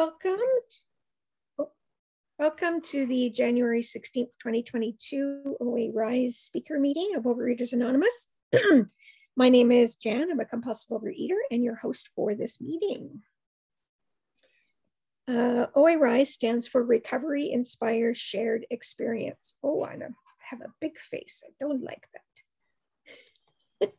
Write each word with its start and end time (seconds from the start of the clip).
Welcome. 0.00 0.40
Welcome 2.38 2.80
to 2.84 3.04
the 3.04 3.28
January 3.28 3.82
16th, 3.82 4.32
2022 4.42 5.56
OA 5.60 5.90
RISE 5.92 6.38
speaker 6.38 6.80
meeting 6.80 7.10
of 7.16 7.24
Overeaters 7.24 7.74
Anonymous. 7.74 8.28
My 9.36 9.50
name 9.50 9.70
is 9.70 9.96
Jan. 9.96 10.30
I'm 10.30 10.40
a 10.40 10.46
compulsive 10.46 10.88
overeater 10.88 11.36
and 11.50 11.62
your 11.62 11.74
host 11.74 12.08
for 12.16 12.34
this 12.34 12.62
meeting. 12.62 13.20
Uh, 15.28 15.66
OA 15.74 15.98
RISE 15.98 16.32
stands 16.32 16.66
for 16.66 16.82
Recovery 16.82 17.50
Inspire 17.52 18.14
Shared 18.14 18.64
Experience. 18.70 19.56
Oh, 19.62 19.84
I 19.84 19.98
have 20.38 20.62
a 20.62 20.72
big 20.80 20.98
face. 20.98 21.42
I 21.46 21.50
don't 21.60 21.84
like 21.84 22.08
that. 23.82 23.92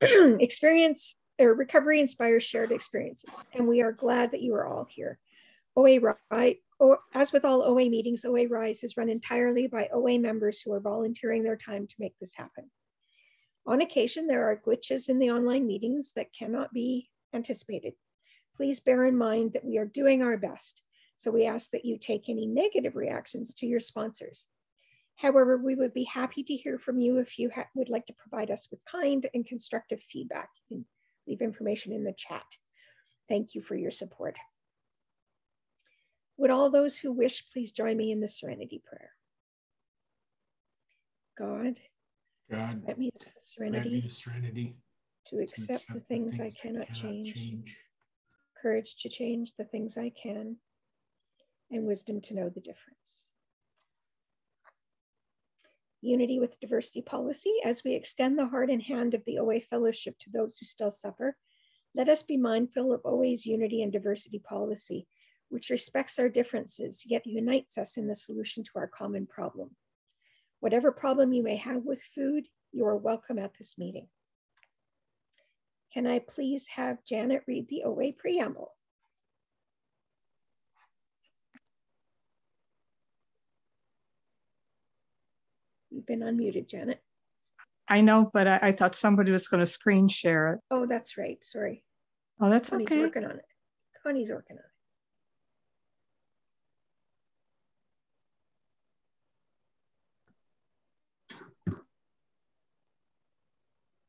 Experience 0.40 1.14
or 1.40 1.54
recovery 1.54 2.00
inspires 2.00 2.44
shared 2.44 2.70
experiences. 2.70 3.36
And 3.54 3.66
we 3.66 3.80
are 3.80 3.92
glad 3.92 4.30
that 4.30 4.42
you 4.42 4.54
are 4.54 4.66
all 4.66 4.86
here. 4.88 5.18
OA 5.76 5.98
Rise, 6.30 6.56
as 7.14 7.32
with 7.32 7.44
all 7.44 7.62
OA 7.62 7.88
meetings, 7.88 8.24
OA 8.24 8.46
Rise 8.46 8.84
is 8.84 8.96
run 8.96 9.08
entirely 9.08 9.66
by 9.66 9.88
OA 9.92 10.18
members 10.18 10.60
who 10.60 10.72
are 10.72 10.80
volunteering 10.80 11.42
their 11.42 11.56
time 11.56 11.86
to 11.86 11.94
make 11.98 12.14
this 12.18 12.34
happen. 12.34 12.70
On 13.66 13.80
occasion, 13.80 14.26
there 14.26 14.44
are 14.50 14.60
glitches 14.60 15.08
in 15.08 15.18
the 15.18 15.30
online 15.30 15.66
meetings 15.66 16.12
that 16.14 16.34
cannot 16.38 16.72
be 16.72 17.08
anticipated. 17.32 17.94
Please 18.56 18.80
bear 18.80 19.06
in 19.06 19.16
mind 19.16 19.52
that 19.54 19.64
we 19.64 19.78
are 19.78 19.86
doing 19.86 20.22
our 20.22 20.36
best. 20.36 20.82
So 21.16 21.30
we 21.30 21.46
ask 21.46 21.70
that 21.70 21.84
you 21.84 21.98
take 21.98 22.28
any 22.28 22.46
negative 22.46 22.96
reactions 22.96 23.54
to 23.54 23.66
your 23.66 23.80
sponsors. 23.80 24.46
However, 25.16 25.58
we 25.58 25.74
would 25.74 25.94
be 25.94 26.04
happy 26.04 26.42
to 26.42 26.56
hear 26.56 26.78
from 26.78 26.98
you 26.98 27.18
if 27.18 27.38
you 27.38 27.50
would 27.74 27.90
like 27.90 28.06
to 28.06 28.14
provide 28.14 28.50
us 28.50 28.68
with 28.70 28.84
kind 28.84 29.26
and 29.34 29.46
constructive 29.46 30.02
feedback. 30.02 30.48
You 30.68 30.84
leave 31.26 31.40
information 31.40 31.92
in 31.92 32.04
the 32.04 32.12
chat. 32.12 32.44
Thank 33.28 33.54
you 33.54 33.60
for 33.60 33.76
your 33.76 33.90
support. 33.90 34.36
Would 36.36 36.50
all 36.50 36.70
those 36.70 36.98
who 36.98 37.12
wish 37.12 37.44
please 37.52 37.72
join 37.72 37.96
me 37.96 38.12
in 38.12 38.20
the 38.20 38.28
serenity 38.28 38.82
prayer? 38.84 39.10
God, 41.38 41.78
God, 42.50 42.82
let 42.86 42.98
me 42.98 43.10
the 43.14 43.30
serenity, 43.38 44.00
the 44.00 44.10
serenity 44.10 44.76
to 45.26 45.38
accept, 45.38 45.68
to 45.68 45.74
accept 45.74 45.94
the, 45.94 46.00
things 46.00 46.38
the 46.38 46.44
things, 46.44 46.56
I 46.56 46.60
cannot, 46.62 46.86
cannot 46.86 46.94
change, 46.94 47.34
change, 47.34 47.76
courage 48.60 48.96
to 49.02 49.08
change 49.08 49.54
the 49.56 49.64
things 49.64 49.96
I 49.96 50.10
can, 50.10 50.56
and 51.70 51.86
wisdom 51.86 52.20
to 52.22 52.34
know 52.34 52.48
the 52.48 52.60
difference 52.60 53.29
unity 56.02 56.38
with 56.38 56.60
diversity 56.60 57.02
policy 57.02 57.54
as 57.64 57.84
we 57.84 57.94
extend 57.94 58.38
the 58.38 58.46
heart 58.46 58.70
and 58.70 58.82
hand 58.82 59.14
of 59.14 59.24
the 59.24 59.38
OA 59.38 59.60
fellowship 59.60 60.18
to 60.18 60.30
those 60.30 60.56
who 60.56 60.66
still 60.66 60.90
suffer. 60.90 61.36
Let 61.94 62.08
us 62.08 62.22
be 62.22 62.36
mindful 62.36 62.92
of 62.92 63.02
OA's 63.04 63.44
unity 63.46 63.82
and 63.82 63.92
diversity 63.92 64.38
policy, 64.38 65.06
which 65.48 65.70
respects 65.70 66.18
our 66.18 66.28
differences 66.28 67.04
yet 67.06 67.26
unites 67.26 67.76
us 67.76 67.96
in 67.96 68.06
the 68.06 68.16
solution 68.16 68.64
to 68.64 68.70
our 68.76 68.86
common 68.86 69.26
problem. 69.26 69.70
Whatever 70.60 70.92
problem 70.92 71.32
you 71.32 71.42
may 71.42 71.56
have 71.56 71.84
with 71.84 72.02
food, 72.02 72.46
you 72.72 72.86
are 72.86 72.96
welcome 72.96 73.38
at 73.38 73.52
this 73.58 73.76
meeting. 73.76 74.08
Can 75.92 76.06
I 76.06 76.20
please 76.20 76.66
have 76.68 77.04
Janet 77.04 77.42
read 77.48 77.68
the 77.68 77.82
OA 77.84 78.12
preamble? 78.12 78.72
Been 86.10 86.20
unmuted, 86.20 86.66
Janet. 86.66 87.00
I 87.88 88.00
know, 88.00 88.30
but 88.32 88.48
I, 88.48 88.58
I 88.62 88.72
thought 88.72 88.96
somebody 88.96 89.30
was 89.30 89.46
going 89.46 89.60
to 89.60 89.66
screen 89.66 90.08
share 90.08 90.54
it. 90.54 90.60
Oh, 90.70 90.86
that's 90.86 91.16
right. 91.16 91.42
Sorry. 91.42 91.84
Oh, 92.40 92.50
that's 92.50 92.70
Connie's 92.70 92.86
okay. 92.86 92.98
working 92.98 93.24
on 93.24 93.32
it. 93.32 93.44
Connie's 94.02 94.30
working 94.30 94.56
on 94.58 94.62
it. 94.62 94.66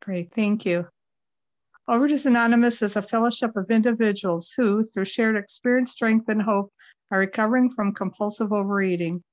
Great, 0.01 0.34
thank 0.34 0.66
you. 0.66 0.88
Overeaters 1.88 2.25
Anonymous 2.25 2.81
is 2.81 2.95
a 2.95 3.01
fellowship 3.03 3.56
of 3.56 3.69
individuals 3.69 4.51
who, 4.57 4.84
through 4.84 5.06
shared 5.06 5.35
experience, 5.35 5.91
strength, 5.91 6.28
and 6.29 6.41
hope, 6.41 6.73
are 7.11 7.19
recovering 7.19 7.69
from 7.69 7.94
compulsive 7.94 8.51
overeating. 8.51 9.23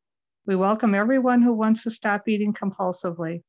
We 0.49 0.57
welcome 0.57 0.95
everyone 0.95 1.43
who 1.43 1.53
wants 1.53 1.83
to 1.83 1.91
stop 1.91 2.27
eating 2.27 2.55
compulsively. 2.55 3.43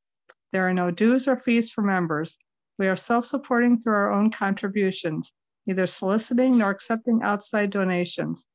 There 0.51 0.67
are 0.67 0.73
no 0.73 0.91
dues 0.91 1.29
or 1.29 1.39
fees 1.39 1.71
for 1.71 1.81
members. 1.81 2.37
We 2.77 2.89
are 2.89 2.97
self 2.97 3.23
supporting 3.23 3.79
through 3.79 3.93
our 3.93 4.11
own 4.11 4.31
contributions, 4.31 5.31
neither 5.65 5.87
soliciting 5.87 6.57
nor 6.57 6.71
accepting 6.71 7.21
outside 7.23 7.69
donations. 7.69 8.45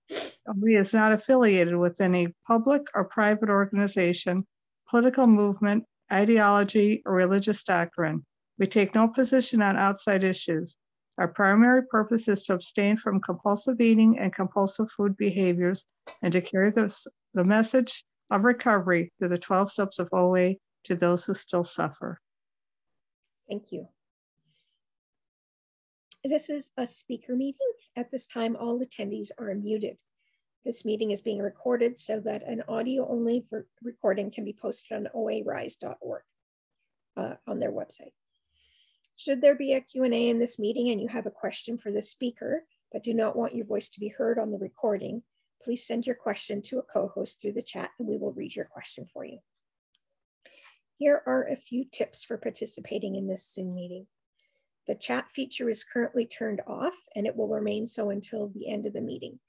We 0.60 0.76
is 0.76 0.92
not 0.92 1.12
affiliated 1.12 1.74
with 1.74 2.02
any 2.02 2.34
public 2.46 2.82
or 2.94 3.04
private 3.04 3.48
organization, 3.48 4.46
political 4.90 5.26
movement, 5.26 5.84
ideology, 6.12 7.00
or 7.06 7.14
religious 7.14 7.62
doctrine. 7.62 8.26
We 8.58 8.66
take 8.66 8.94
no 8.94 9.08
position 9.08 9.62
on 9.62 9.78
outside 9.78 10.22
issues. 10.22 10.76
Our 11.16 11.28
primary 11.28 11.86
purpose 11.86 12.28
is 12.28 12.44
to 12.44 12.52
abstain 12.52 12.98
from 12.98 13.22
compulsive 13.22 13.80
eating 13.80 14.18
and 14.18 14.34
compulsive 14.34 14.90
food 14.90 15.16
behaviors 15.16 15.86
and 16.20 16.30
to 16.34 16.42
carry 16.42 16.72
this, 16.72 17.06
the 17.32 17.42
message 17.42 18.04
of 18.30 18.44
recovery 18.44 19.12
through 19.18 19.28
the 19.28 19.38
12 19.38 19.70
steps 19.70 19.98
of 19.98 20.08
OA 20.12 20.54
to 20.84 20.94
those 20.94 21.24
who 21.24 21.34
still 21.34 21.64
suffer. 21.64 22.20
Thank 23.48 23.72
you. 23.72 23.88
This 26.24 26.48
is 26.48 26.72
a 26.78 26.86
speaker 26.86 27.36
meeting. 27.36 27.72
At 27.96 28.10
this 28.10 28.26
time, 28.26 28.56
all 28.56 28.80
attendees 28.80 29.30
are 29.38 29.54
muted. 29.54 29.98
This 30.64 30.84
meeting 30.84 31.10
is 31.10 31.20
being 31.20 31.40
recorded 31.40 31.98
so 31.98 32.20
that 32.20 32.42
an 32.42 32.62
audio 32.68 33.06
only 33.08 33.44
recording 33.82 34.30
can 34.30 34.44
be 34.44 34.56
posted 34.58 34.96
on 34.96 35.08
oarise.org 35.14 36.22
uh, 37.16 37.34
on 37.46 37.58
their 37.58 37.72
website. 37.72 38.12
Should 39.16 39.42
there 39.42 39.54
be 39.54 39.74
a 39.74 39.80
Q&A 39.80 40.30
in 40.30 40.38
this 40.38 40.58
meeting 40.58 40.90
and 40.90 41.00
you 41.00 41.08
have 41.08 41.26
a 41.26 41.30
question 41.30 41.76
for 41.76 41.92
the 41.92 42.02
speaker, 42.02 42.64
but 42.90 43.02
do 43.02 43.12
not 43.12 43.36
want 43.36 43.54
your 43.54 43.66
voice 43.66 43.90
to 43.90 44.00
be 44.00 44.08
heard 44.08 44.38
on 44.38 44.50
the 44.50 44.58
recording, 44.58 45.22
please 45.62 45.86
send 45.86 46.06
your 46.06 46.16
question 46.16 46.62
to 46.62 46.78
a 46.78 46.82
co-host 46.82 47.40
through 47.40 47.52
the 47.52 47.62
chat 47.62 47.90
and 47.98 48.08
we 48.08 48.16
will 48.16 48.32
read 48.32 48.54
your 48.54 48.66
question 48.66 49.06
for 49.12 49.24
you. 49.24 49.38
Here 50.98 51.22
are 51.26 51.48
a 51.48 51.56
few 51.56 51.84
tips 51.90 52.24
for 52.24 52.36
participating 52.36 53.16
in 53.16 53.26
this 53.26 53.52
Zoom 53.52 53.74
meeting. 53.74 54.06
The 54.86 54.94
chat 54.94 55.30
feature 55.30 55.70
is 55.70 55.82
currently 55.82 56.26
turned 56.26 56.60
off 56.66 56.94
and 57.16 57.26
it 57.26 57.34
will 57.36 57.48
remain 57.48 57.86
so 57.86 58.10
until 58.10 58.48
the 58.48 58.68
end 58.68 58.86
of 58.86 58.92
the 58.92 59.00
meeting. 59.00 59.40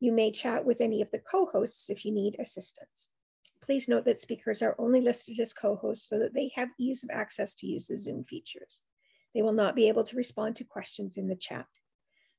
You 0.00 0.12
may 0.12 0.30
chat 0.30 0.64
with 0.64 0.80
any 0.80 1.02
of 1.02 1.10
the 1.10 1.18
co-hosts 1.18 1.90
if 1.90 2.04
you 2.04 2.12
need 2.12 2.36
assistance. 2.38 3.10
Please 3.60 3.88
note 3.88 4.04
that 4.06 4.20
speakers 4.20 4.62
are 4.62 4.74
only 4.78 5.00
listed 5.00 5.38
as 5.40 5.52
co-hosts 5.52 6.08
so 6.08 6.18
that 6.18 6.34
they 6.34 6.50
have 6.56 6.68
ease 6.78 7.04
of 7.04 7.10
access 7.10 7.54
to 7.56 7.66
use 7.66 7.86
the 7.86 7.96
Zoom 7.96 8.24
features. 8.24 8.82
They 9.34 9.42
will 9.42 9.52
not 9.52 9.76
be 9.76 9.88
able 9.88 10.02
to 10.04 10.16
respond 10.16 10.56
to 10.56 10.64
questions 10.64 11.16
in 11.16 11.28
the 11.28 11.36
chat. 11.36 11.66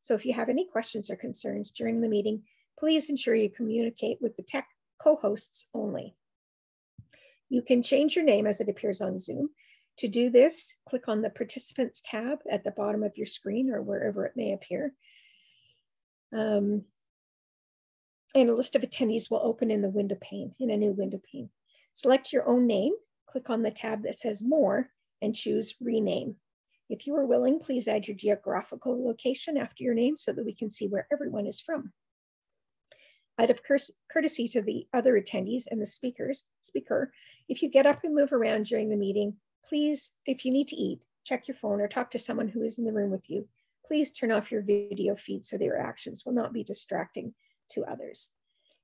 So 0.02 0.14
if 0.14 0.26
you 0.26 0.34
have 0.34 0.50
any 0.50 0.68
questions 0.68 1.10
or 1.10 1.16
concerns 1.16 1.72
during 1.72 2.02
the 2.02 2.10
meeting, 2.10 2.44
please 2.78 3.10
ensure 3.10 3.36
you 3.36 3.50
communicate 3.50 4.18
with 4.22 4.36
the 4.36 4.44
tech 4.44 4.68
co-hosts 5.02 5.68
only. 5.74 6.16
You 7.50 7.62
can 7.62 7.82
change 7.82 8.16
your 8.16 8.26
name 8.26 8.48
as 8.48 8.62
it 8.62 8.70
appears 8.70 9.02
on 9.02 9.18
Zoom. 9.18 9.50
To 9.98 10.08
do 10.08 10.30
this, 10.30 10.78
click 10.88 11.08
on 11.08 11.22
the 11.22 11.30
Participants 11.30 12.02
tab 12.04 12.40
at 12.52 12.64
the 12.64 12.72
bottom 12.72 13.04
of 13.04 13.16
your 13.16 13.28
screen 13.28 13.70
or 13.70 13.82
wherever 13.82 14.26
it 14.26 14.36
may 14.36 14.54
appear. 14.54 14.94
Um, 16.36 16.84
and 18.34 18.50
a 18.50 18.56
list 18.56 18.76
of 18.76 18.82
attendees 18.82 19.30
will 19.30 19.42
open 19.44 19.70
in 19.70 19.82
the 19.82 19.90
window 19.90 20.18
pane, 20.20 20.56
in 20.60 20.72
a 20.72 20.78
new 20.78 20.94
window 20.94 21.22
pane. 21.32 21.50
Select 21.94 22.34
your 22.34 22.48
own 22.48 22.66
name, 22.66 22.94
click 23.28 23.52
on 23.52 23.62
the 23.62 23.70
tab 23.70 24.04
that 24.04 24.18
says 24.18 24.42
More, 24.42 24.90
and 25.22 25.36
choose 25.36 25.76
Rename. 25.80 26.36
If 26.90 27.06
you 27.06 27.16
are 27.16 27.26
willing, 27.26 27.60
please 27.60 27.88
add 27.88 28.08
your 28.08 28.18
geographical 28.18 29.06
location 29.06 29.58
after 29.58 29.84
your 29.84 29.94
name 29.94 30.18
so 30.18 30.34
that 30.34 30.46
we 30.46 30.54
can 30.54 30.72
see 30.72 30.88
where 30.88 31.08
everyone 31.12 31.46
is 31.46 31.60
from. 31.60 31.94
Out 33.40 33.50
of 33.50 33.62
courtesy 33.64 34.48
to 34.50 34.62
the 34.62 34.86
other 34.94 35.20
attendees 35.20 35.64
and 35.70 35.82
the 35.82 35.88
speakers, 35.88 36.44
speaker, 36.62 37.12
if 37.50 37.64
you 37.64 37.70
get 37.70 37.88
up 37.88 38.04
and 38.04 38.14
move 38.14 38.32
around 38.32 38.68
during 38.68 38.90
the 38.90 38.96
meeting, 38.96 39.36
please, 39.68 40.12
if 40.26 40.46
you 40.46 40.52
need 40.52 40.68
to 40.68 40.76
eat, 40.76 41.04
check 41.24 41.48
your 41.48 41.56
phone 41.56 41.82
or 41.82 41.88
talk 41.88 42.12
to 42.12 42.20
someone 42.20 42.48
who 42.48 42.62
is 42.62 42.78
in 42.78 42.86
the 42.86 42.94
room 42.94 43.10
with 43.10 43.30
you. 43.30 43.48
Please 43.86 44.12
turn 44.12 44.32
off 44.32 44.52
your 44.52 44.62
video 44.62 45.16
feed 45.16 45.46
so 45.46 45.58
your 45.58 45.80
actions 45.80 46.24
will 46.26 46.34
not 46.34 46.54
be 46.54 46.64
distracting 46.64 47.34
to 47.72 47.84
others. 47.86 48.34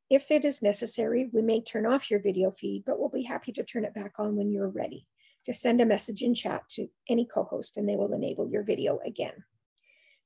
If 0.10 0.32
it 0.32 0.44
is 0.44 0.64
necessary, 0.64 1.30
we 1.32 1.44
may 1.44 1.62
turn 1.62 1.86
off 1.86 2.10
your 2.10 2.20
video 2.20 2.50
feed, 2.50 2.84
but 2.86 3.00
we'll 3.00 3.10
be 3.10 3.24
happy 3.24 3.52
to 3.52 3.64
turn 3.64 3.86
it 3.86 3.94
back 3.94 4.14
on 4.18 4.36
when 4.36 4.52
you're 4.52 4.70
ready. 4.70 5.06
Just 5.46 5.62
send 5.62 5.80
a 5.80 5.86
message 5.86 6.24
in 6.24 6.34
chat 6.34 6.68
to 6.70 6.88
any 7.08 7.26
co-host 7.26 7.78
and 7.78 7.88
they 7.88 7.96
will 7.96 8.14
enable 8.14 8.50
your 8.50 8.64
video 8.64 9.00
again. 9.06 9.44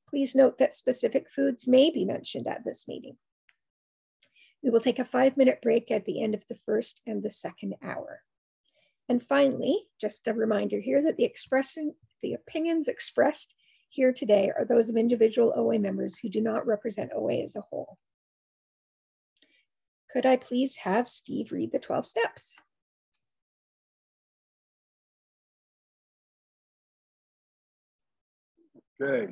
Please 0.10 0.34
note 0.34 0.58
that 0.60 0.74
specific 0.74 1.30
foods 1.30 1.68
may 1.68 1.92
be 1.92 2.06
mentioned 2.06 2.48
at 2.48 2.64
this 2.64 2.88
meeting. 2.88 3.18
We 4.64 4.70
will 4.70 4.80
take 4.80 5.00
a 5.00 5.06
five 5.06 5.36
minute 5.36 5.62
break 5.62 5.92
at 5.92 6.06
the 6.06 6.24
end 6.24 6.34
of 6.34 6.48
the 6.48 6.56
first 6.66 7.02
and 7.06 7.22
the 7.22 7.30
second 7.30 7.76
hour. 7.84 8.22
And 9.10 9.22
finally, 9.22 9.88
just 10.00 10.28
a 10.28 10.34
reminder 10.34 10.80
here 10.80 11.02
that 11.04 11.18
the 11.18 11.26
expressing 11.26 11.94
the 12.22 12.34
opinions 12.34 12.88
expressed 12.88 13.56
here 13.90 14.14
today 14.14 14.52
are 14.58 14.66
those 14.66 14.90
of 14.90 14.96
individual 14.96 15.54
OA 15.56 15.78
members 15.78 16.18
who 16.18 16.30
do 16.30 16.40
not 16.40 16.66
represent 16.66 17.12
OA 17.14 17.42
as 17.44 17.58
a 17.58 17.62
whole. 17.62 17.98
Could 20.12 20.26
I 20.26 20.38
please 20.38 20.78
have 20.78 21.10
Steve 21.10 21.52
read 21.52 21.72
the 21.72 21.80
12 21.80 22.08
steps? 22.08 22.56
Okay. 29.02 29.32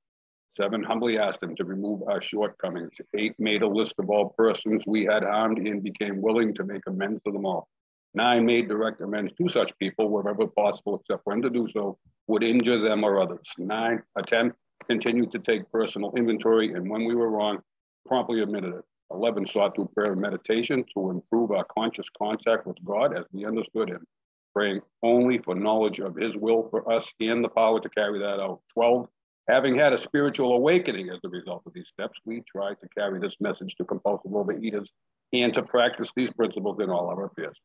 Seven, 0.59 0.83
humbly 0.83 1.17
asked 1.17 1.41
him 1.41 1.55
to 1.55 1.63
remove 1.63 2.03
our 2.03 2.21
shortcomings. 2.21 2.91
Eight, 3.15 3.39
made 3.39 3.61
a 3.61 3.67
list 3.67 3.93
of 3.99 4.09
all 4.09 4.29
persons 4.37 4.83
we 4.85 5.05
had 5.05 5.23
harmed 5.23 5.59
and 5.59 5.81
became 5.81 6.21
willing 6.21 6.53
to 6.55 6.65
make 6.65 6.85
amends 6.87 7.21
to 7.25 7.31
them 7.31 7.45
all. 7.45 7.69
Nine, 8.13 8.45
made 8.45 8.67
direct 8.67 8.99
amends 8.99 9.31
to 9.33 9.47
such 9.47 9.77
people 9.79 10.09
wherever 10.09 10.45
possible, 10.47 10.99
except 10.99 11.25
when 11.25 11.41
to 11.41 11.49
do 11.49 11.69
so 11.69 11.97
would 12.27 12.43
injure 12.43 12.81
them 12.81 13.05
or 13.05 13.21
others. 13.21 13.47
Nine, 13.57 14.03
10, 14.27 14.51
continued 14.87 15.31
to 15.31 15.39
take 15.39 15.71
personal 15.71 16.11
inventory, 16.17 16.73
and 16.73 16.89
when 16.89 17.05
we 17.05 17.15
were 17.15 17.29
wrong, 17.29 17.59
promptly 18.05 18.41
admitted 18.41 18.73
it. 18.73 18.83
11, 19.11 19.45
sought 19.45 19.75
through 19.75 19.89
prayer 19.93 20.13
and 20.13 20.21
meditation 20.21 20.83
to 20.93 21.11
improve 21.11 21.51
our 21.51 21.65
conscious 21.65 22.09
contact 22.09 22.67
with 22.67 22.83
God 22.83 23.15
as 23.15 23.25
we 23.31 23.45
understood 23.45 23.89
him, 23.89 24.05
praying 24.53 24.81
only 25.01 25.37
for 25.37 25.55
knowledge 25.55 25.99
of 25.99 26.15
his 26.15 26.35
will 26.35 26.67
for 26.69 26.91
us 26.91 27.13
and 27.21 27.43
the 27.43 27.49
power 27.49 27.79
to 27.79 27.89
carry 27.89 28.19
that 28.19 28.41
out. 28.41 28.61
12, 28.73 29.07
Having 29.49 29.77
had 29.77 29.93
a 29.93 29.97
spiritual 29.97 30.53
awakening 30.53 31.09
as 31.09 31.19
a 31.25 31.29
result 31.29 31.63
of 31.65 31.73
these 31.73 31.87
steps, 31.87 32.19
we 32.25 32.43
try 32.49 32.69
to 32.69 32.87
carry 32.95 33.19
this 33.19 33.37
message 33.39 33.75
to 33.75 33.85
compulsive 33.85 34.31
overeaters 34.31 34.87
and 35.33 35.53
to 35.53 35.63
practice 35.63 36.11
these 36.15 36.29
principles 36.31 36.79
in 36.79 36.89
all 36.89 37.11
of 37.11 37.17
our 37.17 37.25
affairs. 37.25 37.57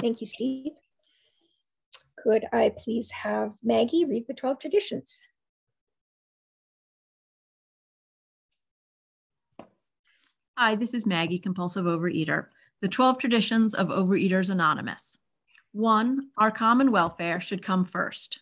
Thank 0.00 0.20
you, 0.20 0.26
Steve. 0.26 0.72
Could 2.22 2.44
I 2.52 2.72
please 2.76 3.10
have 3.10 3.54
Maggie 3.62 4.04
read 4.04 4.26
the 4.26 4.34
12 4.34 4.60
traditions? 4.60 5.20
Hi, 10.56 10.74
this 10.74 10.94
is 10.94 11.06
Maggie, 11.06 11.38
compulsive 11.38 11.86
overeater. 11.86 12.46
The 12.80 12.88
12 12.88 13.18
traditions 13.18 13.74
of 13.74 13.88
Overeaters 13.88 14.50
Anonymous. 14.50 15.18
One, 15.72 16.28
our 16.36 16.50
common 16.50 16.92
welfare 16.92 17.40
should 17.40 17.62
come 17.62 17.84
first. 17.84 18.41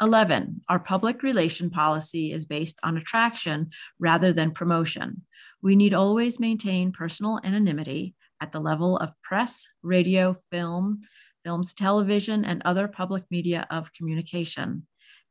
11, 0.00 0.62
our 0.68 0.78
public 0.78 1.22
relation 1.22 1.70
policy 1.70 2.32
is 2.32 2.46
based 2.46 2.78
on 2.82 2.96
attraction 2.96 3.70
rather 3.98 4.32
than 4.32 4.50
promotion. 4.50 5.22
We 5.62 5.76
need 5.76 5.94
always 5.94 6.40
maintain 6.40 6.92
personal 6.92 7.40
anonymity 7.44 8.14
at 8.40 8.52
the 8.52 8.60
level 8.60 8.96
of 8.98 9.12
press, 9.22 9.68
radio, 9.82 10.36
film, 10.50 11.00
films, 11.44 11.74
television, 11.74 12.44
and 12.44 12.62
other 12.64 12.88
public 12.88 13.24
media 13.30 13.66
of 13.70 13.92
communication. 13.92 14.86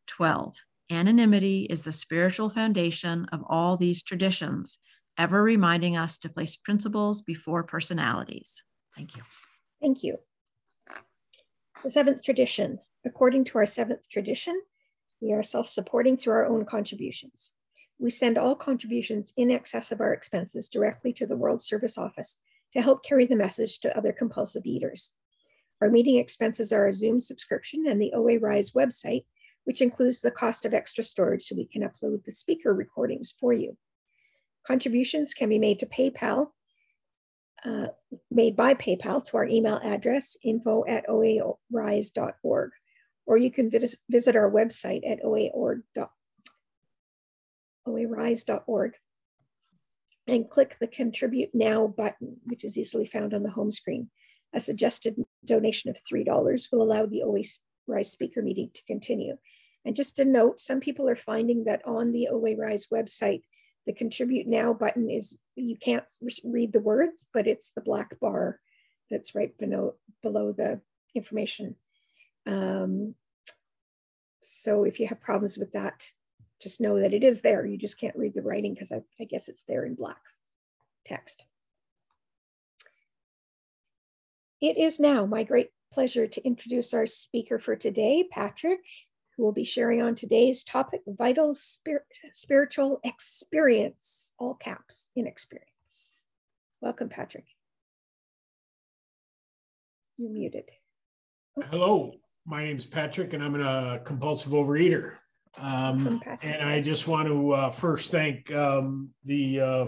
12, 0.08 0.56
anonymity 0.90 1.68
is 1.70 1.82
the 1.82 1.92
spiritual 1.92 2.50
foundation 2.50 3.26
of 3.32 3.42
all 3.48 3.76
these 3.76 4.02
traditions, 4.02 4.80
ever 5.18 5.44
reminding 5.44 5.98
us 5.98 6.18
to 6.20 6.30
place 6.30 6.56
principles 6.56 7.22
before 7.22 7.64
personalities. 7.64 8.64
Thank 8.96 9.16
you. 9.16 9.24
Thank 9.82 10.04
you. 10.04 10.18
The 11.84 11.90
seventh 11.90 12.24
tradition, 12.24 12.80
According 13.06 13.44
to 13.46 13.60
our 13.60 13.68
seventh 13.68 14.10
tradition, 14.10 14.60
we 15.22 15.32
are 15.32 15.44
self 15.44 15.68
supporting 15.68 16.18
through 16.18 16.34
our 16.34 16.48
own 16.48 16.66
contributions. 16.66 17.54
We 18.00 18.10
send 18.10 18.38
all 18.38 18.56
contributions 18.56 19.32
in 19.38 19.52
excess 19.52 19.92
of 19.92 20.02
our 20.02 20.12
expenses 20.12 20.68
directly 20.68 21.14
to 21.14 21.28
the 21.28 21.38
World 21.38 21.62
Service 21.62 21.98
Office 21.98 22.40
to 22.74 22.82
help 22.82 23.06
carry 23.06 23.26
the 23.26 23.36
message 23.36 23.80
to 23.82 23.96
other 23.96 24.12
compulsive 24.12 24.66
eaters. 24.66 25.14
Our 25.82 25.90
meeting 25.90 26.18
expenses 26.18 26.74
are 26.74 26.88
a 26.88 26.94
Zoom 26.94 27.20
subscription 27.20 27.86
and 27.88 28.02
the 28.02 28.12
OA 28.14 28.40
Rise 28.40 28.72
website, 28.72 29.26
which 29.66 29.82
includes 29.82 30.22
the 30.22 30.32
cost 30.32 30.66
of 30.66 30.74
extra 30.74 31.04
storage 31.04 31.44
so 31.44 31.56
we 31.56 31.68
can 31.68 31.84
upload 31.84 32.24
the 32.26 32.32
speaker 32.32 32.74
recordings 32.74 33.34
for 33.40 33.54
you. 33.54 33.74
Contributions 34.66 35.34
can 35.34 35.50
be 35.50 35.60
made 35.60 35.80
to 35.80 35.86
PayPal, 35.86 36.48
uh, 37.64 37.88
made 38.32 38.56
by 38.56 38.74
PayPal 38.74 39.24
to 39.26 39.38
our 39.38 39.46
email 39.46 39.80
address, 39.84 40.38
info 40.44 40.84
at 40.88 41.08
oarise.org 41.08 42.72
or 43.26 43.38
you 43.38 43.52
can 43.52 43.72
visit 44.10 44.36
our 44.36 44.52
website 44.52 45.02
at 45.10 45.24
oarise.org 47.88 48.94
and 50.28 50.50
click 50.50 50.78
the 50.80 50.88
Contribute 50.88 51.50
Now 51.54 51.88
button, 51.88 52.38
which 52.46 52.64
is 52.64 52.78
easily 52.78 53.06
found 53.06 53.34
on 53.34 53.44
the 53.44 53.52
home 53.52 53.72
screen. 53.72 54.10
A 54.54 54.60
suggested 54.60 55.16
donation 55.44 55.90
of 55.90 55.98
$3 55.98 56.72
will 56.72 56.82
allow 56.82 57.06
the 57.06 57.24
OA 57.24 57.42
Rise 57.88 58.12
speaker 58.12 58.42
meeting 58.42 58.70
to 58.74 58.84
continue. 58.86 59.38
And 59.86 59.96
just 59.96 60.20
a 60.20 60.26
note, 60.26 60.60
some 60.60 60.80
people 60.80 61.08
are 61.08 61.16
finding 61.16 61.66
that 61.66 61.82
on 61.86 62.12
the 62.12 62.30
OA 62.30 62.56
Rise 62.56 62.88
website, 62.92 63.42
the 63.86 63.94
Contribute 63.94 64.48
Now 64.48 64.74
button 64.74 65.12
is, 65.12 65.38
you 65.56 65.78
can't 65.78 66.06
read 66.44 66.74
the 66.74 66.80
words, 66.80 67.28
but 67.34 67.48
it's 67.48 67.72
the 67.72 67.82
black 67.82 68.20
bar 68.20 68.60
that's 69.12 69.36
right 69.36 69.56
below, 69.60 69.96
below 70.24 70.52
the 70.52 70.82
information 71.14 71.76
um, 72.46 73.16
so 74.42 74.84
if 74.84 75.00
you 75.00 75.08
have 75.08 75.20
problems 75.20 75.58
with 75.58 75.72
that, 75.74 76.12
just 76.62 76.82
know 76.82 77.00
that 77.00 77.14
it 77.14 77.24
is 77.24 77.42
there. 77.42 77.66
You 77.66 77.78
just 77.78 78.00
can't 78.00 78.16
read 78.16 78.34
the 78.34 78.42
writing 78.42 78.74
because 78.74 78.92
I, 78.92 79.02
I 79.20 79.26
guess 79.26 79.48
it's 79.48 79.64
there 79.64 79.86
in 79.86 79.96
black 79.96 80.22
text. 81.04 81.44
It 84.62 84.78
is 84.78 85.00
now 85.00 85.26
my 85.26 85.44
great 85.44 85.70
pleasure 85.92 86.28
to 86.28 86.46
introduce 86.46 86.94
our 86.94 87.06
speaker 87.06 87.60
for 87.60 87.76
today, 87.76 88.26
Patrick, 88.30 88.80
who 89.36 89.44
will 89.44 89.52
be 89.52 89.66
sharing 89.66 90.02
on 90.02 90.16
today's 90.16 90.64
topic, 90.64 91.02
vital 91.08 91.54
spirit, 91.54 92.06
spiritual 92.34 93.00
experience, 93.04 94.32
all 94.40 94.56
caps 94.56 95.12
in 95.16 95.28
experience. 95.28 96.26
Welcome, 96.82 97.10
Patrick. 97.10 97.46
You're 100.18 100.32
muted. 100.32 100.70
Hello, 101.70 102.14
my 102.46 102.64
name 102.64 102.78
is 102.78 102.86
Patrick, 102.86 103.34
and 103.34 103.44
I'm 103.44 103.60
a 103.60 104.00
compulsive 104.04 104.52
overeater. 104.52 105.14
Um, 105.58 106.22
and 106.42 106.68
I 106.68 106.82
just 106.82 107.08
want 107.08 107.28
to 107.28 107.52
uh, 107.52 107.72
first 107.72 108.12
thank 108.12 108.54
um, 108.54 109.10
the 109.24 109.60
uh, 109.60 109.86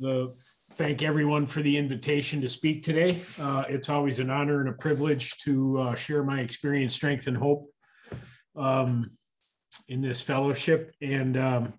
the 0.00 0.36
thank 0.72 1.02
everyone 1.02 1.46
for 1.46 1.62
the 1.62 1.76
invitation 1.76 2.40
to 2.42 2.48
speak 2.48 2.82
today. 2.82 3.20
Uh, 3.40 3.64
it's 3.68 3.88
always 3.88 4.18
an 4.18 4.30
honor 4.30 4.60
and 4.60 4.68
a 4.68 4.72
privilege 4.72 5.38
to 5.38 5.78
uh, 5.78 5.94
share 5.94 6.22
my 6.22 6.40
experience, 6.40 6.94
strength, 6.94 7.26
and 7.26 7.36
hope 7.36 7.70
um, 8.56 9.08
in 9.88 10.02
this 10.02 10.20
fellowship. 10.20 10.92
And 11.00 11.36
um, 11.38 11.72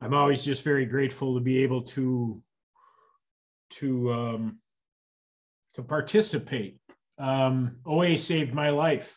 I'm 0.00 0.14
always 0.14 0.44
just 0.44 0.64
very 0.64 0.86
grateful 0.86 1.34
to 1.34 1.40
be 1.40 1.62
able 1.62 1.82
to 1.82 2.42
to 3.70 4.12
um, 4.12 4.58
to 5.74 5.82
participate. 5.82 6.78
Um, 7.18 7.76
OA 7.86 8.18
saved 8.18 8.54
my 8.54 8.70
life. 8.70 9.16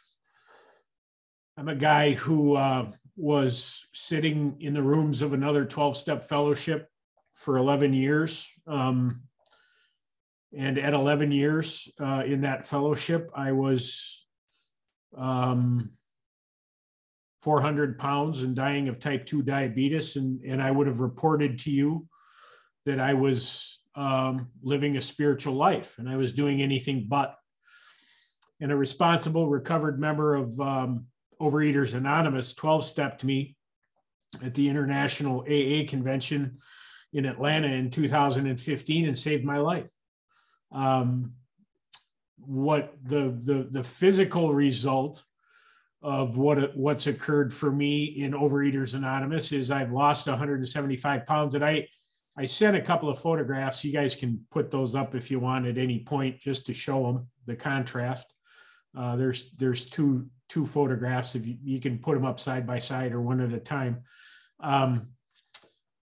I'm 1.57 1.69
a 1.69 1.75
guy 1.75 2.11
who 2.13 2.55
uh, 2.55 2.91
was 3.15 3.87
sitting 3.93 4.57
in 4.59 4.73
the 4.73 4.83
rooms 4.83 5.23
of 5.23 5.33
another 5.33 5.65
12 5.65 5.97
step 5.97 6.23
fellowship 6.23 6.87
for 7.33 7.57
11 7.57 7.93
years. 7.93 8.47
Um, 8.67 9.21
and 10.55 10.77
at 10.77 10.93
11 10.93 11.31
years 11.31 11.89
uh, 11.99 12.23
in 12.25 12.41
that 12.41 12.65
fellowship, 12.65 13.29
I 13.35 13.51
was 13.51 14.27
um, 15.17 15.89
400 17.41 17.97
pounds 17.97 18.43
and 18.43 18.55
dying 18.55 18.87
of 18.87 18.99
type 18.99 19.25
2 19.25 19.41
diabetes. 19.41 20.15
And, 20.15 20.41
and 20.41 20.61
I 20.61 20.71
would 20.71 20.87
have 20.87 20.99
reported 20.99 21.57
to 21.59 21.71
you 21.71 22.07
that 22.85 22.99
I 22.99 23.13
was 23.13 23.79
um, 23.95 24.49
living 24.61 24.97
a 24.97 25.01
spiritual 25.01 25.55
life 25.55 25.97
and 25.97 26.07
I 26.07 26.17
was 26.17 26.33
doing 26.33 26.61
anything 26.61 27.07
but. 27.09 27.35
And 28.59 28.71
a 28.71 28.75
responsible, 28.75 29.49
recovered 29.49 29.99
member 29.99 30.35
of 30.35 30.59
um, 30.59 31.05
Overeaters 31.39 31.95
Anonymous 31.95 32.53
12 32.53 32.83
stepped 32.83 33.23
me 33.23 33.55
at 34.43 34.53
the 34.53 34.67
International 34.67 35.41
AA 35.41 35.87
convention 35.87 36.57
in 37.13 37.25
Atlanta 37.25 37.67
in 37.67 37.89
2015 37.89 39.05
and 39.05 39.17
saved 39.17 39.45
my 39.45 39.57
life. 39.57 39.91
Um, 40.71 41.33
what 42.37 42.93
the, 43.03 43.37
the, 43.43 43.67
the 43.69 43.83
physical 43.83 44.53
result 44.53 45.23
of 46.03 46.37
what 46.37 46.75
what's 46.77 47.07
occurred 47.07 47.51
for 47.51 47.71
me 47.71 48.05
in 48.05 48.33
Overeaters 48.33 48.93
Anonymous 48.93 49.51
is 49.51 49.71
I've 49.71 49.91
lost 49.91 50.27
175 50.27 51.25
pounds, 51.25 51.55
and 51.55 51.65
I 51.65 51.87
I 52.37 52.45
sent 52.45 52.77
a 52.77 52.81
couple 52.81 53.09
of 53.09 53.19
photographs. 53.19 53.83
You 53.83 53.91
guys 53.91 54.15
can 54.15 54.39
put 54.51 54.69
those 54.69 54.93
up 54.93 55.15
if 55.15 55.31
you 55.31 55.39
want 55.39 55.65
at 55.65 55.77
any 55.77 55.99
point, 55.99 56.39
just 56.39 56.67
to 56.67 56.73
show 56.73 57.03
them 57.03 57.27
the 57.45 57.55
contrast. 57.55 58.31
Uh, 58.95 59.15
there's 59.15 59.51
there's 59.53 59.85
two 59.85 60.27
two 60.49 60.65
photographs. 60.65 61.35
If 61.35 61.45
you, 61.45 61.57
you 61.63 61.79
can 61.79 61.99
put 61.99 62.15
them 62.15 62.25
up 62.25 62.39
side 62.39 62.65
by 62.65 62.79
side 62.79 63.13
or 63.13 63.21
one 63.21 63.41
at 63.41 63.53
a 63.53 63.59
time. 63.59 64.03
Um, 64.59 65.07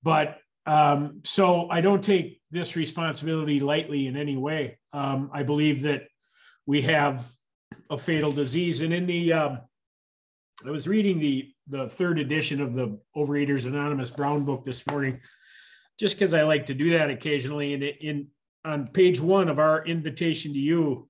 but 0.04 0.38
um, 0.66 1.22
so 1.24 1.70
I 1.70 1.82
don't 1.82 2.04
take 2.04 2.42
this 2.52 2.76
responsibility 2.76 3.60
lightly 3.60 4.08
in 4.08 4.16
any 4.18 4.38
way. 4.38 4.80
Um, 4.94 5.30
I 5.34 5.44
believe 5.44 5.82
that 5.84 6.08
we 6.66 6.82
have 6.84 7.28
a 7.90 7.98
fatal 7.98 8.32
disease. 8.32 8.82
And 8.82 8.94
in 8.94 9.06
the, 9.06 9.34
um, 9.34 9.60
I 10.66 10.72
was 10.72 10.88
reading 10.88 11.20
the 11.20 11.52
the 11.68 11.90
third 11.90 12.20
edition 12.20 12.62
of 12.62 12.76
the 12.76 13.00
Overeaters 13.16 13.66
Anonymous 13.66 14.12
Brown 14.12 14.46
book 14.46 14.64
this 14.64 14.86
morning, 14.88 15.20
just 16.00 16.16
because 16.16 16.36
I 16.36 16.44
like 16.44 16.68
to 16.68 16.76
do 16.76 16.92
that 16.92 17.10
occasionally. 17.10 17.74
And 17.74 17.84
in 17.84 18.28
on 18.64 18.88
page 18.88 19.20
one 19.20 19.50
of 19.50 19.60
our 19.60 19.84
invitation 19.86 20.54
to 20.54 20.60
you, 20.60 21.10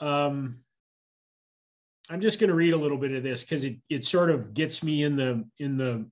um, 0.00 0.60
I'm 2.10 2.20
just 2.20 2.40
going 2.40 2.48
to 2.48 2.56
read 2.56 2.72
a 2.72 2.78
little 2.78 2.98
bit 2.98 3.12
of 3.12 3.22
this 3.22 3.44
because 3.44 3.64
it 3.64 3.76
it 3.88 4.04
sort 4.04 4.30
of 4.30 4.54
gets 4.54 4.82
me 4.82 5.02
in 5.02 5.16
the 5.16 5.44
in 5.58 5.76
the 5.76 6.06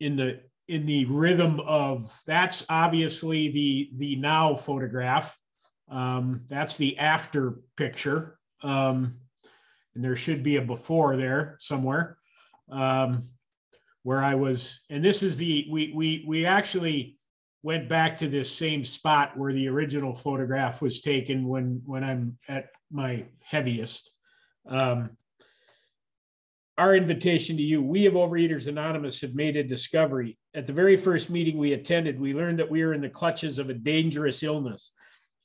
in 0.00 0.16
the 0.16 0.40
in 0.68 0.84
the 0.84 1.04
rhythm 1.06 1.60
of 1.60 2.12
that's 2.26 2.64
obviously 2.68 3.50
the 3.50 3.90
the 3.96 4.16
now 4.16 4.54
photograph. 4.54 5.38
Um, 5.88 6.42
that's 6.48 6.76
the 6.76 6.98
after 6.98 7.60
picture. 7.76 8.38
Um, 8.62 9.18
and 9.94 10.04
there 10.04 10.16
should 10.16 10.42
be 10.42 10.56
a 10.56 10.62
before 10.62 11.16
there 11.16 11.56
somewhere. 11.60 12.18
Um, 12.70 13.22
where 14.06 14.22
i 14.22 14.36
was 14.36 14.82
and 14.88 15.04
this 15.04 15.24
is 15.24 15.36
the 15.36 15.66
we 15.68 15.92
we 15.92 16.24
we 16.28 16.46
actually 16.46 17.18
went 17.64 17.88
back 17.88 18.16
to 18.16 18.28
this 18.28 18.56
same 18.56 18.84
spot 18.84 19.36
where 19.36 19.52
the 19.52 19.68
original 19.68 20.14
photograph 20.14 20.80
was 20.80 21.00
taken 21.00 21.48
when 21.48 21.82
when 21.84 22.04
i'm 22.04 22.38
at 22.46 22.68
my 22.88 23.24
heaviest 23.42 24.12
um, 24.68 25.10
our 26.78 26.94
invitation 26.94 27.56
to 27.56 27.62
you. 27.62 27.82
We 27.82 28.06
of 28.06 28.14
Overeaters 28.14 28.68
Anonymous 28.68 29.20
have 29.22 29.34
made 29.34 29.56
a 29.56 29.64
discovery. 29.64 30.36
At 30.54 30.66
the 30.66 30.72
very 30.72 30.96
first 30.96 31.30
meeting 31.30 31.56
we 31.56 31.72
attended, 31.72 32.20
we 32.20 32.34
learned 32.34 32.58
that 32.58 32.70
we 32.70 32.82
are 32.82 32.92
in 32.92 33.00
the 33.00 33.08
clutches 33.08 33.58
of 33.58 33.70
a 33.70 33.74
dangerous 33.74 34.42
illness 34.42 34.92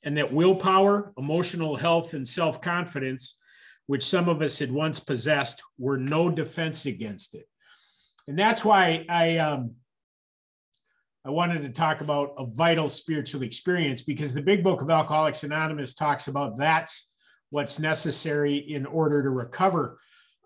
and 0.02 0.16
that 0.16 0.32
willpower, 0.32 1.12
emotional 1.16 1.76
health, 1.76 2.14
and 2.14 2.26
self 2.26 2.60
confidence, 2.60 3.38
which 3.86 4.02
some 4.02 4.28
of 4.28 4.42
us 4.42 4.58
had 4.58 4.70
once 4.70 5.00
possessed, 5.00 5.62
were 5.78 5.96
no 5.96 6.28
defense 6.28 6.86
against 6.86 7.34
it. 7.34 7.46
And 8.28 8.38
that's 8.38 8.64
why 8.64 9.04
I. 9.08 9.38
Um, 9.38 9.76
I 11.24 11.30
wanted 11.30 11.62
to 11.62 11.68
talk 11.68 12.00
about 12.00 12.34
a 12.36 12.44
vital 12.46 12.88
spiritual 12.88 13.42
experience 13.42 14.02
because 14.02 14.34
the 14.34 14.42
big 14.42 14.64
book 14.64 14.82
of 14.82 14.90
Alcoholics 14.90 15.44
Anonymous 15.44 15.94
talks 15.94 16.26
about 16.26 16.56
that's 16.56 17.11
what's 17.52 17.78
necessary 17.78 18.56
in 18.56 18.84
order 18.86 19.22
to 19.22 19.30
recover 19.30 19.98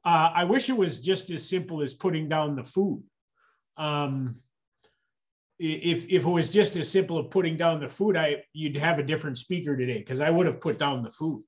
uh, 0.06 0.30
I 0.32 0.44
wish 0.44 0.70
it 0.70 0.76
was 0.76 1.00
just 1.00 1.30
as 1.30 1.48
simple 1.48 1.82
as 1.82 1.92
putting 1.92 2.28
down 2.28 2.54
the 2.54 2.62
food. 2.62 3.02
Um, 3.76 4.36
if 5.58 6.06
if 6.08 6.24
it 6.24 6.30
was 6.30 6.48
just 6.48 6.76
as 6.76 6.88
simple 6.88 7.18
as 7.18 7.26
putting 7.28 7.56
down 7.56 7.80
the 7.80 7.88
food, 7.88 8.16
I 8.16 8.44
you'd 8.52 8.76
have 8.76 9.00
a 9.00 9.02
different 9.02 9.36
speaker 9.36 9.76
today 9.76 9.98
because 9.98 10.20
I 10.20 10.30
would 10.30 10.46
have 10.46 10.60
put 10.60 10.78
down 10.78 11.02
the 11.02 11.10
food. 11.10 11.42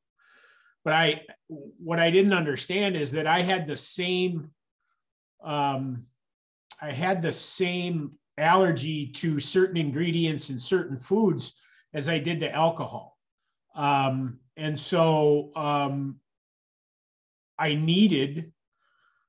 But 0.85 0.95
I 0.95 1.21
what 1.49 2.01
I 2.01 2.11
didn't 2.11 2.33
understand 2.33 2.97
is 2.97 3.13
that 3.13 3.29
I 3.29 3.43
had 3.43 3.69
the 3.69 3.77
same 3.77 4.51
um, 5.45 6.07
I 6.83 6.91
had 6.91 7.23
the 7.23 7.33
same 7.33 8.15
allergy 8.39 9.07
to 9.07 9.39
certain 9.39 9.77
ingredients 9.77 10.51
in 10.51 10.59
certain 10.59 10.99
foods 10.99 11.61
as 11.95 12.09
I 12.09 12.19
did 12.19 12.41
to 12.41 12.53
alcohol. 12.53 13.18
Um, 13.79 14.41
and 14.59 14.79
so 14.79 15.53
um, 15.57 16.17
I 17.59 17.75
needed 17.75 18.53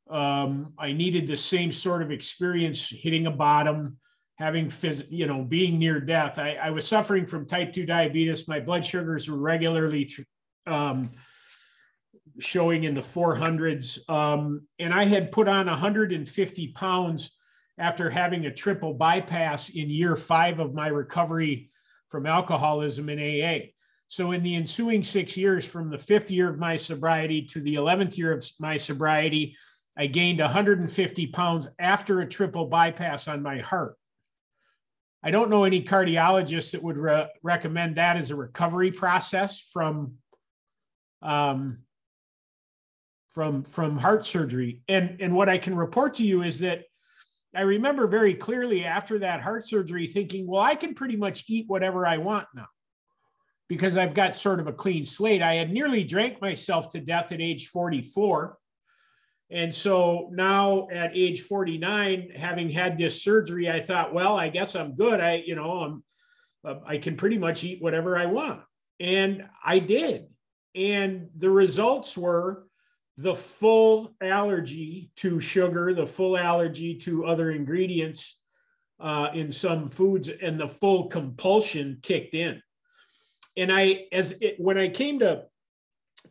um, 0.09 0.73
I 0.79 0.91
needed 0.91 1.27
the 1.27 1.37
same 1.37 1.71
sort 1.71 2.01
of 2.01 2.11
experience 2.11 2.89
hitting 2.89 3.27
a 3.27 3.31
bottom, 3.31 3.97
having 4.37 4.65
phys- 4.65 5.05
you 5.11 5.27
know 5.27 5.43
being 5.43 5.77
near 5.77 5.99
death. 5.99 6.39
I, 6.39 6.55
I, 6.55 6.71
was 6.71 6.87
suffering 6.87 7.27
from 7.27 7.45
type 7.45 7.71
two 7.71 7.85
diabetes. 7.85 8.47
My 8.47 8.59
blood 8.59 8.83
sugars 8.83 9.29
were 9.29 9.37
regularly 9.37 10.05
th- 10.05 10.27
um, 10.65 11.11
showing 12.39 12.85
in 12.85 12.95
the 12.95 13.01
400s, 13.01 14.09
um, 14.09 14.65
and 14.79 14.91
I 14.93 15.05
had 15.05 15.31
put 15.31 15.47
on 15.47 15.67
150 15.67 16.67
pounds 16.69 17.35
after 17.77 18.09
having 18.09 18.47
a 18.47 18.53
triple 18.53 18.95
bypass 18.95 19.69
in 19.69 19.91
year 19.91 20.15
five 20.15 20.59
of 20.59 20.73
my 20.73 20.87
recovery 20.87 21.69
from 22.09 22.25
alcoholism 22.25 23.09
in 23.09 23.19
AA. 23.19 23.67
So, 24.09 24.31
in 24.31 24.41
the 24.41 24.55
ensuing 24.55 25.03
six 25.03 25.37
years, 25.37 25.67
from 25.67 25.91
the 25.91 25.97
fifth 25.97 26.31
year 26.31 26.49
of 26.49 26.57
my 26.57 26.75
sobriety 26.75 27.43
to 27.43 27.61
the 27.61 27.75
11th 27.75 28.17
year 28.17 28.33
of 28.33 28.43
my 28.59 28.75
sobriety, 28.75 29.55
I 29.95 30.07
gained 30.07 30.39
150 30.39 31.27
pounds 31.27 31.67
after 31.77 32.19
a 32.19 32.27
triple 32.27 32.65
bypass 32.65 33.27
on 33.27 33.43
my 33.43 33.59
heart. 33.59 33.95
I 35.21 35.29
don't 35.29 35.51
know 35.51 35.63
any 35.63 35.83
cardiologists 35.83 36.71
that 36.71 36.81
would 36.81 36.97
re- 36.97 37.27
recommend 37.43 37.97
that 37.97 38.17
as 38.17 38.31
a 38.31 38.35
recovery 38.35 38.91
process 38.91 39.59
from, 39.59 40.15
um, 41.21 41.79
from, 43.27 43.63
from 43.63 43.95
heart 43.95 44.25
surgery. 44.25 44.81
And, 44.87 45.17
and 45.19 45.35
what 45.35 45.49
I 45.49 45.59
can 45.59 45.75
report 45.75 46.15
to 46.15 46.23
you 46.23 46.41
is 46.41 46.59
that 46.59 46.85
I 47.55 47.61
remember 47.61 48.07
very 48.07 48.33
clearly 48.33 48.85
after 48.85 49.19
that 49.19 49.41
heart 49.41 49.67
surgery 49.67 50.07
thinking, 50.07 50.47
well, 50.47 50.63
I 50.63 50.73
can 50.73 50.95
pretty 50.95 51.15
much 51.15 51.43
eat 51.47 51.65
whatever 51.67 52.07
I 52.07 52.17
want 52.17 52.47
now 52.55 52.67
because 53.69 53.97
I've 53.97 54.15
got 54.15 54.35
sort 54.35 54.59
of 54.59 54.67
a 54.67 54.73
clean 54.73 55.05
slate. 55.05 55.43
I 55.43 55.53
had 55.55 55.71
nearly 55.71 56.03
drank 56.03 56.41
myself 56.41 56.89
to 56.89 56.99
death 56.99 57.31
at 57.31 57.39
age 57.39 57.67
44. 57.67 58.57
And 59.51 59.73
so 59.73 60.29
now 60.31 60.87
at 60.91 61.11
age 61.13 61.41
49, 61.41 62.31
having 62.35 62.69
had 62.69 62.97
this 62.97 63.23
surgery, 63.23 63.69
I 63.69 63.79
thought, 63.79 64.13
well, 64.13 64.35
I 64.37 64.49
guess 64.49 64.75
I'm 64.75 64.95
good. 64.95 65.21
I, 65.21 65.43
you 65.45 65.55
know, 65.55 65.79
I'm, 65.81 66.03
uh, 66.65 66.75
I 66.85 66.97
can 66.97 67.15
pretty 67.15 67.37
much 67.37 67.63
eat 67.63 67.81
whatever 67.81 68.17
I 68.17 68.25
want. 68.25 68.61
And 68.99 69.45
I 69.63 69.79
did. 69.79 70.25
And 70.75 71.29
the 71.35 71.49
results 71.49 72.17
were 72.17 72.65
the 73.17 73.35
full 73.35 74.15
allergy 74.21 75.11
to 75.17 75.39
sugar, 75.39 75.93
the 75.93 76.07
full 76.07 76.37
allergy 76.37 76.95
to 76.95 77.25
other 77.25 77.51
ingredients 77.51 78.35
uh, 78.99 79.29
in 79.33 79.51
some 79.51 79.87
foods, 79.87 80.29
and 80.29 80.59
the 80.59 80.67
full 80.67 81.07
compulsion 81.07 81.99
kicked 82.01 82.33
in 82.33 82.61
and 83.57 83.71
I, 83.71 84.05
as 84.11 84.33
it, 84.41 84.55
when 84.57 84.77
I 84.77 84.89
came 84.89 85.19
to 85.19 85.43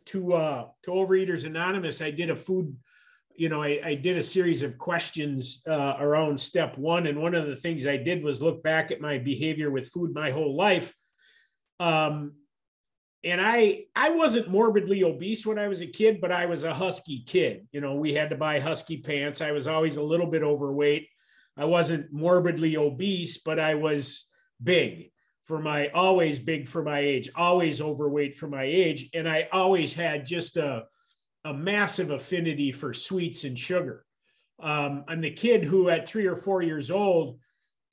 to 0.05 0.33
uh, 0.33 0.65
to 0.83 0.91
Overeaters 0.91 1.45
Anonymous, 1.45 2.01
I 2.01 2.11
did 2.11 2.29
a 2.29 2.35
food, 2.35 2.75
you 3.35 3.49
know, 3.49 3.61
I, 3.61 3.79
I 3.83 3.95
did 3.95 4.17
a 4.17 4.23
series 4.23 4.61
of 4.61 4.77
questions 4.77 5.61
uh, 5.67 5.95
around 5.99 6.39
step 6.39 6.77
one, 6.77 7.07
and 7.07 7.21
one 7.21 7.35
of 7.35 7.47
the 7.47 7.55
things 7.55 7.87
I 7.87 7.97
did 7.97 8.23
was 8.23 8.41
look 8.41 8.63
back 8.63 8.91
at 8.91 9.01
my 9.01 9.17
behavior 9.17 9.71
with 9.71 9.89
food 9.89 10.13
my 10.13 10.31
whole 10.31 10.55
life. 10.55 10.93
Um, 11.79 12.33
and 13.23 13.41
I 13.41 13.85
I 13.95 14.11
wasn't 14.11 14.49
morbidly 14.49 15.03
obese 15.03 15.45
when 15.45 15.59
I 15.59 15.67
was 15.67 15.81
a 15.81 15.87
kid, 15.87 16.21
but 16.21 16.31
I 16.31 16.45
was 16.45 16.63
a 16.63 16.73
husky 16.73 17.23
kid. 17.25 17.67
You 17.71 17.81
know, 17.81 17.95
we 17.95 18.13
had 18.13 18.29
to 18.29 18.37
buy 18.37 18.59
husky 18.59 18.97
pants. 18.97 19.41
I 19.41 19.51
was 19.51 19.67
always 19.67 19.97
a 19.97 20.03
little 20.03 20.27
bit 20.27 20.43
overweight. 20.43 21.07
I 21.57 21.65
wasn't 21.65 22.13
morbidly 22.13 22.77
obese, 22.77 23.39
but 23.39 23.59
I 23.59 23.75
was 23.75 24.29
big 24.63 25.11
for 25.49 25.59
my 25.59 25.87
always 25.95 26.39
big 26.39 26.67
for 26.67 26.83
my 26.83 26.99
age, 26.99 27.27
always 27.35 27.81
overweight 27.81 28.35
for 28.35 28.47
my 28.47 28.65
age, 28.65 29.09
and 29.15 29.27
I 29.27 29.49
always 29.51 29.95
had 29.95 30.23
just 30.23 30.57
a 30.57 30.83
a 31.43 31.51
massive 31.51 32.11
affinity 32.11 32.71
for 32.71 32.93
sweets 32.93 33.45
and 33.45 33.57
sugar. 33.57 34.05
Um, 34.61 35.05
I'm 35.07 35.19
the 35.19 35.31
kid 35.31 35.63
who, 35.63 35.89
at 35.89 36.07
three 36.07 36.27
or 36.27 36.35
four 36.35 36.61
years 36.61 36.91
old, 36.91 37.39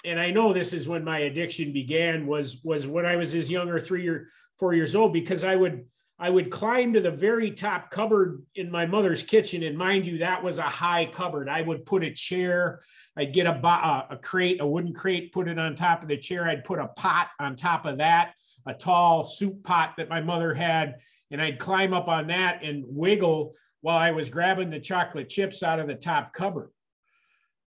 and 0.04 0.20
I 0.20 0.32
know 0.32 0.52
this 0.52 0.74
is 0.74 0.86
when 0.86 1.02
my 1.02 1.20
addiction 1.20 1.72
began 1.72 2.26
was 2.26 2.60
was 2.62 2.86
when 2.86 3.06
I 3.06 3.16
was 3.16 3.34
as 3.34 3.50
young 3.50 3.70
or 3.70 3.80
three 3.80 4.06
or 4.06 4.28
four 4.58 4.74
years 4.74 4.94
old 4.94 5.14
because 5.14 5.42
I 5.42 5.56
would 5.56 5.86
I 6.18 6.30
would 6.30 6.50
climb 6.50 6.94
to 6.94 7.00
the 7.00 7.10
very 7.10 7.50
top 7.50 7.90
cupboard 7.90 8.42
in 8.54 8.70
my 8.70 8.86
mother's 8.86 9.22
kitchen, 9.22 9.62
and 9.64 9.76
mind 9.76 10.06
you, 10.06 10.18
that 10.18 10.42
was 10.42 10.58
a 10.58 10.62
high 10.62 11.06
cupboard. 11.06 11.46
I 11.48 11.60
would 11.60 11.84
put 11.84 12.02
a 12.02 12.10
chair, 12.10 12.80
I'd 13.16 13.34
get 13.34 13.46
a, 13.46 14.06
a 14.10 14.16
crate, 14.16 14.60
a 14.62 14.66
wooden 14.66 14.94
crate, 14.94 15.32
put 15.32 15.46
it 15.46 15.58
on 15.58 15.74
top 15.74 16.02
of 16.02 16.08
the 16.08 16.16
chair. 16.16 16.48
I'd 16.48 16.64
put 16.64 16.78
a 16.78 16.88
pot 16.88 17.28
on 17.38 17.54
top 17.54 17.84
of 17.84 17.98
that, 17.98 18.32
a 18.64 18.72
tall 18.72 19.24
soup 19.24 19.62
pot 19.62 19.94
that 19.98 20.08
my 20.08 20.22
mother 20.22 20.54
had, 20.54 20.96
and 21.30 21.42
I'd 21.42 21.58
climb 21.58 21.92
up 21.92 22.08
on 22.08 22.28
that 22.28 22.62
and 22.62 22.84
wiggle 22.88 23.54
while 23.82 23.98
I 23.98 24.12
was 24.12 24.30
grabbing 24.30 24.70
the 24.70 24.80
chocolate 24.80 25.28
chips 25.28 25.62
out 25.62 25.80
of 25.80 25.86
the 25.86 25.94
top 25.94 26.32
cupboard, 26.32 26.70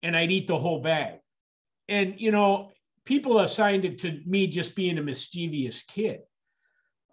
and 0.03 0.15
I'd 0.15 0.31
eat 0.31 0.47
the 0.47 0.59
whole 0.59 0.83
bag. 0.83 1.21
And 1.89 2.21
you 2.21 2.33
know, 2.33 2.73
people 3.07 3.39
assigned 3.39 3.87
it 3.87 3.99
to 4.01 4.21
me 4.27 4.47
just 4.47 4.77
being 4.77 4.99
a 4.99 5.03
mischievous 5.03 5.83
kid 5.83 6.21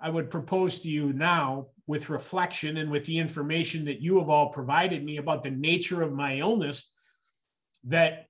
I 0.04 0.10
would 0.10 0.30
propose 0.30 0.82
to 0.82 0.90
you 0.90 1.14
now, 1.14 1.68
with 1.88 2.10
reflection 2.10 2.78
and 2.78 2.92
with 2.92 3.06
the 3.06 3.18
information 3.18 3.86
that 3.86 4.02
you 4.02 4.20
have 4.20 4.30
all 4.30 4.50
provided 4.50 5.04
me 5.04 5.18
about 5.18 5.44
the 5.44 5.52
nature 5.52 6.02
of 6.02 6.14
my 6.14 6.36
illness, 6.38 6.90
that 7.86 8.28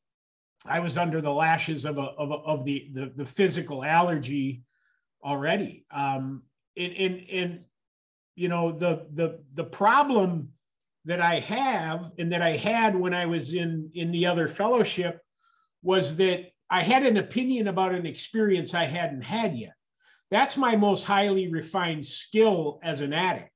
I 0.68 0.80
was 0.80 0.98
under 0.98 1.20
the 1.20 1.34
lashes 1.34 1.86
of, 1.86 1.98
a, 1.98 2.02
of, 2.02 2.32
a, 2.32 2.36
of 2.36 2.66
the, 2.66 2.90
the, 2.94 3.12
the, 3.16 3.26
physical 3.26 3.84
allergy 3.84 4.64
already. 5.24 5.86
Um, 5.92 6.44
and, 6.78 6.94
and, 6.94 7.26
and, 7.32 7.66
you 8.36 8.48
know, 8.48 8.72
the, 8.72 9.08
the, 9.14 9.40
the 9.54 9.64
problem 9.64 10.50
that 11.06 11.22
I 11.22 11.40
have 11.40 12.12
and 12.18 12.32
that 12.32 12.42
I 12.42 12.52
had 12.52 12.96
when 12.96 13.14
I 13.14 13.26
was 13.26 13.54
in, 13.54 13.92
in 13.94 14.12
the 14.12 14.26
other 14.26 14.48
fellowship 14.48 15.20
was 15.82 16.18
that 16.18 16.52
I 16.70 16.82
had 16.82 17.06
an 17.06 17.18
opinion 17.18 17.68
about 17.68 17.94
an 17.94 18.06
experience 18.06 18.74
I 18.74 18.86
hadn't 18.86 19.24
had 19.24 19.56
yet. 19.56 19.74
That's 20.34 20.58
my 20.58 20.76
most 20.76 21.04
highly 21.04 21.48
refined 21.48 22.04
skill 22.04 22.80
as 22.82 23.02
an 23.02 23.14
addict. 23.14 23.52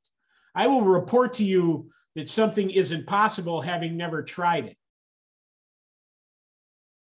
I 0.54 0.68
will 0.68 0.84
report 0.84 1.34
to 1.34 1.44
you 1.44 1.90
that 2.14 2.30
something 2.30 2.70
isn't 2.70 3.08
possible 3.08 3.62
having 3.62 3.98
never 3.98 4.22
tried 4.22 4.66
it. 4.66 4.78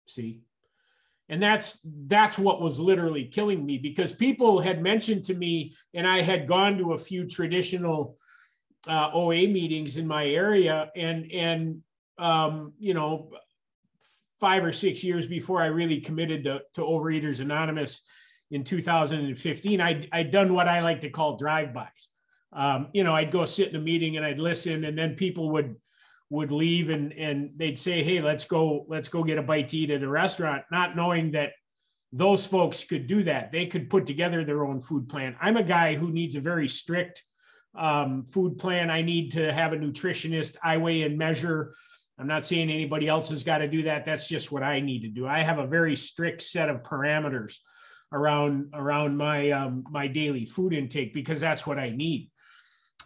See? 0.07 0.43
And 1.31 1.43
that's 1.43 1.81
that's 2.07 2.39
what 2.39 2.61
was 2.61 2.79
literally 2.79 3.25
killing 3.25 3.65
me 3.65 3.79
because 3.79 4.13
people 4.13 4.61
had 4.61 4.83
mentioned 4.83 5.25
to 5.27 5.35
me, 5.35 5.75
and 5.95 6.07
I 6.07 6.21
had 6.21 6.47
gone 6.47 6.77
to 6.77 6.93
a 6.93 6.99
few 6.99 7.27
traditional 7.27 8.19
uh, 8.87 9.09
OA 9.15 9.49
meetings 9.49 9.97
in 9.97 10.07
my 10.07 10.27
area, 10.27 10.91
and 10.95 11.33
and 11.33 11.83
um, 12.19 12.75
you 12.79 12.93
know, 12.93 13.31
five 14.39 14.63
or 14.63 14.73
six 14.73 15.03
years 15.03 15.27
before 15.27 15.63
I 15.63 15.67
really 15.67 16.03
committed 16.03 16.45
to, 16.45 16.61
to 16.75 16.83
Overeaters 16.83 17.41
Anonymous, 17.41 18.03
in 18.51 18.65
2015, 18.65 19.81
I'd, 19.81 20.09
I'd 20.13 20.31
done 20.31 20.55
what 20.55 20.69
I 20.69 20.81
like 20.81 21.01
to 21.01 21.11
call 21.11 21.37
drive-bys. 21.37 22.09
Um, 22.53 22.89
you 22.93 23.03
know, 23.03 23.15
I'd 23.15 23.31
go 23.31 23.45
sit 23.45 23.71
in 23.71 23.77
a 23.77 23.81
meeting 23.81 24.17
and 24.17 24.25
I'd 24.25 24.39
listen, 24.39 24.85
and 24.85 24.97
then 24.97 25.15
people 25.15 25.51
would 25.51 25.77
would 26.31 26.51
leave 26.51 26.89
and 26.89 27.13
and 27.13 27.51
they'd 27.57 27.79
say, 27.79 28.03
"Hey, 28.03 28.21
let's 28.21 28.45
go, 28.45 28.87
let's 28.89 29.09
go 29.09 29.25
get 29.25 29.39
a 29.39 29.43
bite 29.43 29.69
to 29.69 29.77
eat 29.77 29.91
at 29.91 30.03
a 30.03 30.09
restaurant," 30.09 30.63
not 30.71 30.97
knowing 30.97 31.33
that 31.33 31.51
those 32.13 32.47
folks 32.47 32.85
could 32.85 33.09
do 33.09 33.25
that. 33.25 33.51
They 33.51 33.67
could 33.67 33.91
put 33.91 34.07
together 34.07 34.45
their 34.45 34.65
own 34.65 34.81
food 34.81 35.09
plan. 35.09 35.37
I'm 35.41 35.57
a 35.57 35.65
guy 35.65 35.97
who 35.97 36.13
needs 36.13 36.37
a 36.37 36.41
very 36.41 36.69
strict 36.69 37.25
um, 37.75 38.25
food 38.25 38.57
plan. 38.57 38.89
I 38.89 39.03
need 39.03 39.33
to 39.33 39.53
have 39.53 39.73
a 39.73 39.77
nutritionist. 39.77 40.57
I 40.63 40.77
weigh 40.77 41.03
and 41.03 41.19
measure. 41.19 41.75
I'm 42.17 42.29
not 42.29 42.45
saying 42.45 42.71
anybody 42.71 43.09
else 43.09 43.31
has 43.31 43.43
got 43.43 43.59
to 43.59 43.69
do 43.69 43.83
that. 43.83 44.05
That's 44.05 44.29
just 44.29 44.53
what 44.53 44.63
I 44.63 44.79
need 44.79 45.03
to 45.03 45.09
do. 45.09 45.27
I 45.27 45.43
have 45.43 45.59
a 45.59 45.67
very 45.67 45.97
strict 45.97 46.43
set 46.43 46.69
of 46.69 46.83
parameters 46.83 47.59
around 48.15 48.71
around 48.73 49.17
my 49.17 49.51
um, 49.51 49.85
my 49.91 50.07
daily 50.07 50.47
food 50.47 50.73
intake 50.73 51.13
because 51.13 51.41
that's 51.41 51.67
what 51.67 51.79
I 51.79 51.91
need. 51.91 52.31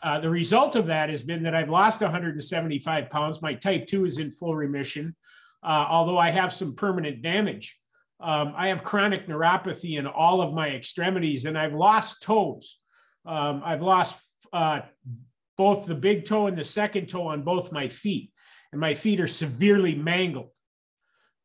Uh, 0.03 0.21
the 0.21 0.31
result 0.31 0.77
of 0.77 0.87
that 0.87 1.09
has 1.09 1.23
been 1.23 1.43
that 1.43 1.57
I've 1.57 1.71
lost 1.71 2.03
175 2.03 3.11
pounds. 3.11 3.43
My 3.43 3.55
type 3.55 3.87
2 3.87 4.05
is 4.05 4.19
in 4.19 4.31
full 4.31 4.55
remission, 4.55 5.17
uh, 5.65 5.87
although 5.89 6.19
I 6.19 6.31
have 6.31 6.53
some 6.53 6.77
permanent 6.77 7.21
damage. 7.23 7.81
Um, 8.21 8.53
I 8.57 8.69
have 8.69 8.85
chronic 8.85 9.27
neuropathy 9.27 9.99
in 9.99 10.07
all 10.07 10.41
of 10.41 10.55
my 10.55 10.69
extremities, 10.69 11.47
and 11.47 11.59
I've 11.59 11.75
lost 11.75 12.23
toes. 12.23 12.79
Um, 13.27 13.63
I've 13.65 13.83
lost 13.83 14.25
uh, 14.53 14.81
both 15.57 15.87
the 15.87 15.95
big 15.95 16.25
toe 16.25 16.47
and 16.47 16.57
the 16.57 16.65
second 16.65 17.09
toe 17.09 17.29
on 17.29 17.43
both 17.43 17.73
my 17.73 17.89
feet, 17.89 18.31
and 18.73 18.81
my 18.81 18.95
feet 18.95 19.21
are 19.21 19.27
severely 19.27 19.95
mangled. 19.95 20.53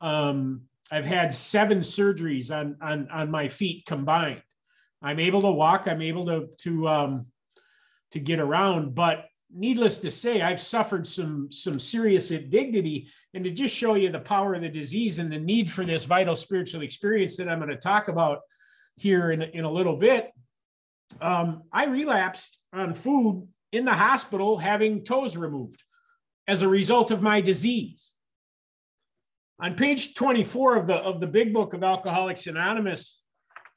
Um, 0.02 0.64
I've 0.94 1.06
had 1.06 1.34
seven 1.34 1.80
surgeries 1.80 2.56
on, 2.56 2.78
on, 2.80 3.10
on 3.10 3.32
my 3.32 3.48
feet 3.48 3.84
combined. 3.88 4.44
I'm 5.02 5.20
able 5.20 5.42
to 5.42 5.50
walk. 5.50 5.88
I'm 5.88 6.04
able 6.04 6.24
to, 6.26 6.48
to, 6.60 6.88
um, 6.88 7.26
to 8.12 8.20
get 8.20 8.40
around, 8.40 8.94
but 8.94 9.26
needless 9.52 9.98
to 10.00 10.12
say, 10.12 10.42
I've 10.42 10.60
suffered 10.60 11.08
some, 11.08 11.52
some 11.52 11.80
serious 11.80 12.30
indignity. 12.30 13.08
And 13.34 13.44
to 13.44 13.50
just 13.50 13.76
show 13.76 13.96
you 13.96 14.12
the 14.12 14.20
power 14.20 14.54
of 14.54 14.62
the 14.62 14.70
disease 14.70 15.18
and 15.18 15.32
the 15.32 15.40
need 15.40 15.68
for 15.68 15.84
this 15.84 16.06
vital 16.06 16.36
spiritual 16.36 16.84
experience 16.84 17.38
that 17.38 17.50
I'm 17.50 17.58
going 17.58 17.72
to 17.72 17.76
talk 17.76 18.08
about 18.08 18.42
here 18.96 19.32
in, 19.32 19.42
in 19.42 19.66
a 19.66 19.72
little 19.72 19.98
bit, 19.98 20.30
um, 21.22 21.64
I 21.72 21.86
relapsed 21.86 22.60
on 22.72 22.94
food 22.94 23.48
in 23.72 23.84
the 23.84 23.94
hospital 23.94 24.60
having 24.60 25.04
toes 25.04 25.36
removed 25.36 25.82
as 26.48 26.62
a 26.62 26.68
result 26.68 27.10
of 27.10 27.24
my 27.24 27.42
disease. 27.42 28.14
On 29.60 29.76
page 29.76 30.16
24 30.16 30.78
of 30.78 30.88
the 30.88 30.96
of 30.96 31.20
the 31.20 31.28
big 31.28 31.54
book 31.54 31.74
of 31.74 31.84
Alcoholics 31.84 32.48
Anonymous, 32.48 33.24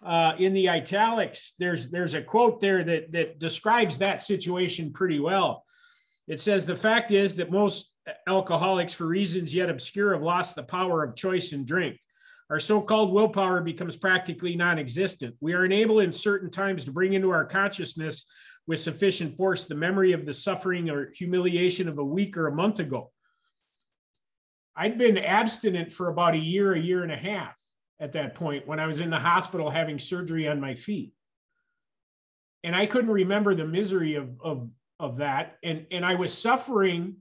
uh, 0.04 0.32
in 0.38 0.52
the 0.52 0.68
italics, 0.68 1.54
there's 1.58 1.90
there's 1.90 2.14
a 2.14 2.22
quote 2.22 2.60
there 2.60 2.84
that 2.84 3.12
that 3.12 3.38
describes 3.38 3.98
that 3.98 4.22
situation 4.22 4.92
pretty 4.92 5.20
well. 5.20 5.64
It 6.28 6.40
says 6.40 6.66
the 6.66 6.76
fact 6.76 7.12
is 7.12 7.36
that 7.36 7.50
most 7.50 7.92
alcoholics, 8.26 8.92
for 8.92 9.06
reasons 9.06 9.54
yet 9.54 9.70
obscure, 9.70 10.12
have 10.12 10.22
lost 10.22 10.56
the 10.56 10.62
power 10.62 11.02
of 11.02 11.16
choice 11.16 11.52
in 11.52 11.64
drink. 11.64 11.98
Our 12.50 12.60
so-called 12.60 13.12
willpower 13.12 13.60
becomes 13.60 13.96
practically 13.96 14.54
non-existent. 14.54 15.34
We 15.40 15.54
are 15.54 15.64
unable 15.64 16.00
in 16.00 16.12
certain 16.12 16.50
times 16.50 16.84
to 16.84 16.92
bring 16.92 17.14
into 17.14 17.30
our 17.30 17.44
consciousness 17.44 18.24
with 18.68 18.80
sufficient 18.80 19.36
force 19.36 19.66
the 19.66 19.74
memory 19.74 20.12
of 20.12 20.26
the 20.26 20.34
suffering 20.34 20.88
or 20.88 21.10
humiliation 21.12 21.88
of 21.88 21.98
a 21.98 22.04
week 22.04 22.36
or 22.36 22.46
a 22.46 22.54
month 22.54 22.78
ago. 22.78 23.10
I'd 24.76 24.98
been 24.98 25.16
abstinent 25.16 25.90
for 25.90 26.08
about 26.08 26.34
a 26.34 26.38
year, 26.38 26.74
a 26.74 26.78
year 26.78 27.02
and 27.02 27.12
a 27.12 27.16
half 27.16 27.56
at 27.98 28.12
that 28.12 28.34
point 28.34 28.66
when 28.66 28.78
I 28.78 28.86
was 28.86 29.00
in 29.00 29.10
the 29.10 29.18
hospital 29.18 29.70
having 29.70 29.98
surgery 29.98 30.46
on 30.46 30.60
my 30.60 30.74
feet. 30.74 31.12
And 32.62 32.76
I 32.76 32.84
couldn't 32.84 33.10
remember 33.10 33.54
the 33.54 33.66
misery 33.66 34.16
of, 34.16 34.30
of, 34.40 34.68
of 35.00 35.16
that. 35.16 35.56
And, 35.62 35.86
and 35.90 36.04
I 36.04 36.14
was 36.14 36.36
suffering 36.36 37.16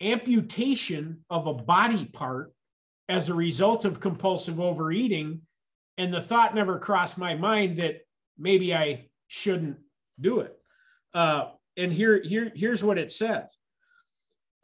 amputation 0.00 1.24
of 1.30 1.46
a 1.46 1.54
body 1.54 2.04
part 2.04 2.52
as 3.08 3.28
a 3.28 3.34
result 3.34 3.84
of 3.84 4.00
compulsive 4.00 4.60
overeating. 4.60 5.40
And 5.96 6.12
the 6.12 6.20
thought 6.20 6.54
never 6.54 6.78
crossed 6.78 7.18
my 7.18 7.34
mind 7.34 7.78
that 7.78 8.00
maybe 8.36 8.74
I 8.74 9.06
shouldn't 9.28 9.78
do 10.20 10.40
it. 10.40 10.54
Uh, 11.14 11.46
and 11.76 11.92
here, 11.92 12.20
here, 12.22 12.52
here's 12.54 12.84
what 12.84 12.98
it 12.98 13.10
says 13.10 13.56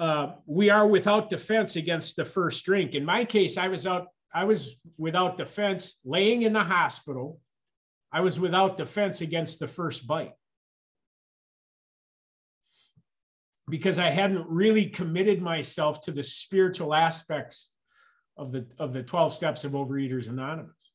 uh, 0.00 0.32
we 0.46 0.70
are 0.70 0.86
without 0.86 1.30
defense 1.30 1.76
against 1.76 2.16
the 2.16 2.24
first 2.24 2.64
drink. 2.64 2.94
In 2.94 3.04
my 3.04 3.24
case, 3.24 3.56
I 3.56 3.68
was 3.68 3.86
out, 3.86 4.08
I 4.34 4.44
was 4.44 4.80
without 4.98 5.38
defense 5.38 6.00
laying 6.04 6.42
in 6.42 6.52
the 6.52 6.64
hospital. 6.64 7.40
I 8.12 8.20
was 8.20 8.38
without 8.38 8.76
defense 8.76 9.20
against 9.20 9.58
the 9.58 9.66
first 9.66 10.06
bite 10.06 10.34
because 13.68 13.98
I 13.98 14.10
hadn't 14.10 14.46
really 14.48 14.86
committed 14.86 15.40
myself 15.40 16.00
to 16.02 16.12
the 16.12 16.22
spiritual 16.22 16.94
aspects 16.94 17.72
of 18.36 18.52
the 18.52 18.66
of 18.78 18.92
the 18.92 19.02
12 19.02 19.32
steps 19.32 19.64
of 19.64 19.72
Overeaters 19.72 20.28
Anonymous. 20.28 20.90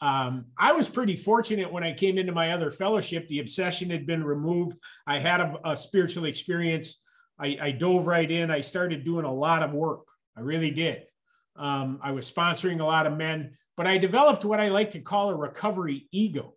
Um, 0.00 0.46
I 0.58 0.72
was 0.72 0.88
pretty 0.88 1.14
fortunate 1.14 1.72
when 1.72 1.84
I 1.84 1.92
came 1.92 2.18
into 2.18 2.32
my 2.32 2.52
other 2.52 2.72
fellowship. 2.72 3.28
The 3.28 3.38
obsession 3.38 3.90
had 3.90 4.06
been 4.06 4.24
removed. 4.24 4.76
I 5.06 5.18
had 5.20 5.40
a, 5.40 5.54
a 5.64 5.76
spiritual 5.76 6.24
experience. 6.24 7.01
I, 7.42 7.58
I, 7.60 7.70
dove 7.72 8.06
right 8.06 8.30
in. 8.30 8.50
I 8.50 8.60
started 8.60 9.04
doing 9.04 9.24
a 9.24 9.32
lot 9.32 9.62
of 9.62 9.72
work. 9.72 10.06
I 10.36 10.40
really 10.40 10.70
did. 10.70 11.04
Um, 11.56 11.98
I 12.02 12.12
was 12.12 12.30
sponsoring 12.30 12.80
a 12.80 12.84
lot 12.84 13.06
of 13.06 13.16
men, 13.16 13.56
but 13.76 13.86
I 13.86 13.98
developed 13.98 14.44
what 14.44 14.60
I 14.60 14.68
like 14.68 14.90
to 14.90 15.00
call 15.00 15.30
a 15.30 15.34
recovery 15.34 16.08
ego. 16.12 16.54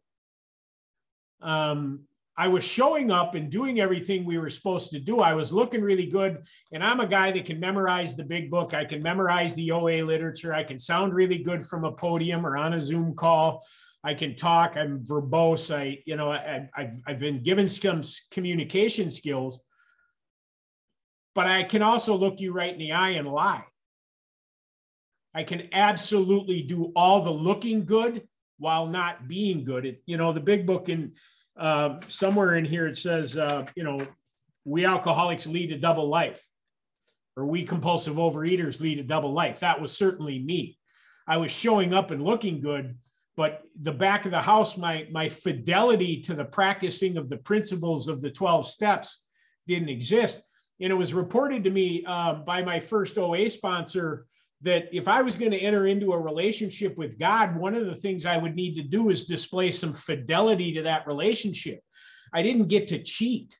Um, 1.42 2.02
I 2.38 2.50
was 2.50 2.66
showing 2.66 3.12
up 3.12 3.36
and 3.36 3.50
doing 3.50 3.80
everything 3.80 4.26
we 4.26 4.38
were 4.38 4.50
supposed 4.50 4.92
to 4.92 5.00
do. 5.00 5.22
I 5.22 5.34
was 5.34 5.54
looking 5.54 5.82
really 5.82 6.06
good. 6.06 6.44
And 6.74 6.84
I'm 6.84 7.00
a 7.00 7.08
guy 7.08 7.32
that 7.32 7.46
can 7.46 7.60
memorize 7.60 8.16
the 8.16 8.26
big 8.26 8.52
book. 8.52 8.74
I 8.74 8.84
can 8.84 9.02
memorize 9.02 9.56
the 9.56 9.72
OA 9.72 10.04
literature. 10.04 10.54
I 10.54 10.64
can 10.64 10.78
sound 10.78 11.14
really 11.14 11.38
good 11.38 11.66
from 11.66 11.86
a 11.86 11.92
podium 11.92 12.46
or 12.46 12.58
on 12.58 12.74
a 12.74 12.80
Zoom 12.80 13.16
call. 13.16 13.64
I 14.04 14.14
can 14.14 14.36
talk. 14.36 14.76
I'm 14.76 15.00
verbose. 15.06 15.74
I, 15.74 16.00
you 16.06 16.18
know, 16.18 16.32
I, 16.32 16.68
have 16.76 17.00
I've 17.08 17.20
been 17.20 17.42
given 17.42 17.68
some 17.68 18.02
communication 18.32 19.10
skills, 19.10 19.64
but 21.36 21.46
I 21.46 21.64
can 21.64 21.84
also 21.84 22.16
look 22.16 22.40
you 22.40 22.54
right 22.54 22.72
in 22.72 22.80
the 22.80 22.94
eye 22.94 23.12
and 23.12 23.28
lie. 23.28 23.66
I 25.36 25.44
can 25.44 25.68
absolutely 25.74 26.62
do 26.62 26.94
all 26.96 27.22
the 27.22 27.30
looking 27.30 27.84
good 27.86 28.26
while 28.58 28.88
not 28.88 29.28
being 29.28 29.66
good. 29.66 29.86
It, 29.86 30.02
you 30.06 30.16
know, 30.16 30.32
the 30.32 30.40
big 30.40 30.66
book 30.66 30.88
in 30.88 31.12
uh, 31.58 32.00
somewhere 32.08 32.56
in 32.56 32.64
here 32.64 32.88
it 32.88 32.96
says, 32.96 33.38
uh, 33.38 33.66
you 33.76 33.84
know, 33.84 34.00
we 34.64 34.86
alcoholics 34.86 35.46
lead 35.46 35.74
a 35.74 35.78
double 35.78 36.08
life, 36.08 36.48
or 37.36 37.46
we 37.46 37.64
compulsive 37.64 38.16
overeaters 38.16 38.80
lead 38.80 38.98
a 39.00 39.04
double 39.04 39.34
life. 39.34 39.60
That 39.60 39.80
was 39.80 39.96
certainly 39.96 40.40
me. 40.40 40.78
I 41.28 41.38
was 41.38 41.52
showing 41.52 41.94
up 41.94 42.12
and 42.12 42.24
looking 42.24 42.62
good, 42.62 42.98
but 43.36 43.64
the 43.82 43.92
back 43.92 44.24
of 44.24 44.32
the 44.32 44.42
house, 44.42 44.78
my 44.78 45.06
my 45.12 45.28
fidelity 45.28 46.22
to 46.22 46.34
the 46.34 46.46
practicing 46.46 47.18
of 47.18 47.28
the 47.28 47.38
principles 47.38 48.08
of 48.08 48.22
the 48.22 48.32
12 48.32 48.66
steps 48.66 49.26
didn't 49.68 49.90
exist. 49.90 50.45
And 50.82 50.92
it 50.92 50.96
was 50.96 51.14
reported 51.14 51.64
to 51.64 51.70
me 51.70 52.04
uh, 52.06 52.36
by 52.46 52.64
my 52.64 52.80
first 52.80 53.18
OA 53.18 53.50
sponsor 53.50 54.26
that 54.62 54.88
if 54.92 55.08
I 55.08 55.22
was 55.22 55.38
going 55.38 55.52
to 55.52 55.60
enter 55.60 55.88
into 55.88 56.14
a 56.14 56.20
relationship 56.20 56.98
with 56.98 57.20
God, 57.20 57.56
one 57.56 57.76
of 57.76 57.86
the 57.86 57.94
things 57.94 58.26
I 58.26 58.38
would 58.38 58.56
need 58.56 58.76
to 58.76 58.84
do 58.84 59.10
is 59.10 59.26
display 59.26 59.72
some 59.72 59.94
fidelity 59.94 60.74
to 60.74 60.82
that 60.84 61.08
relationship. 61.08 61.80
I 62.34 62.42
didn't 62.42 62.68
get 62.68 62.88
to 62.90 63.02
cheat. 63.02 63.58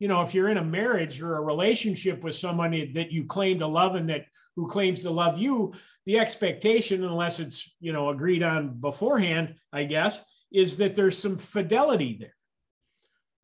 You 0.00 0.08
know, 0.08 0.20
if 0.20 0.34
you're 0.34 0.48
in 0.48 0.58
a 0.58 0.64
marriage 0.64 1.22
or 1.22 1.36
a 1.36 1.42
relationship 1.42 2.22
with 2.22 2.34
someone 2.34 2.72
that 2.92 3.12
you 3.12 3.24
claim 3.24 3.58
to 3.60 3.66
love 3.66 3.94
and 3.94 4.08
that 4.08 4.26
who 4.54 4.66
claims 4.66 5.02
to 5.02 5.10
love 5.10 5.38
you, 5.38 5.72
the 6.04 6.18
expectation, 6.18 7.04
unless 7.04 7.40
it's, 7.40 7.74
you 7.80 7.92
know, 7.92 8.10
agreed 8.10 8.42
on 8.42 8.80
beforehand, 8.80 9.54
I 9.72 9.84
guess, 9.84 10.24
is 10.52 10.76
that 10.76 10.94
there's 10.94 11.16
some 11.16 11.36
fidelity 11.36 12.18
there. 12.20 12.34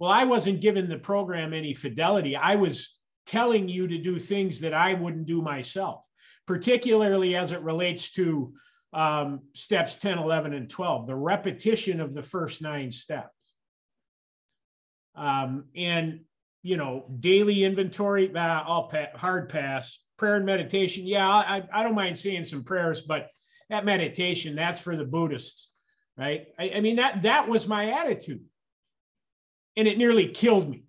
Well, 0.01 0.11
I 0.11 0.25
wasn't 0.25 0.63
given 0.63 0.89
the 0.89 0.99
program 0.99 1.53
any 1.53 1.75
fidelity. 1.75 2.35
I 2.35 2.57
was 2.57 2.99
telling 3.27 3.69
you 3.69 3.87
to 3.87 3.99
do 3.99 4.19
things 4.19 4.59
that 4.61 4.73
I 4.73 4.95
wouldn't 4.95 5.27
do 5.27 5.43
myself, 5.43 6.09
particularly 6.47 7.37
as 7.37 7.53
it 7.53 7.61
relates 7.61 8.11
to 8.13 8.55
um, 8.95 9.41
steps 9.53 9.97
10, 9.97 10.19
11, 10.19 10.55
and 10.55 10.71
12, 10.71 11.07
the 11.07 11.15
repetition 11.15 12.01
of 12.01 12.15
the 12.15 12.23
first 12.23 12.63
nine 12.63 12.91
steps. 12.91 13.29
Um, 15.15 15.67
and, 15.77 16.21
you 16.63 16.79
know, 16.79 17.05
daily 17.21 17.63
inventory, 17.63 18.35
uh, 18.35 18.83
pa- 18.83 19.15
hard 19.15 19.51
pass. 19.51 19.99
Prayer 20.17 20.37
and 20.37 20.47
meditation, 20.47 21.07
yeah, 21.07 21.29
I, 21.29 21.63
I 21.73 21.83
don't 21.83 21.95
mind 21.95 22.19
saying 22.19 22.45
some 22.45 22.65
prayers, 22.65 23.03
but 23.03 23.31
that 23.69 23.85
meditation, 23.85 24.55
that's 24.55 24.81
for 24.81 24.97
the 24.97 25.05
Buddhists, 25.05 25.73
right? 26.17 26.49
I, 26.59 26.73
I 26.77 26.81
mean, 26.81 26.97
that, 26.97 27.23
that 27.23 27.49
was 27.49 27.69
my 27.69 27.91
attitude. 27.91 28.43
And 29.77 29.87
it 29.87 29.99
nearly 29.99 30.29
killed 30.29 30.69
me. 30.69 30.85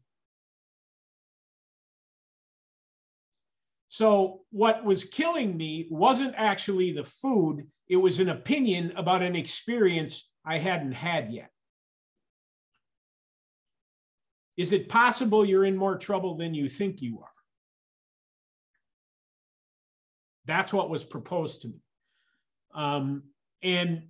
So, 3.90 4.42
what 4.52 4.86
was 4.86 5.04
killing 5.04 5.58
me 5.58 5.88
wasn't 5.92 6.34
actually 6.38 6.94
the 6.94 7.04
food, 7.04 7.68
it 7.90 7.98
was 7.98 8.20
an 8.20 8.30
opinion 8.30 8.94
about 8.96 9.22
an 9.22 9.36
experience 9.36 10.30
I 10.46 10.60
hadn't 10.60 10.94
had 10.94 11.30
yet. 11.30 11.50
Is 14.56 14.72
it 14.74 14.90
possible 14.90 15.46
you're 15.46 15.66
in 15.66 15.76
more 15.76 15.98
trouble 15.98 16.36
than 16.36 16.54
you 16.54 16.68
think 16.70 17.02
you 17.02 17.20
are? 17.20 17.28
That's 20.46 20.72
what 20.74 20.90
was 20.90 21.04
proposed 21.04 21.64
to 21.64 21.68
me. 21.68 21.82
Um, 22.74 23.24
and 23.62 24.04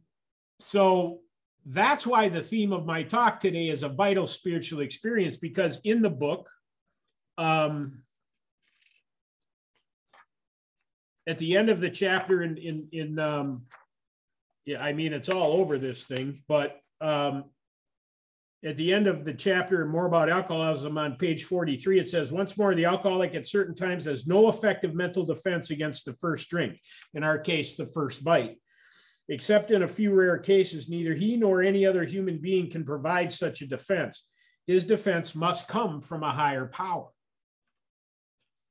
so 0.59 1.21
that's 1.65 2.07
why 2.07 2.29
the 2.29 2.41
theme 2.41 2.73
of 2.73 2.85
my 2.85 3.03
talk 3.03 3.39
today 3.39 3.69
is 3.69 3.83
a 3.83 3.89
vital 3.89 4.25
spiritual 4.25 4.81
experience, 4.81 5.37
because 5.37 5.79
in 5.83 6.01
the 6.01 6.09
book, 6.09 6.49
um, 7.37 8.03
at 11.27 11.37
the 11.37 11.55
end 11.55 11.69
of 11.69 11.79
the 11.79 11.89
chapter 11.89 12.41
in 12.43 12.57
in 12.57 12.87
in 12.91 13.19
um, 13.19 13.63
yeah, 14.65 14.83
I 14.83 14.93
mean 14.93 15.13
it's 15.13 15.29
all 15.29 15.53
over 15.53 15.77
this 15.77 16.07
thing, 16.07 16.41
but 16.47 16.79
um, 16.99 17.45
at 18.63 18.77
the 18.77 18.93
end 18.93 19.07
of 19.07 19.25
the 19.25 19.33
chapter, 19.33 19.85
more 19.85 20.05
about 20.05 20.29
alcoholism 20.29 20.97
on 20.97 21.15
page 21.15 21.45
43, 21.45 21.99
it 21.99 22.07
says, 22.07 22.31
once 22.31 22.57
more, 22.57 22.75
the 22.75 22.85
alcoholic 22.85 23.33
at 23.33 23.47
certain 23.47 23.73
times 23.73 24.05
has 24.05 24.27
no 24.27 24.49
effective 24.49 24.93
mental 24.93 25.25
defense 25.25 25.71
against 25.71 26.05
the 26.05 26.13
first 26.13 26.49
drink, 26.49 26.79
in 27.15 27.23
our 27.23 27.39
case, 27.39 27.75
the 27.75 27.87
first 27.87 28.23
bite. 28.23 28.57
Except 29.29 29.71
in 29.71 29.83
a 29.83 29.87
few 29.87 30.13
rare 30.13 30.37
cases, 30.37 30.89
neither 30.89 31.13
he 31.13 31.37
nor 31.37 31.61
any 31.61 31.85
other 31.85 32.03
human 32.03 32.37
being 32.37 32.69
can 32.69 32.83
provide 32.83 33.31
such 33.31 33.61
a 33.61 33.67
defense. 33.67 34.25
His 34.67 34.85
defense 34.85 35.35
must 35.35 35.67
come 35.67 35.99
from 35.99 36.23
a 36.23 36.31
higher 36.31 36.65
power. 36.65 37.07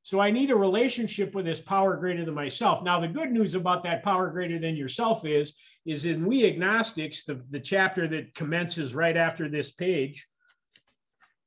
So 0.03 0.19
I 0.19 0.31
need 0.31 0.51
a 0.51 0.57
relationship 0.57 1.35
with 1.35 1.45
this 1.45 1.61
power 1.61 1.97
greater 1.97 2.25
than 2.25 2.35
myself. 2.35 2.83
Now, 2.83 3.01
the 3.01 3.09
good 3.09 3.31
news 3.31 3.55
about 3.55 3.85
that 3.85 4.03
power 4.03 4.31
greater 4.31 4.59
than 4.59 4.77
yourself 4.77 5.27
is, 5.27 5.55
is 5.85 6.05
in 6.05 6.27
We 6.27 6.47
Agnostics, 6.47 7.25
the, 7.25 7.43
the 7.51 7.61
chapter 7.61 8.09
that 8.09 8.35
commences 8.35 8.95
right 8.95 9.17
after 9.17 9.49
this 9.49 9.71
page, 9.71 10.27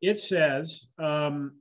it 0.01 0.19
says, 0.19 0.87
um, 0.99 1.53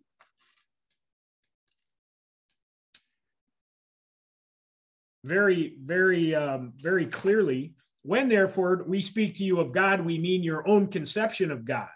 very, 5.25 5.77
very, 5.83 6.35
um, 6.35 6.73
very 6.77 7.07
clearly, 7.07 7.75
when 8.03 8.29
therefore 8.29 8.85
we 8.87 9.01
speak 9.01 9.37
to 9.37 9.45
you 9.45 9.61
of 9.61 9.73
God, 9.73 10.05
we 10.05 10.19
mean 10.19 10.43
your 10.43 10.67
own 10.69 10.89
conception 10.89 11.51
of 11.51 11.65
God. 11.65 11.89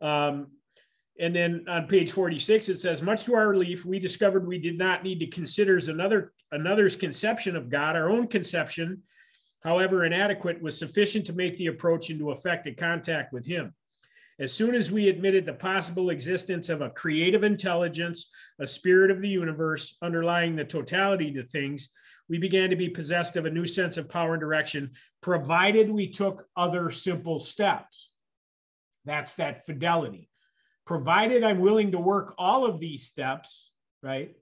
Um, 0.00 0.48
and 1.18 1.34
then 1.34 1.64
on 1.68 1.86
page 1.86 2.12
46, 2.12 2.68
it 2.68 2.78
says, 2.78 3.02
much 3.02 3.24
to 3.24 3.34
our 3.34 3.48
relief, 3.48 3.84
we 3.84 3.98
discovered 3.98 4.46
we 4.46 4.58
did 4.58 4.78
not 4.78 5.02
need 5.02 5.18
to 5.20 5.26
consider 5.26 5.78
another 5.88 6.32
another's 6.52 6.94
conception 6.94 7.56
of 7.56 7.68
God. 7.68 7.96
Our 7.96 8.08
own 8.08 8.28
conception, 8.28 9.02
however 9.64 10.04
inadequate, 10.04 10.62
was 10.62 10.78
sufficient 10.78 11.26
to 11.26 11.32
make 11.32 11.56
the 11.56 11.66
approach 11.66 12.10
into 12.10 12.30
effective 12.30 12.76
contact 12.76 13.32
with 13.32 13.44
him. 13.44 13.74
As 14.38 14.52
soon 14.52 14.74
as 14.74 14.92
we 14.92 15.08
admitted 15.08 15.46
the 15.46 15.54
possible 15.54 16.10
existence 16.10 16.68
of 16.68 16.82
a 16.82 16.90
creative 16.90 17.42
intelligence, 17.42 18.28
a 18.60 18.66
spirit 18.66 19.10
of 19.10 19.22
the 19.22 19.28
universe 19.28 19.96
underlying 20.02 20.54
the 20.54 20.64
totality 20.64 21.32
to 21.32 21.42
things, 21.42 21.88
we 22.28 22.38
began 22.38 22.70
to 22.70 22.76
be 22.76 22.88
possessed 22.88 23.36
of 23.36 23.46
a 23.46 23.50
new 23.50 23.66
sense 23.66 23.96
of 23.96 24.08
power 24.08 24.34
and 24.34 24.40
direction, 24.40 24.90
provided 25.20 25.90
we 25.90 26.08
took 26.08 26.46
other 26.56 26.90
simple 26.90 27.38
steps. 27.38 28.12
That's 29.04 29.34
that 29.34 29.64
fidelity 29.64 30.28
provided 30.86 31.42
I'm 31.42 31.58
willing 31.58 31.90
to 31.92 31.98
work 31.98 32.34
all 32.38 32.64
of 32.64 32.80
these 32.80 33.02
steps, 33.02 33.70
right? 34.02 34.34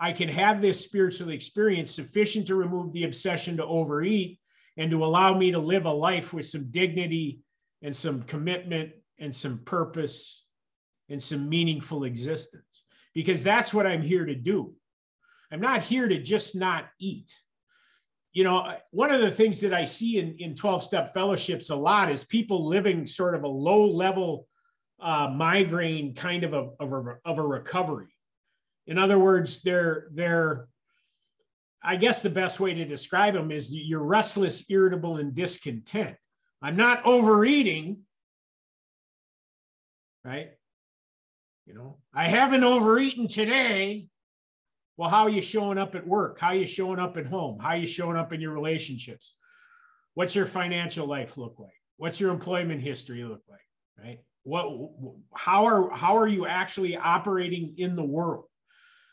I 0.00 0.12
can 0.12 0.28
have 0.28 0.60
this 0.60 0.82
spiritual 0.82 1.30
experience 1.30 1.90
sufficient 1.90 2.46
to 2.48 2.56
remove 2.56 2.92
the 2.92 3.04
obsession 3.04 3.58
to 3.58 3.64
overeat 3.64 4.40
and 4.76 4.90
to 4.90 5.04
allow 5.04 5.36
me 5.36 5.52
to 5.52 5.58
live 5.58 5.86
a 5.86 5.90
life 5.90 6.34
with 6.34 6.46
some 6.46 6.70
dignity 6.70 7.40
and 7.82 7.94
some 7.94 8.22
commitment 8.22 8.92
and 9.18 9.34
some 9.34 9.58
purpose 9.64 10.44
and 11.08 11.22
some 11.22 11.48
meaningful 11.48 12.04
existence. 12.04 12.84
Because 13.14 13.42
that's 13.42 13.72
what 13.72 13.86
I'm 13.86 14.02
here 14.02 14.26
to 14.26 14.34
do. 14.34 14.74
I'm 15.52 15.60
not 15.60 15.82
here 15.82 16.08
to 16.08 16.18
just 16.18 16.56
not 16.56 16.86
eat 16.98 17.30
you 18.36 18.44
know, 18.44 18.70
one 18.90 19.10
of 19.10 19.22
the 19.22 19.30
things 19.30 19.62
that 19.62 19.72
I 19.72 19.86
see 19.86 20.18
in, 20.18 20.36
in 20.38 20.54
12 20.54 20.82
step 20.82 21.08
fellowships 21.14 21.70
a 21.70 21.74
lot 21.74 22.12
is 22.12 22.22
people 22.22 22.66
living 22.66 23.06
sort 23.06 23.34
of 23.34 23.44
a 23.44 23.48
low 23.48 23.86
level 23.86 24.46
uh, 25.00 25.32
migraine 25.34 26.14
kind 26.14 26.44
of 26.44 26.52
a, 26.52 26.68
of 26.78 26.92
a, 26.92 27.16
of 27.24 27.38
a 27.38 27.42
recovery. 27.42 28.14
In 28.86 28.98
other 28.98 29.18
words, 29.18 29.62
they're, 29.62 30.08
they're, 30.12 30.68
I 31.82 31.96
guess 31.96 32.20
the 32.20 32.28
best 32.28 32.60
way 32.60 32.74
to 32.74 32.84
describe 32.84 33.32
them 33.32 33.50
is 33.50 33.74
you're 33.74 34.04
restless, 34.04 34.70
irritable, 34.70 35.16
and 35.16 35.34
discontent. 35.34 36.14
I'm 36.60 36.76
not 36.76 37.06
overeating, 37.06 38.02
right? 40.26 40.50
You 41.64 41.72
know, 41.72 41.96
I 42.12 42.28
haven't 42.28 42.64
overeaten 42.64 43.28
today, 43.28 44.08
Well, 44.96 45.10
how 45.10 45.24
are 45.24 45.30
you 45.30 45.42
showing 45.42 45.78
up 45.78 45.94
at 45.94 46.06
work? 46.06 46.38
How 46.38 46.48
are 46.48 46.54
you 46.54 46.66
showing 46.66 46.98
up 46.98 47.16
at 47.16 47.26
home? 47.26 47.58
How 47.58 47.70
are 47.70 47.76
you 47.76 47.86
showing 47.86 48.16
up 48.16 48.32
in 48.32 48.40
your 48.40 48.52
relationships? 48.52 49.34
What's 50.14 50.34
your 50.34 50.46
financial 50.46 51.06
life 51.06 51.36
look 51.36 51.58
like? 51.58 51.74
What's 51.98 52.20
your 52.20 52.30
employment 52.30 52.82
history 52.82 53.24
look 53.24 53.42
like? 53.48 53.60
Right? 54.02 54.20
What 54.44 54.66
how 55.34 55.66
are 55.66 55.90
how 55.90 56.16
are 56.16 56.28
you 56.28 56.46
actually 56.46 56.96
operating 56.96 57.74
in 57.78 57.94
the 57.94 58.04
world? 58.04 58.44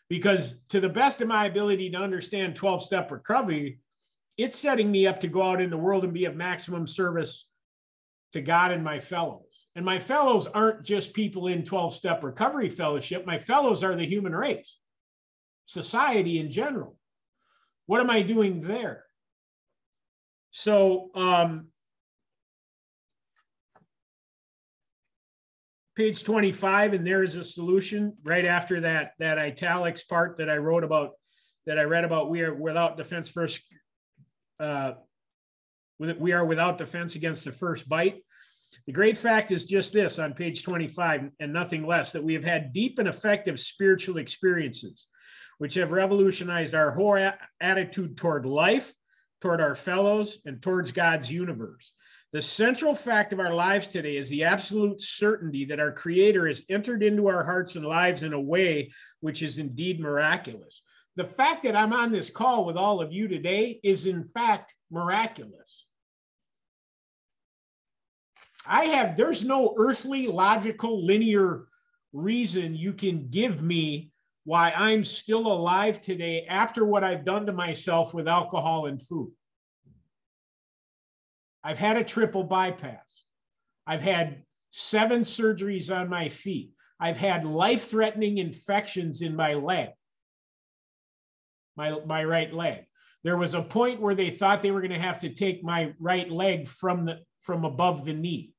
Because 0.10 0.60
to 0.70 0.80
the 0.80 0.90
best 0.90 1.22
of 1.22 1.28
my 1.28 1.46
ability 1.46 1.90
to 1.92 1.98
understand 1.98 2.56
12 2.56 2.84
step 2.84 3.12
recovery, 3.12 3.80
it's 4.38 4.58
setting 4.58 4.92
me 4.92 5.08
up 5.08 5.20
to 5.22 5.28
go 5.28 5.44
out 5.44 5.62
in 5.62 5.70
the 5.70 5.78
world 5.78 6.04
and 6.04 6.14
be 6.14 6.26
of 6.26 6.36
maximum 6.36 6.88
service 6.88 7.48
to 8.34 8.42
God 8.42 8.72
and 8.72 8.84
my 8.84 9.00
fellows. 9.00 9.68
And 9.76 9.86
my 9.86 10.00
fellows 10.00 10.48
aren't 10.48 10.84
just 10.84 11.14
people 11.14 11.48
in 11.48 11.64
12 11.64 11.94
step 11.94 12.24
recovery 12.24 12.70
fellowship, 12.70 13.26
my 13.26 13.38
fellows 13.38 13.84
are 13.84 13.96
the 13.96 14.06
human 14.06 14.36
race, 14.36 14.80
society 15.66 16.40
in 16.40 16.50
general. 16.50 16.98
What 17.86 18.02
am 18.02 18.10
I 18.10 18.22
doing 18.22 18.62
there? 18.62 19.04
So, 20.52 21.10
um, 21.16 21.68
page 25.96 26.24
25, 26.24 26.94
and 26.94 27.06
there's 27.06 27.36
a 27.36 27.44
solution 27.44 28.14
right 28.24 28.46
after 28.46 28.82
that, 28.82 29.14
that 29.20 29.38
italics 29.38 30.04
part 30.04 30.38
that 30.38 30.50
I 30.50 30.58
wrote 30.58 30.84
about, 30.84 31.12
that 31.66 31.80
I 31.80 31.84
read 31.84 32.04
about. 32.04 32.30
We 32.30 32.42
are 32.42 32.54
without 32.54 32.98
defense 32.98 33.30
first 33.30 33.62
uh, 34.60 34.94
we 36.00 36.32
are 36.32 36.46
without 36.46 36.78
defense 36.78 37.16
against 37.16 37.46
the 37.46 37.52
first 37.52 37.88
bite. 37.88 38.24
The 38.86 38.92
great 38.92 39.18
fact 39.18 39.52
is 39.52 39.66
just 39.66 39.94
this 39.94 40.20
on 40.20 40.34
page 40.34 40.64
25 40.64 41.30
and 41.40 41.54
nothing 41.54 41.86
less 41.86 42.12
that 42.12 42.24
we 42.24 42.34
have 42.34 42.44
had 42.44 42.74
deep 42.74 43.00
and 43.00 43.08
effective 43.08 43.60
spiritual 43.60 44.18
experiences, 44.18 45.08
which 45.58 45.76
have 45.76 45.92
revolutionized 45.92 46.76
our 46.76 46.92
whole 46.92 47.16
a- 47.16 47.38
attitude 47.62 48.18
toward 48.18 48.46
life, 48.46 48.94
toward 49.42 49.62
our 49.62 49.76
fellows, 49.76 50.42
and 50.46 50.62
towards 50.62 50.92
God's 50.92 51.32
universe. 51.32 51.94
The 52.32 52.42
central 52.42 52.96
fact 52.96 53.32
of 53.32 53.40
our 53.40 53.54
lives 53.54 53.88
today 53.88 54.18
is 54.18 54.30
the 54.30 54.44
absolute 54.44 55.00
certainty 55.00 55.66
that 55.66 55.80
our 55.80 55.92
Creator 55.92 56.48
has 56.48 56.64
entered 56.70 57.04
into 57.04 57.28
our 57.28 57.44
hearts 57.44 57.76
and 57.76 57.86
lives 57.86 58.24
in 58.24 58.34
a 58.34 58.42
way 58.42 58.92
which 59.20 59.44
is 59.44 59.60
indeed 59.60 60.00
miraculous 60.00 60.82
the 61.16 61.26
fact 61.26 61.64
that 61.64 61.76
I'm 61.76 61.94
on 61.94 62.12
this 62.12 62.30
call 62.30 62.66
with 62.66 62.76
all 62.76 63.02
of 63.02 63.12
you 63.12 63.28
today 63.28 63.80
is, 63.84 64.08
in 64.08 64.28
fact, 64.34 64.74
miraculous. 64.90 65.86
I 68.66 68.86
have, 68.86 69.16
there's 69.16 69.44
no 69.44 69.76
earthly, 69.78 70.28
logical, 70.28 71.06
linear 71.06 71.68
reason 72.14 72.76
you 72.76 72.94
can 72.94 73.28
give 73.30 73.62
me 73.62 74.12
why 74.46 74.72
I'm 74.72 75.04
still 75.04 75.48
alive 75.48 76.02
today 76.02 76.46
after 76.50 76.86
what 76.86 77.04
I've 77.04 77.26
done 77.26 77.46
to 77.46 77.54
myself 77.54 78.14
with 78.14 78.28
alcohol 78.28 78.88
and 78.88 79.02
food. 79.02 79.32
I've 81.64 81.78
had 81.78 81.96
a 81.96 82.04
triple 82.04 82.44
bypass. 82.44 83.24
I've 83.88 84.02
had 84.02 84.44
seven 84.70 85.22
surgeries 85.22 85.96
on 85.96 86.10
my 86.10 86.28
feet. 86.30 86.72
I've 87.00 87.18
had 87.18 87.46
life 87.46 87.86
threatening 87.90 88.38
infections 88.38 89.22
in 89.22 89.36
my 89.36 89.54
leg 89.54 89.90
my, 91.76 91.98
my 92.06 92.24
right 92.24 92.54
leg. 92.54 92.86
There 93.24 93.38
was 93.38 93.54
a 93.54 93.62
point 93.62 94.02
where 94.02 94.16
they 94.16 94.30
thought 94.30 94.62
they 94.62 94.72
were 94.72 94.82
going 94.82 94.92
to 94.92 95.00
have 95.00 95.20
to 95.20 95.30
take 95.30 95.64
my 95.64 95.94
right 96.00 96.30
leg 96.30 96.68
from 96.68 97.06
the 97.06 97.20
from 97.42 97.66
above 97.66 98.06
the 98.06 98.14
knee 98.14 98.54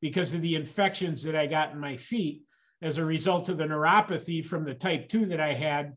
because 0.00 0.32
of 0.34 0.42
the 0.42 0.54
infections 0.54 1.22
that 1.22 1.36
I 1.36 1.46
got 1.46 1.72
in 1.72 1.78
my 1.78 1.96
feet 1.96 2.42
as 2.82 2.98
a 2.98 3.04
result 3.04 3.48
of 3.48 3.56
the 3.56 3.64
neuropathy 3.64 4.44
from 4.44 4.64
the 4.64 4.74
type 4.74 5.08
2 5.08 5.26
that 5.26 5.40
I 5.40 5.54
had 5.54 5.96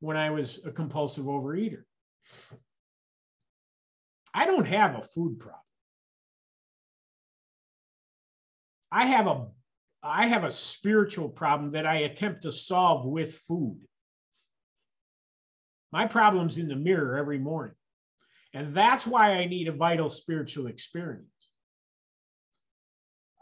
when 0.00 0.16
I 0.16 0.30
was 0.30 0.58
a 0.64 0.72
compulsive 0.72 1.24
overeater. 1.24 1.84
I 4.34 4.46
don't 4.46 4.66
have 4.66 4.96
a 4.96 5.00
food 5.00 5.38
problem. 5.38 5.60
I 8.90 9.06
have 9.06 9.26
a 9.26 9.46
I 10.02 10.26
have 10.26 10.44
a 10.44 10.50
spiritual 10.50 11.30
problem 11.30 11.70
that 11.70 11.86
I 11.86 12.00
attempt 12.00 12.42
to 12.42 12.52
solve 12.52 13.06
with 13.06 13.34
food. 13.48 13.80
My 15.92 16.06
problem's 16.06 16.58
in 16.58 16.68
the 16.68 16.76
mirror 16.76 17.16
every 17.16 17.38
morning. 17.38 17.74
And 18.52 18.68
that's 18.68 19.06
why 19.06 19.32
I 19.32 19.46
need 19.46 19.68
a 19.68 19.72
vital 19.72 20.10
spiritual 20.10 20.66
experience. 20.66 21.48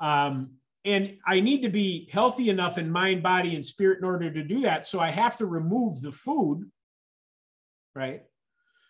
Um, 0.00 0.52
and 0.84 1.16
I 1.26 1.40
need 1.40 1.62
to 1.62 1.68
be 1.68 2.08
healthy 2.12 2.50
enough 2.50 2.76
in 2.76 2.90
mind, 2.90 3.22
body, 3.22 3.54
and 3.54 3.64
spirit 3.64 3.98
in 3.98 4.04
order 4.04 4.30
to 4.30 4.42
do 4.42 4.62
that. 4.62 4.84
So 4.84 4.98
I 4.98 5.10
have 5.10 5.36
to 5.36 5.46
remove 5.46 6.00
the 6.00 6.10
food, 6.10 6.68
right? 7.94 8.22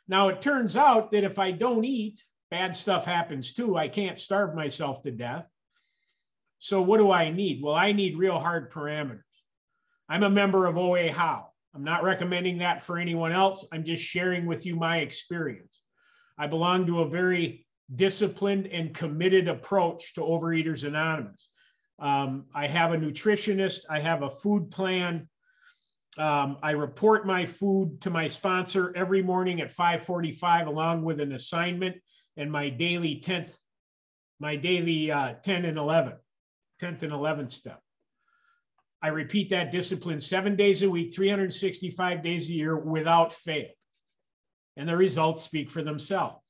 Now, 0.09 0.29
it 0.29 0.41
turns 0.41 0.77
out 0.77 1.13
that 1.13 1.25
if 1.25 1.39
I 1.39 1.51
don't 1.51 1.85
eat, 1.85 2.23
bad 2.51 2.75
stuff 2.75 3.05
happens 3.05 3.53
too. 3.53 3.77
I 3.77 3.89
can't 3.89 4.19
starve 4.19 4.55
myself 4.55 5.03
to 5.03 5.11
death. 5.11 5.47
So, 6.59 6.81
what 6.81 6.99
do 6.99 7.11
I 7.11 7.31
need? 7.31 7.63
Well, 7.63 7.75
I 7.75 7.93
need 7.93 8.17
real 8.17 8.39
hard 8.39 8.71
parameters. 8.71 9.23
I'm 10.09 10.23
a 10.23 10.31
member 10.31 10.67
of 10.67 10.79
OA 10.79 11.11
How. 11.11 11.49
I'm 11.75 11.85
not 11.85 12.03
recommending 12.03 12.59
that 12.59 12.83
for 12.83 12.99
anyone 12.99 13.33
else. 13.33 13.67
I'm 13.73 13.85
just 13.85 14.05
sharing 14.05 14.47
with 14.47 14.67
you 14.67 14.77
my 14.77 14.99
experience. 14.99 15.81
I 16.39 16.47
belong 16.47 16.87
to 16.87 17.01
a 17.01 17.09
very 17.09 17.67
disciplined 17.95 18.67
and 18.67 18.95
committed 18.95 19.49
approach 19.49 20.15
to 20.15 20.21
Overeaters 20.21 20.87
Anonymous. 20.87 21.49
Um, 22.03 22.47
I 22.53 22.67
have 22.67 22.93
a 22.93 22.97
nutritionist, 22.97 23.83
I 23.89 24.01
have 24.01 24.23
a 24.23 24.29
food 24.29 24.73
plan. 24.73 25.29
Um, 26.19 26.59
I 26.61 26.73
report 26.73 27.27
my 27.27 27.47
food 27.47 28.01
to 28.01 28.11
my 28.11 28.27
sponsor 28.27 28.93
every 28.97 29.23
morning 29.23 29.61
at 29.61 29.71
5:45, 29.71 30.67
along 30.67 31.05
with 31.05 31.21
an 31.21 31.33
assignment 31.33 31.97
and 32.37 32.51
my 32.51 32.69
daily 32.69 33.21
10th, 33.25 33.63
my 34.41 34.57
daily 34.57 35.13
uh, 35.13 35.35
10 35.45 35.65
and 35.65 35.79
11, 35.79 36.15
10th 36.81 37.05
and 37.05 37.13
11th 37.13 37.51
step. 37.51 37.81
I 39.01 39.09
repeat 39.09 39.51
that 39.51 39.71
discipline 39.71 40.21
seven 40.21 40.57
days 40.57 40.83
a 40.83 40.91
week, 40.91 41.15
365 41.15 42.21
days 42.21 42.49
a 42.49 42.53
year 42.53 42.77
without 42.77 43.33
fail. 43.33 43.71
And 44.77 44.89
the 44.89 44.97
results 44.97 45.43
speak 45.43 45.71
for 45.71 45.83
themselves. 45.83 46.42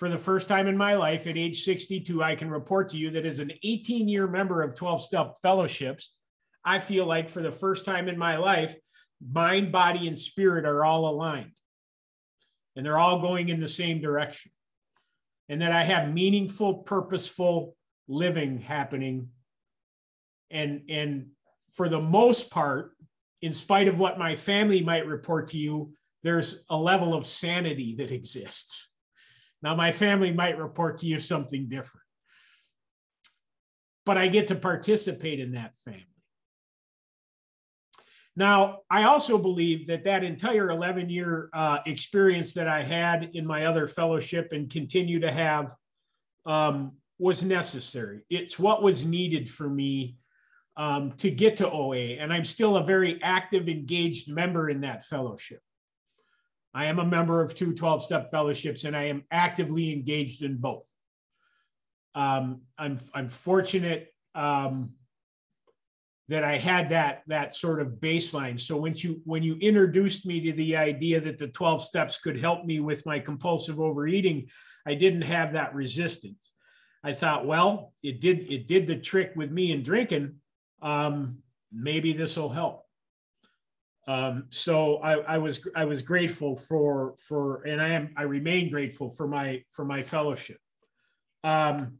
For 0.00 0.08
the 0.08 0.16
first 0.16 0.48
time 0.48 0.66
in 0.66 0.78
my 0.78 0.94
life 0.94 1.26
at 1.26 1.36
age 1.36 1.62
62, 1.62 2.22
I 2.22 2.34
can 2.34 2.50
report 2.50 2.88
to 2.88 2.96
you 2.96 3.10
that 3.10 3.26
as 3.26 3.38
an 3.38 3.52
18 3.62 4.08
year 4.08 4.26
member 4.26 4.62
of 4.62 4.74
12 4.74 5.02
step 5.02 5.34
fellowships, 5.42 6.16
I 6.64 6.78
feel 6.78 7.04
like 7.04 7.28
for 7.28 7.42
the 7.42 7.52
first 7.52 7.84
time 7.84 8.08
in 8.08 8.16
my 8.16 8.38
life, 8.38 8.74
mind, 9.22 9.70
body, 9.70 10.08
and 10.08 10.18
spirit 10.18 10.64
are 10.64 10.86
all 10.86 11.06
aligned. 11.06 11.52
And 12.74 12.86
they're 12.86 12.98
all 12.98 13.20
going 13.20 13.50
in 13.50 13.60
the 13.60 13.68
same 13.68 14.00
direction. 14.00 14.50
And 15.50 15.60
that 15.60 15.72
I 15.72 15.84
have 15.84 16.14
meaningful, 16.14 16.78
purposeful 16.78 17.76
living 18.08 18.58
happening 18.58 19.28
and 20.50 20.80
and 20.88 21.26
for 21.70 21.90
the 21.90 22.00
most 22.00 22.50
part 22.50 22.92
in 23.42 23.52
spite 23.52 23.86
of 23.86 24.00
what 24.00 24.18
my 24.18 24.34
family 24.34 24.82
might 24.82 25.06
report 25.06 25.46
to 25.48 25.58
you 25.58 25.92
there's 26.22 26.64
a 26.70 26.76
level 26.76 27.14
of 27.14 27.24
sanity 27.24 27.94
that 27.96 28.10
exists 28.10 28.89
now 29.62 29.74
my 29.74 29.92
family 29.92 30.32
might 30.32 30.58
report 30.58 30.98
to 30.98 31.06
you 31.06 31.20
something 31.20 31.68
different 31.68 32.06
but 34.06 34.16
i 34.16 34.28
get 34.28 34.48
to 34.48 34.54
participate 34.54 35.40
in 35.40 35.52
that 35.52 35.72
family 35.84 36.06
now 38.36 38.78
i 38.90 39.04
also 39.04 39.38
believe 39.38 39.86
that 39.86 40.04
that 40.04 40.24
entire 40.24 40.70
11 40.70 41.08
year 41.08 41.48
uh, 41.52 41.78
experience 41.86 42.54
that 42.54 42.68
i 42.68 42.82
had 42.82 43.30
in 43.34 43.46
my 43.46 43.66
other 43.66 43.86
fellowship 43.86 44.48
and 44.52 44.70
continue 44.70 45.20
to 45.20 45.30
have 45.30 45.74
um, 46.46 46.92
was 47.18 47.42
necessary 47.42 48.22
it's 48.30 48.58
what 48.58 48.82
was 48.82 49.04
needed 49.04 49.48
for 49.48 49.68
me 49.68 50.16
um, 50.80 51.12
to 51.18 51.30
get 51.30 51.56
to 51.56 51.70
OA. 51.70 52.16
And 52.18 52.32
I'm 52.32 52.44
still 52.44 52.78
a 52.78 52.82
very 52.82 53.22
active, 53.22 53.68
engaged 53.68 54.32
member 54.32 54.70
in 54.70 54.80
that 54.80 55.04
fellowship. 55.04 55.60
I 56.74 56.86
am 56.86 56.98
a 56.98 57.04
member 57.04 57.40
of 57.40 57.54
two 57.54 57.74
12 57.74 58.02
step 58.02 58.30
fellowships 58.30 58.84
and 58.84 58.96
I 58.96 59.04
am 59.04 59.24
actively 59.30 59.92
engaged 59.92 60.42
in 60.42 60.56
both. 60.56 60.88
Um, 62.14 62.62
I'm, 62.78 62.96
I'm 63.14 63.28
fortunate 63.28 64.12
um, 64.34 64.90
that 66.28 66.44
I 66.44 66.58
had 66.58 66.90
that, 66.90 67.22
that 67.26 67.54
sort 67.54 67.80
of 67.80 67.94
baseline. 68.00 68.58
So 68.58 68.76
when 68.76 68.94
you, 68.94 69.20
when 69.24 69.42
you 69.42 69.56
introduced 69.56 70.26
me 70.26 70.40
to 70.42 70.52
the 70.52 70.76
idea 70.76 71.20
that 71.20 71.38
the 71.38 71.48
12 71.48 71.82
steps 71.82 72.18
could 72.18 72.38
help 72.38 72.64
me 72.64 72.78
with 72.80 73.04
my 73.04 73.18
compulsive 73.18 73.80
overeating, 73.80 74.48
I 74.86 74.94
didn't 74.94 75.22
have 75.22 75.52
that 75.54 75.74
resistance. 75.74 76.52
I 77.02 77.14
thought, 77.14 77.46
well, 77.46 77.92
it 78.02 78.20
did, 78.20 78.52
it 78.52 78.66
did 78.68 78.86
the 78.86 78.96
trick 78.96 79.32
with 79.34 79.50
me 79.50 79.72
in 79.72 79.82
drinking 79.82 80.36
um, 80.82 81.38
maybe 81.72 82.12
this 82.12 82.36
will 82.36 82.48
help. 82.48 82.86
Um, 84.10 84.46
so 84.48 84.96
I, 84.96 85.20
I, 85.20 85.38
was 85.38 85.60
I 85.76 85.84
was 85.84 86.02
grateful 86.02 86.56
for 86.56 87.14
for 87.16 87.62
and 87.62 87.80
I 87.80 87.90
am 87.90 88.12
I 88.16 88.22
remain 88.22 88.68
grateful 88.68 89.08
for 89.08 89.28
my 89.28 89.62
for 89.70 89.84
my 89.84 90.02
fellowship. 90.02 90.56
Um, 91.44 91.98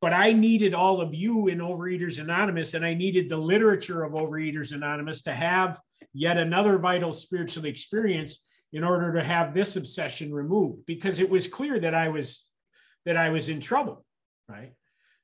but 0.00 0.14
I 0.14 0.32
needed 0.32 0.72
all 0.72 1.02
of 1.02 1.14
you 1.14 1.48
in 1.48 1.58
Overeaters 1.58 2.18
Anonymous, 2.18 2.72
and 2.72 2.86
I 2.86 2.94
needed 2.94 3.28
the 3.28 3.36
literature 3.36 4.02
of 4.02 4.12
Overeaters 4.12 4.72
Anonymous 4.72 5.20
to 5.24 5.32
have 5.32 5.78
yet 6.14 6.38
another 6.38 6.78
vital 6.78 7.12
spiritual 7.12 7.66
experience 7.66 8.46
in 8.72 8.82
order 8.82 9.12
to 9.12 9.22
have 9.22 9.52
this 9.52 9.76
obsession 9.76 10.32
removed 10.32 10.86
because 10.86 11.20
it 11.20 11.28
was 11.28 11.46
clear 11.46 11.78
that 11.80 11.94
I 11.94 12.08
was 12.08 12.48
that 13.04 13.18
I 13.18 13.28
was 13.28 13.50
in 13.50 13.60
trouble, 13.60 14.06
right? 14.48 14.72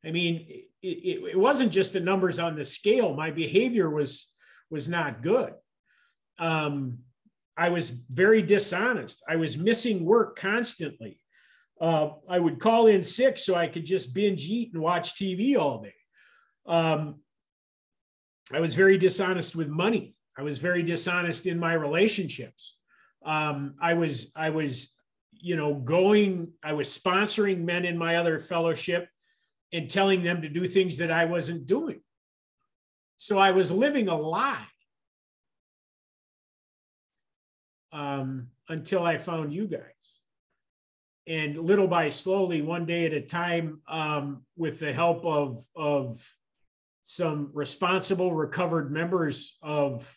I 0.07 0.13
mean, 0.13 0.47
it, 0.49 0.65
it, 0.83 1.31
it 1.33 1.39
wasn't 1.39 1.73
just 1.73 1.93
the 1.93 2.01
numbers 2.01 2.39
on 2.39 2.55
the 2.55 2.65
scale. 2.65 3.15
My 3.15 3.31
behavior 3.31 3.91
was 3.91 4.33
was 4.71 4.89
not 4.89 5.23
good. 5.23 5.53
Um, 6.39 6.99
I 7.57 7.71
was 7.71 7.91
very 8.11 8.43
dishonest. 8.43 9.23
I 9.29 9.37
was 9.37 9.57
missing 9.57 10.05
work 10.05 10.37
constantly. 10.37 11.21
Uh, 11.81 12.11
I 12.29 12.39
would 12.39 12.59
call 12.59 12.87
in 12.87 13.03
sick 13.03 13.39
so 13.39 13.55
I 13.55 13.67
could 13.67 13.87
just 13.87 14.15
binge 14.15 14.49
eat 14.49 14.73
and 14.73 14.83
watch 14.83 15.15
TV 15.15 15.57
all 15.57 15.83
day. 15.83 15.95
Um, 16.67 17.21
I 18.53 18.61
was 18.61 18.75
very 18.75 18.99
dishonest 18.99 19.57
with 19.57 19.69
money. 19.69 20.15
I 20.39 20.43
was 20.43 20.59
very 20.59 20.83
dishonest 20.83 21.47
in 21.47 21.59
my 21.59 21.73
relationships. 21.73 22.77
Um, 23.25 23.75
I 23.81 23.95
was 23.95 24.31
I 24.37 24.51
was 24.51 24.93
you 25.33 25.57
know 25.57 25.75
going. 25.75 26.53
I 26.63 26.75
was 26.75 26.97
sponsoring 26.97 27.65
men 27.65 27.85
in 27.85 27.99
my 27.99 28.17
other 28.17 28.39
fellowship 28.39 29.09
and 29.73 29.91
telling 29.91 30.23
them 30.23 30.43
to 30.43 30.49
do 30.49 30.67
things 30.67 30.99
that 30.99 31.11
I 31.11 31.25
wasn't 31.25 31.67
doing. 31.67 32.01
So 33.17 33.39
I 33.39 33.53
was 33.53 33.71
living 33.71 34.09
a 34.09 34.17
lie 34.17 34.67
um, 37.93 38.49
until 38.69 39.05
I 39.05 39.19
found 39.19 39.53
you 39.53 39.67
guys 39.67 40.21
and 41.27 41.59
little 41.59 41.89
by 41.89 42.09
slowly, 42.09 42.63
one 42.63 42.87
day 42.87 43.05
at 43.05 43.13
a 43.13 43.21
time, 43.21 43.81
um, 43.89 44.43
with 44.57 44.79
the 44.79 44.93
help 44.93 45.25
of 45.25 45.65
of 45.75 46.25
some 47.03 47.51
responsible, 47.53 48.33
recovered 48.33 48.91
members 48.91 49.59
of 49.63 50.17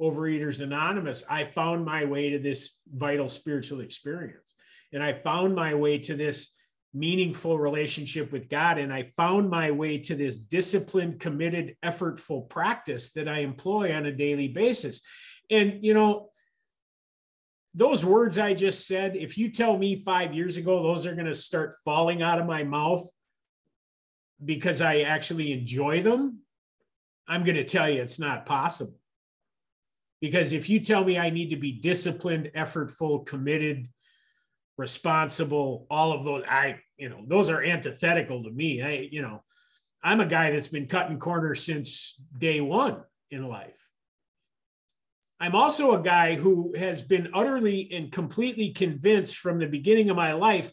Overeaters 0.00 0.60
Anonymous, 0.60 1.24
I 1.28 1.44
found 1.44 1.84
my 1.84 2.04
way 2.04 2.30
to 2.30 2.38
this 2.38 2.80
vital 2.92 3.28
spiritual 3.28 3.80
experience, 3.80 4.54
and 4.92 5.02
I 5.02 5.12
found 5.12 5.54
my 5.54 5.74
way 5.74 5.98
to 5.98 6.14
this 6.14 6.54
meaningful 6.98 7.58
relationship 7.58 8.32
with 8.32 8.48
God, 8.48 8.78
and 8.78 8.92
I 8.92 9.04
found 9.16 9.48
my 9.48 9.70
way 9.70 9.98
to 9.98 10.14
this 10.14 10.38
disciplined, 10.38 11.20
committed, 11.20 11.76
effortful 11.84 12.48
practice 12.48 13.12
that 13.12 13.28
I 13.28 13.40
employ 13.40 13.94
on 13.94 14.06
a 14.06 14.12
daily 14.12 14.48
basis. 14.48 15.02
And 15.50 15.84
you 15.84 15.94
know, 15.94 16.30
those 17.74 18.04
words 18.04 18.38
I 18.38 18.54
just 18.54 18.86
said, 18.86 19.16
if 19.16 19.38
you 19.38 19.50
tell 19.50 19.78
me 19.78 20.02
five 20.04 20.34
years 20.34 20.56
ago 20.56 20.82
those 20.82 21.06
are 21.06 21.14
going 21.14 21.26
to 21.26 21.34
start 21.34 21.76
falling 21.84 22.22
out 22.22 22.40
of 22.40 22.46
my 22.46 22.64
mouth 22.64 23.08
because 24.44 24.80
I 24.80 25.00
actually 25.00 25.52
enjoy 25.52 26.02
them, 26.02 26.40
I'm 27.28 27.44
going 27.44 27.56
to 27.56 27.64
tell 27.64 27.88
you 27.88 28.02
it's 28.02 28.18
not 28.18 28.46
possible. 28.46 28.98
Because 30.20 30.52
if 30.52 30.68
you 30.68 30.80
tell 30.80 31.04
me 31.04 31.18
I 31.18 31.30
need 31.30 31.50
to 31.50 31.56
be 31.56 31.72
disciplined, 31.72 32.50
effortful, 32.56 33.24
committed, 33.26 33.86
responsible, 34.76 35.86
all 35.90 36.12
of 36.12 36.24
those, 36.24 36.44
I, 36.48 36.80
you 36.98 37.08
know, 37.08 37.22
those 37.26 37.48
are 37.48 37.62
antithetical 37.62 38.42
to 38.42 38.50
me. 38.50 38.82
I, 38.82 39.08
you 39.10 39.22
know, 39.22 39.42
I'm 40.02 40.20
a 40.20 40.26
guy 40.26 40.50
that's 40.50 40.68
been 40.68 40.86
cutting 40.86 41.18
corners 41.18 41.64
since 41.64 42.14
day 42.38 42.60
one 42.60 43.02
in 43.30 43.48
life. 43.48 43.88
I'm 45.40 45.54
also 45.54 45.94
a 45.94 46.02
guy 46.02 46.34
who 46.34 46.74
has 46.76 47.02
been 47.02 47.30
utterly 47.32 47.88
and 47.92 48.10
completely 48.10 48.70
convinced 48.70 49.36
from 49.36 49.58
the 49.58 49.66
beginning 49.66 50.10
of 50.10 50.16
my 50.16 50.32
life 50.32 50.72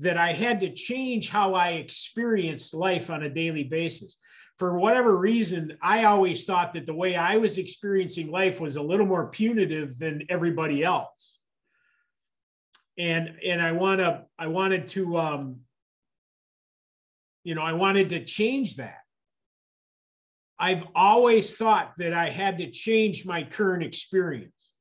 that 0.00 0.16
I 0.16 0.32
had 0.32 0.60
to 0.60 0.72
change 0.72 1.28
how 1.28 1.54
I 1.54 1.72
experienced 1.72 2.74
life 2.74 3.10
on 3.10 3.22
a 3.22 3.30
daily 3.30 3.64
basis. 3.64 4.16
For 4.58 4.78
whatever 4.78 5.16
reason, 5.18 5.76
I 5.80 6.04
always 6.04 6.44
thought 6.44 6.72
that 6.72 6.86
the 6.86 6.94
way 6.94 7.16
I 7.16 7.36
was 7.36 7.58
experiencing 7.58 8.30
life 8.30 8.60
was 8.60 8.76
a 8.76 8.82
little 8.82 9.06
more 9.06 9.28
punitive 9.28 9.98
than 9.98 10.24
everybody 10.28 10.82
else. 10.82 11.39
And, 13.00 13.38
and 13.42 13.62
I 13.62 13.72
want 13.72 14.00
to, 14.00 14.24
I 14.38 14.48
wanted 14.48 14.86
to, 14.88 15.18
um, 15.18 15.60
you 17.44 17.54
know, 17.54 17.62
I 17.62 17.72
wanted 17.72 18.10
to 18.10 18.22
change 18.22 18.76
that. 18.76 18.98
I've 20.58 20.84
always 20.94 21.56
thought 21.56 21.94
that 21.96 22.12
I 22.12 22.28
had 22.28 22.58
to 22.58 22.70
change 22.70 23.24
my 23.24 23.42
current 23.42 23.82
experience. 23.82 24.74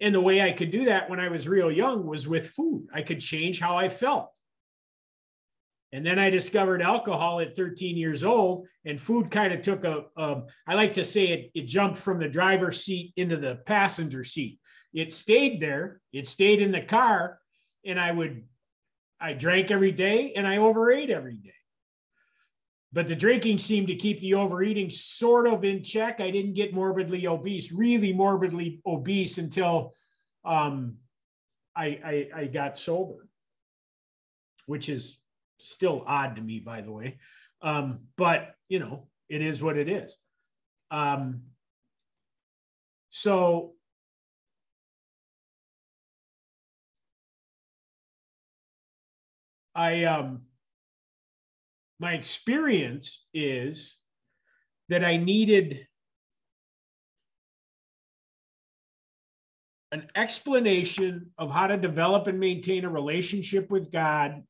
And 0.00 0.14
the 0.14 0.20
way 0.20 0.40
I 0.40 0.52
could 0.52 0.70
do 0.70 0.84
that 0.84 1.10
when 1.10 1.18
I 1.18 1.30
was 1.30 1.48
real 1.48 1.72
young 1.72 2.06
was 2.06 2.28
with 2.28 2.50
food. 2.50 2.86
I 2.94 3.02
could 3.02 3.18
change 3.18 3.58
how 3.58 3.76
I 3.76 3.88
felt. 3.88 4.30
And 5.92 6.06
then 6.06 6.20
I 6.20 6.30
discovered 6.30 6.80
alcohol 6.80 7.40
at 7.40 7.56
13 7.56 7.96
years 7.96 8.22
old, 8.22 8.68
and 8.84 9.00
food 9.00 9.32
kind 9.32 9.52
of 9.52 9.62
took 9.62 9.84
a. 9.84 10.04
a 10.16 10.42
I 10.68 10.74
like 10.74 10.92
to 10.92 11.04
say 11.04 11.26
it, 11.28 11.50
it 11.54 11.66
jumped 11.66 11.98
from 11.98 12.20
the 12.20 12.28
driver's 12.28 12.84
seat 12.84 13.12
into 13.16 13.36
the 13.36 13.56
passenger 13.66 14.22
seat. 14.22 14.60
It 14.94 15.12
stayed 15.12 15.60
there, 15.60 16.00
it 16.12 16.26
stayed 16.26 16.62
in 16.62 16.72
the 16.72 16.80
car, 16.80 17.38
and 17.84 18.00
I 18.00 18.10
would, 18.10 18.44
I 19.20 19.34
drank 19.34 19.70
every 19.70 19.92
day 19.92 20.32
and 20.34 20.46
I 20.46 20.56
overate 20.56 21.10
every 21.10 21.36
day 21.36 21.52
but 22.94 23.08
the 23.08 23.16
drinking 23.16 23.58
seemed 23.58 23.88
to 23.88 23.96
keep 23.96 24.20
the 24.20 24.34
overeating 24.34 24.88
sort 24.88 25.48
of 25.48 25.64
in 25.64 25.82
check. 25.82 26.20
I 26.20 26.30
didn't 26.30 26.54
get 26.54 26.72
morbidly 26.72 27.26
obese, 27.26 27.72
really 27.72 28.12
morbidly 28.12 28.80
obese 28.86 29.36
until 29.36 29.92
um, 30.44 30.98
I, 31.74 31.86
I, 31.86 32.28
I 32.42 32.46
got 32.46 32.78
sober, 32.78 33.28
which 34.66 34.88
is 34.88 35.18
still 35.58 36.04
odd 36.06 36.36
to 36.36 36.42
me, 36.42 36.60
by 36.60 36.82
the 36.82 36.92
way. 36.92 37.18
Um, 37.62 38.02
but 38.16 38.54
you 38.68 38.78
know, 38.78 39.08
it 39.28 39.42
is 39.42 39.60
what 39.60 39.76
it 39.76 39.88
is. 39.88 40.16
Um, 40.92 41.42
so 43.08 43.72
I 49.74 50.04
um 50.04 50.42
my 51.98 52.12
experience 52.12 53.24
is 53.32 54.00
that 54.88 55.04
I 55.04 55.16
needed 55.16 55.86
an 59.92 60.08
explanation 60.16 61.30
of 61.38 61.50
how 61.50 61.68
to 61.68 61.76
develop 61.76 62.26
and 62.26 62.40
maintain 62.40 62.84
a 62.84 62.90
relationship 62.90 63.70
with 63.70 63.92
God 63.92 64.42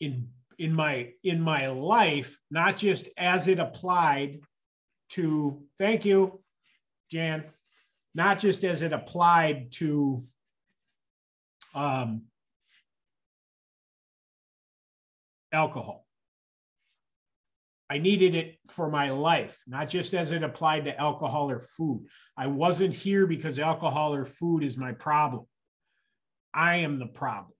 in 0.00 0.28
in 0.58 0.72
my 0.72 1.12
in 1.22 1.40
my 1.40 1.68
life 1.68 2.38
not 2.50 2.76
just 2.76 3.08
as 3.16 3.48
it 3.48 3.58
applied 3.58 4.40
to 5.10 5.62
thank 5.78 6.04
you 6.04 6.40
Jan 7.10 7.44
not 8.14 8.38
just 8.38 8.64
as 8.64 8.82
it 8.82 8.92
applied 8.92 9.72
to 9.72 10.20
um, 11.74 12.22
alcohol 15.54 16.04
I 17.90 17.98
needed 17.98 18.34
it 18.34 18.58
for 18.68 18.90
my 18.90 19.10
life, 19.10 19.62
not 19.66 19.88
just 19.88 20.14
as 20.14 20.32
it 20.32 20.42
applied 20.42 20.84
to 20.86 20.98
alcohol 20.98 21.50
or 21.50 21.60
food. 21.60 22.06
I 22.36 22.46
wasn't 22.46 22.94
here 22.94 23.26
because 23.26 23.58
alcohol 23.58 24.14
or 24.14 24.24
food 24.24 24.64
is 24.64 24.78
my 24.78 24.92
problem. 24.92 25.44
I 26.54 26.76
am 26.76 26.98
the 26.98 27.06
problem. 27.06 27.52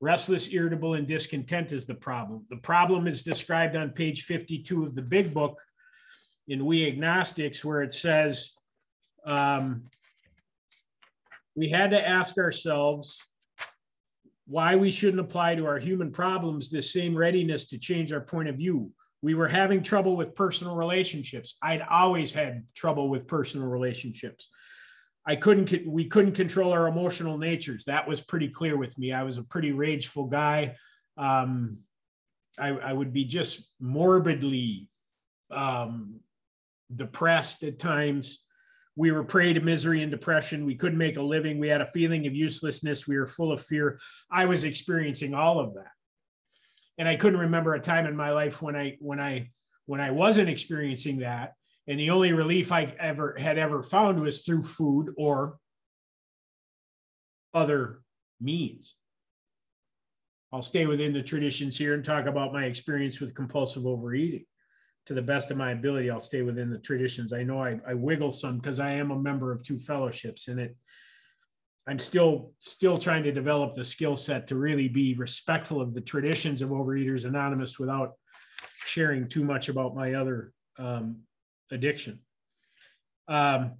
Restless, 0.00 0.52
irritable, 0.52 0.94
and 0.94 1.06
discontent 1.06 1.72
is 1.72 1.86
the 1.86 1.94
problem. 1.94 2.44
The 2.48 2.56
problem 2.56 3.06
is 3.06 3.22
described 3.22 3.76
on 3.76 3.90
page 3.90 4.22
52 4.22 4.84
of 4.84 4.94
the 4.94 5.02
big 5.02 5.32
book 5.34 5.60
in 6.48 6.64
We 6.64 6.86
Agnostics, 6.88 7.64
where 7.64 7.82
it 7.82 7.92
says, 7.92 8.54
um, 9.26 9.84
we 11.54 11.68
had 11.68 11.90
to 11.90 12.08
ask 12.08 12.38
ourselves 12.38 13.18
why 14.46 14.76
we 14.76 14.90
shouldn't 14.90 15.20
apply 15.20 15.54
to 15.54 15.66
our 15.66 15.78
human 15.78 16.10
problems 16.10 16.70
this 16.70 16.92
same 16.92 17.16
readiness 17.16 17.66
to 17.68 17.78
change 17.78 18.12
our 18.12 18.20
point 18.20 18.48
of 18.48 18.56
view 18.56 18.90
we 19.22 19.34
were 19.34 19.48
having 19.48 19.82
trouble 19.82 20.16
with 20.16 20.34
personal 20.34 20.74
relationships. 20.74 21.56
I'd 21.62 21.82
always 21.82 22.32
had 22.32 22.64
trouble 22.74 23.08
with 23.08 23.28
personal 23.28 23.68
relationships. 23.68 24.48
I 25.24 25.36
couldn't, 25.36 25.86
we 25.86 26.06
couldn't 26.06 26.32
control 26.32 26.72
our 26.72 26.88
emotional 26.88 27.38
natures. 27.38 27.84
That 27.84 28.08
was 28.08 28.20
pretty 28.20 28.48
clear 28.48 28.76
with 28.76 28.98
me. 28.98 29.12
I 29.12 29.22
was 29.22 29.38
a 29.38 29.44
pretty 29.44 29.70
rageful 29.70 30.26
guy. 30.26 30.74
Um, 31.16 31.78
I, 32.58 32.70
I, 32.70 32.92
would 32.92 33.12
be 33.12 33.24
just 33.24 33.68
morbidly 33.80 34.88
um, 35.52 36.20
depressed 36.94 37.62
at 37.62 37.78
times. 37.78 38.40
We 38.96 39.10
were 39.10 39.24
prey 39.24 39.52
to 39.52 39.60
misery 39.60 40.02
and 40.02 40.10
depression. 40.10 40.66
We 40.66 40.74
couldn't 40.74 40.98
make 40.98 41.16
a 41.16 41.22
living. 41.22 41.58
We 41.58 41.68
had 41.68 41.80
a 41.80 41.86
feeling 41.86 42.26
of 42.26 42.34
uselessness. 42.34 43.08
We 43.08 43.16
were 43.16 43.26
full 43.26 43.52
of 43.52 43.62
fear. 43.62 43.98
I 44.30 44.44
was 44.44 44.64
experiencing 44.64 45.34
all 45.34 45.58
of 45.58 45.74
that 45.74 45.92
and 46.98 47.08
I 47.08 47.16
couldn't 47.16 47.40
remember 47.40 47.74
a 47.74 47.80
time 47.80 48.06
in 48.06 48.16
my 48.16 48.30
life 48.30 48.62
when 48.62 48.76
I 48.76 48.96
when 49.00 49.20
I 49.20 49.50
when 49.86 50.00
I 50.00 50.10
wasn't 50.10 50.48
experiencing 50.48 51.18
that. 51.18 51.54
And 51.88 51.98
the 51.98 52.10
only 52.10 52.32
relief 52.32 52.70
I 52.70 52.94
ever 53.00 53.34
had 53.38 53.58
ever 53.58 53.82
found 53.82 54.20
was 54.20 54.42
through 54.42 54.62
food 54.62 55.12
or 55.16 55.58
other 57.52 58.02
means. 58.40 58.94
I'll 60.52 60.62
stay 60.62 60.86
within 60.86 61.12
the 61.12 61.22
traditions 61.22 61.76
here 61.76 61.94
and 61.94 62.04
talk 62.04 62.26
about 62.26 62.52
my 62.52 62.66
experience 62.66 63.20
with 63.20 63.34
compulsive 63.34 63.86
overeating. 63.86 64.44
To 65.06 65.14
the 65.14 65.22
best 65.22 65.50
of 65.50 65.56
my 65.56 65.72
ability, 65.72 66.10
I'll 66.10 66.20
stay 66.20 66.42
within 66.42 66.70
the 66.70 66.78
traditions. 66.78 67.32
I 67.32 67.42
know 67.42 67.60
I, 67.60 67.80
I 67.86 67.94
wiggle 67.94 68.30
some 68.30 68.58
because 68.58 68.78
I 68.78 68.92
am 68.92 69.10
a 69.10 69.18
member 69.18 69.50
of 69.50 69.62
two 69.62 69.78
fellowships 69.78 70.48
and 70.48 70.60
it 70.60 70.76
I'm 71.86 71.98
still 71.98 72.52
still 72.60 72.96
trying 72.96 73.24
to 73.24 73.32
develop 73.32 73.74
the 73.74 73.82
skill 73.82 74.16
set 74.16 74.46
to 74.48 74.56
really 74.56 74.88
be 74.88 75.14
respectful 75.14 75.80
of 75.80 75.94
the 75.94 76.00
traditions 76.00 76.62
of 76.62 76.70
Overeaters 76.70 77.24
Anonymous 77.24 77.78
without 77.78 78.12
sharing 78.84 79.26
too 79.26 79.44
much 79.44 79.68
about 79.68 79.96
my 79.96 80.14
other 80.14 80.52
um, 80.78 81.16
addiction. 81.72 82.20
Um, 83.26 83.72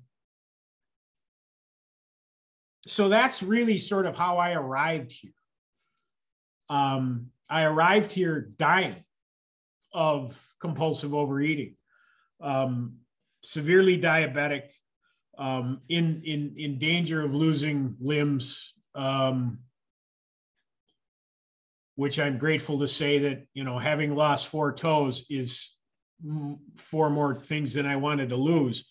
so 2.87 3.09
that's 3.09 3.43
really 3.43 3.79
sort 3.79 4.07
of 4.07 4.19
how 4.19 4.39
I 4.39 4.55
arrived 4.55 5.13
here. 5.13 5.33
Um, 6.69 7.27
I 7.49 7.63
arrived 7.63 8.11
here 8.11 8.53
dying 8.57 9.05
of 9.95 10.41
compulsive 10.61 11.15
overeating, 11.15 11.77
um, 12.41 12.97
severely 13.43 14.01
diabetic, 14.01 14.71
um, 15.39 15.81
in 15.89 16.23
in 16.25 16.55
in 16.57 16.79
danger 16.79 17.23
of 17.23 17.35
losing 17.35 17.97
limbs, 18.01 18.75
um, 18.95 19.59
which 21.97 22.19
I'm 22.19 22.39
grateful 22.39 22.79
to 22.81 22.89
say 22.89 23.19
that 23.21 23.47
you 23.55 23.65
know 23.65 23.79
having 23.79 24.15
lost 24.15 24.49
four 24.49 24.73
toes 24.73 25.25
is 25.31 25.75
four 26.77 27.11
more 27.11 27.35
things 27.35 27.75
than 27.75 27.87
I 27.87 27.97
wanted 27.97 28.29
to 28.31 28.37
lose. 28.37 28.89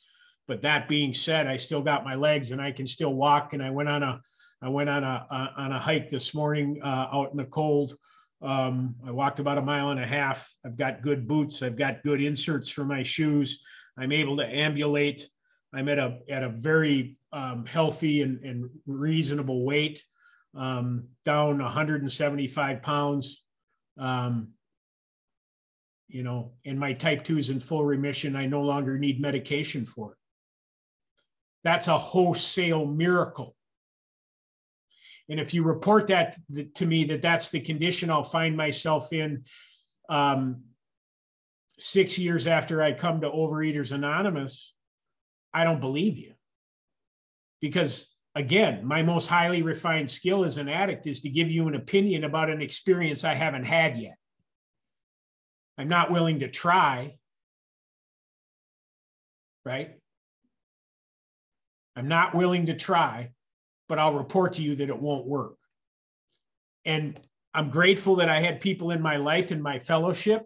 But 0.47 0.61
that 0.63 0.89
being 0.89 1.13
said, 1.13 1.47
I 1.47 1.57
still 1.57 1.81
got 1.81 2.03
my 2.03 2.15
legs 2.15 2.51
and 2.51 2.61
I 2.61 2.71
can 2.71 2.87
still 2.87 3.13
walk. 3.13 3.53
And 3.53 3.63
I 3.63 3.69
went 3.69 3.89
on 3.89 4.03
a 4.03 4.21
I 4.61 4.69
went 4.69 4.89
on 4.89 5.03
a, 5.03 5.25
a 5.29 5.61
on 5.61 5.71
a 5.71 5.79
hike 5.79 6.09
this 6.09 6.33
morning 6.33 6.79
uh, 6.83 7.07
out 7.11 7.31
in 7.31 7.37
the 7.37 7.45
cold. 7.45 7.95
Um, 8.41 8.95
I 9.05 9.11
walked 9.11 9.39
about 9.39 9.57
a 9.57 9.61
mile 9.61 9.89
and 9.91 9.99
a 9.99 10.07
half. 10.07 10.51
I've 10.65 10.77
got 10.77 11.01
good 11.01 11.27
boots. 11.27 11.61
I've 11.61 11.75
got 11.75 12.03
good 12.03 12.21
inserts 12.21 12.69
for 12.69 12.83
my 12.83 13.03
shoes. 13.03 13.63
I'm 13.97 14.11
able 14.11 14.35
to 14.37 14.45
ambulate. 14.45 15.27
I'm 15.73 15.87
at 15.87 15.99
a 15.99 16.19
at 16.29 16.43
a 16.43 16.49
very 16.49 17.17
um, 17.31 17.65
healthy 17.65 18.21
and, 18.21 18.43
and 18.43 18.69
reasonable 18.85 19.63
weight, 19.63 20.03
um, 20.55 21.07
down 21.23 21.59
175 21.59 22.81
pounds. 22.81 23.45
Um, 23.97 24.49
you 26.07 26.23
know, 26.23 26.51
and 26.65 26.77
my 26.77 26.91
type 26.91 27.23
2 27.23 27.37
is 27.37 27.49
in 27.49 27.59
full 27.59 27.85
remission. 27.85 28.35
I 28.35 28.45
no 28.45 28.61
longer 28.61 28.97
need 28.97 29.21
medication 29.21 29.85
for 29.85 30.11
it. 30.11 30.17
That's 31.63 31.87
a 31.87 31.97
wholesale 31.97 32.85
miracle. 32.85 33.55
And 35.29 35.39
if 35.39 35.53
you 35.53 35.63
report 35.63 36.07
that 36.07 36.37
to 36.75 36.85
me, 36.85 37.05
that 37.05 37.21
that's 37.21 37.51
the 37.51 37.59
condition 37.59 38.09
I'll 38.09 38.23
find 38.23 38.55
myself 38.57 39.13
in 39.13 39.45
um, 40.09 40.63
six 41.79 42.19
years 42.19 42.47
after 42.47 42.81
I 42.81 42.93
come 42.93 43.21
to 43.21 43.29
Overeaters 43.29 43.91
Anonymous, 43.91 44.73
I 45.53 45.63
don't 45.63 45.79
believe 45.79 46.17
you. 46.17 46.33
Because 47.61 48.09
again, 48.35 48.85
my 48.85 49.03
most 49.03 49.27
highly 49.27 49.61
refined 49.61 50.09
skill 50.09 50.43
as 50.43 50.57
an 50.57 50.69
addict 50.69 51.07
is 51.07 51.21
to 51.21 51.29
give 51.29 51.51
you 51.51 51.67
an 51.67 51.75
opinion 51.75 52.23
about 52.23 52.49
an 52.49 52.61
experience 52.61 53.23
I 53.23 53.33
haven't 53.33 53.65
had 53.65 53.97
yet. 53.97 54.15
I'm 55.77 55.87
not 55.87 56.11
willing 56.11 56.39
to 56.39 56.47
try, 56.47 57.15
right? 59.65 59.95
I'm 61.95 62.07
not 62.07 62.35
willing 62.35 62.67
to 62.67 62.75
try, 62.75 63.31
but 63.91 63.99
I'll 63.99 64.13
report 64.13 64.53
to 64.53 64.61
you 64.61 64.77
that 64.77 64.87
it 64.87 64.97
won't 64.97 65.27
work. 65.27 65.57
And 66.85 67.19
I'm 67.53 67.69
grateful 67.69 68.15
that 68.15 68.29
I 68.29 68.39
had 68.39 68.61
people 68.61 68.91
in 68.91 69.01
my 69.01 69.17
life 69.17 69.51
in 69.51 69.61
my 69.61 69.79
fellowship 69.79 70.45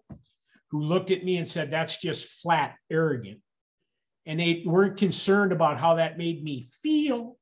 who 0.72 0.82
looked 0.82 1.12
at 1.12 1.24
me 1.24 1.38
and 1.38 1.48
said, 1.48 1.70
that's 1.70 2.00
just 2.00 2.42
flat 2.42 2.74
arrogant 2.90 3.40
and 4.26 4.40
they 4.40 4.64
weren't 4.66 4.98
concerned 4.98 5.52
about 5.52 5.80
how 5.80 5.94
that 5.94 6.18
made 6.18 6.44
me 6.44 6.66
feel. 6.82 7.38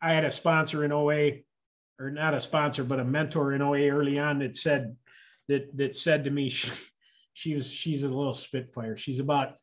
I 0.00 0.14
had 0.14 0.24
a 0.24 0.30
sponsor 0.30 0.86
in 0.86 0.90
OA, 0.90 1.40
or 2.00 2.10
not 2.10 2.32
a 2.32 2.40
sponsor, 2.40 2.82
but 2.82 2.98
a 2.98 3.04
mentor 3.04 3.52
in 3.52 3.60
OA 3.60 3.90
early 3.90 4.18
on 4.18 4.38
that 4.38 4.56
said 4.56 4.96
that 5.48 5.76
that 5.76 5.94
said 5.94 6.24
to 6.24 6.30
me, 6.30 6.48
she, 6.48 6.70
she 7.34 7.54
was 7.54 7.70
she's 7.70 8.04
a 8.04 8.08
little 8.08 8.32
spitfire. 8.32 8.96
She's 8.96 9.20
about 9.20 9.56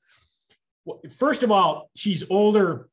first 1.18 1.44
of 1.44 1.52
all, 1.52 1.90
she's 1.96 2.30
older. 2.30 2.90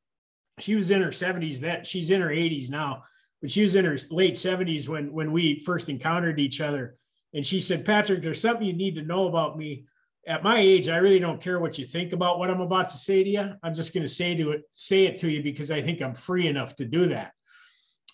She 0.59 0.74
was 0.74 0.90
in 0.90 1.03
her 1.03 1.09
70s. 1.09 1.61
That 1.61 1.86
she's 1.86 2.11
in 2.11 2.20
her 2.20 2.28
80s 2.28 2.70
now, 2.70 3.03
but 3.40 3.51
she 3.51 3.62
was 3.62 3.74
in 3.74 3.84
her 3.84 3.97
late 4.11 4.34
70s 4.34 4.88
when 4.88 5.12
when 5.12 5.32
we 5.32 5.59
first 5.61 5.88
encountered 5.88 6.40
each 6.40 6.61
other. 6.61 6.97
And 7.34 7.47
she 7.47 7.61
said, 7.61 7.84
Patrick, 7.84 8.22
there's 8.22 8.40
something 8.40 8.66
you 8.66 8.74
need 8.74 8.95
to 8.97 9.03
know 9.03 9.26
about 9.26 9.57
me. 9.57 9.86
At 10.26 10.45
my 10.45 10.59
age, 10.59 10.88
I 10.88 10.99
really 10.99 11.18
don't 11.18 11.40
care 11.40 11.59
what 11.59 11.78
you 11.78 11.84
think 11.84 12.12
about 12.12 12.38
what 12.38 12.51
I'm 12.51 12.61
about 12.61 12.88
to 12.90 12.99
say 12.99 13.24
to 13.24 13.28
you. 13.28 13.55
I'm 13.62 13.74
just 13.74 13.93
going 13.93 14.05
to 14.05 14.09
say 14.09 14.36
to 14.36 14.53
it, 14.53 14.62
say 14.70 15.07
it 15.07 15.18
to 15.18 15.28
you 15.28 15.43
because 15.43 15.70
I 15.70 15.80
think 15.80 16.01
I'm 16.01 16.14
free 16.14 16.47
enough 16.47 16.76
to 16.76 16.84
do 16.84 17.09
that. 17.09 17.32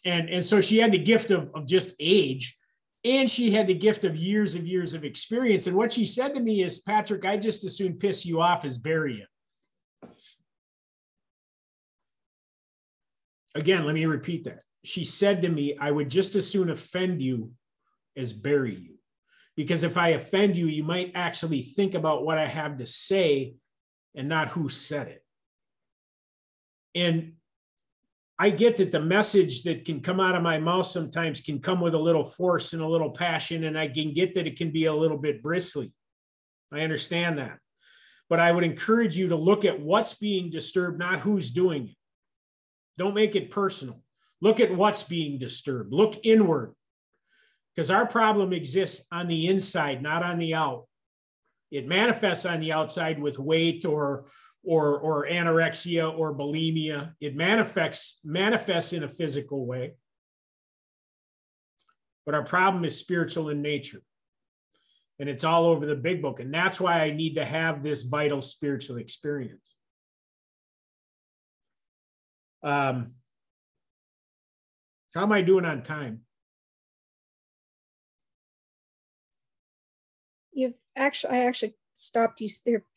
And, 0.07 0.31
and 0.31 0.45
so 0.45 0.61
she 0.61 0.79
had 0.79 0.93
the 0.93 0.99
gift 0.99 1.31
of, 1.31 1.51
of 1.55 1.67
just 1.67 1.95
age 2.01 2.57
and 3.05 3.29
she 3.31 3.51
had 3.51 3.67
the 3.67 3.75
gift 3.75 4.05
of 4.05 4.17
years 4.17 4.55
of 4.55 4.67
years 4.67 4.95
of 4.95 5.05
experience. 5.05 5.67
And 5.67 5.77
what 5.77 5.93
she 5.93 6.07
said 6.07 6.35
to 6.35 6.41
me 6.41 6.63
is, 6.63 6.81
Patrick, 6.81 7.25
I 7.25 7.37
just 7.37 7.65
as 7.65 7.77
soon 7.77 7.99
piss 7.99 8.25
you 8.25 8.41
off 8.41 8.65
as 8.65 8.79
bury 8.79 9.17
you. 9.17 9.27
Again, 13.55 13.85
let 13.87 13.95
me 13.95 14.07
repeat 14.07 14.45
that. 14.45 14.63
She 14.85 15.05
said 15.05 15.43
to 15.43 15.49
me, 15.49 15.77
I 15.79 15.91
would 15.91 16.11
just 16.11 16.37
as 16.37 16.49
soon 16.49 16.71
offend 16.71 17.21
you 17.21 17.53
as 18.17 18.33
bury 18.33 18.75
you. 18.75 18.95
Because 19.57 19.83
if 19.83 19.99
I 19.99 20.11
offend 20.11 20.57
you, 20.57 20.67
you 20.67 20.85
might 20.85 21.13
actually 21.15 21.63
think 21.63 21.95
about 21.95 22.25
what 22.25 22.39
I 22.39 22.47
have 22.47 22.77
to 22.77 22.87
say 22.87 23.55
and 24.15 24.29
not 24.29 24.49
who 24.49 24.69
said 24.69 25.09
it. 25.09 25.25
And 26.95 27.33
I 28.39 28.51
get 28.51 28.77
that 28.77 28.93
the 28.93 29.01
message 29.01 29.65
that 29.65 29.85
can 29.85 30.01
come 30.01 30.21
out 30.21 30.37
of 30.37 30.43
my 30.43 30.59
mouth 30.59 30.87
sometimes 30.87 31.41
can 31.41 31.59
come 31.59 31.81
with 31.81 31.95
a 31.95 31.99
little 31.99 32.23
force 32.23 32.73
and 32.73 32.83
a 32.83 32.87
little 32.87 33.11
passion, 33.11 33.65
and 33.65 33.77
I 33.77 33.89
can 33.89 34.13
get 34.13 34.35
that 34.35 34.47
it 34.47 34.57
can 34.57 34.71
be 34.71 34.85
a 34.85 34.95
little 34.95 35.19
bit 35.19 35.43
bristly. 35.43 35.93
I 36.73 36.83
understand 36.83 37.39
that. 37.39 37.59
But 38.29 38.41
I 38.41 38.53
would 38.53 38.65
encourage 38.65 39.17
you 39.17 39.29
to 39.29 39.37
look 39.37 39.65
at 39.65 39.81
what's 39.81 40.15
being 40.15 40.51
disturbed, 40.51 40.99
not 40.99 41.21
who's 41.21 41.51
doing 41.51 41.89
it. 41.89 41.97
Don't 42.99 43.15
make 43.15 43.37
it 43.37 43.51
personal. 43.51 44.03
Look 44.41 44.61
at 44.61 44.75
what's 44.75 45.03
being 45.03 45.39
disturbed. 45.39 45.93
Look 45.93 46.15
inward 46.25 46.75
because 47.75 47.91
our 47.91 48.07
problem 48.07 48.53
exists 48.53 49.07
on 49.13 49.29
the 49.29 49.47
inside, 49.47 50.03
not 50.03 50.23
on 50.23 50.39
the 50.39 50.55
out. 50.55 50.87
It 51.71 51.87
manifests 51.87 52.45
on 52.45 52.61
the 52.61 52.73
outside 52.73 53.21
with 53.21 53.39
weight 53.39 53.85
or 53.85 54.27
or 54.65 54.99
or 54.99 55.27
anorexia 55.27 56.17
or 56.17 56.35
bulimia. 56.35 57.15
It 57.21 57.37
manifests 57.37 58.21
manifests 58.25 58.93
in 58.93 59.05
a 59.05 59.09
physical 59.09 59.67
way. 59.67 59.93
But 62.27 62.35
our 62.35 62.45
problem 62.45 62.85
is 62.85 62.97
spiritual 62.97 63.49
in 63.49 63.63
nature. 63.63 64.03
And 65.19 65.29
it's 65.29 65.45
all 65.45 65.67
over 65.67 65.85
the 65.85 65.97
big 65.97 66.23
book. 66.23 66.41
And 66.41 66.55
that's 66.55 66.81
why 66.81 67.01
I 67.01 67.11
need 67.11 67.35
to 67.35 67.45
have 67.45 67.83
this 67.83 68.03
vital 68.03 68.41
spiritual 68.41 68.99
experience. 68.99 69.77
Um, 72.63 73.13
how 75.15 75.23
am 75.23 75.33
I 75.33 75.43
doing 75.43 75.65
on 75.65 75.83
time? 75.83 76.21
you've 80.59 80.75
actually, 80.97 81.37
I 81.37 81.45
actually 81.47 81.75
stopped 81.95 82.41
you, 82.41 82.49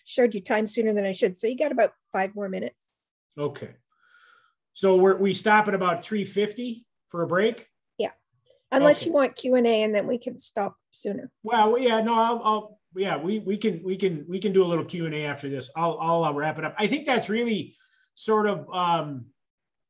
showed 0.05 0.33
you 0.33 0.41
time 0.41 0.67
sooner 0.67 0.93
than 0.93 1.05
I 1.05 1.13
should. 1.13 1.37
So 1.37 1.47
you 1.47 1.57
got 1.57 1.71
about 1.71 1.93
five 2.11 2.35
more 2.35 2.49
minutes. 2.49 2.89
Okay. 3.37 3.75
So 4.73 4.97
we're, 4.97 5.17
we 5.17 5.33
stop 5.33 5.67
at 5.67 5.73
about 5.73 6.03
350 6.03 6.85
for 7.09 7.21
a 7.21 7.27
break? 7.27 7.67
Unless 8.71 9.01
Okay. 9.01 9.09
you 9.09 9.13
want 9.13 9.35
Q 9.35 9.55
and 9.55 9.67
A 9.67 9.83
and 9.83 9.93
then 9.93 10.07
we 10.07 10.17
can 10.17 10.37
stop 10.37 10.75
sooner. 10.91 11.29
Well, 11.43 11.77
yeah, 11.77 12.01
no, 12.01 12.15
I'll, 12.15 12.41
I'll, 12.43 12.79
yeah, 12.95 13.17
we, 13.17 13.39
we 13.39 13.57
can, 13.57 13.81
we 13.83 13.95
can, 13.95 14.25
we 14.27 14.39
can 14.39 14.53
do 14.53 14.63
a 14.63 14.67
little 14.67 14.85
Q 14.85 15.05
and 15.05 15.13
A 15.15 15.25
after 15.25 15.49
this. 15.49 15.69
I'll, 15.75 15.97
I'll 15.99 16.23
uh, 16.23 16.31
wrap 16.33 16.57
it 16.57 16.65
up. 16.65 16.75
I 16.77 16.87
think 16.87 17.05
that's 17.05 17.29
really 17.29 17.75
sort 18.15 18.47
of, 18.47 18.67
um, 18.73 19.25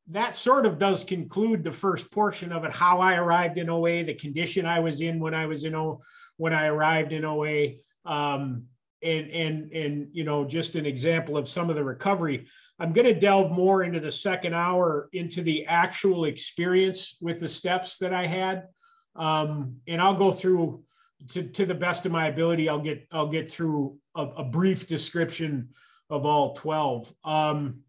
that 0.07 0.35
sort 0.35 0.65
of 0.65 0.77
does 0.77 1.03
conclude 1.03 1.63
the 1.63 1.71
first 1.71 2.11
portion 2.11 2.51
of 2.51 2.63
it, 2.63 2.73
how 2.73 2.99
I 2.99 3.15
arrived 3.15 3.57
in 3.57 3.69
OA, 3.69 4.03
the 4.03 4.15
condition 4.15 4.65
I 4.65 4.79
was 4.79 5.01
in 5.01 5.19
when 5.19 5.33
I 5.33 5.45
was 5.45 5.63
in 5.63 5.75
O, 5.75 6.01
when 6.37 6.53
I 6.53 6.65
arrived 6.65 7.13
in 7.13 7.23
OA. 7.23 7.73
Um, 8.05 8.65
and, 9.03 9.31
and, 9.31 9.71
and, 9.71 10.07
you 10.11 10.23
know, 10.23 10.45
just 10.45 10.75
an 10.75 10.85
example 10.85 11.37
of 11.37 11.47
some 11.47 11.69
of 11.69 11.75
the 11.75 11.83
recovery. 11.83 12.47
I'm 12.81 12.93
going 12.93 13.05
to 13.05 13.13
delve 13.13 13.51
more 13.51 13.83
into 13.83 13.99
the 13.99 14.11
second 14.11 14.55
hour 14.55 15.07
into 15.13 15.43
the 15.43 15.67
actual 15.67 16.25
experience 16.25 17.15
with 17.21 17.39
the 17.39 17.47
steps 17.47 17.99
that 17.99 18.11
I 18.11 18.25
had. 18.25 18.69
Um, 19.15 19.75
and 19.87 20.01
I'll 20.01 20.15
go 20.15 20.31
through 20.31 20.83
to, 21.29 21.43
to 21.43 21.67
the 21.67 21.75
best 21.75 22.07
of 22.07 22.11
my 22.11 22.27
ability. 22.27 22.67
I'll 22.67 22.79
get, 22.79 23.07
I'll 23.11 23.27
get 23.27 23.51
through 23.51 23.99
a, 24.15 24.23
a 24.23 24.43
brief 24.43 24.87
description 24.87 25.69
of 26.09 26.25
all 26.25 26.53
12. 26.53 27.13
Um, 27.23 27.81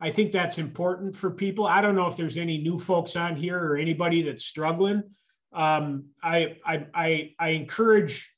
I 0.00 0.10
think 0.10 0.30
that's 0.30 0.58
important 0.58 1.16
for 1.16 1.32
people. 1.32 1.66
I 1.66 1.80
don't 1.80 1.96
know 1.96 2.06
if 2.06 2.16
there's 2.16 2.36
any 2.36 2.58
new 2.58 2.78
folks 2.78 3.16
on 3.16 3.34
here 3.34 3.58
or 3.58 3.76
anybody 3.76 4.22
that's 4.22 4.44
struggling. 4.44 5.02
Um, 5.52 6.04
I, 6.22 6.58
I, 6.64 6.86
I, 6.94 7.34
I, 7.40 7.48
encourage 7.48 8.32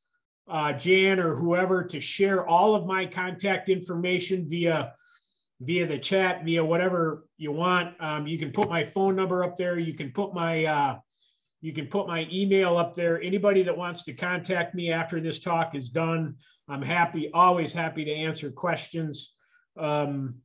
uh, 0.49 0.73
Jan 0.73 1.19
or 1.19 1.35
whoever 1.35 1.83
to 1.85 2.01
share 2.01 2.47
all 2.47 2.75
of 2.75 2.87
my 2.87 3.05
contact 3.05 3.69
information 3.69 4.49
via 4.49 4.95
via 5.61 5.87
the 5.87 5.99
chat, 5.99 6.45
via 6.45 6.65
whatever 6.65 7.25
you 7.37 7.53
want. 7.53 7.95
Um, 8.01 8.27
you 8.27 8.39
can 8.39 8.53
put 8.53 8.69
my 8.69 8.85
phone 8.85 9.17
number 9.17 9.43
up 9.43 9.57
there. 9.57 9.79
You 9.79 9.95
can 9.95 10.13
put 10.13 10.35
my 10.35 10.65
uh, 10.65 10.99
you 11.61 11.73
can 11.73 11.87
put 11.87 12.07
my 12.07 12.29
email 12.31 12.77
up 12.77 12.95
there. 12.95 13.21
Anybody 13.21 13.63
that 13.63 13.77
wants 13.77 14.05
to 14.05 14.13
contact 14.13 14.75
me 14.75 14.93
after 14.93 15.21
this 15.21 15.41
talk 15.41 15.75
is 15.75 15.91
done, 15.91 16.37
I'm 16.69 16.83
happy, 16.83 17.31
always 17.33 17.73
happy 17.73 18.05
to 18.05 18.13
answer 18.13 18.51
questions. 18.51 19.35
Um, 19.77 20.37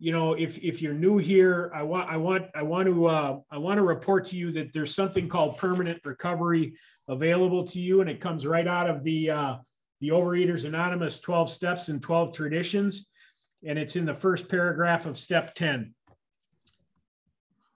you 0.00 0.12
know, 0.12 0.32
if 0.32 0.58
if 0.58 0.80
you're 0.80 0.94
new 0.94 1.18
here, 1.18 1.70
I 1.74 1.82
want 1.82 2.10
I 2.10 2.16
want 2.16 2.46
I 2.54 2.62
want 2.62 2.88
to 2.88 3.06
uh, 3.06 3.38
I 3.50 3.58
want 3.58 3.78
to 3.78 3.84
report 3.84 4.24
to 4.26 4.36
you 4.36 4.50
that 4.52 4.72
there's 4.72 4.94
something 4.94 5.28
called 5.28 5.58
permanent 5.58 6.00
recovery 6.04 6.74
available 7.06 7.64
to 7.64 7.78
you, 7.78 8.00
and 8.00 8.08
it 8.08 8.18
comes 8.18 8.46
right 8.46 8.66
out 8.66 8.88
of 8.88 9.04
the 9.04 9.30
uh, 9.30 9.56
the 10.00 10.08
Overeaters 10.08 10.64
Anonymous 10.64 11.20
12 11.20 11.50
Steps 11.50 11.90
and 11.90 12.02
12 12.02 12.32
Traditions, 12.32 13.09
and 13.64 13.78
it's 13.78 13.96
in 13.96 14.04
the 14.04 14.14
first 14.14 14.48
paragraph 14.48 15.06
of 15.06 15.18
Step 15.18 15.54
10. 15.54 15.94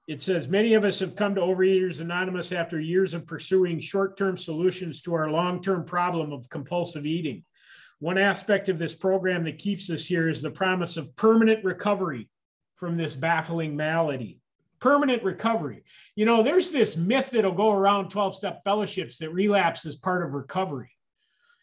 It 0.07 0.21
says 0.21 0.49
many 0.49 0.75
of 0.75 0.85
us 0.85 1.01
have 1.01 1.17
come 1.17 1.35
to 1.35 1.41
Overeaters 1.41 2.01
Anonymous 2.01 2.53
after 2.53 2.79
years 2.79 3.15
of 3.15 3.27
pursuing 3.27 3.81
short-term 3.81 4.37
solutions 4.37 5.01
to 5.03 5.15
our 5.15 5.31
long-term 5.31 5.85
problem 5.85 6.33
of 6.33 6.49
compulsive 6.51 7.07
eating. 7.07 7.43
One 8.01 8.19
aspect 8.19 8.69
of 8.69 8.79
this 8.79 8.95
program 8.95 9.45
that 9.45 9.57
keeps 9.57 9.89
us 9.91 10.05
here 10.05 10.29
is 10.29 10.43
the 10.43 10.51
promise 10.51 10.97
of 10.97 11.15
permanent 11.17 11.65
recovery 11.65 12.29
from 12.77 12.97
this 12.97 13.15
baffling 13.15 13.77
malady. 13.77 14.41
Permanent 14.79 15.23
recovery. 15.23 15.85
You 16.17 16.27
know, 16.27 16.43
there's 16.43 16.71
this 16.71 16.99
myth 16.99 17.31
that'll 17.31 17.53
go 17.53 17.73
around 17.73 18.11
12 18.11 18.35
step 18.35 18.63
fellowships 18.63 19.17
that 19.19 19.33
relapse 19.33 19.87
is 19.87 19.97
part 19.97 20.23
of 20.23 20.35
recovery. 20.35 20.91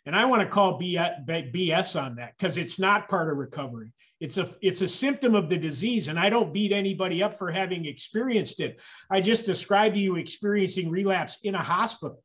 And 0.07 0.15
I 0.15 0.25
want 0.25 0.41
to 0.41 0.47
call 0.47 0.79
BS 0.79 2.01
on 2.01 2.15
that 2.15 2.35
because 2.35 2.57
it's 2.57 2.79
not 2.79 3.07
part 3.07 3.29
of 3.29 3.37
recovery. 3.37 3.93
It's 4.21 4.37
a 4.37 4.47
it's 4.61 4.81
a 4.81 4.87
symptom 4.87 5.35
of 5.35 5.49
the 5.49 5.57
disease, 5.57 6.07
and 6.07 6.17
I 6.17 6.29
don't 6.29 6.53
beat 6.53 6.71
anybody 6.71 7.21
up 7.21 7.33
for 7.33 7.51
having 7.51 7.85
experienced 7.85 8.61
it. 8.61 8.79
I 9.09 9.19
just 9.19 9.45
described 9.45 9.95
to 9.95 10.01
you 10.01 10.15
experiencing 10.15 10.89
relapse 10.89 11.39
in 11.43 11.55
a 11.55 11.63
hospital. 11.63 12.23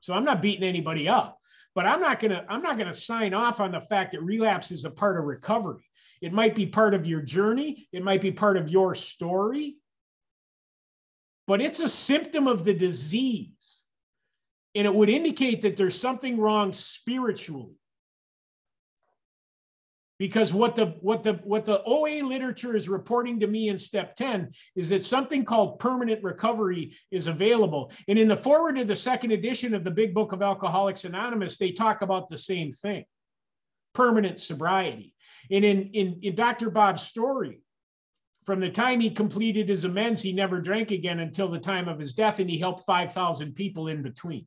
So 0.00 0.14
I'm 0.14 0.24
not 0.24 0.42
beating 0.42 0.64
anybody 0.64 1.08
up 1.08 1.40
but 1.74 1.86
i'm 1.86 2.00
not 2.00 2.20
to 2.20 2.44
i'm 2.48 2.62
not 2.62 2.78
to 2.78 2.92
sign 2.92 3.34
off 3.34 3.60
on 3.60 3.72
the 3.72 3.80
fact 3.80 4.12
that 4.12 4.22
relapse 4.22 4.70
is 4.70 4.84
a 4.84 4.90
part 4.90 5.18
of 5.18 5.24
recovery 5.24 5.84
it 6.20 6.32
might 6.32 6.54
be 6.54 6.66
part 6.66 6.94
of 6.94 7.06
your 7.06 7.20
journey 7.20 7.88
it 7.92 8.02
might 8.02 8.22
be 8.22 8.32
part 8.32 8.56
of 8.56 8.68
your 8.68 8.94
story 8.94 9.76
but 11.46 11.60
it's 11.60 11.80
a 11.80 11.88
symptom 11.88 12.46
of 12.46 12.64
the 12.64 12.74
disease 12.74 13.84
and 14.74 14.86
it 14.86 14.94
would 14.94 15.08
indicate 15.08 15.62
that 15.62 15.76
there's 15.76 15.98
something 15.98 16.38
wrong 16.38 16.72
spiritually 16.72 17.74
because 20.24 20.54
what 20.54 20.74
the 20.74 20.86
what 21.02 21.22
the 21.22 21.34
what 21.44 21.66
the 21.66 21.82
OA 21.84 22.24
literature 22.24 22.74
is 22.74 22.88
reporting 22.88 23.38
to 23.38 23.46
me 23.46 23.68
in 23.68 23.76
step 23.76 24.16
10 24.16 24.48
is 24.74 24.88
that 24.88 25.04
something 25.04 25.44
called 25.44 25.78
permanent 25.78 26.24
recovery 26.24 26.94
is 27.10 27.26
available. 27.26 27.92
And 28.08 28.18
in 28.18 28.28
the 28.28 28.34
forward 28.34 28.78
of 28.78 28.86
the 28.86 28.96
second 28.96 29.32
edition 29.32 29.74
of 29.74 29.84
the 29.84 29.90
Big 29.90 30.14
Book 30.14 30.32
of 30.32 30.40
Alcoholics 30.40 31.04
Anonymous, 31.04 31.58
they 31.58 31.72
talk 31.72 32.00
about 32.00 32.30
the 32.30 32.38
same 32.38 32.70
thing. 32.70 33.04
Permanent 33.92 34.40
sobriety. 34.40 35.14
And 35.50 35.62
in, 35.62 35.90
in, 35.92 36.18
in 36.22 36.34
Dr. 36.34 36.70
Bob's 36.70 37.02
story, 37.02 37.60
from 38.46 38.60
the 38.60 38.70
time 38.70 39.00
he 39.00 39.10
completed 39.10 39.68
his 39.68 39.84
amends, 39.84 40.22
he 40.22 40.32
never 40.32 40.58
drank 40.58 40.90
again 40.90 41.20
until 41.20 41.48
the 41.48 41.58
time 41.58 41.86
of 41.86 41.98
his 41.98 42.14
death, 42.14 42.38
and 42.38 42.48
he 42.48 42.56
helped 42.56 42.86
5,000 42.86 43.54
people 43.54 43.88
in 43.88 44.02
between. 44.02 44.46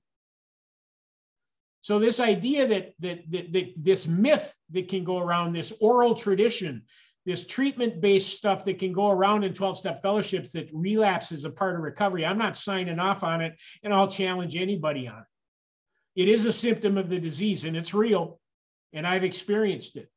So 1.87 1.99
this 1.99 2.19
idea 2.19 2.67
that, 2.67 2.93
that, 2.99 3.31
that, 3.31 3.53
that 3.53 3.73
this 3.77 4.09
myth 4.09 4.53
that 4.71 4.89
can 4.89 5.05
go 5.05 5.19
around, 5.19 5.53
this 5.53 5.71
oral 5.79 6.15
tradition, 6.15 6.81
this 7.25 7.47
treatment-based 7.47 8.35
stuff 8.35 8.65
that 8.65 8.77
can 8.77 8.91
go 8.91 9.09
around 9.09 9.45
in 9.45 9.53
12-step 9.53 10.01
fellowships 10.01 10.51
that 10.51 10.69
relapse 10.73 11.31
is 11.31 11.45
a 11.45 11.49
part 11.49 11.75
of 11.75 11.81
recovery. 11.81 12.25
I'm 12.25 12.37
not 12.37 12.57
signing 12.57 12.99
off 12.99 13.23
on 13.23 13.39
it, 13.39 13.57
and 13.83 13.93
I'll 13.93 14.09
challenge 14.09 14.57
anybody 14.57 15.07
on 15.07 15.19
it. 15.19 16.23
It 16.23 16.27
is 16.27 16.45
a 16.45 16.51
symptom 16.51 16.97
of 16.97 17.07
the 17.07 17.19
disease, 17.19 17.63
and 17.63 17.77
it's 17.77 17.93
real, 17.93 18.41
and 18.91 19.07
I've 19.07 19.23
experienced 19.23 19.95
it. 19.95 20.09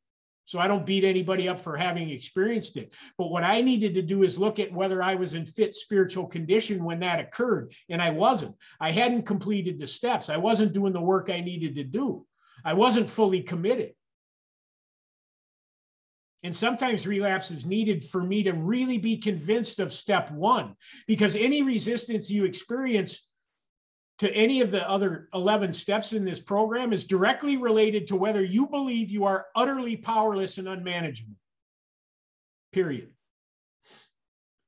So 0.51 0.59
I 0.59 0.67
don't 0.67 0.85
beat 0.85 1.05
anybody 1.05 1.47
up 1.47 1.57
for 1.57 1.77
having 1.77 2.09
experienced 2.09 2.75
it. 2.75 2.93
But 3.17 3.31
what 3.31 3.45
I 3.45 3.61
needed 3.61 3.93
to 3.93 4.01
do 4.01 4.23
is 4.23 4.37
look 4.37 4.59
at 4.59 4.73
whether 4.73 5.01
I 5.01 5.15
was 5.15 5.33
in 5.33 5.45
fit 5.45 5.73
spiritual 5.73 6.27
condition 6.27 6.83
when 6.83 6.99
that 6.99 7.21
occurred. 7.21 7.71
And 7.87 8.01
I 8.01 8.09
wasn't. 8.09 8.57
I 8.77 8.91
hadn't 8.91 9.25
completed 9.25 9.79
the 9.79 9.87
steps. 9.87 10.29
I 10.29 10.35
wasn't 10.35 10.73
doing 10.73 10.91
the 10.91 10.99
work 10.99 11.29
I 11.29 11.39
needed 11.39 11.75
to 11.75 11.85
do. 11.85 12.25
I 12.65 12.73
wasn't 12.73 13.09
fully 13.09 13.41
committed. 13.41 13.93
And 16.43 16.53
sometimes 16.53 17.07
relapse 17.07 17.49
is 17.51 17.65
needed 17.65 18.03
for 18.03 18.21
me 18.21 18.43
to 18.43 18.51
really 18.51 18.97
be 18.97 19.15
convinced 19.15 19.79
of 19.79 19.93
step 19.93 20.31
one, 20.31 20.75
because 21.07 21.37
any 21.37 21.61
resistance 21.61 22.29
you 22.29 22.43
experience 22.43 23.30
to 24.21 24.31
any 24.35 24.61
of 24.61 24.69
the 24.69 24.87
other 24.87 25.27
11 25.33 25.73
steps 25.73 26.13
in 26.13 26.23
this 26.23 26.39
program 26.39 26.93
is 26.93 27.05
directly 27.05 27.57
related 27.57 28.05
to 28.05 28.15
whether 28.15 28.43
you 28.43 28.67
believe 28.67 29.09
you 29.09 29.25
are 29.25 29.47
utterly 29.55 29.97
powerless 29.97 30.59
and 30.59 30.67
unmanageable. 30.67 31.33
Period. 32.71 33.09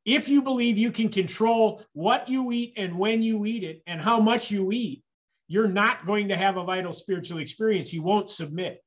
If 0.06 0.28
you 0.28 0.42
believe 0.42 0.80
you 0.80 0.92
can 0.92 1.08
control 1.08 1.84
what 1.94 2.28
you 2.28 2.52
eat 2.52 2.74
and 2.78 2.98
when 2.98 3.22
you 3.22 3.46
eat 3.46 3.64
it 3.64 3.84
and 3.86 4.02
how 4.02 4.20
much 4.20 4.50
you 4.50 4.72
eat, 4.72 5.04
you're 5.48 5.68
not 5.68 6.08
going 6.08 6.30
to 6.30 6.36
have 6.36 6.58
a 6.58 6.64
vital 6.64 6.92
spiritual 6.92 7.38
experience. 7.38 7.94
You 7.94 8.02
won't 8.02 8.32
submit. 8.32 8.84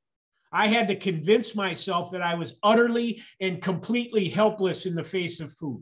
I 0.51 0.67
had 0.67 0.89
to 0.89 0.97
convince 0.97 1.55
myself 1.55 2.11
that 2.11 2.21
I 2.21 2.35
was 2.35 2.59
utterly 2.61 3.23
and 3.39 3.61
completely 3.61 4.27
helpless 4.27 4.85
in 4.85 4.95
the 4.95 5.03
face 5.05 5.39
of 5.39 5.49
food 5.49 5.81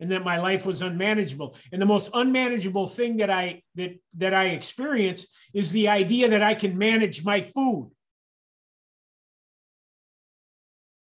and 0.00 0.10
that 0.10 0.24
my 0.24 0.38
life 0.38 0.66
was 0.66 0.82
unmanageable. 0.82 1.56
And 1.72 1.80
the 1.80 1.86
most 1.86 2.10
unmanageable 2.14 2.86
thing 2.86 3.16
that 3.18 3.30
i 3.30 3.62
that 3.74 3.92
that 4.16 4.34
i 4.34 4.46
experience 4.46 5.26
is 5.54 5.72
the 5.72 5.88
idea 5.88 6.28
that 6.28 6.42
i 6.42 6.54
can 6.54 6.76
manage 6.76 7.24
my 7.24 7.40
food. 7.40 7.90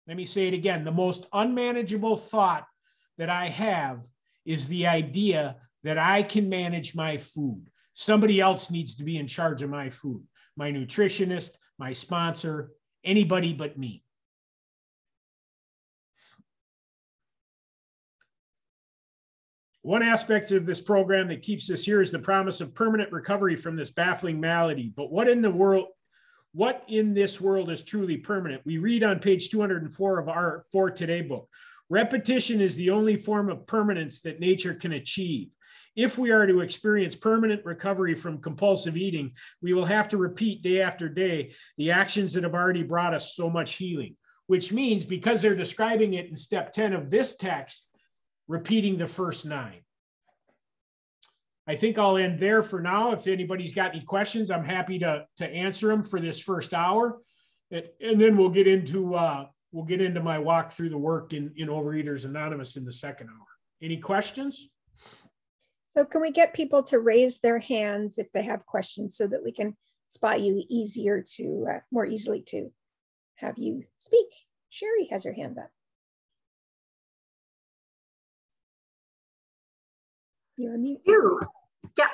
Let 0.07 0.19
me 0.19 0.27
say 0.27 0.49
it 0.49 0.55
again. 0.55 0.85
The 0.85 0.93
most 0.93 1.27
unmanageable 1.33 2.17
thought 2.17 2.67
that 3.19 3.31
i 3.31 3.47
have 3.47 4.01
is 4.45 4.69
the 4.69 4.87
idea 4.87 5.57
that 5.83 5.99
i 5.99 6.23
can 6.23 6.49
manage 6.49 6.95
my 6.95 7.17
food. 7.17 7.71
Somebody 7.95 8.41
else 8.41 8.71
needs 8.71 8.97
to 8.97 9.05
be 9.05 9.19
in 9.19 9.27
charge 9.27 9.63
of 9.63 9.71
my 9.71 9.89
food. 9.89 10.23
My 10.57 10.71
nutritionist 10.71 11.57
my 11.79 11.93
sponsor 11.93 12.71
anybody 13.05 13.53
but 13.53 13.79
me 13.79 14.04
One 19.85 20.03
aspect 20.03 20.51
of 20.51 20.65
this 20.65 20.81
program 20.81 21.29
that 21.29 21.43
keeps 21.43 21.71
us 21.71 21.85
here 21.85 22.01
is 22.01 22.11
the 22.11 22.19
promise 22.19 22.63
of 22.63 22.75
permanent 22.75 23.13
recovery 23.13 23.55
from 23.55 23.77
this 23.77 23.91
baffling 23.91 24.41
malady. 24.41 24.91
But 24.97 25.13
what 25.13 25.29
in 25.29 25.43
the 25.43 25.51
world, 25.51 25.89
what 26.55 26.85
in 26.89 27.13
this 27.13 27.39
world 27.39 27.71
is 27.71 27.83
truly 27.83 28.17
permanent? 28.17 28.63
We 28.65 28.79
read 28.79 29.05
on 29.05 29.19
page 29.19 29.51
204 29.51 30.19
of 30.19 30.29
our 30.31 30.65
For 30.73 30.91
Today 30.91 31.21
book. 31.21 31.51
Repetition 31.91 32.63
is 32.63 32.77
the 32.77 32.89
only 32.89 33.15
form 33.15 33.51
of 33.51 33.67
permanence 33.67 34.23
that 34.23 34.41
nature 34.41 34.73
can 34.73 34.95
achieve. 34.95 35.51
If 35.97 36.17
we 36.17 36.31
are 36.31 36.47
to 36.47 36.63
experience 36.63 37.15
permanent 37.15 37.63
recovery 37.67 38.15
from 38.15 38.41
compulsive 38.41 38.97
eating, 38.97 39.33
we 39.61 39.75
will 39.75 39.85
have 39.85 40.09
to 40.09 40.17
repeat 40.17 40.63
day 40.63 40.81
after 40.81 41.11
day 41.11 41.53
the 41.77 41.91
actions 41.91 42.33
that 42.33 42.45
have 42.45 42.55
already 42.55 42.85
brought 42.85 43.13
us 43.13 43.37
so 43.37 43.51
much 43.51 43.75
healing, 43.75 44.17
which 44.47 44.73
means 44.73 45.05
because 45.05 45.43
they're 45.43 45.55
describing 45.55 46.15
it 46.15 46.31
in 46.31 46.37
step 46.37 46.73
10 46.73 46.95
of 46.95 47.11
this 47.11 47.37
text, 47.37 47.91
repeating 48.49 48.99
the 48.99 49.07
first 49.07 49.47
nine. 49.47 49.81
I 51.67 51.75
think 51.75 51.99
I'll 51.99 52.19
end 52.19 52.39
there 52.39 52.63
for 52.63 52.81
now. 52.81 53.13
If 53.13 53.27
anybody's 53.27 53.73
got 53.73 53.95
any 53.95 54.05
questions, 54.05 54.51
I'm 54.51 54.65
happy 54.65 54.99
to, 54.99 55.27
to 55.39 55.49
answer 55.49 55.89
them 55.89 56.03
for 56.03 56.21
this 56.21 56.39
first 56.39 56.75
hour. 56.75 57.21
And 57.71 58.21
then 58.21 58.37
we'll 58.37 58.51
get 58.51 58.67
into 58.67 59.15
uh, 59.15 59.47
we'll 59.73 59.85
get 59.85 60.01
into 60.01 60.23
my 60.23 60.39
walk 60.39 60.71
through 60.71 60.91
the 60.91 60.99
work 60.99 61.33
in, 61.33 61.53
in 61.57 61.69
Overeaters 61.69 62.27
Anonymous 62.27 62.77
in 62.77 62.85
the 62.85 62.93
second 62.93 63.29
hour. 63.29 63.47
Any 63.83 63.97
questions? 63.97 64.69
So 65.97 66.05
can 66.05 66.21
we 66.21 66.31
get 66.31 66.55
people 66.55 66.83
to 66.85 67.01
raise 67.01 67.39
their 67.39 67.59
hands 67.59 68.19
if 68.19 68.31
they 68.33 68.43
have 68.43 68.67
questions 68.67 69.17
so 69.17 69.27
that 69.27 69.43
we 69.43 69.53
can 69.53 69.77
spot 70.09 70.41
you 70.41 70.63
easier 70.69 71.25
to, 71.37 71.67
uh, 71.71 71.79
more 71.91 72.05
easily 72.07 72.43
to 72.49 72.71
have 73.37 73.59
you 73.59 73.83
speak? 73.97 74.27
Sherry 74.71 75.07
has 75.11 75.25
her 75.25 75.33
hand 75.33 75.59
up. 75.59 75.71
You're 80.57 80.79
mute. 80.79 81.01
You. 81.05 81.41
Yeah. 81.99 82.07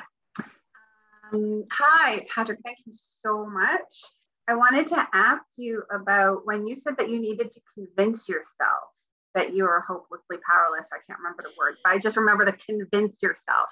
Um, 1.32 1.64
hi, 1.70 2.26
Patrick. 2.34 2.61
Thank 2.64 2.78
you 2.86 2.93
so 2.95 3.47
much. 3.47 4.03
I 4.49 4.55
wanted 4.55 4.86
to 4.88 5.09
ask 5.12 5.45
you 5.57 5.82
about 5.95 6.47
when 6.47 6.66
you 6.66 6.76
said 6.76 6.97
that 6.99 7.11
you 7.11 7.20
needed 7.20 7.53
to 7.53 7.61
convince 7.74 8.28
yourself 8.28 8.91
that 9.34 9.55
you 9.55 9.64
are 9.64 9.80
hopelessly 9.80 10.38
powerless. 10.49 10.88
I 10.93 10.99
can't 11.07 11.18
remember 11.20 11.43
the 11.43 11.53
words, 11.57 11.78
but 11.84 11.91
I 11.91 11.99
just 11.99 12.16
remember 12.16 12.45
the 12.45 12.53
convince 12.53 13.22
yourself. 13.22 13.68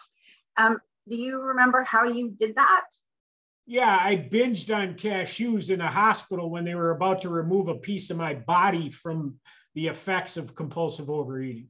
Um, 0.57 0.79
do 1.09 1.17
you 1.17 1.41
remember 1.41 1.83
how 1.83 2.05
you 2.05 2.31
did 2.39 2.55
that? 2.57 2.85
Yeah, 3.67 3.99
I 4.01 4.17
binged 4.17 4.75
on 4.75 4.95
cashews 4.95 5.71
in 5.71 5.81
a 5.81 5.91
hospital 5.91 6.51
when 6.51 6.65
they 6.65 6.75
were 6.75 6.93
about 6.93 7.23
to 7.23 7.29
remove 7.29 7.69
a 7.69 7.75
piece 7.75 8.11
of 8.11 8.17
my 8.17 8.35
body 8.35 8.91
from 8.91 9.37
the 9.75 9.89
effects 9.89 10.37
of 10.37 10.55
compulsive 10.55 11.11
overeating. 11.11 11.69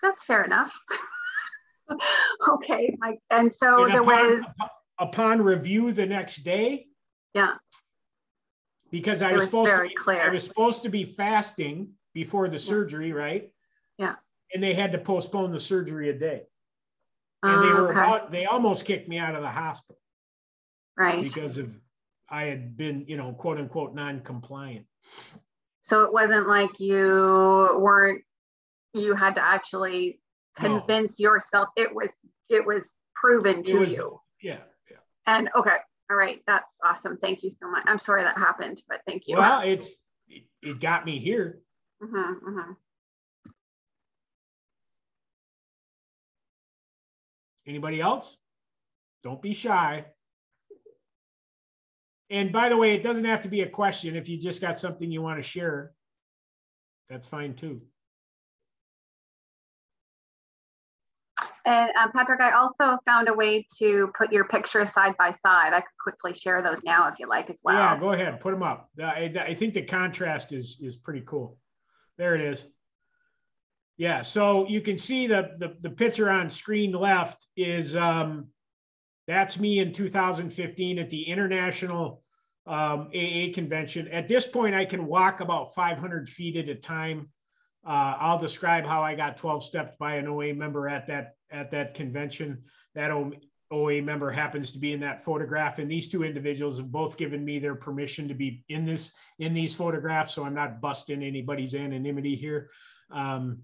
That's 0.00 0.24
fair 0.24 0.44
enough. 0.44 0.72
okay, 2.48 2.96
Mike. 2.98 3.20
And 3.30 3.54
so 3.54 3.84
and 3.84 3.94
there 3.94 4.02
upon, 4.02 4.38
was 4.38 4.44
upon 4.98 5.42
review 5.42 5.92
the 5.92 6.06
next 6.06 6.38
day. 6.38 6.86
Yeah. 7.34 7.54
Because 8.90 9.22
I 9.22 9.32
was, 9.32 9.38
was 9.38 9.44
supposed 9.46 9.72
to 9.72 9.82
be, 9.82 9.94
clear. 9.94 10.22
I 10.22 10.28
was 10.28 10.44
supposed 10.44 10.82
to 10.84 10.88
be 10.88 11.04
fasting 11.04 11.90
before 12.14 12.48
the 12.48 12.58
surgery, 12.58 13.12
right? 13.12 13.50
Yeah. 13.98 14.14
And 14.54 14.62
they 14.62 14.74
had 14.74 14.92
to 14.92 14.98
postpone 14.98 15.52
the 15.52 15.60
surgery 15.60 16.08
a 16.08 16.12
day. 16.12 16.42
Ah, 17.42 17.54
and 17.54 17.64
they 17.64 17.74
were 17.74 17.88
okay. 17.90 18.00
about, 18.00 18.30
they 18.30 18.46
almost 18.46 18.84
kicked 18.84 19.08
me 19.08 19.18
out 19.18 19.34
of 19.34 19.42
the 19.42 19.48
hospital. 19.48 20.00
Right. 20.96 21.22
Because 21.22 21.58
of 21.58 21.74
I 22.28 22.44
had 22.44 22.76
been, 22.76 23.04
you 23.06 23.16
know, 23.16 23.32
quote 23.32 23.58
unquote 23.58 23.94
non-compliant. 23.94 24.86
So 25.82 26.02
it 26.02 26.12
wasn't 26.12 26.48
like 26.48 26.80
you 26.80 27.78
weren't 27.80 28.22
you 28.92 29.14
had 29.14 29.34
to 29.34 29.44
actually 29.44 30.20
convince 30.56 31.20
no. 31.20 31.30
yourself 31.30 31.68
it 31.76 31.94
was 31.94 32.08
it 32.48 32.64
was 32.64 32.90
proven 33.14 33.62
to 33.64 33.78
was, 33.80 33.92
you. 33.92 34.20
Yeah, 34.42 34.58
yeah. 34.90 34.96
And 35.26 35.50
okay, 35.54 35.76
all 36.10 36.16
right, 36.16 36.40
that's 36.46 36.66
awesome. 36.84 37.18
Thank 37.20 37.42
you 37.42 37.50
so 37.60 37.70
much. 37.70 37.84
I'm 37.86 37.98
sorry 37.98 38.22
that 38.22 38.36
happened, 38.36 38.82
but 38.88 39.00
thank 39.06 39.24
you. 39.26 39.36
Well, 39.36 39.62
it's 39.62 39.96
it, 40.28 40.44
it 40.62 40.80
got 40.80 41.04
me 41.04 41.18
here. 41.18 41.60
Mm-hmm, 42.02 42.16
mm-hmm. 42.16 42.72
Anybody 47.66 48.00
else? 48.00 48.38
Don't 49.24 49.42
be 49.42 49.54
shy. 49.54 50.06
And 52.30 52.52
by 52.52 52.68
the 52.68 52.76
way, 52.76 52.94
it 52.94 53.02
doesn't 53.02 53.24
have 53.24 53.42
to 53.42 53.48
be 53.48 53.62
a 53.62 53.68
question. 53.68 54.16
If 54.16 54.28
you 54.28 54.38
just 54.38 54.60
got 54.60 54.78
something 54.78 55.10
you 55.10 55.22
want 55.22 55.38
to 55.38 55.48
share, 55.48 55.92
that's 57.08 57.26
fine 57.26 57.54
too. 57.54 57.82
And 61.66 61.90
um, 62.00 62.12
Patrick, 62.12 62.40
I 62.40 62.52
also 62.52 62.96
found 63.04 63.28
a 63.28 63.34
way 63.34 63.66
to 63.78 64.08
put 64.16 64.32
your 64.32 64.44
pictures 64.44 64.92
side 64.92 65.16
by 65.18 65.32
side. 65.32 65.72
I 65.72 65.80
could 65.80 65.98
quickly 66.00 66.32
share 66.32 66.62
those 66.62 66.78
now 66.84 67.08
if 67.08 67.18
you 67.18 67.26
like 67.26 67.50
as 67.50 67.58
well. 67.64 67.74
Yeah, 67.74 67.98
go 67.98 68.12
ahead, 68.12 68.38
put 68.38 68.52
them 68.52 68.62
up. 68.62 68.88
I, 69.02 69.32
I 69.36 69.52
think 69.52 69.74
the 69.74 69.82
contrast 69.82 70.52
is 70.52 70.78
is 70.80 70.96
pretty 70.96 71.22
cool. 71.26 71.58
There 72.18 72.36
it 72.36 72.40
is. 72.40 72.68
Yeah, 73.96 74.22
so 74.22 74.68
you 74.68 74.80
can 74.80 74.96
see 74.96 75.26
the 75.26 75.56
the, 75.58 75.76
the 75.80 75.90
picture 75.90 76.30
on 76.30 76.48
screen 76.50 76.92
left 76.92 77.44
is 77.56 77.96
um, 77.96 78.46
that's 79.26 79.58
me 79.58 79.80
in 79.80 79.92
2015 79.92 81.00
at 81.00 81.10
the 81.10 81.22
International 81.24 82.22
um, 82.66 83.08
AA 83.12 83.52
convention. 83.52 84.06
At 84.08 84.28
this 84.28 84.46
point, 84.46 84.76
I 84.76 84.84
can 84.84 85.06
walk 85.06 85.40
about 85.40 85.74
500 85.74 86.28
feet 86.28 86.56
at 86.56 86.68
a 86.68 86.76
time. 86.76 87.28
Uh, 87.84 88.14
I'll 88.18 88.38
describe 88.38 88.84
how 88.84 89.02
I 89.02 89.16
got 89.16 89.36
12 89.36 89.64
steps 89.64 89.94
by 89.98 90.14
an 90.16 90.28
OA 90.28 90.54
member 90.54 90.88
at 90.88 91.06
that 91.08 91.35
at 91.50 91.70
that 91.70 91.94
convention. 91.94 92.62
That 92.94 93.10
OA 93.70 94.00
member 94.00 94.30
happens 94.30 94.72
to 94.72 94.78
be 94.78 94.92
in 94.92 95.00
that 95.00 95.22
photograph, 95.22 95.78
and 95.78 95.90
these 95.90 96.08
two 96.08 96.22
individuals 96.22 96.78
have 96.78 96.92
both 96.92 97.16
given 97.16 97.44
me 97.44 97.58
their 97.58 97.74
permission 97.74 98.28
to 98.28 98.34
be 98.34 98.64
in 98.68 98.86
this 98.86 99.12
in 99.38 99.54
these 99.54 99.74
photographs, 99.74 100.34
so 100.34 100.44
I'm 100.44 100.54
not 100.54 100.80
busting 100.80 101.22
anybody's 101.22 101.74
anonymity 101.74 102.36
here. 102.36 102.70
Um, 103.10 103.58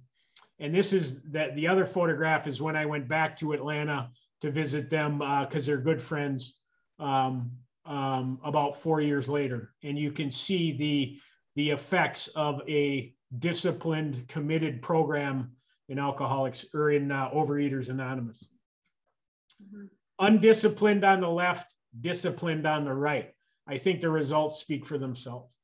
and 0.59 0.75
this 0.75 0.93
is 0.93 1.23
that 1.31 1.55
the 1.57 1.67
other 1.67 1.87
photograph 1.87 2.47
is 2.47 2.61
when 2.61 2.77
I 2.77 2.87
went 2.87 3.09
back 3.09 3.37
to 3.39 3.53
Atlanta 3.53 4.11
to 4.41 4.51
visit 4.51 4.91
them 4.91 5.19
because 5.19 5.69
uh, 5.69 5.73
they're 5.73 5.81
good 5.81 6.03
friends 6.03 6.61
um, 6.99 7.51
um, 7.85 8.39
about 8.45 8.77
four 8.77 9.01
years 9.01 9.29
later, 9.29 9.73
and 9.83 9.99
you 9.99 10.11
can 10.11 10.31
see 10.31 10.73
the 10.73 11.19
the 11.55 11.71
effects 11.71 12.29
of 12.29 12.63
a 12.69 13.15
disciplined, 13.39 14.27
committed 14.29 14.83
program 14.83 15.53
in 15.89 15.99
Alcoholics 15.99 16.67
or 16.75 16.91
in 16.91 17.11
uh, 17.11 17.31
Overeaters 17.31 17.89
Anonymous. 17.89 18.47
Mm-hmm. 19.63 19.87
Undisciplined 20.19 21.05
on 21.05 21.21
the 21.21 21.29
left, 21.29 21.75
disciplined 22.01 22.67
on 22.67 22.85
the 22.85 22.95
right. 22.95 23.33
I 23.67 23.77
think 23.77 24.01
the 24.01 24.11
results 24.11 24.61
speak 24.61 24.87
for 24.87 24.99
themselves. 24.99 25.55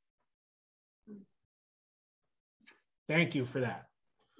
Thank 3.07 3.35
you 3.35 3.45
for 3.45 3.61
that. 3.61 3.87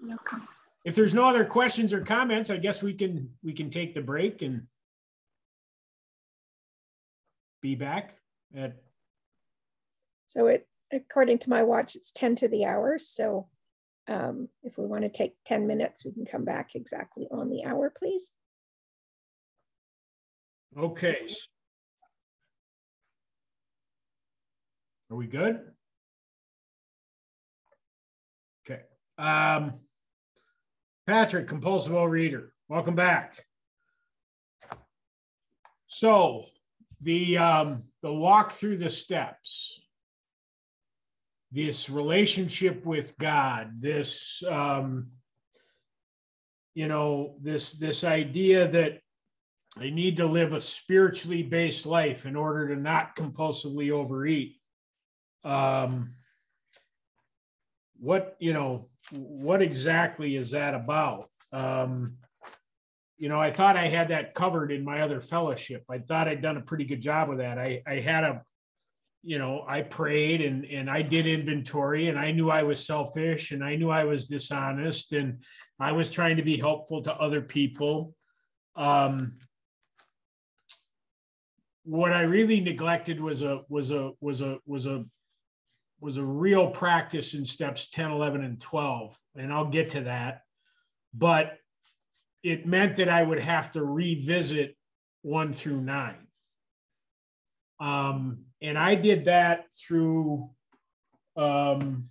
Okay. 0.05 0.37
If 0.85 0.95
there's 0.95 1.15
no 1.15 1.27
other 1.27 1.45
questions 1.45 1.93
or 1.93 2.03
comments, 2.03 2.51
I 2.51 2.59
guess 2.59 2.83
we 2.83 2.95
can 2.95 3.31
we 3.43 3.53
can 3.53 3.71
take 3.71 3.95
the 3.95 4.01
break 4.01 4.43
and 4.43 4.67
be 7.63 7.75
back 7.75 8.15
at. 8.55 8.77
So 10.27 10.47
it 10.47 10.69
according 10.93 11.39
to 11.39 11.51
my 11.51 11.63
watch, 11.63 11.97
it's 11.97 12.13
10 12.13 12.37
to 12.37 12.49
the 12.49 12.65
hour. 12.65 12.99
So 12.99 13.49
um, 14.09 14.49
if 14.63 14.79
we 14.79 14.87
want 14.87 15.03
to 15.03 15.09
take 15.09 15.35
10 15.47 15.67
minutes, 15.67 16.05
we 16.05 16.13
can 16.13 16.25
come 16.25 16.45
back 16.45 16.75
exactly 16.75 17.29
on 17.31 17.51
the 17.51 17.65
hour, 17.65 17.93
please. 17.97 18.33
Okay. 20.77 21.29
Are 25.11 25.17
we 25.17 25.27
good? 25.27 25.61
Okay. 28.69 28.83
Um, 29.17 29.75
Patrick, 31.07 31.47
compulsive 31.47 31.93
overeater, 31.93 32.49
welcome 32.69 32.95
back. 32.95 33.43
So 35.87 36.45
the 37.01 37.39
um, 37.39 37.85
the 38.03 38.13
walk 38.13 38.53
through 38.53 38.77
the 38.77 38.91
steps 38.91 39.81
this 41.51 41.89
relationship 41.89 42.85
with 42.85 43.17
God, 43.19 43.81
this 43.81 44.43
um, 44.49 45.09
you 46.75 46.87
know, 46.87 47.35
this 47.41 47.73
this 47.73 48.05
idea 48.05 48.69
that 48.69 49.01
I 49.77 49.91
need 49.91 50.17
to 50.19 50.27
live 50.27 50.53
a 50.53 50.61
spiritually 50.61 51.43
based 51.43 51.87
life 51.87 52.27
in 52.27 52.37
order 52.37 52.69
to 52.69 52.81
not 52.81 53.17
compulsively 53.17 53.91
overeat. 53.91 54.57
Um, 55.45 56.15
what 57.99 58.37
you 58.39 58.53
know, 58.53 58.89
what 59.13 59.63
exactly 59.63 60.37
is 60.37 60.53
that 60.53 60.75
about? 60.75 61.31
Um, 61.53 62.19
you 63.17 63.29
know, 63.29 63.41
I 63.41 63.51
thought 63.51 63.77
I 63.77 63.89
had 63.89 64.09
that 64.09 64.35
covered 64.35 64.71
in 64.71 64.85
my 64.85 65.01
other 65.01 65.21
fellowship. 65.21 65.85
I 65.91 65.99
thought 65.99 66.29
I'd 66.29 66.43
done 66.43 66.57
a 66.57 66.63
pretty 66.63 66.85
good 66.85 67.03
job 67.03 67.29
with 67.29 67.39
that. 67.39 67.59
I, 67.59 67.83
I 67.87 67.95
had 67.95 68.23
a 68.23 68.43
you 69.23 69.39
know, 69.39 69.65
I 69.67 69.83
prayed 69.83 70.41
and 70.41 70.65
and 70.67 70.89
I 70.89 71.03
did 71.03 71.27
inventory 71.27 72.09
and 72.09 72.19
I 72.19 72.31
knew 72.31 72.51
I 72.51 72.63
was 72.63 72.85
selfish 72.85 73.53
and 73.53 73.65
I 73.65 73.77
knew 73.77 73.91
I 73.91 74.05
was 74.05 74.27
dishonest 74.27 75.13
and 75.13 75.43
I 75.81 75.93
was 75.93 76.11
trying 76.11 76.37
to 76.37 76.43
be 76.43 76.57
helpful 76.57 77.03
to 77.03 77.15
other 77.15 77.41
people. 77.41 78.15
Um, 78.77 79.39
what 81.85 82.13
I 82.13 82.23
really 82.23 82.61
neglected 82.61 83.21
was 83.21 83.43
a 83.43 83.63
was 83.69 83.91
a 83.91 84.13
was 84.21 84.41
a 84.41 84.59
was 84.67 84.87
a 84.87 85.05
was 86.01 86.17
a 86.17 86.25
real 86.25 86.71
practice 86.71 87.35
in 87.35 87.45
steps 87.45 87.89
10, 87.89 88.13
11, 88.13 88.45
and 88.45 88.61
12. 88.61 89.19
And 89.37 89.53
I'll 89.53 89.69
get 89.69 89.89
to 89.91 90.03
that. 90.03 90.43
But 91.13 91.59
it 92.45 92.67
meant 92.67 92.97
that 92.97 93.09
I 93.09 93.23
would 93.23 93.41
have 93.41 93.73
to 93.73 93.85
revisit 93.85 94.77
one 95.23 95.53
through 95.53 95.81
nine. 95.81 96.28
Um, 97.81 98.45
and 98.61 98.77
I 98.77 98.95
did 98.95 99.27
that 99.27 99.67
through 99.77 100.51
um, 101.37 102.09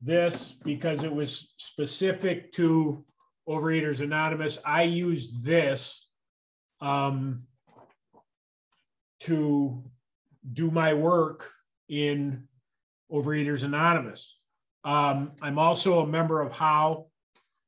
this 0.00 0.52
because 0.64 1.04
it 1.04 1.12
was 1.12 1.52
specific 1.58 2.52
to 2.52 3.04
Overeaters 3.48 4.00
Anonymous. 4.00 4.58
I 4.64 4.82
used 4.82 5.44
this 5.44 6.08
um, 6.80 7.42
to 9.20 9.82
do 10.52 10.70
my 10.70 10.94
work 10.94 11.50
in 11.88 12.46
Overeaters 13.10 13.62
Anonymous. 13.62 14.38
Um, 14.84 15.32
I'm 15.42 15.58
also 15.58 16.00
a 16.00 16.06
member 16.06 16.40
of 16.40 16.52
HOW, 16.52 17.06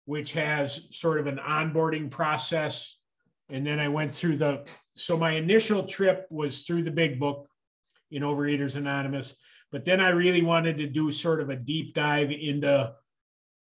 which 0.05 0.33
has 0.33 0.87
sort 0.91 1.19
of 1.19 1.27
an 1.27 1.39
onboarding 1.39 2.11
process. 2.11 2.98
And 3.51 3.67
then 3.67 3.81
I 3.81 3.89
went 3.89 4.13
through 4.13 4.37
the 4.37 4.65
so 4.95 5.17
my 5.17 5.33
initial 5.33 5.85
trip 5.85 6.27
was 6.31 6.67
through 6.67 6.83
the 6.83 6.91
big 6.91 7.19
book 7.19 7.49
in 8.11 8.23
Overeaters 8.23 8.77
Anonymous, 8.77 9.37
but 9.71 9.85
then 9.85 10.01
I 10.01 10.09
really 10.09 10.43
wanted 10.43 10.79
to 10.79 10.87
do 10.87 11.13
sort 11.13 11.41
of 11.41 11.51
a 11.51 11.57
deep 11.57 11.95
dive 11.95 12.31
into 12.31 12.95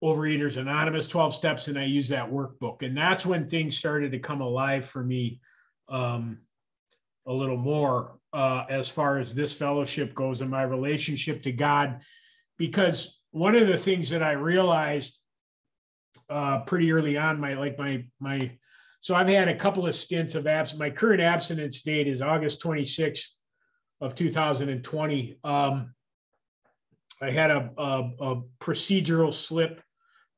Overeaters 0.03 0.57
Anonymous 0.57 1.07
12 1.07 1.33
steps, 1.33 1.67
and 1.67 1.77
I 1.77 1.85
used 1.85 2.11
that 2.11 2.31
workbook. 2.31 2.83
And 2.83 2.95
that's 2.95 3.25
when 3.25 3.47
things 3.47 3.77
started 3.77 4.11
to 4.11 4.19
come 4.19 4.41
alive 4.41 4.85
for 4.85 5.03
me 5.03 5.39
um, 5.89 6.39
a 7.25 7.33
little 7.33 7.57
more 7.57 8.19
uh, 8.31 8.65
as 8.69 8.87
far 8.87 9.17
as 9.17 9.33
this 9.33 9.53
fellowship 9.53 10.13
goes 10.13 10.41
and 10.41 10.51
my 10.51 10.63
relationship 10.63 11.41
to 11.43 11.51
God, 11.51 12.01
because 12.57 13.19
one 13.31 13.55
of 13.55 13.67
the 13.67 13.77
things 13.77 14.09
that 14.09 14.23
I 14.23 14.33
realized 14.33 15.19
uh, 16.29 16.59
pretty 16.61 16.91
early 16.91 17.17
on, 17.17 17.39
my 17.39 17.55
like 17.55 17.77
my 17.77 18.05
my, 18.19 18.51
so 18.99 19.15
I've 19.15 19.27
had 19.27 19.47
a 19.47 19.55
couple 19.55 19.85
of 19.85 19.95
stints 19.95 20.35
of 20.35 20.47
absence. 20.47 20.79
My 20.79 20.89
current 20.89 21.21
abstinence 21.21 21.81
date 21.81 22.07
is 22.07 22.21
August 22.21 22.61
26th 22.63 23.37
of 24.01 24.15
2020. 24.15 25.39
Um, 25.43 25.93
I 27.21 27.31
had 27.31 27.51
a, 27.51 27.69
a, 27.77 28.11
a 28.19 28.41
procedural 28.59 29.33
slip. 29.33 29.81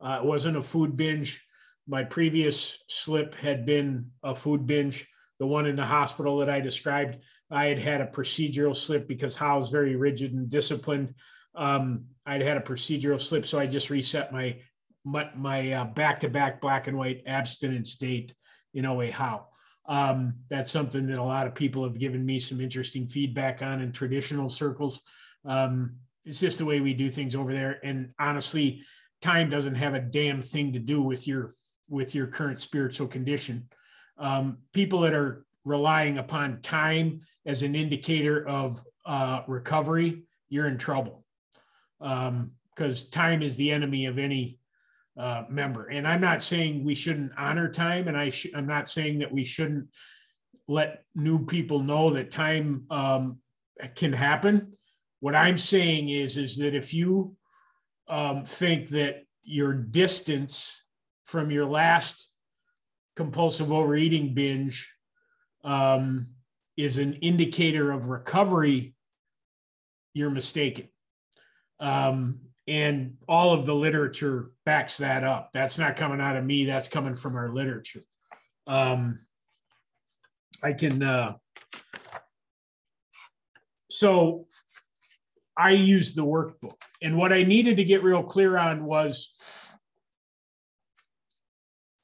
Uh, 0.01 0.19
it 0.21 0.25
wasn't 0.25 0.57
a 0.57 0.61
food 0.61 0.95
binge. 0.95 1.43
My 1.87 2.03
previous 2.03 2.77
slip 2.87 3.35
had 3.35 3.65
been 3.65 4.11
a 4.23 4.35
food 4.35 4.65
binge. 4.65 5.07
The 5.39 5.47
one 5.47 5.65
in 5.65 5.75
the 5.75 5.85
hospital 5.85 6.37
that 6.39 6.49
I 6.49 6.59
described, 6.59 7.17
I 7.49 7.65
had 7.65 7.79
had 7.79 8.01
a 8.01 8.07
procedural 8.07 8.75
slip 8.75 9.07
because 9.07 9.35
HOW's 9.35 9.69
very 9.69 9.95
rigid 9.95 10.33
and 10.33 10.49
disciplined. 10.49 11.13
Um, 11.55 12.05
I'd 12.25 12.41
had 12.41 12.57
a 12.57 12.61
procedural 12.61 13.19
slip, 13.19 13.45
so 13.45 13.57
I 13.57 13.65
just 13.65 13.89
reset 13.89 14.31
my 14.31 14.57
my, 15.05 15.29
my 15.35 15.71
uh, 15.71 15.85
back-to-back 15.85 16.61
black 16.61 16.87
and 16.87 16.97
white 16.97 17.23
abstinence 17.25 17.95
date 17.95 18.33
in 18.73 18.85
OA 18.85 19.11
HOW. 19.11 19.47
Um, 19.87 20.35
that's 20.49 20.71
something 20.71 21.07
that 21.07 21.17
a 21.17 21.23
lot 21.23 21.47
of 21.47 21.55
people 21.55 21.83
have 21.83 21.97
given 21.97 22.25
me 22.25 22.39
some 22.39 22.61
interesting 22.61 23.07
feedback 23.07 23.63
on 23.63 23.81
in 23.81 23.91
traditional 23.91 24.49
circles. 24.49 25.01
Um, 25.45 25.95
it's 26.25 26.39
just 26.39 26.59
the 26.59 26.65
way 26.65 26.79
we 26.79 26.93
do 26.93 27.09
things 27.09 27.35
over 27.35 27.51
there. 27.51 27.79
And 27.83 28.11
honestly, 28.19 28.83
time 29.21 29.49
doesn't 29.49 29.75
have 29.75 29.95
a 29.95 29.99
damn 29.99 30.41
thing 30.41 30.71
to 30.73 30.79
do 30.79 31.01
with 31.01 31.27
your 31.27 31.51
with 31.89 32.13
your 32.13 32.27
current 32.27 32.59
spiritual 32.59 33.07
condition. 33.07 33.67
Um, 34.19 34.59
people 34.73 34.99
that 35.01 35.13
are 35.15 35.43
relying 35.65 36.19
upon 36.19 36.61
time 36.61 37.21
as 37.47 37.63
an 37.63 37.73
indicator 37.75 38.47
of 38.47 38.83
uh, 39.07 39.41
recovery, 39.47 40.23
you're 40.49 40.67
in 40.67 40.77
trouble 40.77 41.25
because 41.99 43.03
um, 43.03 43.09
time 43.11 43.41
is 43.41 43.57
the 43.57 43.71
enemy 43.71 44.05
of 44.05 44.19
any 44.19 44.58
uh, 45.19 45.43
member. 45.49 45.87
And 45.87 46.07
I'm 46.07 46.21
not 46.21 46.41
saying 46.41 46.83
we 46.83 46.95
shouldn't 46.95 47.33
honor 47.37 47.69
time, 47.69 48.07
and 48.07 48.17
I 48.17 48.31
I'm 48.55 48.65
not 48.65 48.87
saying 48.87 49.19
that 49.19 49.31
we 49.31 49.43
shouldn't 49.43 49.89
let 50.67 51.03
new 51.13 51.45
people 51.45 51.81
know 51.83 52.11
that 52.11 52.31
time 52.31 52.85
um, 52.89 53.39
can 53.95 54.13
happen. 54.13 54.73
What 55.19 55.35
I'm 55.35 55.57
saying 55.57 56.09
is, 56.09 56.37
is 56.37 56.57
that 56.57 56.73
if 56.73 56.93
you 56.93 57.35
um, 58.07 58.45
think 58.45 58.89
that 58.89 59.25
your 59.43 59.73
distance 59.73 60.85
from 61.25 61.51
your 61.51 61.65
last 61.65 62.29
compulsive 63.15 63.73
overeating 63.73 64.33
binge 64.33 64.95
um, 65.65 66.27
is 66.77 66.97
an 66.97 67.15
indicator 67.15 67.91
of 67.91 68.09
recovery, 68.09 68.93
you're 70.13 70.29
mistaken. 70.29 70.87
Um, 71.81 72.39
and 72.69 73.15
all 73.27 73.51
of 73.51 73.65
the 73.65 73.73
literature 73.73 74.51
backs 74.65 74.97
that 74.97 75.23
up. 75.23 75.49
That's 75.53 75.79
not 75.79 75.97
coming 75.97 76.21
out 76.21 76.37
of 76.37 76.45
me, 76.45 76.65
that's 76.65 76.87
coming 76.87 77.15
from 77.15 77.35
our 77.35 77.49
literature. 77.49 78.01
Um, 78.67 79.19
I 80.63 80.73
can, 80.73 81.01
uh, 81.01 81.33
so 83.89 84.45
I 85.57 85.71
used 85.71 86.15
the 86.15 86.25
workbook. 86.25 86.77
And 87.01 87.17
what 87.17 87.33
I 87.33 87.43
needed 87.43 87.77
to 87.77 87.83
get 87.83 88.03
real 88.03 88.21
clear 88.21 88.57
on 88.57 88.85
was 88.85 89.31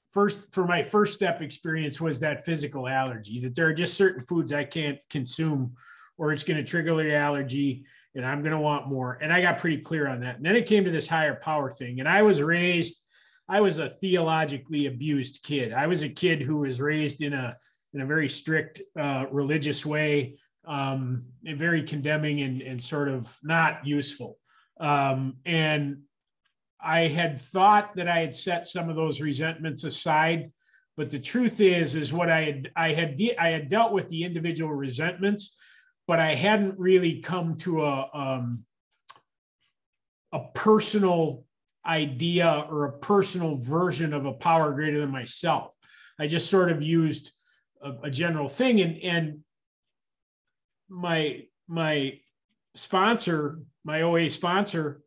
first, 0.10 0.52
for 0.52 0.66
my 0.66 0.82
first 0.82 1.14
step 1.14 1.42
experience, 1.42 2.02
was 2.02 2.20
that 2.22 2.44
physical 2.44 2.88
allergy, 2.88 3.40
that 3.42 3.54
there 3.54 3.68
are 3.68 3.74
just 3.74 3.94
certain 3.94 4.24
foods 4.24 4.52
I 4.52 4.64
can't 4.64 4.98
consume 5.12 5.76
or 6.18 6.32
it's 6.32 6.44
going 6.44 6.58
to 6.58 6.64
trigger 6.64 6.96
the 6.96 7.14
allergy 7.14 7.86
and 8.16 8.26
I'm 8.26 8.42
going 8.42 8.54
to 8.54 8.60
want 8.60 8.88
more. 8.88 9.18
And 9.22 9.32
I 9.32 9.42
got 9.42 9.58
pretty 9.58 9.78
clear 9.78 10.08
on 10.08 10.22
that. 10.22 10.38
And 10.38 10.46
then 10.46 10.56
it 10.56 10.66
came 10.66 10.86
to 10.86 10.92
this 10.92 11.08
higher 11.08 11.36
power 11.36 11.70
thing. 11.70 12.00
And 12.00 12.10
I 12.10 12.22
was 12.22 12.42
raised, 12.42 13.04
I 13.50 13.62
was 13.62 13.80
a 13.80 13.90
theologically 13.90 14.88
abused 14.88 15.44
kid. 15.44 15.74
I 15.74 15.88
was 15.88 16.04
a 16.04 16.10
kid 16.10 16.42
who 16.42 16.62
was 16.62 16.82
raised 16.82 17.22
in 17.22 17.34
a, 17.34 17.56
in 17.94 18.02
a 18.02 18.06
very 18.06 18.30
strict 18.30 18.82
uh, 19.00 19.26
religious 19.32 19.86
way 19.86 20.38
um, 20.68 21.24
very 21.44 21.84
condemning 21.84 22.42
and, 22.42 22.62
and 22.62 22.82
sort 22.82 23.08
of 23.08 23.38
not 23.44 23.86
useful. 23.86 24.38
Um, 24.80 25.38
and 25.46 26.02
I 26.82 27.02
had 27.02 27.42
thought 27.42 27.96
that 27.96 28.08
I 28.08 28.20
had 28.20 28.34
set 28.34 28.68
some 28.68 28.90
of 28.90 28.96
those 28.96 29.22
resentments 29.22 29.84
aside, 29.84 30.52
but 30.98 31.10
the 31.10 31.20
truth 31.20 31.62
is, 31.62 31.96
is 31.96 32.14
what 32.14 32.30
I 32.30 32.44
had 32.44 32.72
I 32.76 32.94
had 32.94 33.16
de- 33.16 33.38
I 33.38 33.50
had 33.50 33.70
dealt 33.70 33.92
with 33.92 34.08
the 34.10 34.24
individual 34.24 34.74
resentments, 34.74 35.58
but 36.08 36.20
I 36.20 36.36
hadn't 36.36 36.78
really 36.78 37.22
come 37.22 37.56
to 37.58 37.86
a 37.86 38.10
um, 38.14 38.66
a 40.32 40.40
personal 40.54 41.46
idea 41.86 42.66
or 42.70 42.86
a 42.86 42.98
personal 43.00 43.56
version 43.56 44.14
of 44.14 44.26
a 44.26 44.34
power 44.34 44.74
greater 44.74 45.00
than 45.00 45.12
myself. 45.12 45.72
I 46.20 46.28
just 46.28 46.50
sort 46.50 46.72
of 46.72 46.82
used 46.82 47.32
a, 47.82 47.92
a 48.04 48.10
general 48.12 48.48
thing, 48.48 48.82
and 48.82 48.98
and 49.04 49.40
my 50.90 51.46
my 51.68 52.20
sponsor, 52.76 53.60
my 53.84 54.02
OA 54.02 54.30
sponsor, 54.30 55.02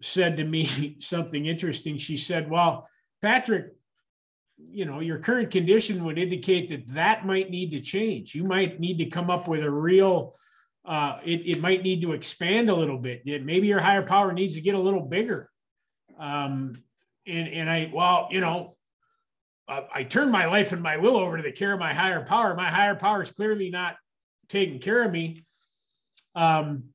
said 0.00 0.36
to 0.38 0.44
me 0.44 0.96
something 1.00 1.46
interesting. 1.46 1.96
She 1.96 2.16
said, 2.16 2.50
"Well, 2.50 2.88
Patrick, 3.22 3.75
you 4.58 4.84
know, 4.84 5.00
your 5.00 5.18
current 5.18 5.50
condition 5.50 6.04
would 6.04 6.18
indicate 6.18 6.68
that 6.70 6.88
that 6.88 7.26
might 7.26 7.50
need 7.50 7.70
to 7.72 7.80
change. 7.80 8.34
You 8.34 8.44
might 8.44 8.80
need 8.80 8.98
to 8.98 9.06
come 9.06 9.30
up 9.30 9.48
with 9.48 9.62
a 9.62 9.70
real. 9.70 10.34
Uh, 10.84 11.18
it, 11.24 11.42
it 11.46 11.60
might 11.60 11.82
need 11.82 12.00
to 12.02 12.12
expand 12.12 12.70
a 12.70 12.74
little 12.74 12.98
bit. 12.98 13.26
Maybe 13.26 13.66
your 13.66 13.80
higher 13.80 14.02
power 14.02 14.32
needs 14.32 14.54
to 14.54 14.60
get 14.60 14.74
a 14.74 14.78
little 14.80 15.02
bigger. 15.02 15.50
Um, 16.18 16.82
and 17.26 17.48
and 17.48 17.68
I 17.68 17.90
well, 17.92 18.28
you 18.30 18.40
know, 18.40 18.76
uh, 19.68 19.82
I 19.92 20.04
turned 20.04 20.30
my 20.30 20.46
life 20.46 20.72
and 20.72 20.82
my 20.82 20.96
will 20.96 21.16
over 21.16 21.36
to 21.36 21.42
the 21.42 21.52
care 21.52 21.72
of 21.72 21.80
my 21.80 21.92
higher 21.92 22.24
power. 22.24 22.54
My 22.54 22.70
higher 22.70 22.94
power 22.94 23.22
is 23.22 23.30
clearly 23.30 23.70
not 23.70 23.96
taking 24.48 24.78
care 24.78 25.02
of 25.02 25.10
me. 25.10 25.44
Um, 26.34 26.90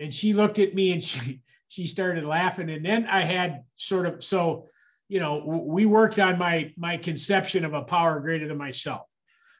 and 0.00 0.12
she 0.12 0.32
looked 0.32 0.58
at 0.58 0.74
me 0.74 0.92
and 0.92 1.02
she 1.02 1.40
she 1.68 1.86
started 1.86 2.24
laughing. 2.24 2.68
And 2.68 2.84
then 2.84 3.06
I 3.06 3.22
had 3.22 3.62
sort 3.76 4.06
of 4.06 4.24
so, 4.24 4.66
you 5.10 5.18
know, 5.18 5.42
we 5.44 5.86
worked 5.86 6.20
on 6.20 6.38
my 6.38 6.72
my 6.76 6.96
conception 6.96 7.64
of 7.64 7.74
a 7.74 7.82
power 7.82 8.20
greater 8.20 8.46
than 8.46 8.56
myself. 8.56 9.08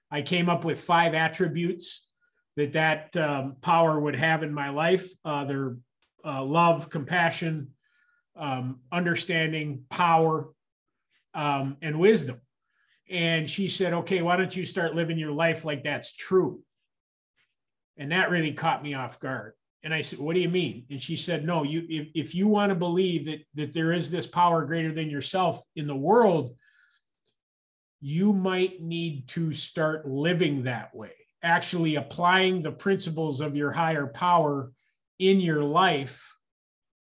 I 0.08 0.22
came 0.22 0.48
up 0.48 0.64
with 0.64 0.80
five 0.80 1.12
attributes 1.12 2.06
that 2.56 2.72
that 2.74 3.16
um, 3.16 3.56
power 3.60 3.98
would 3.98 4.14
have 4.14 4.44
in 4.44 4.54
my 4.54 4.70
life. 4.70 5.10
Uh, 5.24 5.44
their 5.44 5.76
uh, 6.24 6.44
love, 6.44 6.88
compassion, 6.88 7.72
um, 8.36 8.78
understanding, 8.92 9.82
power, 9.90 10.50
um, 11.34 11.76
and 11.82 11.98
wisdom. 11.98 12.40
And 13.10 13.50
she 13.50 13.66
said, 13.66 13.92
okay, 13.92 14.22
why 14.22 14.36
don't 14.36 14.56
you 14.56 14.64
start 14.64 14.94
living 14.94 15.18
your 15.18 15.32
life 15.32 15.64
like 15.64 15.82
that's 15.82 16.14
true? 16.14 16.62
And 17.96 18.12
that 18.12 18.30
really 18.30 18.52
caught 18.52 18.84
me 18.84 18.94
off 18.94 19.18
guard. 19.18 19.54
And 19.82 19.94
I 19.94 20.02
said, 20.02 20.18
what 20.18 20.34
do 20.34 20.40
you 20.40 20.48
mean? 20.50 20.84
And 20.90 21.00
she 21.00 21.16
said, 21.16 21.44
no, 21.44 21.62
you 21.62 21.86
if, 21.88 22.08
if 22.14 22.34
you 22.34 22.48
want 22.48 22.70
to 22.70 22.76
believe 22.76 23.24
that 23.26 23.40
that 23.54 23.72
there 23.72 23.92
is 23.92 24.10
this 24.10 24.26
power 24.26 24.66
greater 24.66 24.92
than 24.92 25.08
yourself 25.08 25.62
in 25.74 25.86
the 25.86 25.96
world, 25.96 26.54
you 28.00 28.32
might 28.32 28.82
need 28.82 29.26
to 29.28 29.52
start 29.52 30.06
living 30.06 30.64
that 30.64 30.94
way, 30.94 31.12
actually 31.42 31.94
applying 31.94 32.60
the 32.60 32.72
principles 32.72 33.40
of 33.40 33.56
your 33.56 33.72
higher 33.72 34.06
power 34.06 34.72
in 35.18 35.40
your 35.40 35.64
life 35.64 36.36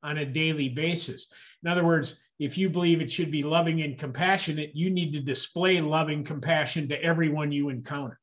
on 0.03 0.19
a 0.19 0.27
daily 0.27 0.69
basis. 0.71 1.29
In 1.63 1.71
other 1.71 1.85
words, 1.85 2.19
if 2.39 2.57
you 2.59 2.71
believe 2.71 3.01
it 3.01 3.11
should 3.11 3.31
be 3.31 3.43
loving 3.43 3.83
and 3.83 3.99
compassionate, 3.99 4.73
you 4.75 4.91
need 4.91 5.13
to 5.13 5.21
display 5.21 5.81
loving 5.81 6.25
compassion 6.25 6.89
to 6.89 7.03
everyone 7.03 7.53
you 7.53 7.69
encounter. 7.69 8.19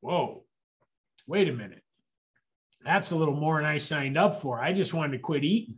Whoa, 0.00 0.44
wait 1.26 1.48
a 1.48 1.52
minute. 1.52 1.83
That's 2.84 3.12
a 3.12 3.16
little 3.16 3.34
more 3.34 3.56
than 3.56 3.64
I 3.64 3.78
signed 3.78 4.18
up 4.18 4.34
for. 4.34 4.60
I 4.60 4.72
just 4.72 4.92
wanted 4.92 5.12
to 5.12 5.18
quit 5.18 5.42
eating. 5.42 5.76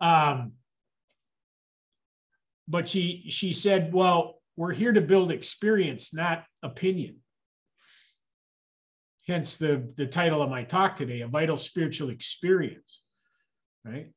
Um, 0.00 0.52
but 2.68 2.88
she 2.88 3.26
she 3.28 3.52
said, 3.52 3.92
"Well, 3.92 4.42
we're 4.56 4.72
here 4.72 4.92
to 4.92 5.00
build 5.00 5.30
experience, 5.30 6.12
not 6.12 6.44
opinion." 6.62 7.18
Hence 9.28 9.56
the 9.56 9.92
the 9.96 10.06
title 10.06 10.42
of 10.42 10.50
my 10.50 10.64
talk 10.64 10.96
today, 10.96 11.20
a 11.20 11.28
vital 11.28 11.56
spiritual 11.56 12.10
experience. 12.10 13.02
Right? 13.84 14.10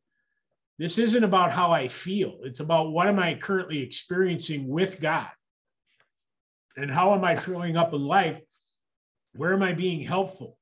This 0.79 0.97
isn't 0.97 1.23
about 1.23 1.51
how 1.51 1.71
I 1.71 1.87
feel. 1.87 2.39
It's 2.43 2.61
about 2.61 2.91
what 2.91 3.07
am 3.07 3.19
I 3.19 3.35
currently 3.35 3.79
experiencing 3.79 4.67
with 4.67 4.99
God? 4.99 5.29
And 6.77 6.89
how 6.89 7.13
am 7.13 7.23
I 7.23 7.35
showing 7.35 7.77
up 7.77 7.93
in 7.93 8.01
life? 8.01 8.39
Where 9.35 9.53
am 9.53 9.61
I 9.61 9.73
being 9.73 10.01
helpful 10.01 10.58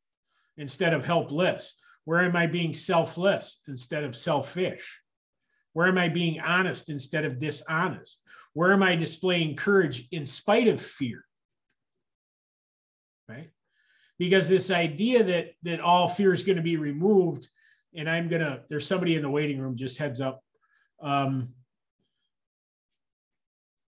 instead 0.57 0.93
of 0.93 1.05
helpless? 1.05 1.75
Where 2.05 2.21
am 2.21 2.35
I 2.35 2.47
being 2.47 2.73
selfless 2.73 3.61
instead 3.67 4.03
of 4.03 4.15
selfish? 4.15 5.01
Where 5.73 5.87
am 5.87 5.97
I 5.97 6.09
being 6.09 6.39
honest 6.39 6.89
instead 6.89 7.25
of 7.25 7.39
dishonest? 7.39 8.21
Where 8.53 8.73
am 8.73 8.81
I 8.81 8.95
displaying 8.95 9.55
courage 9.55 10.07
in 10.11 10.25
spite 10.25 10.67
of 10.67 10.81
fear? 10.81 11.23
Right? 13.29 13.51
Because 14.17 14.49
this 14.49 14.71
idea 14.71 15.23
that 15.23 15.51
that 15.63 15.79
all 15.79 16.07
fear 16.07 16.31
is 16.31 16.43
going 16.43 16.55
to 16.55 16.63
be 16.63 16.77
removed 16.77 17.47
and 17.97 18.09
i'm 18.09 18.29
to 18.29 18.61
there's 18.69 18.87
somebody 18.87 19.15
in 19.15 19.21
the 19.21 19.29
waiting 19.29 19.59
room 19.59 19.75
just 19.75 19.97
heads 19.97 20.21
up 20.21 20.41
um, 21.01 21.49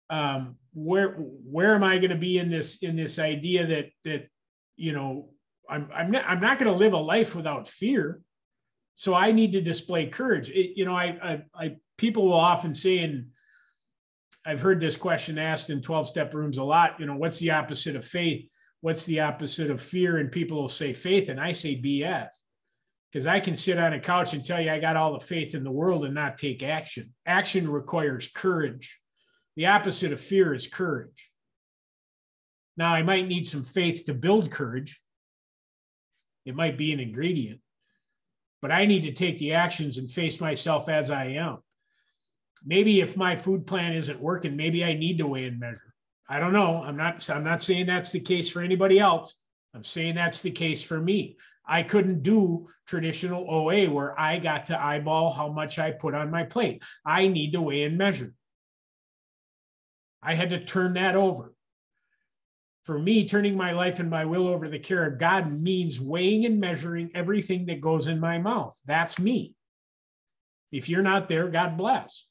um, 0.09 0.55
where 0.73 1.09
where 1.09 1.75
am 1.75 1.83
i 1.83 1.97
going 1.97 2.11
to 2.11 2.17
be 2.17 2.37
in 2.37 2.49
this 2.49 2.81
in 2.83 2.95
this 2.95 3.19
idea 3.19 3.65
that 3.65 3.89
that 4.03 4.27
you 4.77 4.93
know 4.93 5.29
i'm 5.69 5.89
i'm 5.93 6.11
not, 6.11 6.23
I'm 6.27 6.39
not 6.39 6.57
going 6.57 6.71
to 6.71 6.77
live 6.77 6.93
a 6.93 6.97
life 6.97 7.35
without 7.35 7.67
fear 7.67 8.21
so 8.95 9.13
i 9.13 9.31
need 9.31 9.51
to 9.53 9.61
display 9.61 10.07
courage 10.07 10.49
it, 10.49 10.77
you 10.77 10.85
know 10.85 10.95
I, 10.95 11.17
I 11.21 11.43
i 11.55 11.75
people 11.97 12.25
will 12.25 12.33
often 12.33 12.73
say 12.73 12.99
and 12.99 13.27
i've 14.45 14.61
heard 14.61 14.79
this 14.79 14.95
question 14.95 15.37
asked 15.37 15.69
in 15.69 15.81
12 15.81 16.07
step 16.07 16.33
rooms 16.33 16.57
a 16.57 16.63
lot 16.63 16.99
you 16.99 17.05
know 17.05 17.15
what's 17.15 17.39
the 17.39 17.51
opposite 17.51 17.95
of 17.95 18.05
faith 18.05 18.47
what's 18.85 19.07
the 19.07 19.19
opposite 19.19 19.71
of 19.71 19.81
fear? 19.81 20.17
And 20.17 20.31
people 20.31 20.61
will 20.61 20.67
say 20.67 20.93
faith, 20.93 21.29
and 21.29 21.41
I 21.41 21.53
say 21.53 21.81
BS. 21.81 22.27
Because 23.11 23.25
I 23.25 23.39
can 23.39 23.55
sit 23.55 23.79
on 23.79 23.93
a 23.93 23.99
couch 23.99 24.33
and 24.33 24.45
tell 24.45 24.61
you 24.61 24.69
I 24.69 24.77
got 24.77 24.95
all 24.95 25.13
the 25.13 25.25
faith 25.25 25.55
in 25.55 25.63
the 25.63 25.71
world 25.71 26.05
and 26.05 26.13
not 26.13 26.37
take 26.37 26.61
action. 26.61 27.11
Action 27.25 27.67
requires 27.67 28.27
courage. 28.27 28.99
The 29.55 29.65
opposite 29.65 30.11
of 30.11 30.21
fear 30.21 30.53
is 30.53 30.67
courage. 30.67 31.31
Now, 32.77 32.93
I 32.93 33.01
might 33.01 33.27
need 33.27 33.47
some 33.47 33.63
faith 33.63 34.05
to 34.05 34.13
build 34.13 34.51
courage. 34.51 35.01
It 36.45 36.55
might 36.55 36.77
be 36.77 36.93
an 36.93 36.99
ingredient, 36.99 37.59
but 38.61 38.71
I 38.71 38.85
need 38.85 39.03
to 39.03 39.11
take 39.11 39.37
the 39.37 39.53
actions 39.53 39.97
and 39.97 40.09
face 40.09 40.39
myself 40.39 40.89
as 40.89 41.11
I 41.11 41.25
am. 41.25 41.57
Maybe 42.63 43.01
if 43.01 43.17
my 43.17 43.35
food 43.35 43.67
plan 43.67 43.93
isn't 43.93 44.19
working, 44.19 44.55
maybe 44.55 44.83
I 44.83 44.93
need 44.93 45.17
to 45.19 45.27
weigh 45.27 45.45
and 45.45 45.59
measure. 45.59 45.93
I 46.29 46.39
don't 46.39 46.53
know. 46.53 46.81
I'm 46.83 46.97
not 46.97 47.27
I'm 47.29 47.43
not 47.43 47.61
saying 47.61 47.85
that's 47.85 48.11
the 48.11 48.19
case 48.19 48.49
for 48.49 48.61
anybody 48.61 48.99
else. 48.99 49.37
I'm 49.73 49.83
saying 49.83 50.15
that's 50.15 50.41
the 50.41 50.51
case 50.51 50.81
for 50.81 50.99
me. 50.99 51.37
I 51.67 51.83
couldn't 51.83 52.21
do 52.21 52.67
traditional 52.87 53.45
OA 53.49 53.89
where 53.89 54.19
I 54.19 54.37
got 54.37 54.67
to 54.67 54.81
eyeball 54.81 55.31
how 55.31 55.47
much 55.47 55.79
I 55.79 55.91
put 55.91 56.13
on 56.13 56.31
my 56.31 56.43
plate. 56.43 56.83
I 57.05 57.27
need 57.27 57.53
to 57.53 57.61
weigh 57.61 57.83
and 57.83 57.97
measure. 57.97 58.33
I 60.21 60.35
had 60.35 60.51
to 60.51 60.63
turn 60.63 60.93
that 60.93 61.15
over. 61.15 61.54
For 62.85 62.99
me, 62.99 63.27
turning 63.27 63.57
my 63.57 63.71
life 63.71 63.99
and 63.99 64.11
my 64.11 64.25
will 64.25 64.47
over 64.47 64.65
to 64.65 64.71
the 64.71 64.77
care 64.77 65.05
of 65.05 65.17
God 65.17 65.51
means 65.51 65.99
weighing 65.99 66.45
and 66.45 66.59
measuring 66.59 67.09
everything 67.15 67.65
that 67.65 67.81
goes 67.81 68.07
in 68.07 68.19
my 68.19 68.37
mouth. 68.37 68.79
That's 68.85 69.19
me. 69.19 69.55
If 70.71 70.87
you're 70.87 71.01
not 71.01 71.27
there, 71.27 71.47
God 71.47 71.77
bless. 71.77 72.27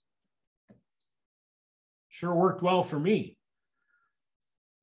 Sure 2.09 2.37
worked 2.37 2.63
well 2.63 2.85
for 2.85 3.01
me. 3.01 3.37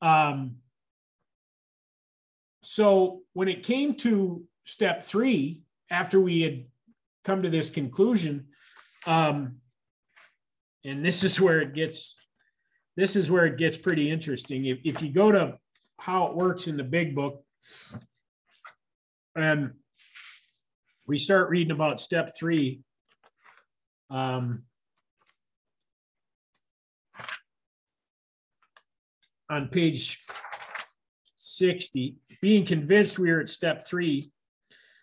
Um, 0.01 0.57
so 2.61 3.21
when 3.31 3.47
it 3.47 3.63
came 3.63 3.93
to 3.95 4.43
step 4.65 5.01
three, 5.01 5.61
after 5.89 6.19
we 6.19 6.41
had 6.41 6.65
come 7.23 7.43
to 7.43 7.49
this 7.49 7.69
conclusion, 7.69 8.47
um, 9.07 9.55
and 10.83 11.05
this 11.05 11.23
is 11.23 11.39
where 11.39 11.61
it 11.61 11.73
gets 11.73 12.17
this 12.97 13.15
is 13.15 13.31
where 13.31 13.45
it 13.45 13.57
gets 13.57 13.77
pretty 13.77 14.11
interesting. 14.11 14.65
If, 14.65 14.79
if 14.83 15.01
you 15.01 15.13
go 15.13 15.31
to 15.31 15.57
how 16.01 16.25
it 16.25 16.35
works 16.35 16.65
in 16.65 16.77
the 16.77 16.83
big 16.83 17.13
book, 17.13 17.43
and 19.35 19.71
we 21.05 21.19
start 21.19 21.49
reading 21.49 21.71
about 21.71 21.99
step 21.99 22.31
three, 22.35 22.81
um, 24.09 24.63
on 29.47 29.67
page 29.67 30.19
60, 31.35 32.15
being 32.41 32.65
convinced 32.65 33.19
we 33.19 33.29
are 33.29 33.41
at 33.41 33.47
step 33.47 33.85
three, 33.85 34.31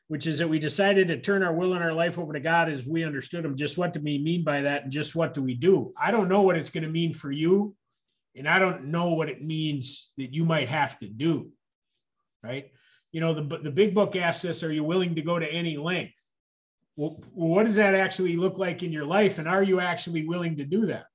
which 0.08 0.26
is 0.26 0.40
that 0.40 0.48
we 0.48 0.58
decided 0.58 1.06
to 1.08 1.20
turn 1.20 1.44
our 1.44 1.54
will 1.54 1.74
and 1.74 1.84
our 1.84 1.92
life 1.92 2.18
over 2.18 2.32
to 2.32 2.40
God 2.40 2.68
as 2.68 2.84
we 2.84 3.04
understood 3.04 3.44
Him. 3.44 3.54
Just 3.54 3.78
what 3.78 3.92
do 3.92 4.00
we 4.00 4.18
mean 4.18 4.42
by 4.42 4.62
that? 4.62 4.82
And 4.82 4.90
just 4.90 5.14
what 5.14 5.32
do 5.32 5.42
we 5.42 5.54
do? 5.54 5.92
I 5.96 6.10
don't 6.10 6.28
know 6.28 6.42
what 6.42 6.56
it's 6.56 6.70
going 6.70 6.82
to 6.82 6.90
mean 6.90 7.14
for 7.14 7.30
you. 7.30 7.76
And 8.38 8.48
I 8.48 8.58
don't 8.58 8.86
know 8.86 9.12
what 9.12 9.28
it 9.28 9.44
means 9.44 10.12
that 10.16 10.32
you 10.32 10.44
might 10.44 10.68
have 10.68 10.98
to 10.98 11.08
do. 11.08 11.50
Right. 12.42 12.70
You 13.10 13.20
know, 13.20 13.34
the, 13.34 13.58
the 13.58 13.70
big 13.70 13.94
book 13.94 14.14
asks 14.14 14.44
us, 14.44 14.62
are 14.62 14.72
you 14.72 14.84
willing 14.84 15.14
to 15.16 15.22
go 15.22 15.38
to 15.38 15.46
any 15.46 15.76
length? 15.76 16.24
Well, 16.96 17.22
what 17.32 17.64
does 17.64 17.76
that 17.76 17.94
actually 17.94 18.36
look 18.36 18.58
like 18.58 18.82
in 18.82 18.92
your 18.92 19.04
life? 19.04 19.38
And 19.38 19.48
are 19.48 19.62
you 19.62 19.80
actually 19.80 20.26
willing 20.26 20.56
to 20.56 20.64
do 20.64 20.86
that? 20.86 21.06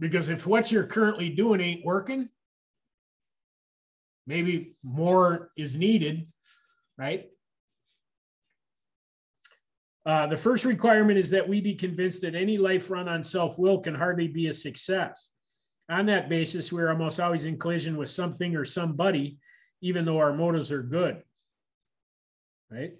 Because 0.00 0.28
if 0.28 0.46
what 0.46 0.72
you're 0.72 0.86
currently 0.86 1.30
doing 1.30 1.60
ain't 1.60 1.84
working, 1.84 2.28
maybe 4.26 4.74
more 4.82 5.50
is 5.56 5.76
needed, 5.76 6.26
right? 6.98 7.26
Uh, 10.06 10.26
the 10.26 10.36
first 10.36 10.64
requirement 10.64 11.18
is 11.18 11.30
that 11.30 11.48
we 11.48 11.60
be 11.60 11.74
convinced 11.74 12.20
that 12.22 12.34
any 12.34 12.58
life 12.58 12.90
run 12.90 13.08
on 13.08 13.22
self 13.22 13.58
will 13.58 13.78
can 13.78 13.94
hardly 13.94 14.28
be 14.28 14.48
a 14.48 14.52
success. 14.52 15.32
On 15.88 16.06
that 16.06 16.28
basis, 16.28 16.72
we're 16.72 16.90
almost 16.90 17.20
always 17.20 17.46
in 17.46 17.58
collision 17.58 17.96
with 17.96 18.10
something 18.10 18.54
or 18.54 18.64
somebody, 18.64 19.38
even 19.80 20.04
though 20.04 20.18
our 20.18 20.34
motives 20.34 20.70
are 20.72 20.82
good. 20.82 21.22
Right? 22.70 22.94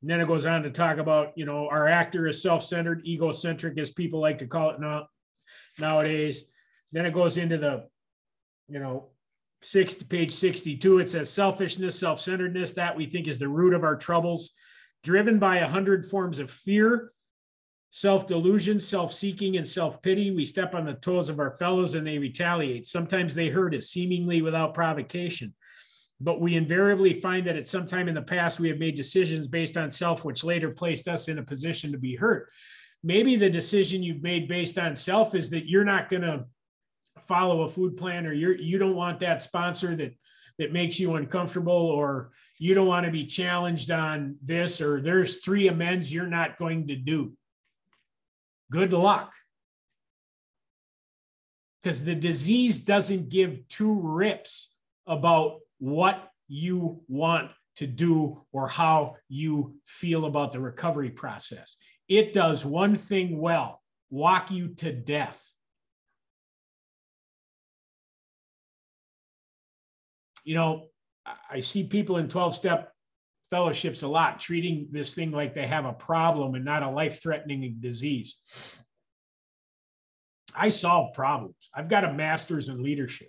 And 0.00 0.10
then 0.10 0.20
it 0.20 0.28
goes 0.28 0.46
on 0.46 0.62
to 0.62 0.70
talk 0.70 0.98
about, 0.98 1.32
you 1.36 1.44
know, 1.44 1.68
our 1.68 1.88
actor 1.88 2.28
is 2.28 2.40
self 2.40 2.64
centered, 2.64 3.02
egocentric, 3.04 3.78
as 3.78 3.90
people 3.90 4.20
like 4.20 4.38
to 4.38 4.46
call 4.46 4.70
it 4.70 4.80
now 4.80 5.08
nowadays. 5.78 6.44
Then 6.92 7.06
it 7.06 7.12
goes 7.12 7.36
into 7.36 7.58
the, 7.58 7.88
you 8.68 8.78
know, 8.78 9.08
six 9.60 9.94
page 9.94 10.30
62. 10.30 10.98
It 11.00 11.10
says 11.10 11.30
selfishness, 11.30 11.98
self-centeredness, 11.98 12.74
that 12.74 12.96
we 12.96 13.06
think 13.06 13.26
is 13.26 13.38
the 13.38 13.48
root 13.48 13.74
of 13.74 13.82
our 13.82 13.96
troubles, 13.96 14.50
driven 15.02 15.38
by 15.38 15.58
a 15.58 15.68
hundred 15.68 16.04
forms 16.04 16.38
of 16.38 16.50
fear, 16.50 17.12
self-delusion, 17.90 18.80
self-seeking, 18.80 19.56
and 19.56 19.66
self-pity. 19.66 20.32
We 20.32 20.44
step 20.44 20.74
on 20.74 20.84
the 20.84 20.94
toes 20.94 21.28
of 21.28 21.40
our 21.40 21.52
fellows 21.52 21.94
and 21.94 22.06
they 22.06 22.18
retaliate. 22.18 22.86
Sometimes 22.86 23.34
they 23.34 23.48
hurt 23.48 23.74
us 23.74 23.88
seemingly 23.88 24.42
without 24.42 24.74
provocation. 24.74 25.54
But 26.20 26.40
we 26.40 26.56
invariably 26.56 27.12
find 27.12 27.46
that 27.46 27.56
at 27.56 27.68
some 27.68 27.86
time 27.86 28.08
in 28.08 28.14
the 28.14 28.22
past, 28.22 28.58
we 28.58 28.68
have 28.68 28.78
made 28.78 28.96
decisions 28.96 29.46
based 29.46 29.76
on 29.76 29.90
self, 29.90 30.24
which 30.24 30.44
later 30.44 30.70
placed 30.70 31.06
us 31.06 31.28
in 31.28 31.38
a 31.38 31.44
position 31.44 31.92
to 31.92 31.98
be 31.98 32.16
hurt 32.16 32.50
maybe 33.02 33.36
the 33.36 33.50
decision 33.50 34.02
you've 34.02 34.22
made 34.22 34.48
based 34.48 34.78
on 34.78 34.96
self 34.96 35.34
is 35.34 35.50
that 35.50 35.68
you're 35.68 35.84
not 35.84 36.08
going 36.08 36.22
to 36.22 36.44
follow 37.20 37.62
a 37.62 37.68
food 37.68 37.96
plan 37.96 38.26
or 38.26 38.32
you're 38.32 38.56
you 38.56 38.78
don't 38.78 38.94
want 38.94 39.18
that 39.18 39.42
sponsor 39.42 39.94
that 39.96 40.14
that 40.58 40.72
makes 40.72 40.98
you 40.98 41.14
uncomfortable 41.14 41.72
or 41.72 42.30
you 42.58 42.74
don't 42.74 42.86
want 42.86 43.06
to 43.06 43.12
be 43.12 43.24
challenged 43.24 43.90
on 43.90 44.36
this 44.42 44.80
or 44.80 45.00
there's 45.00 45.38
three 45.38 45.68
amends 45.68 46.12
you're 46.12 46.26
not 46.26 46.58
going 46.58 46.88
to 46.88 46.96
do. 46.96 47.32
Good 48.70 48.92
luck. 48.92 49.32
Because 51.80 52.04
the 52.04 52.14
disease 52.14 52.80
doesn't 52.80 53.28
give 53.28 53.66
two 53.68 54.00
rips 54.02 54.74
about 55.06 55.60
what 55.78 56.32
you 56.48 57.00
want 57.08 57.50
to 57.76 57.86
do 57.86 58.44
or 58.52 58.66
how 58.66 59.14
you 59.28 59.76
feel 59.86 60.24
about 60.24 60.50
the 60.50 60.60
recovery 60.60 61.10
process. 61.10 61.76
It 62.08 62.34
does 62.34 62.64
one 62.64 62.96
thing 62.96 63.38
well 63.38 63.80
walk 64.10 64.50
you 64.50 64.68
to 64.74 64.92
death. 64.92 65.54
You 70.48 70.54
know, 70.54 70.86
I 71.50 71.60
see 71.60 71.86
people 71.86 72.16
in 72.16 72.26
12 72.26 72.54
step 72.54 72.90
fellowships 73.50 74.00
a 74.00 74.08
lot 74.08 74.40
treating 74.40 74.88
this 74.90 75.14
thing 75.14 75.30
like 75.30 75.52
they 75.52 75.66
have 75.66 75.84
a 75.84 75.92
problem 75.92 76.54
and 76.54 76.64
not 76.64 76.82
a 76.82 76.88
life 76.88 77.22
threatening 77.22 77.76
disease. 77.80 78.34
I 80.54 80.70
solve 80.70 81.12
problems. 81.12 81.68
I've 81.74 81.90
got 81.90 82.06
a 82.06 82.14
master's 82.14 82.70
in 82.70 82.82
leadership. 82.82 83.28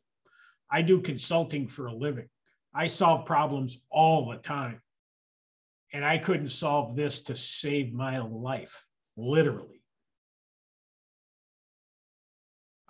I 0.71 0.81
do 0.81 1.01
consulting 1.01 1.67
for 1.67 1.87
a 1.87 1.93
living. 1.93 2.29
I 2.73 2.87
solve 2.87 3.25
problems 3.25 3.79
all 3.91 4.29
the 4.29 4.37
time 4.37 4.79
and 5.91 6.05
I 6.05 6.19
couldn't 6.19 6.51
solve 6.51 6.95
this 6.95 7.23
to 7.23 7.35
save 7.35 7.91
my 7.91 8.19
life, 8.19 8.85
literally. 9.17 9.78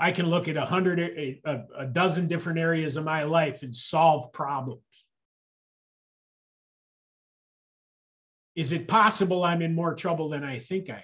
I 0.01 0.13
can 0.13 0.27
look 0.27 0.47
at 0.47 0.55
a 0.55 0.65
hundred, 0.65 0.99
a, 0.99 1.41
a 1.77 1.85
dozen 1.85 2.27
different 2.27 2.57
areas 2.57 2.95
of 2.95 3.03
my 3.03 3.23
life 3.23 3.63
and 3.63 3.75
solve 3.75 4.31
problems. 4.31 4.81
Is 8.55 8.71
it 8.71 8.87
possible 8.87 9.43
I'm 9.43 9.61
in 9.61 9.75
more 9.75 9.93
trouble 9.93 10.29
than 10.29 10.43
I 10.43 10.57
think 10.57 10.89
I 10.89 10.95
am? 10.95 11.03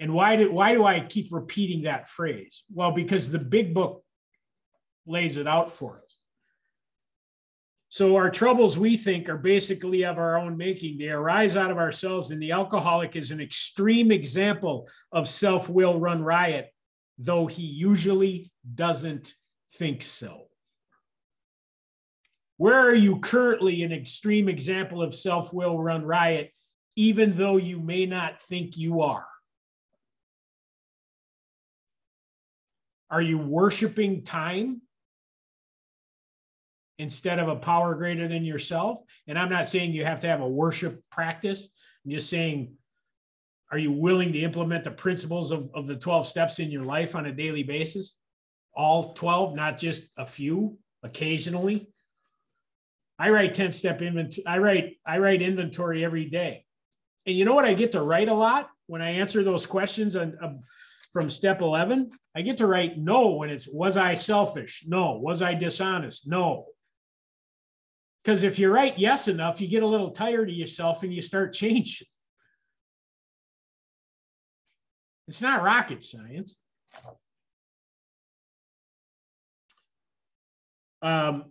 And 0.00 0.12
why 0.12 0.34
do, 0.34 0.52
why 0.52 0.72
do 0.72 0.84
I 0.84 0.98
keep 0.98 1.28
repeating 1.30 1.82
that 1.82 2.08
phrase? 2.08 2.64
Well, 2.74 2.90
because 2.90 3.30
the 3.30 3.38
big 3.38 3.72
book 3.72 4.02
lays 5.06 5.36
it 5.36 5.46
out 5.46 5.70
for 5.70 5.98
us. 5.98 6.18
So 7.88 8.16
our 8.16 8.30
troubles, 8.30 8.78
we 8.78 8.96
think, 8.96 9.28
are 9.28 9.36
basically 9.36 10.04
of 10.04 10.18
our 10.18 10.38
own 10.38 10.56
making. 10.56 10.98
They 10.98 11.10
arise 11.10 11.56
out 11.56 11.70
of 11.70 11.78
ourselves, 11.78 12.30
and 12.30 12.42
the 12.42 12.50
alcoholic 12.50 13.14
is 13.14 13.30
an 13.30 13.40
extreme 13.40 14.10
example 14.10 14.88
of 15.12 15.28
self-will 15.28 16.00
run 16.00 16.22
riot, 16.22 16.72
though 17.18 17.46
he 17.46 17.62
usually 17.62 18.50
doesn't 18.74 19.34
think 19.74 20.02
so. 20.02 20.46
Where 22.56 22.78
are 22.78 22.94
you 22.94 23.18
currently 23.18 23.82
an 23.82 23.92
extreme 23.92 24.48
example 24.48 25.02
of 25.02 25.14
self 25.14 25.52
will 25.52 25.82
run 25.82 26.04
riot, 26.04 26.52
even 26.96 27.32
though 27.32 27.56
you 27.56 27.80
may 27.80 28.06
not 28.06 28.40
think 28.40 28.76
you 28.76 29.00
are? 29.00 29.26
Are 33.10 33.20
you 33.20 33.38
worshiping 33.38 34.24
time 34.24 34.80
instead 36.98 37.38
of 37.38 37.48
a 37.48 37.56
power 37.56 37.94
greater 37.94 38.28
than 38.28 38.44
yourself? 38.44 39.00
And 39.26 39.38
I'm 39.38 39.50
not 39.50 39.68
saying 39.68 39.92
you 39.92 40.04
have 40.04 40.20
to 40.22 40.28
have 40.28 40.40
a 40.40 40.48
worship 40.48 41.02
practice. 41.10 41.68
I'm 42.04 42.10
just 42.10 42.30
saying, 42.30 42.74
are 43.72 43.78
you 43.78 43.90
willing 43.90 44.32
to 44.34 44.38
implement 44.38 44.84
the 44.84 44.90
principles 44.90 45.50
of, 45.50 45.70
of 45.74 45.86
the 45.86 45.96
12 45.96 46.26
steps 46.26 46.58
in 46.58 46.70
your 46.70 46.84
life 46.84 47.16
on 47.16 47.26
a 47.26 47.32
daily 47.32 47.62
basis? 47.62 48.18
All 48.74 49.14
12, 49.14 49.56
not 49.56 49.78
just 49.78 50.12
a 50.18 50.26
few 50.26 50.78
occasionally. 51.02 51.88
I 53.18 53.30
write 53.30 53.54
10 53.54 53.72
step 53.72 54.02
inventory. 54.02 54.46
I 54.46 54.58
write, 54.58 54.96
I 55.06 55.18
write 55.18 55.40
inventory 55.40 56.04
every 56.04 56.26
day. 56.26 56.66
And 57.24 57.34
you 57.34 57.46
know 57.46 57.54
what 57.54 57.64
I 57.64 57.72
get 57.72 57.92
to 57.92 58.02
write 58.02 58.28
a 58.28 58.34
lot 58.34 58.68
when 58.88 59.00
I 59.00 59.10
answer 59.10 59.42
those 59.42 59.64
questions 59.64 60.16
on, 60.16 60.36
uh, 60.42 60.52
from 61.12 61.30
step 61.30 61.62
11? 61.62 62.10
I 62.36 62.42
get 62.42 62.58
to 62.58 62.66
write 62.66 62.98
no 62.98 63.36
when 63.36 63.48
it's 63.48 63.68
was 63.68 63.96
I 63.96 64.14
selfish? 64.14 64.84
No. 64.86 65.18
Was 65.18 65.40
I 65.40 65.54
dishonest? 65.54 66.28
No. 66.28 66.66
Because 68.22 68.42
if 68.42 68.58
you 68.58 68.70
write 68.70 68.98
yes 68.98 69.28
enough, 69.28 69.62
you 69.62 69.68
get 69.68 69.82
a 69.82 69.86
little 69.86 70.10
tired 70.10 70.50
of 70.50 70.54
yourself 70.54 71.04
and 71.04 71.14
you 71.14 71.22
start 71.22 71.52
changing. 71.54 72.06
It's 75.32 75.40
not 75.40 75.62
rocket 75.62 76.02
science. 76.02 76.58
Um, 81.00 81.44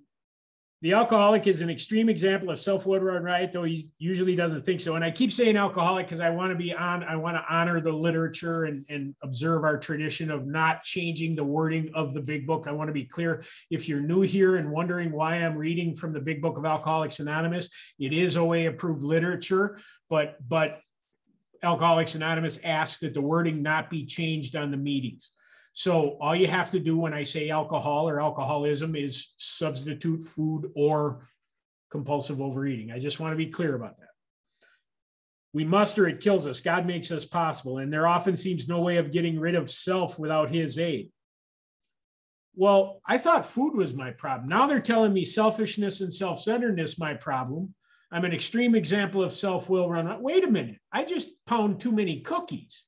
the 0.84 0.94
alcoholic 0.94 1.48
is 1.48 1.62
an 1.62 1.72
extreme 1.72 2.08
example 2.08 2.52
of 2.52 2.86
run 2.86 3.24
riot, 3.24 3.52
though 3.52 3.64
he 3.64 3.90
usually 3.98 4.36
doesn't 4.36 4.64
think 4.64 4.82
so. 4.82 4.94
And 4.94 5.04
I 5.04 5.10
keep 5.10 5.32
saying 5.32 5.58
alcoholic 5.58 6.06
because 6.06 6.20
I 6.20 6.30
want 6.30 6.52
to 6.52 6.56
be 6.56 6.72
on, 6.72 7.04
I 7.04 7.16
want 7.16 7.38
to 7.38 7.46
honor 7.50 7.82
the 7.82 7.92
literature 7.92 8.66
and, 8.66 8.86
and 8.88 9.16
observe 9.24 9.64
our 9.64 9.80
tradition 9.80 10.30
of 10.30 10.46
not 10.46 10.84
changing 10.84 11.36
the 11.36 11.44
wording 11.44 11.90
of 11.96 12.14
the 12.14 12.22
big 12.22 12.46
book. 12.46 12.68
I 12.68 12.72
want 12.72 12.90
to 12.90 12.94
be 12.94 13.06
clear. 13.06 13.44
If 13.72 13.90
you're 13.90 14.02
new 14.02 14.22
here 14.22 14.58
and 14.58 14.70
wondering 14.70 15.12
why 15.12 15.38
I'm 15.38 15.58
reading 15.58 15.96
from 15.96 16.14
the 16.14 16.22
big 16.22 16.40
book 16.40 16.60
of 16.60 16.66
Alcoholics 16.66 17.20
Anonymous, 17.20 17.72
it 17.98 18.14
is 18.14 18.38
OA 18.38 18.68
approved 18.68 19.02
literature, 19.02 19.80
but 20.08 20.38
but 20.48 20.82
Alcoholics 21.64 22.16
Anonymous 22.16 22.60
asks 22.64 23.00
that 23.00 23.14
the 23.14 23.22
wording 23.22 23.62
not 23.62 23.90
be 23.90 24.06
changed 24.06 24.56
on 24.56 24.72
the 24.72 24.78
meetings. 24.78 25.32
So 25.74 26.18
all 26.20 26.36
you 26.36 26.48
have 26.48 26.72
to 26.72 26.80
do 26.80 26.98
when 26.98 27.14
I 27.14 27.24
say 27.24 27.50
alcohol 27.50 28.10
or 28.10 28.20
alcoholism 28.20 28.96
is 28.96 29.34
substitute 29.38 30.24
food 30.24 30.72
or 30.76 31.28
compulsive 31.90 32.42
overeating. 32.42 32.92
I 32.92 33.00
just 33.00 33.20
want 33.20 33.34
to 33.34 33.38
be 33.38 33.48
clear 33.48 33.76
about 33.76 33.98
that. 34.00 34.08
We 35.54 35.64
muster, 35.66 36.08
it 36.08 36.22
kills 36.22 36.48
us. 36.48 36.62
God 36.62 36.86
makes 36.86 37.12
us 37.12 37.26
possible. 37.26 37.80
And 37.80 37.92
there 37.92 38.08
often 38.08 38.36
seems 38.36 38.68
no 38.68 38.82
way 38.82 38.98
of 38.98 39.12
getting 39.12 39.40
rid 39.40 39.56
of 39.56 39.70
self 39.70 40.18
without 40.18 40.50
his 40.50 40.80
aid. 40.80 41.12
Well, 42.56 43.02
I 43.06 43.18
thought 43.18 43.46
food 43.46 43.76
was 43.76 43.94
my 43.94 44.12
problem. 44.12 44.50
Now 44.50 44.68
they're 44.68 44.82
telling 44.82 45.14
me 45.14 45.26
selfishness 45.26 46.02
and 46.02 46.14
self 46.14 46.40
centeredness 46.40 47.00
my 47.00 47.14
problem. 47.14 47.74
I'm 48.12 48.26
an 48.26 48.34
extreme 48.34 48.76
example 48.76 49.24
of 49.24 49.32
self 49.32 49.70
will 49.70 49.90
run. 49.90 50.22
Wait 50.22 50.44
a 50.44 50.52
minute. 50.52 50.80
I 50.92 51.06
just 51.06 51.30
pound 51.46 51.80
too 51.80 51.94
many 51.94 52.20
cookies. 52.20 52.86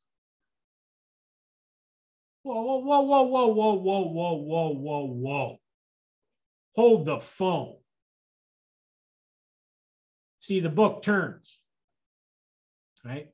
Whoa, 2.43 2.79
whoa, 2.79 3.01
whoa, 3.01 3.21
whoa, 3.23 3.47
whoa, 3.47 3.73
whoa, 3.75 4.03
whoa, 4.03 4.37
whoa, 4.37 4.69
whoa, 4.73 5.05
whoa. 5.05 5.57
Hold 6.75 7.05
the 7.05 7.19
phone. 7.19 7.75
See, 10.39 10.59
the 10.59 10.69
book 10.69 11.03
turns, 11.03 11.57
right? 13.05 13.29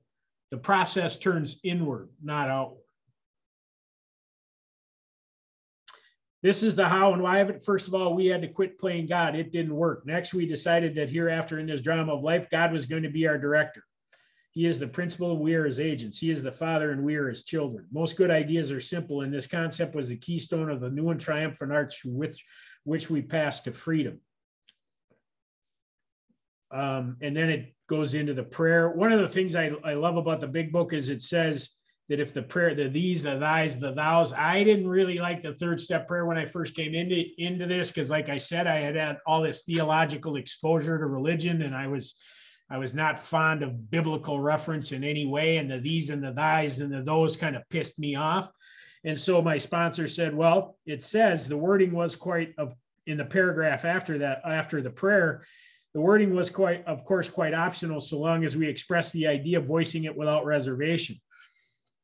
The 0.52 0.58
process 0.58 1.18
turns 1.18 1.60
inward, 1.64 2.10
not 2.22 2.50
outward. 2.50 2.84
This 6.42 6.64
is 6.64 6.76
the 6.76 6.88
how 6.88 7.14
and 7.14 7.22
why 7.22 7.40
of 7.40 7.50
it. 7.50 7.62
First 7.62 7.88
of 7.88 7.94
all, 7.94 8.14
we 8.14 8.28
had 8.28 8.42
to 8.42 8.48
quit 8.48 8.80
playing 8.80 9.08
God. 9.08 9.36
It 9.36 9.52
didn't 9.52 9.76
work. 9.76 10.06
Next, 10.06 10.34
we 10.34 10.46
decided 10.46 10.96
that 10.96 11.10
hereafter 11.10 11.60
in 11.60 11.66
this 11.66 11.82
drama 11.82 12.14
of 12.14 12.24
life, 12.24 12.50
God 12.50 12.72
was 12.72 12.86
going 12.86 13.04
to 13.04 13.10
be 13.10 13.28
our 13.28 13.38
director. 13.38 13.84
He 14.52 14.66
is 14.66 14.80
the 14.80 14.88
principal, 14.88 15.38
we 15.38 15.54
are 15.54 15.66
his 15.66 15.80
agents. 15.80 16.18
He 16.18 16.32
is 16.32 16.42
the 16.42 16.52
father, 16.52 16.92
and 16.92 17.04
we 17.04 17.16
are 17.18 17.30
his 17.30 17.44
children. 17.44 17.86
Most 17.92 18.18
good 18.18 18.32
ideas 18.32 18.72
are 18.72 18.80
simple, 18.80 19.22
and 19.22 19.34
this 19.34 19.48
concept 19.48 19.96
was 19.96 20.10
the 20.10 20.18
keystone 20.18 20.70
of 20.70 20.82
the 20.82 20.90
new 20.90 21.10
and 21.10 21.20
triumphant 21.20 21.72
arch 21.72 22.02
with 22.04 22.36
which 22.84 23.10
we 23.10 23.22
pass 23.22 23.62
to 23.62 23.72
freedom. 23.72 24.20
Um, 26.72 27.18
and 27.22 27.36
then 27.36 27.50
it 27.50 27.76
goes 27.88 28.16
into 28.16 28.34
the 28.34 28.44
prayer. 28.44 28.90
One 28.90 29.12
of 29.12 29.20
the 29.20 29.28
things 29.28 29.56
I, 29.56 29.72
I 29.84 29.94
love 29.94 30.18
about 30.18 30.42
the 30.42 30.48
big 30.48 30.72
book 30.72 30.94
is 30.94 31.10
it 31.10 31.22
says 31.22 31.76
that 32.10 32.20
if 32.20 32.34
the 32.34 32.42
prayer, 32.42 32.74
the 32.74 32.88
these, 32.88 33.24
the 33.24 33.38
thys, 33.38 33.80
the 33.80 33.94
thous, 33.94 34.34
I 34.34 34.64
didn't 34.64 34.88
really 34.88 35.20
like 35.20 35.42
the 35.42 35.54
third 35.54 35.80
step 35.80 36.08
prayer 36.08 36.26
when 36.26 36.38
I 36.38 36.46
first 36.46 36.76
came 36.76 36.96
into, 36.96 37.24
into 37.38 37.68
this, 37.68 37.92
because 37.92 38.10
like 38.10 38.30
I 38.30 38.38
said, 38.38 38.66
I 38.66 38.80
had 38.80 38.96
had 38.96 39.18
all 39.28 39.44
this 39.44 39.64
theological 39.64 40.36
exposure 40.36 40.98
to 40.98 41.06
religion 41.06 41.62
and 41.62 41.76
I 41.76 41.88
was 41.88 42.20
I 42.72 42.78
was 42.78 42.94
not 42.94 43.18
fond 43.18 43.64
of 43.64 43.90
biblical 43.90 44.40
reference 44.40 44.92
in 44.92 45.04
any 45.04 45.26
way, 45.26 45.58
and 45.58 45.70
the 45.70 45.80
these 45.80 46.10
and 46.12 46.24
the 46.24 46.34
thys 46.34 46.82
and 46.82 46.94
the 46.94 47.02
those 47.02 47.36
kind 47.36 47.56
of 47.56 47.68
pissed 47.70 47.98
me 47.98 48.16
off. 48.16 48.52
And 49.04 49.18
so 49.18 49.42
my 49.42 49.58
sponsor 49.58 50.08
said, 50.08 50.36
"Well, 50.36 50.78
it 50.86 51.02
says 51.02 51.48
the 51.48 51.58
wording 51.58 51.94
was 51.94 52.16
quite 52.16 52.54
of 52.58 52.74
in 53.08 53.18
the 53.18 53.26
paragraph 53.26 53.86
after 53.86 54.20
that, 54.20 54.42
after 54.46 54.82
the 54.82 54.92
prayer, 54.92 55.44
the 55.96 56.02
wording 56.02 56.36
was 56.36 56.52
quite, 56.52 56.86
of 56.86 57.04
course, 57.06 57.28
quite 57.28 57.56
optional, 57.56 58.00
so 58.00 58.20
long 58.20 58.44
as 58.44 58.56
we 58.56 58.68
express 58.68 59.12
the 59.12 59.26
idea 59.26 59.58
of 59.58 59.66
voicing 59.66 60.04
it 60.04 60.16
without 60.16 60.46
reservation." 60.46 61.16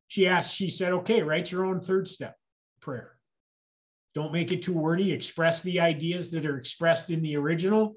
She 0.07 0.27
asked, 0.27 0.55
she 0.55 0.69
said, 0.69 0.93
"Okay, 0.93 1.21
write 1.21 1.51
your 1.51 1.65
own 1.65 1.79
third 1.79 2.07
step 2.07 2.37
prayer. 2.79 3.17
Don't 4.13 4.33
make 4.33 4.51
it 4.51 4.61
too 4.61 4.73
wordy. 4.73 5.11
Express 5.11 5.63
the 5.63 5.79
ideas 5.79 6.31
that 6.31 6.45
are 6.45 6.57
expressed 6.57 7.09
in 7.09 7.21
the 7.21 7.35
original, 7.35 7.95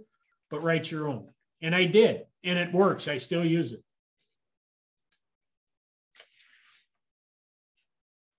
but 0.50 0.62
write 0.62 0.90
your 0.90 1.08
own." 1.08 1.28
And 1.60 1.74
I 1.74 1.84
did 1.84 2.22
and 2.44 2.58
it 2.58 2.72
works. 2.72 3.08
I 3.08 3.16
still 3.18 3.44
use 3.44 3.72
it. 3.72 3.82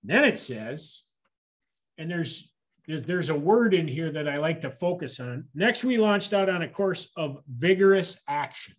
Then 0.03 0.24
it 0.24 0.38
says, 0.38 1.03
and 1.97 2.09
there's, 2.09 2.51
there's 2.88 3.30
a 3.30 3.36
word 3.36 3.74
in 3.74 3.88
here 3.88 4.11
that 4.11 4.28
I 4.28 4.38
like 4.38 4.61
to 4.61 4.72
focus 4.72 5.20
on. 5.20 5.45
Next, 5.53 5.84
we 5.84 5.97
launched 5.97 6.34
out 6.34 6.49
on 6.49 6.61
a 6.61 6.67
course 6.67 7.11
of 7.15 7.43
vigorous 7.47 8.17
action. 8.28 8.74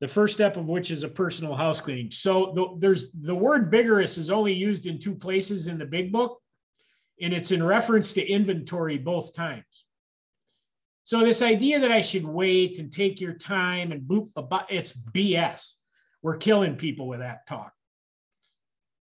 The 0.00 0.08
first 0.08 0.34
step 0.34 0.56
of 0.56 0.66
which 0.66 0.90
is 0.90 1.02
a 1.02 1.08
personal 1.08 1.54
house 1.54 1.80
cleaning. 1.80 2.10
So 2.10 2.52
the, 2.54 2.76
there's 2.78 3.12
the 3.12 3.34
word 3.34 3.70
vigorous 3.70 4.18
is 4.18 4.30
only 4.30 4.52
used 4.52 4.86
in 4.86 4.98
two 4.98 5.14
places 5.14 5.66
in 5.66 5.78
the 5.78 5.86
big 5.86 6.12
book, 6.12 6.40
and 7.20 7.32
it's 7.32 7.52
in 7.52 7.62
reference 7.62 8.12
to 8.14 8.26
inventory 8.26 8.98
both 8.98 9.32
times. 9.32 9.86
So 11.04 11.20
this 11.20 11.42
idea 11.42 11.78
that 11.80 11.92
I 11.92 12.00
should 12.00 12.24
wait 12.24 12.78
and 12.78 12.90
take 12.90 13.20
your 13.20 13.34
time 13.34 13.92
and 13.92 14.02
boop, 14.02 14.30
it's 14.70 14.92
BS. 14.92 15.74
We're 16.22 16.38
killing 16.38 16.76
people 16.76 17.06
with 17.06 17.20
that 17.20 17.46
talk. 17.46 17.72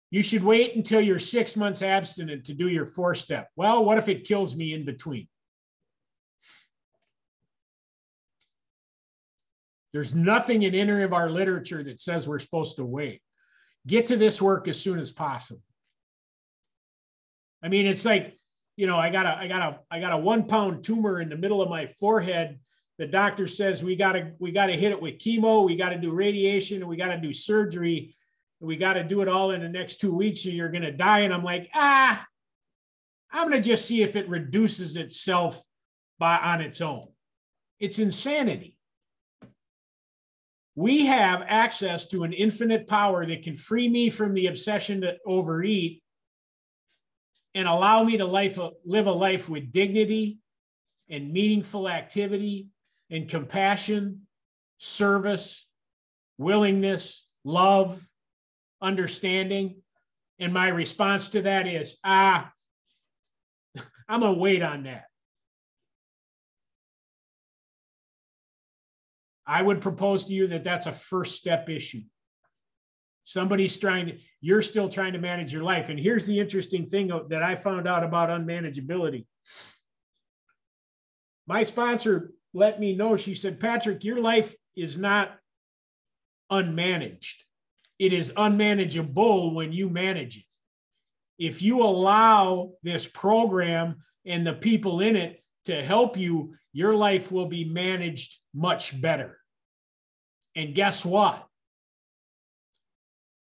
You 0.10 0.22
should 0.22 0.44
wait 0.44 0.76
until 0.76 1.02
you're 1.02 1.20
six 1.20 1.56
months 1.56 1.82
abstinent 1.82 2.46
to 2.46 2.54
do 2.54 2.70
your 2.70 2.86
four 2.86 3.14
step. 3.14 3.50
Well, 3.56 3.84
what 3.84 3.98
if 3.98 4.10
it 4.10 4.26
kills 4.26 4.56
me 4.56 4.74
in 4.74 4.86
between? 4.86 5.28
There's 9.94 10.16
nothing 10.16 10.64
in 10.64 10.74
any 10.74 11.04
of 11.04 11.14
our 11.14 11.30
literature 11.30 11.84
that 11.84 12.00
says 12.00 12.28
we're 12.28 12.40
supposed 12.40 12.78
to 12.78 12.86
wait. 12.86 13.22
Get 13.88 14.08
to 14.08 14.18
this 14.18 14.42
work 14.42 14.68
as 14.68 14.80
soon 14.80 15.00
as 15.00 15.12
possible. 15.12 15.64
I 17.64 17.68
mean, 17.68 17.86
it's 17.86 18.06
like 18.06 18.40
you 18.82 18.88
know, 18.88 18.98
I 18.98 19.10
got 19.10 19.26
a, 19.26 19.38
I 19.38 19.48
got 19.48 19.62
a, 19.62 19.80
I 19.92 20.00
got 20.00 20.14
a 20.14 20.18
one 20.18 20.48
pound 20.48 20.84
tumor 20.84 21.22
in 21.22 21.30
the 21.30 21.36
middle 21.36 21.62
of 21.62 21.70
my 21.70 21.86
forehead. 21.86 22.60
The 22.98 23.06
doctor 23.06 23.48
says 23.48 23.84
we 23.84 23.96
got 23.96 24.14
to, 24.14 24.32
we 24.40 24.52
got 24.52 24.68
to 24.68 24.74
hit 24.74 24.92
it 24.92 25.02
with 25.02 25.20
chemo. 25.20 25.66
We 25.66 25.76
got 25.76 25.90
to 25.90 25.98
do 25.98 26.12
radiation 26.12 26.88
we 26.88 26.98
got 26.98 27.08
to 27.08 27.20
do 27.20 27.34
surgery. 27.34 28.16
We 28.60 28.78
got 28.78 28.94
to 28.94 29.04
do 29.04 29.22
it 29.22 29.28
all 29.28 29.52
in 29.52 29.62
the 29.62 29.70
next 29.70 29.98
two 29.98 30.16
weeks 30.16 30.46
or 30.46 30.50
you're 30.50 30.70
to 30.70 30.92
die. 30.92 31.20
And 31.20 31.34
I'm 31.34 31.44
like, 31.44 31.70
ah, 31.74 32.26
I'm 33.32 33.52
to 33.52 33.60
just 33.60 33.86
see 33.86 34.04
if 34.04 34.16
it 34.16 34.30
reduces 34.30 34.98
itself 34.98 35.64
by 36.20 36.38
on 36.38 36.62
its 36.62 36.82
own. 36.82 37.08
It's 37.80 38.00
insanity. 38.00 38.76
We 40.76 41.06
have 41.08 41.44
access 41.48 42.08
to 42.08 42.24
an 42.24 42.34
infinite 42.34 42.88
power 42.88 43.26
that 43.26 43.44
can 43.44 43.56
free 43.56 43.90
me 43.90 44.10
from 44.10 44.34
the 44.34 44.48
obsession 44.48 45.02
to 45.02 45.18
overeat 45.26 46.02
and 47.54 47.68
allow 47.68 48.04
me 48.04 48.18
to 48.18 48.26
life, 48.26 48.58
live 48.86 49.08
a 49.08 49.12
life 49.12 49.50
with 49.50 49.72
dignity 49.72 50.40
and 51.10 51.34
meaningful 51.34 51.90
activity 51.90 52.68
and 53.10 53.28
compassion, 53.28 54.22
service, 54.78 55.68
willingness, 56.38 57.28
love, 57.44 58.02
understanding. 58.82 59.82
And 60.40 60.54
my 60.54 60.70
response 60.70 61.30
to 61.30 61.42
that 61.42 61.68
is, 61.68 61.98
ah, 62.06 62.52
I'm 64.08 64.22
going 64.22 64.36
to 64.36 64.40
wait 64.40 64.64
on 64.64 64.84
that. 64.84 65.06
I 69.52 69.62
would 69.62 69.82
propose 69.82 70.28
to 70.28 70.34
you 70.34 70.48
that 70.48 70.64
that's 70.64 70.86
a 70.86 70.94
first 70.94 71.36
step 71.36 71.68
issue. 71.68 72.04
Somebody's 73.26 73.78
trying 73.78 74.06
to, 74.08 74.18
you're 74.40 74.62
still 74.62 74.88
trying 74.88 75.12
to 75.12 75.20
manage 75.20 75.52
your 75.52 75.64
life. 75.64 75.90
And 75.90 76.00
here's 76.00 76.26
the 76.26 76.40
interesting 76.40 76.86
thing 76.86 77.12
that 77.28 77.44
I 77.44 77.58
found 77.58 77.86
out 77.86 78.02
about 78.02 78.30
unmanageability. 78.30 79.26
My 81.48 81.64
sponsor 81.64 82.32
let 82.54 82.80
me 82.80 82.96
know, 82.96 83.18
she 83.18 83.34
said, 83.34 83.60
Patrick, 83.60 84.06
your 84.06 84.22
life 84.22 84.56
is 84.78 84.98
not 84.98 85.38
unmanaged. 86.50 87.44
It 88.00 88.14
is 88.14 88.32
unmanageable 88.38 89.54
when 89.54 89.74
you 89.74 89.90
manage 89.90 90.38
it. 90.38 90.46
If 91.38 91.62
you 91.62 91.84
allow 91.84 92.72
this 92.84 93.06
program 93.06 93.98
and 94.26 94.48
the 94.48 94.54
people 94.54 95.02
in 95.02 95.18
it 95.18 95.44
to 95.66 95.84
help 95.84 96.16
you, 96.16 96.54
your 96.72 96.96
life 96.96 97.34
will 97.34 97.48
be 97.48 97.66
managed 97.66 98.40
much 98.54 99.00
better. 99.02 99.40
And 100.56 100.76
guess 100.76 101.06
what? 101.06 101.48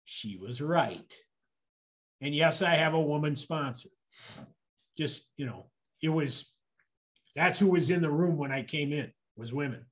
She 0.05 0.37
was 0.37 0.61
right. 0.61 1.13
And 2.21 2.35
yes, 2.35 2.61
I 2.61 2.71
have 2.71 2.93
a 2.93 3.01
woman 3.01 3.35
sponsor. 3.35 3.89
Just, 4.97 5.31
you 5.37 5.45
know, 5.45 5.67
it 6.01 6.09
was 6.09 6.51
that's 7.35 7.59
who 7.59 7.69
was 7.69 7.89
in 7.89 8.01
the 8.01 8.09
room 8.09 8.37
when 8.37 8.51
I 8.51 8.63
came 8.63 8.91
in 8.91 9.11
was 9.37 9.53
women. 9.53 9.85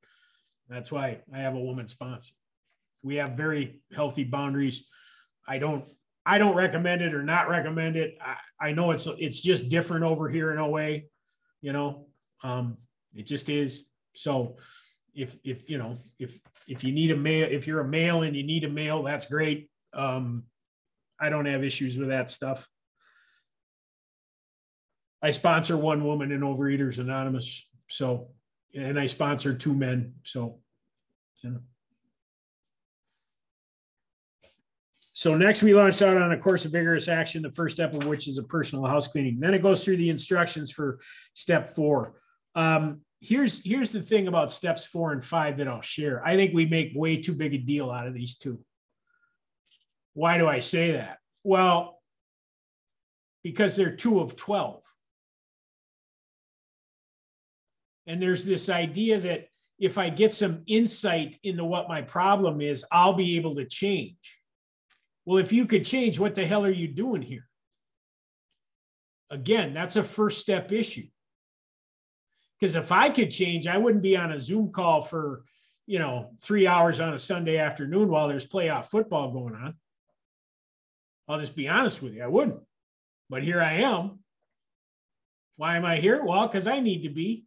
That's 0.68 0.91
why 0.91 1.20
I 1.34 1.39
have 1.39 1.55
a 1.55 1.60
woman 1.60 1.88
sponsor. 1.88 2.34
We 3.03 3.16
have 3.16 3.38
very 3.38 3.80
healthy 3.95 4.24
boundaries. 4.24 4.86
I 5.47 5.58
don't 5.60 5.88
I 6.26 6.38
don't 6.38 6.58
recommend 6.58 7.01
it 7.01 7.14
or 7.14 7.24
not 7.24 7.47
recommend 7.47 7.95
it. 7.95 8.18
I, 8.22 8.68
I 8.68 8.72
know 8.74 8.91
it's 8.91 9.08
it's 9.18 9.39
just 9.39 9.70
different 9.70 10.03
over 10.03 10.28
here 10.28 10.51
in 10.51 10.60
OA, 10.60 10.97
you 11.62 11.72
know. 11.72 12.08
Um, 12.43 12.78
it 13.16 13.26
just 13.26 13.49
is. 13.49 13.86
So 14.14 14.58
if 15.18 15.36
if 15.43 15.68
you 15.70 15.80
know 15.80 15.97
if 16.20 16.39
if 16.68 16.84
you 16.84 16.93
need 16.93 17.11
a 17.11 17.18
male 17.18 17.47
if 17.49 17.65
you're 17.68 17.82
a 17.82 17.88
male 17.88 18.22
and 18.22 18.36
you 18.36 18.43
need 18.43 18.63
a 18.63 18.70
male, 18.70 19.03
that's 19.03 19.26
great. 19.26 19.70
Um, 19.93 20.43
I 21.20 21.30
don't 21.30 21.47
have 21.47 21.63
issues 21.63 21.97
with 21.97 22.09
that 22.09 22.30
stuff. 22.30 22.70
I 25.22 25.32
sponsor 25.32 25.76
one 25.76 26.05
woman 26.05 26.32
in 26.32 26.41
Overeaters 26.41 26.99
Anonymous. 26.99 27.68
So, 27.88 28.30
and 28.76 28.99
I 28.99 29.07
sponsor 29.07 29.55
two 29.55 29.74
men. 29.74 30.13
So, 30.22 30.59
you 31.41 31.49
know. 31.49 31.59
So 35.13 35.36
next 35.36 35.63
we 35.63 35.74
launched 35.74 36.03
out 36.03 36.18
on 36.18 36.32
a 36.32 36.38
course 36.38 36.65
of 36.65 36.72
vigorous 36.72 37.07
action, 37.07 37.41
the 37.41 37.51
first 37.51 37.76
step 37.76 37.95
of 37.95 38.05
which 38.05 38.28
is 38.28 38.38
a 38.38 38.43
personal 38.43 38.86
house 38.86 39.07
cleaning. 39.07 39.39
Then 39.39 39.55
it 39.55 39.63
goes 39.63 39.84
through 39.84 39.97
the 39.97 40.11
instructions 40.11 40.70
for 40.70 40.99
step 41.34 41.68
four. 41.68 42.22
Um, 42.53 43.01
here's 43.20 43.63
here's 43.65 43.91
the 43.91 44.01
thing 44.01 44.28
about 44.28 44.51
steps 44.51 44.86
four 44.86 45.11
and 45.11 45.24
five 45.24 45.57
that 45.57 45.68
I'll 45.68 45.82
share. 45.82 46.26
I 46.26 46.36
think 46.36 46.53
we 46.53 46.65
make 46.65 46.91
way 46.95 47.18
too 47.18 47.34
big 47.34 47.53
a 47.53 47.57
deal 47.57 47.91
out 47.91 48.07
of 48.07 48.13
these 48.13 48.38
two. 48.38 48.59
Why 50.13 50.38
do 50.38 50.47
I 50.47 50.59
say 50.59 50.93
that? 50.93 51.20
Well, 51.43 52.01
because 53.43 53.76
they're 53.76 53.95
two 53.95 54.20
of 54.20 54.36
12. 54.36 54.82
And 58.07 58.22
there's 58.22 58.43
this 58.43 58.70
idea 58.70 59.20
that 59.20 59.47
if 59.80 59.97
I 59.97 60.09
get 60.09 60.34
some 60.34 60.63
insight 60.65 61.38
into 61.43 61.63
what 61.63 61.88
my 61.88 62.01
problem 62.01 62.61
is, 62.61 62.84
I'll 62.91 63.13
be 63.13 63.38
able 63.38 63.55
to 63.55 63.65
change. 63.65 64.39
Well, 65.26 65.38
if 65.38 65.53
you 65.53 65.65
could 65.65 65.86
change, 65.86 66.20
what 66.20 66.36
the 66.36 66.47
hell 66.47 66.65
are 66.65 66.72
you 66.72 66.88
doing 66.88 67.22
here? 67.22 67.47
Again, 69.30 69.74
that's 69.74 69.97
a 69.97 70.03
first 70.03 70.39
step 70.39 70.72
issue. 70.72 71.05
Because 72.60 72.76
if 72.76 72.91
I 72.91 73.10
could 73.10 73.30
change, 73.30 73.68
I 73.68 73.78
wouldn't 73.78 74.03
be 74.03 74.18
on 74.18 74.32
a 74.32 74.39
Zoom 74.39 74.72
call 74.72 75.01
for, 75.01 75.43
you 75.86 75.99
know, 75.99 76.32
three 76.41 76.66
hours 76.66 76.99
on 76.99 77.14
a 77.14 77.20
Sunday 77.20 77.58
afternoon 77.58 78.10
while 78.10 78.28
there's 78.28 78.47
playoff 78.47 78.86
football 78.86 79.32
going 79.32 79.55
on. 79.55 79.76
I'll 81.28 81.39
just 81.39 81.55
be 81.55 81.68
honest 81.68 82.01
with 82.01 82.14
you, 82.14 82.24
I 82.24 82.28
wouldn't. 82.28 82.60
But 83.30 83.43
here 83.43 83.62
I 83.62 83.74
am. 83.74 84.20
Why 85.58 85.76
am 85.76 85.86
I 85.86 85.97
here? 85.97 86.24
Well, 86.24 86.47
because 86.47 86.68
I 86.68 86.80
need 86.80 87.03
to 87.03 87.10
be 87.10 87.45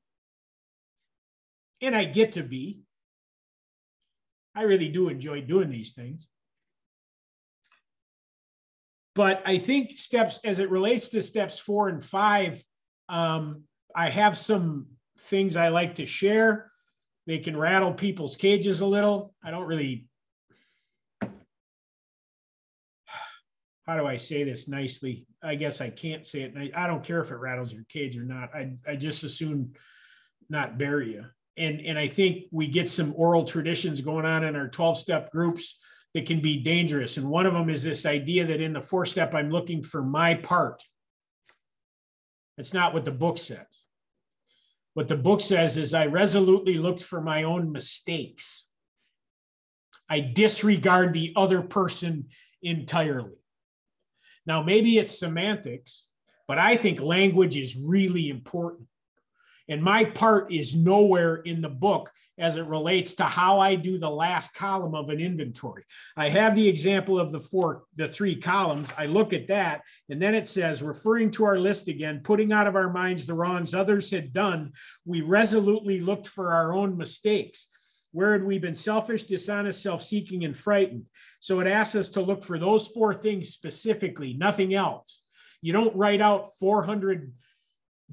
and 1.80 1.94
I 1.94 2.04
get 2.04 2.32
to 2.32 2.42
be. 2.42 2.80
I 4.54 4.62
really 4.62 4.88
do 4.88 5.08
enjoy 5.08 5.42
doing 5.42 5.70
these 5.70 5.94
things. 5.94 6.28
But 9.14 9.42
I 9.44 9.58
think 9.58 9.90
steps, 9.90 10.40
as 10.44 10.60
it 10.60 10.70
relates 10.70 11.10
to 11.10 11.22
steps 11.22 11.58
four 11.58 11.88
and 11.88 12.02
five, 12.02 12.62
um, 13.08 13.62
I 13.94 14.08
have 14.08 14.36
some 14.36 14.86
things 15.20 15.56
I 15.56 15.68
like 15.68 15.96
to 15.96 16.06
share. 16.06 16.70
They 17.26 17.38
can 17.38 17.56
rattle 17.56 17.92
people's 17.92 18.36
cages 18.36 18.80
a 18.80 18.86
little. 18.86 19.34
I 19.44 19.50
don't 19.50 19.66
really, 19.66 20.06
how 23.86 23.96
do 23.96 24.06
I 24.06 24.16
say 24.16 24.42
this 24.44 24.68
nicely? 24.68 25.26
I 25.42 25.54
guess 25.54 25.80
I 25.80 25.90
can't 25.90 26.26
say 26.26 26.42
it. 26.42 26.72
I 26.74 26.86
don't 26.86 27.04
care 27.04 27.20
if 27.20 27.30
it 27.30 27.36
rattles 27.36 27.72
your 27.72 27.84
cage 27.88 28.16
or 28.16 28.24
not. 28.24 28.54
I, 28.54 28.72
I 28.86 28.96
just 28.96 29.22
assume 29.24 29.72
not 30.48 30.78
bury 30.78 31.12
you 31.12 31.24
and 31.60 31.80
and 31.82 31.98
I 31.98 32.06
think 32.06 32.44
we 32.50 32.66
get 32.66 32.88
some 32.88 33.12
oral 33.16 33.44
traditions 33.44 34.00
going 34.00 34.24
on 34.24 34.44
in 34.44 34.56
our 34.56 34.68
12 34.68 34.98
step 34.98 35.30
groups 35.30 35.78
that 36.14 36.26
can 36.26 36.40
be 36.40 36.60
dangerous. 36.60 37.18
And 37.18 37.28
one 37.28 37.46
of 37.46 37.54
them 37.54 37.70
is 37.70 37.84
this 37.84 38.06
idea 38.06 38.44
that 38.46 38.60
in 38.60 38.72
the 38.72 38.80
four 38.80 39.04
step, 39.04 39.34
I'm 39.34 39.50
looking 39.50 39.82
for 39.82 40.02
my 40.02 40.34
part. 40.34 40.82
That's 42.56 42.74
not 42.74 42.92
what 42.92 43.04
the 43.04 43.12
book 43.12 43.38
says. 43.38 43.86
What 44.94 45.08
the 45.08 45.16
book 45.16 45.40
says 45.40 45.76
is 45.76 45.94
I 45.94 46.06
resolutely 46.06 46.78
looked 46.78 47.02
for 47.02 47.20
my 47.20 47.44
own 47.44 47.70
mistakes. 47.70 48.70
I 50.08 50.20
disregard 50.20 51.14
the 51.14 51.32
other 51.36 51.62
person 51.62 52.28
entirely. 52.62 53.36
Now, 54.46 54.62
maybe 54.62 54.98
it's 54.98 55.18
semantics, 55.18 56.10
but 56.48 56.58
I 56.58 56.76
think 56.76 57.00
language 57.00 57.56
is 57.56 57.78
really 57.80 58.28
important. 58.28 58.88
And 59.68 59.80
my 59.80 60.04
part 60.04 60.52
is 60.52 60.74
nowhere 60.74 61.36
in 61.36 61.60
the 61.60 61.68
book 61.68 62.10
as 62.40 62.56
it 62.56 62.66
relates 62.66 63.14
to 63.14 63.24
how 63.24 63.60
I 63.60 63.74
do 63.74 63.98
the 63.98 64.10
last 64.10 64.54
column 64.54 64.94
of 64.94 65.10
an 65.10 65.20
inventory. 65.20 65.84
I 66.16 66.30
have 66.30 66.56
the 66.56 66.66
example 66.66 67.20
of 67.20 67.30
the 67.30 67.38
four, 67.38 67.84
the 67.96 68.08
three 68.08 68.34
columns. 68.34 68.92
I 68.96 69.06
look 69.06 69.32
at 69.32 69.46
that, 69.48 69.82
and 70.08 70.20
then 70.20 70.34
it 70.34 70.48
says, 70.48 70.82
referring 70.82 71.30
to 71.32 71.44
our 71.44 71.58
list 71.58 71.88
again, 71.88 72.20
putting 72.24 72.52
out 72.52 72.66
of 72.66 72.76
our 72.76 72.90
minds 72.90 73.26
the 73.26 73.34
wrongs 73.34 73.74
others 73.74 74.10
had 74.10 74.32
done, 74.32 74.72
we 75.04 75.20
resolutely 75.20 76.00
looked 76.00 76.26
for 76.26 76.52
our 76.52 76.72
own 76.72 76.96
mistakes. 76.96 77.68
Where 78.12 78.32
had 78.32 78.42
we 78.42 78.58
been 78.58 78.74
selfish, 78.74 79.24
dishonest, 79.24 79.82
self 79.82 80.02
seeking, 80.02 80.44
and 80.44 80.56
frightened? 80.56 81.04
So 81.38 81.60
it 81.60 81.66
asks 81.66 81.94
us 81.94 82.08
to 82.10 82.20
look 82.20 82.42
for 82.42 82.58
those 82.58 82.88
four 82.88 83.14
things 83.14 83.50
specifically, 83.50 84.34
nothing 84.34 84.74
else. 84.74 85.22
You 85.62 85.72
don't 85.72 85.94
write 85.94 86.20
out 86.20 86.46
400 86.58 87.32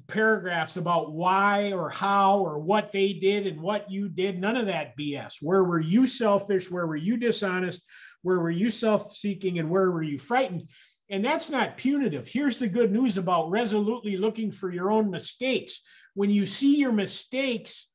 paragraphs 0.07 0.77
about 0.77 1.11
why 1.11 1.71
or 1.73 1.89
how 1.89 2.39
or 2.39 2.59
what 2.59 2.91
they 2.91 3.13
did 3.13 3.47
and 3.47 3.59
what 3.59 3.89
you 3.91 4.09
did. 4.09 4.39
None 4.39 4.55
of 4.55 4.67
that 4.67 4.97
BS. 4.97 5.35
Where 5.41 5.63
were 5.63 5.79
you 5.79 6.05
selfish? 6.05 6.69
Where 6.69 6.85
were 6.85 6.95
you 6.95 7.17
dishonest? 7.17 7.81
Where 8.21 8.39
were 8.39 8.51
you 8.51 8.69
self 8.69 9.15
seeking? 9.15 9.59
And 9.59 9.69
where 9.69 9.91
were 9.91 10.03
you 10.03 10.17
frightened? 10.17 10.69
And 11.09 11.23
that's 11.23 11.49
not 11.49 11.77
punitive. 11.77 12.27
Here's 12.27 12.59
the 12.59 12.67
good 12.67 12.91
news 12.91 13.17
about 13.17 13.49
resolutely 13.49 14.17
looking 14.17 14.51
for 14.51 14.71
your 14.71 14.91
own 14.91 15.09
mistakes. 15.09 15.81
When 16.13 16.29
you 16.29 16.45
see 16.45 16.77
your 16.77 16.91
mistakes, 16.91 17.89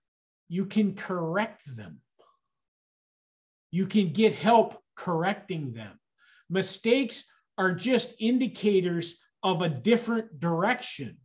you 0.48 0.66
can 0.66 0.94
correct 0.94 1.62
them. 1.76 1.98
You 3.70 3.86
can 3.86 4.12
get 4.12 4.34
help 4.34 4.78
correcting 4.96 5.72
them. 5.72 5.98
Mistakes 6.48 7.24
are 7.58 7.74
just 7.74 8.14
indicators 8.18 9.18
of 9.42 9.62
a 9.62 9.68
different 9.68 10.38
direction. 10.40 11.16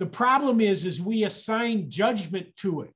The 0.00 0.06
problem 0.06 0.62
is, 0.62 0.86
is 0.86 1.00
we 1.00 1.24
assign 1.24 1.90
judgment 1.90 2.56
to 2.56 2.80
it. 2.80 2.90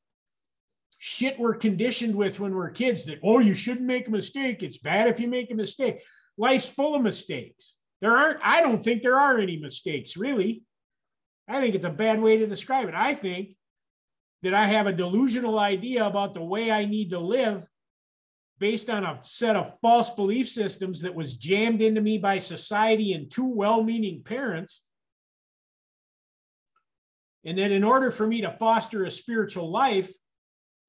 Shit 0.97 1.39
we're 1.39 1.55
conditioned 1.55 2.14
with 2.14 2.40
when 2.40 2.55
we're 2.55 2.70
kids 2.70 3.05
that, 3.05 3.20
oh, 3.22 3.40
you 3.40 3.52
shouldn't 3.52 3.86
make 3.86 4.09
a 4.09 4.10
mistake. 4.10 4.62
It's 4.62 4.78
bad 4.78 5.09
if 5.09 5.20
you 5.20 5.28
make 5.28 5.51
a 5.51 5.55
mistake. 5.55 6.02
Life's 6.39 6.70
full 6.70 6.94
of 6.94 7.02
mistakes. 7.02 7.76
There 8.01 8.16
aren't, 8.16 8.40
I 8.43 8.62
don't 8.62 8.82
think 8.82 9.02
there 9.02 9.20
are 9.20 9.39
any 9.39 9.59
mistakes, 9.59 10.16
really. 10.16 10.62
I 11.47 11.60
think 11.60 11.74
it's 11.74 11.85
a 11.85 11.90
bad 11.90 12.22
way 12.22 12.39
to 12.39 12.47
describe 12.47 12.89
it. 12.89 12.94
I 12.94 13.12
think 13.12 13.55
that 14.43 14.55
I 14.55 14.66
have 14.66 14.86
a 14.86 14.93
delusional 14.93 15.59
idea 15.59 16.06
about 16.06 16.32
the 16.32 16.43
way 16.43 16.70
I 16.70 16.86
need 16.86 17.10
to 17.10 17.18
live 17.18 17.68
based 18.59 18.89
on 18.89 19.05
a 19.05 19.18
set 19.20 19.56
of 19.56 19.78
false 19.81 20.09
belief 20.09 20.48
systems 20.48 21.02
that 21.02 21.14
was 21.14 21.35
jammed 21.35 21.82
into 21.82 22.01
me 22.01 22.16
by 22.16 22.39
society 22.39 23.12
and 23.12 23.31
two 23.31 23.47
well 23.47 23.82
meaning 23.82 24.22
parents 24.22 24.85
and 27.45 27.57
then, 27.57 27.73
in 27.73 27.85
order 27.85 28.11
for 28.11 28.27
me 28.27 28.41
to 28.41 28.51
foster 28.51 29.05
a 29.05 29.11
spiritual 29.11 29.71
life, 29.71 30.12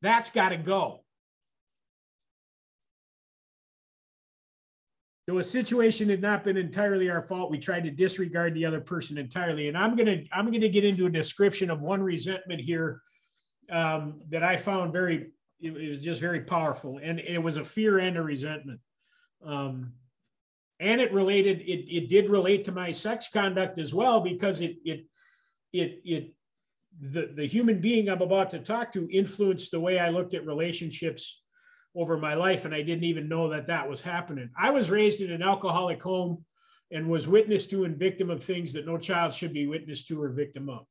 that's 0.02 0.30
got 0.30 0.50
to 0.50 0.58
go. 0.58 1.02
Though 5.28 5.40
a 5.40 5.44
situation 5.44 6.10
had 6.10 6.22
not 6.22 6.44
been 6.44 6.56
entirely 6.56 7.10
our 7.10 7.24
fault, 7.24 7.50
we 7.50 7.58
tried 7.58 7.84
to 7.86 7.92
disregard 7.92 8.54
the 8.54 8.66
other 8.66 8.80
person 8.80 9.18
entirely. 9.18 9.68
And 9.68 9.78
I'm 9.78 9.96
gonna 9.96 10.22
I'm 10.32 10.52
gonna 10.52 10.70
get 10.70 10.86
into 10.86 11.08
a 11.08 11.10
description 11.10 11.72
of 11.72 11.82
one 11.82 12.02
resentment 12.04 12.62
here 12.62 13.02
um, 13.72 14.22
that 14.30 14.44
I 14.44 14.56
found 14.56 14.94
very 14.94 15.32
it, 15.60 15.76
it 15.76 15.90
was 15.90 16.04
just 16.04 16.22
very 16.22 16.42
powerful, 16.42 17.00
and, 17.02 17.20
it 17.20 17.42
was 17.42 17.58
a 17.58 17.64
fear 17.64 17.98
and 18.00 18.18
a 18.18 18.22
resentment. 18.22 18.80
Um, 19.44 19.94
and 20.80 21.02
it 21.02 21.12
related, 21.12 21.62
it, 21.62 21.90
it 21.90 22.10
did 22.10 22.30
relate 22.30 22.66
to 22.66 22.72
my 22.72 22.92
sex 22.92 23.28
conduct 23.28 23.80
as 23.80 23.94
well 23.94 24.20
because 24.22 24.62
it 24.62 24.76
it 24.84 25.06
it 25.74 26.02
it 26.04 26.35
the, 27.00 27.32
the 27.34 27.46
human 27.46 27.80
being 27.80 28.10
I'm 28.10 28.22
about 28.22 28.50
to 28.52 28.60
talk 28.60 28.94
to 28.94 29.10
influenced 29.12 29.72
the 29.72 29.80
way 29.80 30.00
I 30.00 30.10
looked 30.10 30.34
at 30.34 30.46
relationships 30.46 31.42
over 31.96 32.18
my 32.18 32.34
life. 32.34 32.66
And 32.66 32.74
I 32.74 32.82
didn't 32.82 33.06
even 33.06 33.30
know 33.30 33.50
that 33.50 33.68
that 33.68 33.88
was 33.88 34.02
happening. 34.02 34.50
I 34.58 34.70
was 34.70 34.90
raised 34.90 35.22
in 35.22 35.32
an 35.32 35.42
alcoholic 35.42 36.02
home 36.02 36.44
and 36.92 37.10
was 37.10 37.28
witness 37.28 37.66
to 37.68 37.86
and 37.86 37.98
victim 37.98 38.30
of 38.30 38.44
things 38.44 38.74
that 38.74 38.86
no 38.86 38.98
child 38.98 39.34
should 39.34 39.54
be 39.54 39.68
witness 39.68 40.06
to 40.06 40.22
or 40.22 40.30
victim 40.30 40.70
of. 40.70 40.86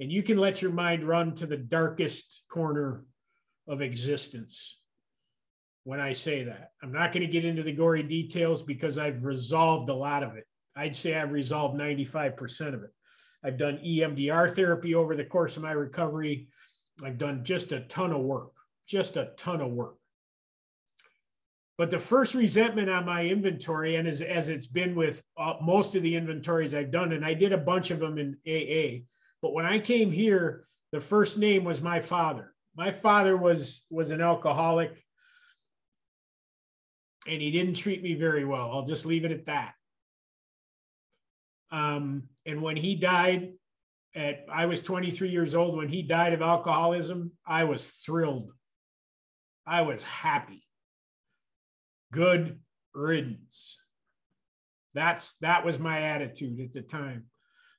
And 0.00 0.10
you 0.10 0.22
can 0.22 0.38
let 0.38 0.62
your 0.62 0.72
mind 0.72 1.06
run 1.06 1.34
to 1.34 1.46
the 1.46 1.56
darkest 1.56 2.42
corner 2.48 3.04
of 3.68 3.80
existence 3.80 4.80
when 5.84 6.00
I 6.00 6.12
say 6.12 6.44
that. 6.44 6.70
I'm 6.82 6.92
not 6.92 7.12
going 7.12 7.24
to 7.24 7.32
get 7.32 7.44
into 7.44 7.62
the 7.62 7.72
gory 7.72 8.02
details 8.02 8.62
because 8.62 8.98
I've 8.98 9.24
resolved 9.24 9.88
a 9.90 9.94
lot 9.94 10.22
of 10.22 10.34
it. 10.36 10.46
I'd 10.76 10.96
say 10.96 11.14
I've 11.14 11.30
resolved 11.30 11.78
95% 11.78 12.74
of 12.74 12.82
it. 12.82 12.90
I've 13.44 13.58
done 13.58 13.78
EMDR 13.84 14.54
therapy 14.54 14.94
over 14.94 15.14
the 15.14 15.24
course 15.24 15.56
of 15.56 15.62
my 15.62 15.72
recovery. 15.72 16.48
I've 17.04 17.18
done 17.18 17.44
just 17.44 17.72
a 17.72 17.80
ton 17.80 18.12
of 18.12 18.22
work, 18.22 18.52
just 18.88 19.16
a 19.16 19.32
ton 19.36 19.60
of 19.60 19.72
work. 19.72 19.96
But 21.76 21.90
the 21.90 21.98
first 21.98 22.34
resentment 22.34 22.88
on 22.88 23.04
my 23.04 23.24
inventory, 23.26 23.96
and 23.96 24.06
as, 24.06 24.20
as 24.22 24.48
it's 24.48 24.66
been 24.66 24.94
with 24.94 25.22
uh, 25.36 25.54
most 25.60 25.94
of 25.94 26.02
the 26.02 26.14
inventories 26.14 26.72
I've 26.72 26.92
done, 26.92 27.12
and 27.12 27.24
I 27.24 27.34
did 27.34 27.52
a 27.52 27.58
bunch 27.58 27.90
of 27.90 27.98
them 27.98 28.16
in 28.16 28.36
AA, 28.46 29.04
but 29.42 29.52
when 29.52 29.66
I 29.66 29.78
came 29.80 30.10
here, 30.10 30.66
the 30.92 31.00
first 31.00 31.36
name 31.36 31.64
was 31.64 31.82
my 31.82 32.00
father. 32.00 32.54
My 32.76 32.92
father 32.92 33.36
was, 33.36 33.84
was 33.90 34.12
an 34.12 34.20
alcoholic 34.20 35.04
and 37.26 37.40
he 37.40 37.50
didn't 37.50 37.74
treat 37.74 38.02
me 38.02 38.14
very 38.14 38.44
well. 38.44 38.70
I'll 38.70 38.84
just 38.84 39.06
leave 39.06 39.24
it 39.24 39.32
at 39.32 39.46
that. 39.46 39.74
Um, 41.74 42.28
and 42.46 42.62
when 42.62 42.76
he 42.76 42.94
died, 42.94 43.52
at 44.14 44.46
I 44.52 44.66
was 44.66 44.80
23 44.80 45.28
years 45.28 45.56
old. 45.56 45.76
When 45.76 45.88
he 45.88 46.02
died 46.02 46.32
of 46.32 46.40
alcoholism, 46.40 47.32
I 47.44 47.64
was 47.64 47.90
thrilled. 47.94 48.52
I 49.66 49.82
was 49.82 50.04
happy. 50.04 50.62
Good 52.12 52.60
riddance. 52.94 53.82
That's 54.94 55.36
that 55.38 55.64
was 55.64 55.80
my 55.80 56.02
attitude 56.02 56.60
at 56.60 56.72
the 56.72 56.82
time. 56.82 57.24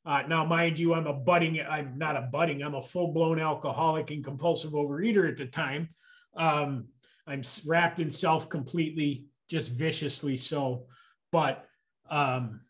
Uh, 0.05 0.23
now, 0.27 0.43
mind 0.43 0.77
you, 0.77 0.93
I'm 0.93 1.07
a 1.07 1.13
budding, 1.13 1.59
I'm 1.61 1.97
not 1.97 2.17
a 2.17 2.21
budding, 2.21 2.61
I'm 2.61 2.75
a 2.75 2.81
full 2.81 3.13
blown 3.13 3.39
alcoholic 3.39 4.11
and 4.11 4.23
compulsive 4.23 4.73
overeater 4.73 5.27
at 5.27 5.37
the 5.37 5.47
time. 5.47 5.89
Um, 6.35 6.89
I'm 7.25 7.41
wrapped 7.65 8.01
in 8.01 8.11
self 8.11 8.49
completely, 8.49 9.25
just 9.49 9.71
viciously 9.71 10.35
so. 10.35 10.87
But 11.31 11.65
um, 12.09 12.64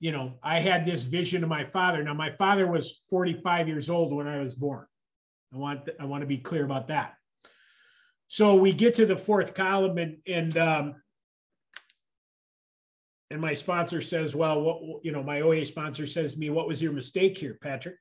you 0.00 0.12
know, 0.12 0.38
I 0.42 0.60
had 0.60 0.84
this 0.84 1.04
vision 1.04 1.42
of 1.42 1.50
my 1.50 1.64
father. 1.64 2.02
Now, 2.02 2.14
my 2.14 2.30
father 2.30 2.66
was 2.66 3.02
45 3.10 3.68
years 3.68 3.90
old 3.90 4.14
when 4.14 4.26
I 4.26 4.40
was 4.40 4.54
born. 4.54 4.86
I 5.52 5.58
want 5.58 5.88
I 6.00 6.06
want 6.06 6.22
to 6.22 6.26
be 6.26 6.38
clear 6.38 6.64
about 6.64 6.88
that. 6.88 7.14
So 8.28 8.54
we 8.54 8.72
get 8.72 8.94
to 8.94 9.06
the 9.06 9.18
fourth 9.18 9.54
column, 9.54 9.98
and 9.98 10.16
and 10.26 10.56
um, 10.56 10.94
and 13.30 13.40
my 13.40 13.52
sponsor 13.52 14.00
says, 14.00 14.34
"Well, 14.34 14.60
what 14.62 15.04
you 15.04 15.12
know, 15.12 15.22
my 15.22 15.42
OA 15.42 15.66
sponsor 15.66 16.06
says 16.06 16.34
to 16.34 16.38
me, 16.38 16.50
what 16.50 16.68
was 16.68 16.80
your 16.80 16.92
mistake 16.92 17.36
here, 17.36 17.58
Patrick?" 17.60 17.96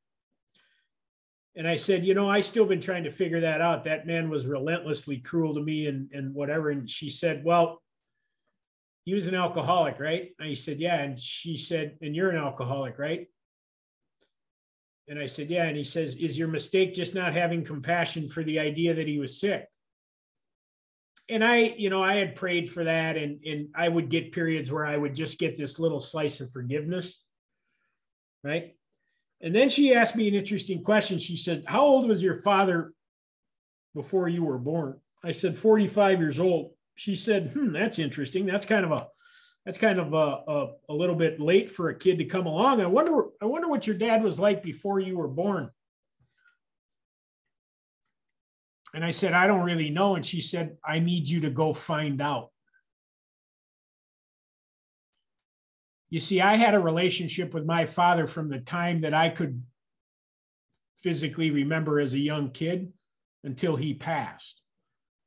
And 1.55 1.67
I 1.67 1.75
said, 1.75 2.05
"You 2.05 2.13
know, 2.13 2.29
I 2.29 2.39
still 2.39 2.65
been 2.65 2.79
trying 2.79 3.03
to 3.05 3.11
figure 3.11 3.41
that 3.41 3.59
out. 3.59 3.83
That 3.83 4.07
man 4.07 4.29
was 4.29 4.45
relentlessly 4.45 5.17
cruel 5.17 5.53
to 5.55 5.61
me, 5.61 5.87
and 5.87 6.09
and 6.13 6.33
whatever." 6.33 6.69
And 6.69 6.89
she 6.89 7.09
said, 7.09 7.43
"Well." 7.43 7.81
He 9.09 9.15
was 9.15 9.25
an 9.25 9.33
alcoholic, 9.33 9.99
right? 9.99 10.29
And 10.37 10.47
he 10.47 10.53
said, 10.53 10.79
yeah. 10.79 11.01
And 11.01 11.17
she 11.17 11.57
said, 11.57 11.97
and 11.99 12.15
you're 12.15 12.29
an 12.29 12.37
alcoholic, 12.37 12.99
right? 12.99 13.25
And 15.07 15.17
I 15.17 15.25
said, 15.25 15.49
yeah. 15.49 15.63
And 15.63 15.75
he 15.75 15.83
says, 15.83 16.17
is 16.17 16.37
your 16.37 16.47
mistake 16.47 16.93
just 16.93 17.15
not 17.15 17.33
having 17.33 17.65
compassion 17.65 18.29
for 18.29 18.43
the 18.43 18.59
idea 18.59 18.93
that 18.93 19.07
he 19.07 19.17
was 19.17 19.39
sick? 19.39 19.65
And 21.27 21.43
I, 21.43 21.73
you 21.75 21.89
know, 21.89 22.03
I 22.03 22.17
had 22.17 22.35
prayed 22.35 22.69
for 22.69 22.83
that 22.83 23.17
and, 23.17 23.43
and 23.43 23.69
I 23.75 23.89
would 23.89 24.09
get 24.09 24.31
periods 24.31 24.71
where 24.71 24.85
I 24.85 24.95
would 24.95 25.15
just 25.15 25.39
get 25.39 25.57
this 25.57 25.79
little 25.79 25.99
slice 25.99 26.39
of 26.39 26.51
forgiveness. 26.51 27.19
Right. 28.43 28.75
And 29.41 29.55
then 29.55 29.69
she 29.69 29.95
asked 29.95 30.15
me 30.15 30.27
an 30.27 30.35
interesting 30.35 30.83
question. 30.83 31.17
She 31.17 31.35
said, 31.35 31.63
How 31.65 31.81
old 31.81 32.07
was 32.07 32.21
your 32.21 32.35
father 32.35 32.93
before 33.95 34.27
you 34.27 34.43
were 34.43 34.59
born? 34.59 34.99
I 35.23 35.31
said, 35.31 35.57
45 35.57 36.19
years 36.19 36.39
old 36.39 36.73
she 36.99 37.15
said, 37.15 37.51
"Hmm, 37.51 37.71
that's 37.71 37.97
interesting. 37.97 38.45
That's 38.45 38.65
kind 38.65 38.83
of 38.83 38.91
a 38.91 39.07
that's 39.65 39.77
kind 39.77 39.99
of 39.99 40.13
a, 40.13 40.17
a, 40.17 40.67
a, 40.89 40.93
little 40.93 41.15
bit 41.15 41.39
late 41.39 41.69
for 41.69 41.89
a 41.89 41.97
kid 41.97 42.17
to 42.17 42.25
come 42.25 42.45
along. 42.45 42.81
I 42.81 42.87
wonder 42.87 43.23
I 43.41 43.45
wonder 43.45 43.69
what 43.69 43.87
your 43.87 43.95
dad 43.95 44.21
was 44.21 44.37
like 44.37 44.61
before 44.61 44.99
you 44.99 45.17
were 45.17 45.29
born." 45.29 45.69
And 48.93 49.05
I 49.05 49.11
said, 49.11 49.31
"I 49.31 49.47
don't 49.47 49.63
really 49.63 49.89
know." 49.89 50.15
And 50.15 50.25
she 50.25 50.41
said, 50.41 50.75
"I 50.83 50.99
need 50.99 51.29
you 51.29 51.39
to 51.41 51.49
go 51.49 51.73
find 51.73 52.21
out." 52.21 52.49
You 56.09 56.19
see, 56.19 56.41
I 56.41 56.57
had 56.57 56.73
a 56.73 56.79
relationship 56.79 57.53
with 57.53 57.65
my 57.65 57.85
father 57.85 58.27
from 58.27 58.49
the 58.49 58.59
time 58.59 59.01
that 59.01 59.13
I 59.13 59.29
could 59.29 59.63
physically 60.97 61.51
remember 61.51 62.01
as 62.01 62.13
a 62.13 62.19
young 62.19 62.51
kid 62.51 62.91
until 63.45 63.77
he 63.77 63.93
passed. 63.93 64.61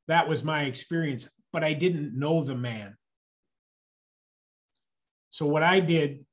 That 0.07 0.27
was 0.27 0.43
my 0.43 0.63
experience 0.63 1.31
but 1.53 1.63
I 1.63 1.73
didn't 1.73 2.17
know 2.17 2.43
the 2.43 2.55
man. 2.55 2.97
So 5.29 5.45
what 5.45 5.61
I 5.63 5.79
did 5.79 6.25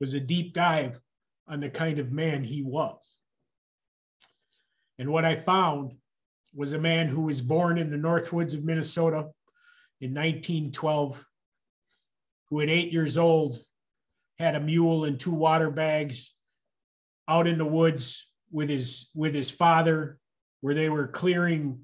was 0.00 0.14
a 0.14 0.20
deep 0.20 0.52
dive 0.52 1.00
on 1.46 1.60
the 1.60 1.70
kind 1.70 2.00
of 2.00 2.10
man 2.10 2.42
he 2.42 2.62
was. 2.62 3.20
And 4.98 5.10
what 5.10 5.24
I 5.24 5.36
found 5.36 5.92
was 6.54 6.72
a 6.72 6.78
man 6.78 7.06
who 7.06 7.22
was 7.22 7.40
born 7.40 7.78
in 7.78 7.90
the 7.90 7.96
Northwoods 7.96 8.54
of 8.54 8.64
Minnesota 8.64 9.28
in 10.00 10.10
1912, 10.10 11.24
who 12.50 12.60
at 12.60 12.68
eight 12.68 12.92
years 12.92 13.16
old 13.16 13.58
had 14.38 14.56
a 14.56 14.60
mule 14.60 15.04
and 15.04 15.18
two 15.18 15.32
water 15.32 15.70
bags 15.70 16.34
out 17.28 17.46
in 17.46 17.56
the 17.56 17.64
woods 17.64 18.31
with 18.52 18.68
his 18.68 19.10
with 19.14 19.34
his 19.34 19.50
father 19.50 20.18
where 20.60 20.74
they 20.74 20.88
were 20.88 21.08
clearing 21.08 21.80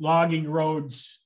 logging 0.00 0.48
roads 0.48 1.20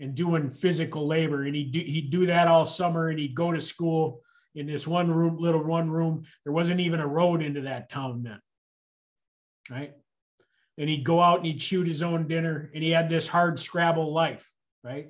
and 0.00 0.14
doing 0.14 0.50
physical 0.50 1.06
labor. 1.06 1.44
And 1.44 1.54
he'd 1.54 1.72
do, 1.72 1.80
he'd 1.80 2.10
do 2.10 2.26
that 2.26 2.48
all 2.48 2.66
summer 2.66 3.08
and 3.08 3.18
he'd 3.18 3.34
go 3.34 3.52
to 3.52 3.60
school 3.60 4.22
in 4.54 4.66
this 4.66 4.86
one 4.86 5.10
room 5.10 5.38
little 5.38 5.64
one 5.64 5.90
room. 5.90 6.24
There 6.44 6.52
wasn't 6.52 6.80
even 6.80 7.00
a 7.00 7.06
road 7.06 7.42
into 7.42 7.62
that 7.62 7.88
town 7.88 8.22
then 8.24 8.40
right? 9.70 9.92
And 10.76 10.88
he'd 10.88 11.04
go 11.04 11.20
out 11.20 11.38
and 11.38 11.46
he'd 11.46 11.60
shoot 11.60 11.86
his 11.86 12.02
own 12.02 12.28
dinner 12.28 12.70
and 12.74 12.82
he 12.82 12.90
had 12.90 13.08
this 13.08 13.28
hard 13.28 13.58
scrabble 13.58 14.12
life 14.12 14.50
right? 14.84 15.08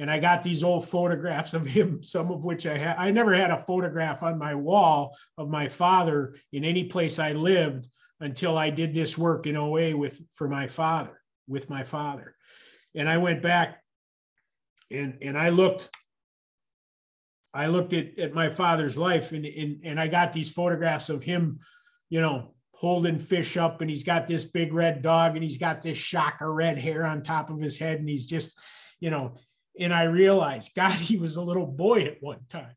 And 0.00 0.08
i 0.08 0.20
got 0.20 0.44
these 0.44 0.62
old 0.62 0.86
photographs 0.86 1.54
of 1.54 1.66
him 1.66 2.02
some 2.04 2.30
of 2.30 2.44
which 2.44 2.66
i 2.66 2.78
had 2.78 2.96
i 2.98 3.10
never 3.10 3.34
had 3.34 3.50
a 3.50 3.58
photograph 3.58 4.22
on 4.22 4.38
my 4.38 4.54
wall 4.54 5.16
of 5.36 5.50
my 5.50 5.68
father 5.68 6.36
in 6.52 6.64
any 6.64 6.84
place 6.84 7.18
i 7.18 7.32
lived 7.32 7.88
until 8.20 8.58
I 8.58 8.70
did 8.70 8.94
this 8.94 9.16
work 9.16 9.46
in 9.46 9.56
OA 9.56 9.96
with 9.96 10.20
for 10.34 10.48
my 10.48 10.66
father, 10.66 11.20
with 11.46 11.70
my 11.70 11.82
father. 11.82 12.34
And 12.94 13.08
I 13.08 13.18
went 13.18 13.42
back 13.42 13.82
and 14.90 15.18
and 15.22 15.38
I 15.38 15.50
looked 15.50 15.90
I 17.54 17.66
looked 17.66 17.92
at, 17.92 18.18
at 18.18 18.34
my 18.34 18.50
father's 18.50 18.98
life 18.98 19.32
and, 19.32 19.44
and 19.44 19.80
and 19.84 20.00
I 20.00 20.08
got 20.08 20.32
these 20.32 20.50
photographs 20.50 21.08
of 21.08 21.22
him, 21.22 21.60
you 22.10 22.20
know, 22.20 22.54
holding 22.72 23.18
fish 23.18 23.56
up 23.56 23.80
and 23.80 23.90
he's 23.90 24.04
got 24.04 24.26
this 24.26 24.44
big 24.44 24.72
red 24.72 25.02
dog 25.02 25.34
and 25.34 25.42
he's 25.42 25.58
got 25.58 25.82
this 25.82 25.98
shock 25.98 26.40
of 26.40 26.48
red 26.48 26.78
hair 26.78 27.04
on 27.04 27.22
top 27.22 27.50
of 27.50 27.60
his 27.60 27.78
head 27.78 27.98
and 27.98 28.08
he's 28.08 28.26
just, 28.26 28.58
you 29.00 29.10
know, 29.10 29.34
and 29.78 29.92
I 29.92 30.04
realized, 30.04 30.72
God, 30.76 30.92
he 30.92 31.16
was 31.16 31.36
a 31.36 31.42
little 31.42 31.66
boy 31.66 32.02
at 32.02 32.18
one 32.20 32.40
time. 32.48 32.74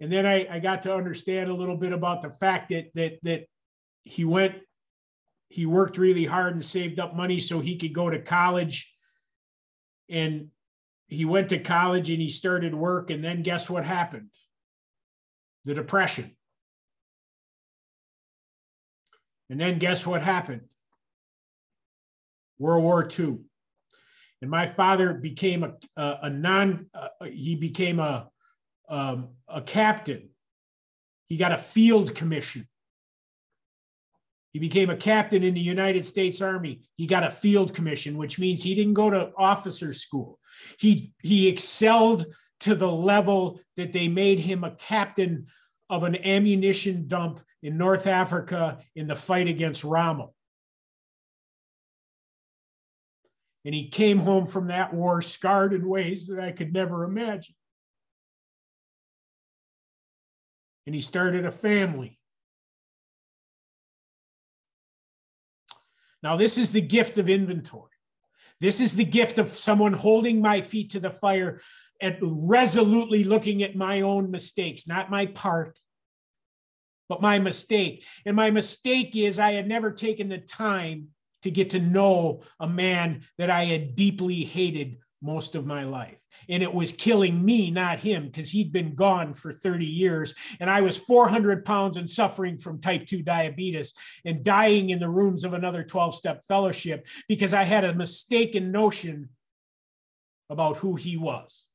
And 0.00 0.10
then 0.10 0.26
I, 0.26 0.46
I 0.50 0.58
got 0.60 0.82
to 0.84 0.94
understand 0.94 1.50
a 1.50 1.54
little 1.54 1.76
bit 1.76 1.92
about 1.92 2.22
the 2.22 2.30
fact 2.30 2.68
that 2.70 2.86
that 2.94 3.18
that 3.22 3.44
he 4.04 4.24
went 4.24 4.54
he 5.50 5.66
worked 5.66 5.96
really 5.96 6.24
hard 6.24 6.54
and 6.54 6.64
saved 6.64 7.00
up 7.00 7.14
money 7.14 7.40
so 7.40 7.60
he 7.60 7.76
could 7.76 7.94
go 7.94 8.10
to 8.10 8.20
college. 8.20 8.94
And 10.10 10.48
he 11.08 11.24
went 11.24 11.50
to 11.50 11.58
college 11.58 12.10
and 12.10 12.20
he 12.20 12.28
started 12.28 12.74
work. 12.74 13.10
And 13.10 13.24
then 13.24 13.42
guess 13.42 13.70
what 13.70 13.84
happened? 13.84 14.30
The 15.64 15.74
depression. 15.74 16.36
And 19.50 19.58
then 19.58 19.78
guess 19.78 20.06
what 20.06 20.22
happened? 20.22 20.62
World 22.58 22.84
war 22.84 23.08
ii 23.18 23.38
And 24.42 24.50
my 24.50 24.66
father 24.66 25.14
became 25.14 25.64
a, 25.64 25.74
a, 25.96 26.18
a 26.24 26.30
non, 26.30 26.90
uh, 26.92 27.08
he 27.24 27.54
became 27.56 27.98
a, 28.00 28.28
um, 28.88 29.28
a 29.48 29.62
captain. 29.62 30.30
He 31.28 31.36
got 31.36 31.52
a 31.52 31.58
field 31.58 32.14
commission. 32.14 32.66
He 34.52 34.58
became 34.58 34.90
a 34.90 34.96
captain 34.96 35.44
in 35.44 35.54
the 35.54 35.60
United 35.60 36.04
States 36.04 36.40
Army. 36.40 36.80
He 36.96 37.06
got 37.06 37.22
a 37.22 37.30
field 37.30 37.74
commission, 37.74 38.16
which 38.16 38.38
means 38.38 38.62
he 38.62 38.74
didn't 38.74 38.94
go 38.94 39.10
to 39.10 39.30
officer 39.36 39.92
school. 39.92 40.38
He, 40.78 41.12
he 41.22 41.48
excelled 41.48 42.26
to 42.60 42.74
the 42.74 42.90
level 42.90 43.60
that 43.76 43.92
they 43.92 44.08
made 44.08 44.40
him 44.40 44.64
a 44.64 44.72
captain 44.72 45.46
of 45.90 46.02
an 46.02 46.16
ammunition 46.24 47.08
dump 47.08 47.40
in 47.62 47.76
North 47.76 48.06
Africa 48.06 48.78
in 48.94 49.06
the 49.06 49.16
fight 49.16 49.48
against 49.48 49.84
Rommel. 49.84 50.34
And 53.64 53.74
he 53.74 53.88
came 53.88 54.18
home 54.18 54.46
from 54.46 54.68
that 54.68 54.94
war 54.94 55.20
scarred 55.20 55.74
in 55.74 55.86
ways 55.86 56.28
that 56.28 56.40
I 56.40 56.52
could 56.52 56.72
never 56.72 57.04
imagine. 57.04 57.54
And 60.88 60.94
he 60.94 61.02
started 61.02 61.44
a 61.44 61.50
family. 61.50 62.18
Now, 66.22 66.36
this 66.36 66.56
is 66.56 66.72
the 66.72 66.80
gift 66.80 67.18
of 67.18 67.28
inventory. 67.28 67.92
This 68.62 68.80
is 68.80 68.96
the 68.96 69.04
gift 69.04 69.36
of 69.36 69.50
someone 69.50 69.92
holding 69.92 70.40
my 70.40 70.62
feet 70.62 70.88
to 70.92 71.00
the 71.00 71.10
fire 71.10 71.60
and 72.00 72.16
resolutely 72.22 73.22
looking 73.22 73.62
at 73.62 73.76
my 73.76 74.00
own 74.00 74.30
mistakes, 74.30 74.88
not 74.88 75.10
my 75.10 75.26
part, 75.26 75.78
but 77.10 77.20
my 77.20 77.38
mistake. 77.38 78.06
And 78.24 78.34
my 78.34 78.50
mistake 78.50 79.14
is 79.14 79.38
I 79.38 79.52
had 79.52 79.68
never 79.68 79.92
taken 79.92 80.30
the 80.30 80.38
time 80.38 81.08
to 81.42 81.50
get 81.50 81.68
to 81.68 81.80
know 81.80 82.40
a 82.60 82.66
man 82.66 83.24
that 83.36 83.50
I 83.50 83.64
had 83.64 83.94
deeply 83.94 84.36
hated 84.36 84.96
most 85.20 85.56
of 85.56 85.66
my 85.66 85.84
life. 85.84 86.16
And 86.48 86.62
it 86.62 86.72
was 86.72 86.92
killing 86.92 87.44
me, 87.44 87.70
not 87.70 87.98
him, 87.98 88.26
because 88.26 88.50
he'd 88.50 88.72
been 88.72 88.94
gone 88.94 89.34
for 89.34 89.50
30 89.50 89.84
years. 89.84 90.34
And 90.60 90.70
I 90.70 90.80
was 90.80 90.98
400 90.98 91.64
pounds 91.64 91.96
and 91.96 92.08
suffering 92.08 92.58
from 92.58 92.80
type 92.80 93.06
2 93.06 93.22
diabetes 93.22 93.94
and 94.24 94.44
dying 94.44 94.90
in 94.90 95.00
the 95.00 95.08
rooms 95.08 95.44
of 95.44 95.54
another 95.54 95.82
12 95.82 96.14
step 96.14 96.44
fellowship 96.44 97.06
because 97.28 97.54
I 97.54 97.64
had 97.64 97.84
a 97.84 97.94
mistaken 97.94 98.70
notion 98.70 99.28
about 100.50 100.76
who 100.76 100.94
he 100.94 101.16
was. 101.16 101.68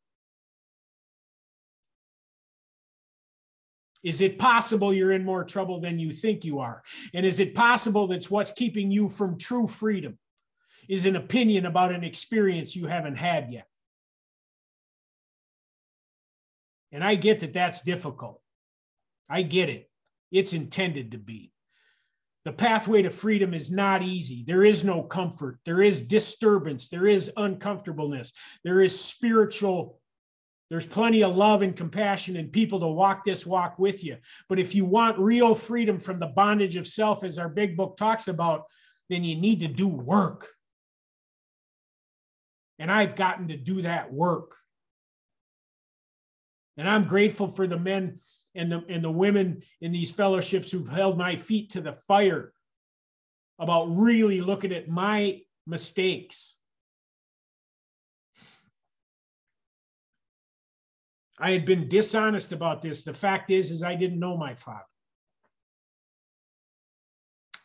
Is 4.04 4.20
it 4.20 4.38
possible 4.38 4.94
you're 4.94 5.14
in 5.14 5.24
more 5.24 5.46
trouble 5.46 5.80
than 5.80 5.98
you 5.98 6.12
think 6.12 6.44
you 6.44 6.60
are? 6.60 6.84
And 7.14 7.26
is 7.26 7.40
it 7.40 7.56
possible 7.56 8.06
that's 8.08 8.30
what's 8.30 8.52
keeping 8.52 8.92
you 8.92 9.08
from 9.08 9.38
true 9.38 9.66
freedom? 9.66 10.18
Is 10.88 11.06
an 11.06 11.16
opinion 11.16 11.66
about 11.66 11.94
an 11.94 12.04
experience 12.04 12.76
you 12.76 12.88
haven't 12.88 13.18
had 13.18 13.52
yet. 13.52 13.68
And 16.92 17.04
I 17.04 17.16
get 17.16 17.40
that 17.40 17.54
that's 17.54 17.82
difficult. 17.82 18.42
I 19.30 19.42
get 19.42 19.70
it. 19.70 19.90
It's 20.32 20.54
intended 20.54 21.12
to 21.12 21.18
be. 21.18 21.52
The 22.46 22.52
pathway 22.52 23.02
to 23.04 23.10
freedom 23.10 23.54
is 23.54 23.72
not 23.72 24.02
easy. 24.02 24.44
There 24.46 24.66
is 24.66 24.84
no 24.84 25.02
comfort. 25.02 25.60
There 25.66 25.82
is 25.82 26.08
disturbance. 26.08 26.90
There 26.90 27.08
is 27.08 27.32
uncomfortableness. 27.38 28.34
There 28.64 28.82
is 28.82 29.00
spiritual 29.00 30.02
there's 30.74 30.88
plenty 30.88 31.24
of 31.24 31.36
love 31.36 31.62
and 31.62 31.76
compassion 31.76 32.36
and 32.36 32.52
people 32.52 32.80
to 32.80 32.88
walk 32.88 33.24
this 33.24 33.46
walk 33.46 33.78
with 33.78 34.04
you. 34.04 34.18
But 34.50 34.58
if 34.58 34.74
you 34.74 34.86
want 34.86 35.20
real 35.20 35.54
freedom 35.54 36.00
from 36.00 36.18
the 36.18 36.26
bondage 36.28 36.78
of 36.78 36.88
self, 36.88 37.24
as 37.24 37.38
our 37.38 37.48
big 37.48 37.78
book 37.78 37.96
talks 37.96 38.28
about, 38.28 38.64
then 39.08 39.24
you 39.24 39.36
need 39.36 39.60
to 39.60 39.68
do 39.68 39.88
work. 39.88 40.48
And 42.84 42.92
I've 42.92 43.16
gotten 43.16 43.48
to 43.48 43.56
do 43.56 43.84
that 43.84 44.12
work. 44.12 44.58
And 46.76 46.90
I'm 46.90 47.06
grateful 47.06 47.48
for 47.48 47.66
the 47.66 47.80
men 47.80 48.20
and 48.56 48.70
the, 48.70 48.84
and 48.90 49.02
the 49.02 49.10
women 49.10 49.62
in 49.80 49.94
these 49.94 50.12
fellowships 50.12 50.70
who've 50.70 50.90
held 50.90 51.18
my 51.18 51.38
feet 51.38 51.70
to 51.72 51.80
the 51.80 51.94
fire 51.94 52.52
about 53.58 53.86
really 53.86 54.42
looking 54.42 54.74
at 54.74 54.90
my 54.90 55.40
mistakes 55.66 56.58
I 61.40 61.52
had 61.52 61.66
been 61.66 61.88
dishonest 61.88 62.52
about 62.52 62.82
this. 62.82 63.04
The 63.04 63.14
fact 63.14 63.50
is, 63.50 63.72
is 63.72 63.82
I 63.82 63.96
didn't 63.96 64.20
know 64.20 64.36
my 64.36 64.56
father. 64.56 64.84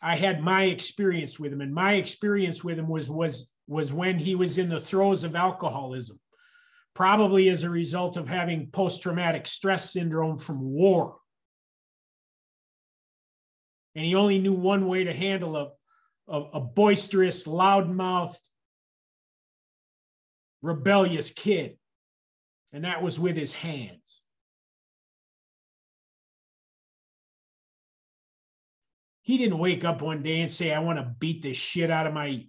I 0.01 0.15
had 0.15 0.41
my 0.41 0.63
experience 0.63 1.37
with 1.37 1.51
him, 1.51 1.59
and 1.59 1.73
my 1.73 1.95
experience 1.95 2.63
with 2.63 2.79
him 2.79 2.87
was 2.87 3.09
was 3.09 3.51
was 3.69 3.93
when 3.93 4.17
he 4.17 4.35
was 4.35 4.57
in 4.57 4.67
the 4.67 4.79
throes 4.79 5.23
of 5.23 5.35
alcoholism, 5.35 6.19
probably 6.93 7.49
as 7.49 7.63
a 7.63 7.69
result 7.69 8.17
of 8.17 8.27
having 8.27 8.71
post-traumatic 8.71 9.47
stress 9.47 9.93
syndrome 9.93 10.35
from 10.35 10.59
war. 10.59 11.17
And 13.95 14.03
he 14.03 14.15
only 14.15 14.39
knew 14.39 14.53
one 14.53 14.87
way 14.87 15.05
to 15.05 15.13
handle 15.13 15.55
a, 15.55 15.69
a, 16.27 16.41
a 16.55 16.59
boisterous, 16.59 17.47
loudmouthed, 17.47 18.39
rebellious 20.61 21.31
kid 21.31 21.77
and 22.71 22.83
that 22.83 23.01
was 23.01 23.19
with 23.19 23.35
his 23.35 23.53
hands. 23.53 24.21
He 29.21 29.37
didn't 29.37 29.59
wake 29.59 29.85
up 29.85 30.01
one 30.01 30.23
day 30.23 30.41
and 30.41 30.51
say, 30.51 30.73
I 30.73 30.79
want 30.79 30.97
to 30.97 31.15
beat 31.19 31.43
the 31.43 31.53
shit 31.53 31.91
out 31.91 32.07
of 32.07 32.13
my 32.13 32.43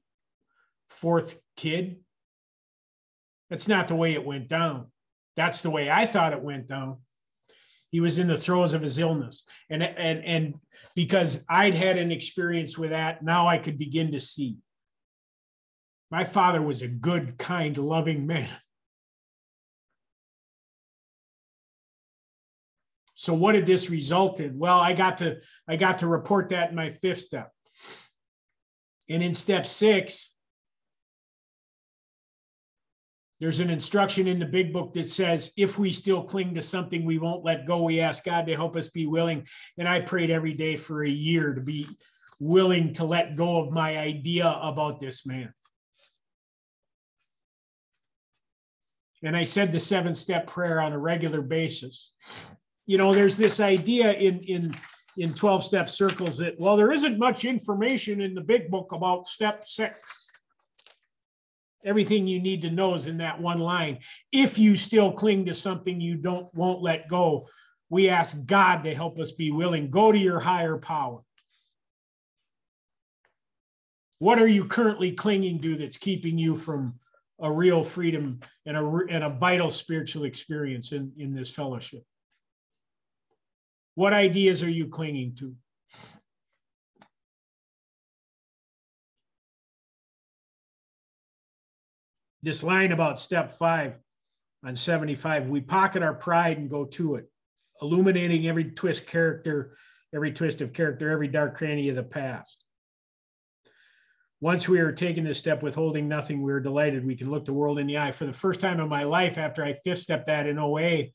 fourth 1.01 1.40
kid. 1.56 1.97
That's 3.48 3.68
not 3.68 3.89
the 3.89 3.97
way 3.97 4.12
it 4.12 4.24
went 4.24 4.48
down. 4.48 4.86
That's 5.36 5.62
the 5.62 5.70
way 5.70 5.90
I 5.90 6.06
thought 6.06 6.32
it 6.32 6.43
went 6.43 6.66
down. 6.66 6.98
He 7.90 8.01
was 8.01 8.18
in 8.18 8.28
the 8.28 8.36
throes 8.36 8.74
of 8.74 8.82
his 8.82 8.98
illness. 8.98 9.44
And, 9.68 9.82
and, 9.82 10.24
and 10.24 10.55
because 10.94 11.44
I'd 11.48 11.74
had 11.74 11.98
an 11.98 12.12
experience 12.12 12.78
with 12.78 12.90
that, 12.90 13.24
now 13.24 13.48
I 13.48 13.59
could 13.59 13.78
begin 13.78 14.12
to 14.12 14.20
see. 14.20 14.59
My 16.10 16.24
father 16.24 16.62
was 16.62 16.82
a 16.82 16.89
good, 16.89 17.39
kind, 17.39 17.77
loving 17.77 18.27
man. 18.27 18.51
So 23.14 23.35
what 23.35 23.52
did 23.52 23.66
this 23.66 23.90
result 23.90 24.40
in? 24.40 24.59
Well, 24.59 24.81
I 24.81 24.94
got 24.94 25.18
to 25.18 25.40
I 25.68 25.77
got 25.77 25.98
to 25.98 26.06
report 26.06 26.48
that 26.51 26.70
in 26.70 26.77
my 26.77 26.90
fifth 26.90 27.20
step. 27.20 27.52
And 29.10 29.22
in 29.22 29.35
step 29.35 29.66
six, 29.66 30.32
there's 33.40 33.60
an 33.60 33.70
instruction 33.70 34.26
in 34.26 34.38
the 34.38 34.46
big 34.46 34.72
book 34.72 34.92
that 34.94 35.10
says, 35.10 35.52
if 35.56 35.78
we 35.78 35.92
still 35.92 36.22
cling 36.22 36.54
to 36.54 36.62
something 36.62 37.04
we 37.04 37.18
won't 37.18 37.44
let 37.44 37.66
go, 37.66 37.82
we 37.82 38.00
ask 38.00 38.24
God 38.24 38.46
to 38.46 38.54
help 38.54 38.76
us 38.76 38.88
be 38.88 39.06
willing. 39.06 39.46
And 39.78 39.88
I 39.88 40.00
prayed 40.00 40.30
every 40.30 40.52
day 40.52 40.76
for 40.76 41.02
a 41.02 41.10
year 41.10 41.54
to 41.54 41.60
be 41.60 41.86
willing 42.38 42.92
to 42.94 43.04
let 43.04 43.36
go 43.36 43.62
of 43.62 43.72
my 43.72 43.98
idea 43.98 44.46
about 44.62 45.00
this 45.00 45.26
man. 45.26 45.52
And 49.22 49.36
I 49.36 49.44
said 49.44 49.72
the 49.72 49.80
seven 49.80 50.14
step 50.14 50.46
prayer 50.46 50.80
on 50.80 50.92
a 50.92 50.98
regular 50.98 51.42
basis 51.42 52.12
you 52.90 52.98
know, 52.98 53.14
there's 53.14 53.36
this 53.36 53.60
idea 53.60 54.12
in 54.14 54.40
in 54.40 54.76
in 55.16 55.32
12 55.32 55.62
step 55.62 55.88
circles 55.88 56.38
that 56.38 56.58
well, 56.58 56.76
there 56.76 56.90
isn't 56.90 57.20
much 57.20 57.44
information 57.44 58.20
in 58.20 58.34
the 58.34 58.40
big 58.40 58.68
book 58.68 58.90
about 58.90 59.28
step 59.28 59.64
six. 59.64 60.30
Everything 61.85 62.27
you 62.27 62.40
need 62.40 62.62
to 62.62 62.70
know 62.70 62.94
is 62.94 63.07
in 63.07 63.19
that 63.19 63.40
one 63.40 63.59
line. 63.59 63.98
If 64.32 64.59
you 64.59 64.77
still 64.77 65.12
cling 65.12 65.47
to 65.47 65.55
something 65.55 66.01
you 66.01 66.16
don't 66.16 66.52
won't 66.55 66.82
let 66.82 67.09
go, 67.09 67.47
we 67.89 68.09
ask 68.09 68.44
God 68.47 68.85
to 68.85 68.94
help 68.94 69.19
us 69.19 69.32
be 69.32 69.51
willing. 69.51 69.90
Go 69.90 70.12
to 70.12 70.19
your 70.19 70.40
higher 70.40 70.77
power. 70.77 71.20
What 74.19 74.39
are 74.39 74.47
you 74.47 74.66
currently 74.66 75.12
clinging 75.12 75.62
to 75.62 75.77
that's 75.77 75.97
keeping 75.97 76.36
you 76.39 76.57
from 76.57 76.94
a 77.40 77.51
real 77.51 77.82
freedom 77.82 78.40
and 78.66 78.77
a, 78.77 79.01
and 79.09 79.24
a 79.24 79.31
vital 79.31 79.70
spiritual 79.70 80.24
experience 80.24 80.93
in, 80.93 81.11
in 81.16 81.35
this 81.35 81.51
fellowship? 81.51 82.05
What 83.94 84.12
ideas 84.12 84.62
are 84.62 84.70
you 84.70 84.89
clinging 84.89 85.35
to? 85.36 85.55
This 92.42 92.62
line 92.62 92.92
about 92.92 93.20
step 93.20 93.50
five 93.50 93.98
on 94.64 94.74
75, 94.74 95.48
we 95.48 95.60
pocket 95.60 96.02
our 96.02 96.14
pride 96.14 96.58
and 96.58 96.70
go 96.70 96.84
to 96.86 97.16
it, 97.16 97.30
illuminating 97.82 98.46
every 98.46 98.64
twist 98.64 99.06
character, 99.06 99.76
every 100.14 100.32
twist 100.32 100.60
of 100.60 100.72
character, 100.72 101.10
every 101.10 101.28
dark 101.28 101.56
cranny 101.56 101.88
of 101.88 101.96
the 101.96 102.02
past. 102.02 102.64
Once 104.42 104.66
we 104.66 104.80
are 104.80 104.92
taking 104.92 105.24
this 105.24 105.38
step 105.38 105.62
withholding 105.62 106.08
nothing, 106.08 106.42
we 106.42 106.50
are 106.50 106.60
delighted. 106.60 107.04
We 107.04 107.14
can 107.14 107.30
look 107.30 107.44
the 107.44 107.52
world 107.52 107.78
in 107.78 107.86
the 107.86 107.98
eye. 107.98 108.12
For 108.12 108.24
the 108.24 108.32
first 108.32 108.58
time 108.58 108.80
in 108.80 108.88
my 108.88 109.02
life, 109.02 109.36
after 109.36 109.62
I 109.62 109.74
fifth 109.74 109.98
stepped 109.98 110.26
that 110.26 110.46
in 110.46 110.58
OA, 110.58 111.08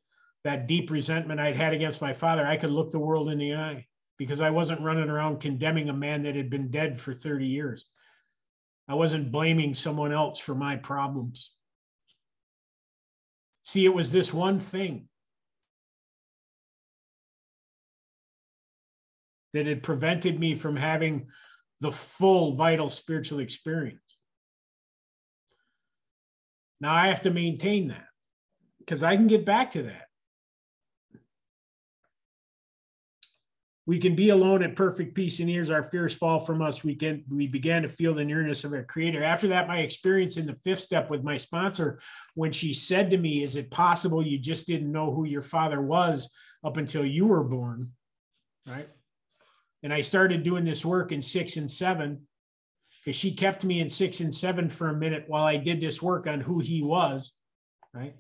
that 0.44 0.68
deep 0.68 0.92
resentment 0.92 1.40
I'd 1.40 1.56
had 1.56 1.74
against 1.74 2.04
my 2.04 2.14
father, 2.14 2.46
I 2.46 2.56
could 2.56 2.70
look 2.70 2.92
the 2.92 3.00
world 3.00 3.30
in 3.30 3.40
the 3.40 3.56
eye 3.56 3.88
because 4.18 4.42
I 4.42 4.52
wasn't 4.52 4.82
running 4.82 5.10
around 5.10 5.40
condemning 5.40 5.90
a 5.90 5.94
man 5.94 6.22
that 6.24 6.36
had 6.36 6.52
been 6.52 6.70
dead 6.70 7.00
for 7.00 7.16
30 7.16 7.48
years. 7.48 7.86
I 8.88 8.94
wasn't 8.94 9.32
blaming 9.32 9.74
someone 9.74 10.12
else 10.12 10.40
for 10.40 10.54
my 10.54 10.76
problems. 10.76 11.52
See, 13.64 13.86
it 13.86 13.94
was 13.94 14.12
this 14.12 14.34
one 14.34 14.60
thing 14.60 15.08
that 19.54 19.66
had 19.66 19.82
prevented 19.82 20.40
me 20.40 20.56
from 20.56 20.76
having 20.76 21.28
the 21.82 21.92
full 21.92 22.56
vital 22.56 22.90
spiritual 22.90 23.40
experience. 23.40 24.18
Now 26.80 26.94
I 26.94 27.08
have 27.08 27.22
to 27.22 27.32
maintain 27.32 27.88
that 27.88 28.06
because 28.80 29.02
I 29.02 29.16
can 29.16 29.28
get 29.28 29.46
back 29.46 29.72
to 29.72 29.84
that. 29.84 30.05
We 33.88 34.00
can 34.00 34.16
be 34.16 34.30
alone 34.30 34.64
at 34.64 34.76
perfect 34.76 35.14
peace, 35.14 35.40
and 35.40 35.50
here's 35.50 35.70
our 35.70 35.84
fears 35.84 36.16
fall 36.16 36.40
from 36.40 36.62
us. 36.62 36.84
We 36.84 36.96
can 36.96 37.24
we 37.30 37.46
began 37.46 37.84
to 37.84 37.90
feel 37.90 38.16
the 38.16 38.26
nearness 38.26 38.64
of 38.64 38.74
our 38.74 38.84
creator. 38.84 39.24
After 39.24 39.48
that, 39.50 39.68
my 39.68 39.80
experience 39.80 40.38
in 40.38 40.48
the 40.48 40.56
fifth 40.56 40.80
step 40.80 41.12
with 41.12 41.24
my 41.24 41.38
sponsor, 41.38 42.00
when 42.34 42.52
she 42.52 42.74
said 42.74 43.12
to 43.12 43.18
me, 43.18 43.44
Is 43.44 43.56
it 43.56 43.70
possible 43.70 44.26
you 44.26 44.40
just 44.40 44.66
didn't 44.66 44.92
know 44.92 45.14
who 45.14 45.26
your 45.26 45.44
father 45.44 45.82
was 45.84 46.32
up 46.64 46.78
until 46.78 47.06
you 47.06 47.28
were 47.28 47.44
born? 47.44 47.92
Right. 48.68 48.90
And 49.84 49.94
I 49.94 50.02
started 50.02 50.42
doing 50.42 50.66
this 50.66 50.84
work 50.84 51.12
in 51.12 51.22
six 51.22 51.58
and 51.58 51.70
seven 51.70 52.26
because 53.04 53.20
she 53.20 53.36
kept 53.36 53.64
me 53.64 53.82
in 53.82 53.90
six 53.90 54.20
and 54.20 54.34
seven 54.34 54.68
for 54.68 54.90
a 54.90 54.96
minute 54.96 55.26
while 55.28 55.46
I 55.46 55.58
did 55.58 55.80
this 55.80 56.02
work 56.02 56.26
on 56.26 56.42
who 56.42 56.60
he 56.60 56.82
was. 56.82 57.38
Right. 57.94 58.16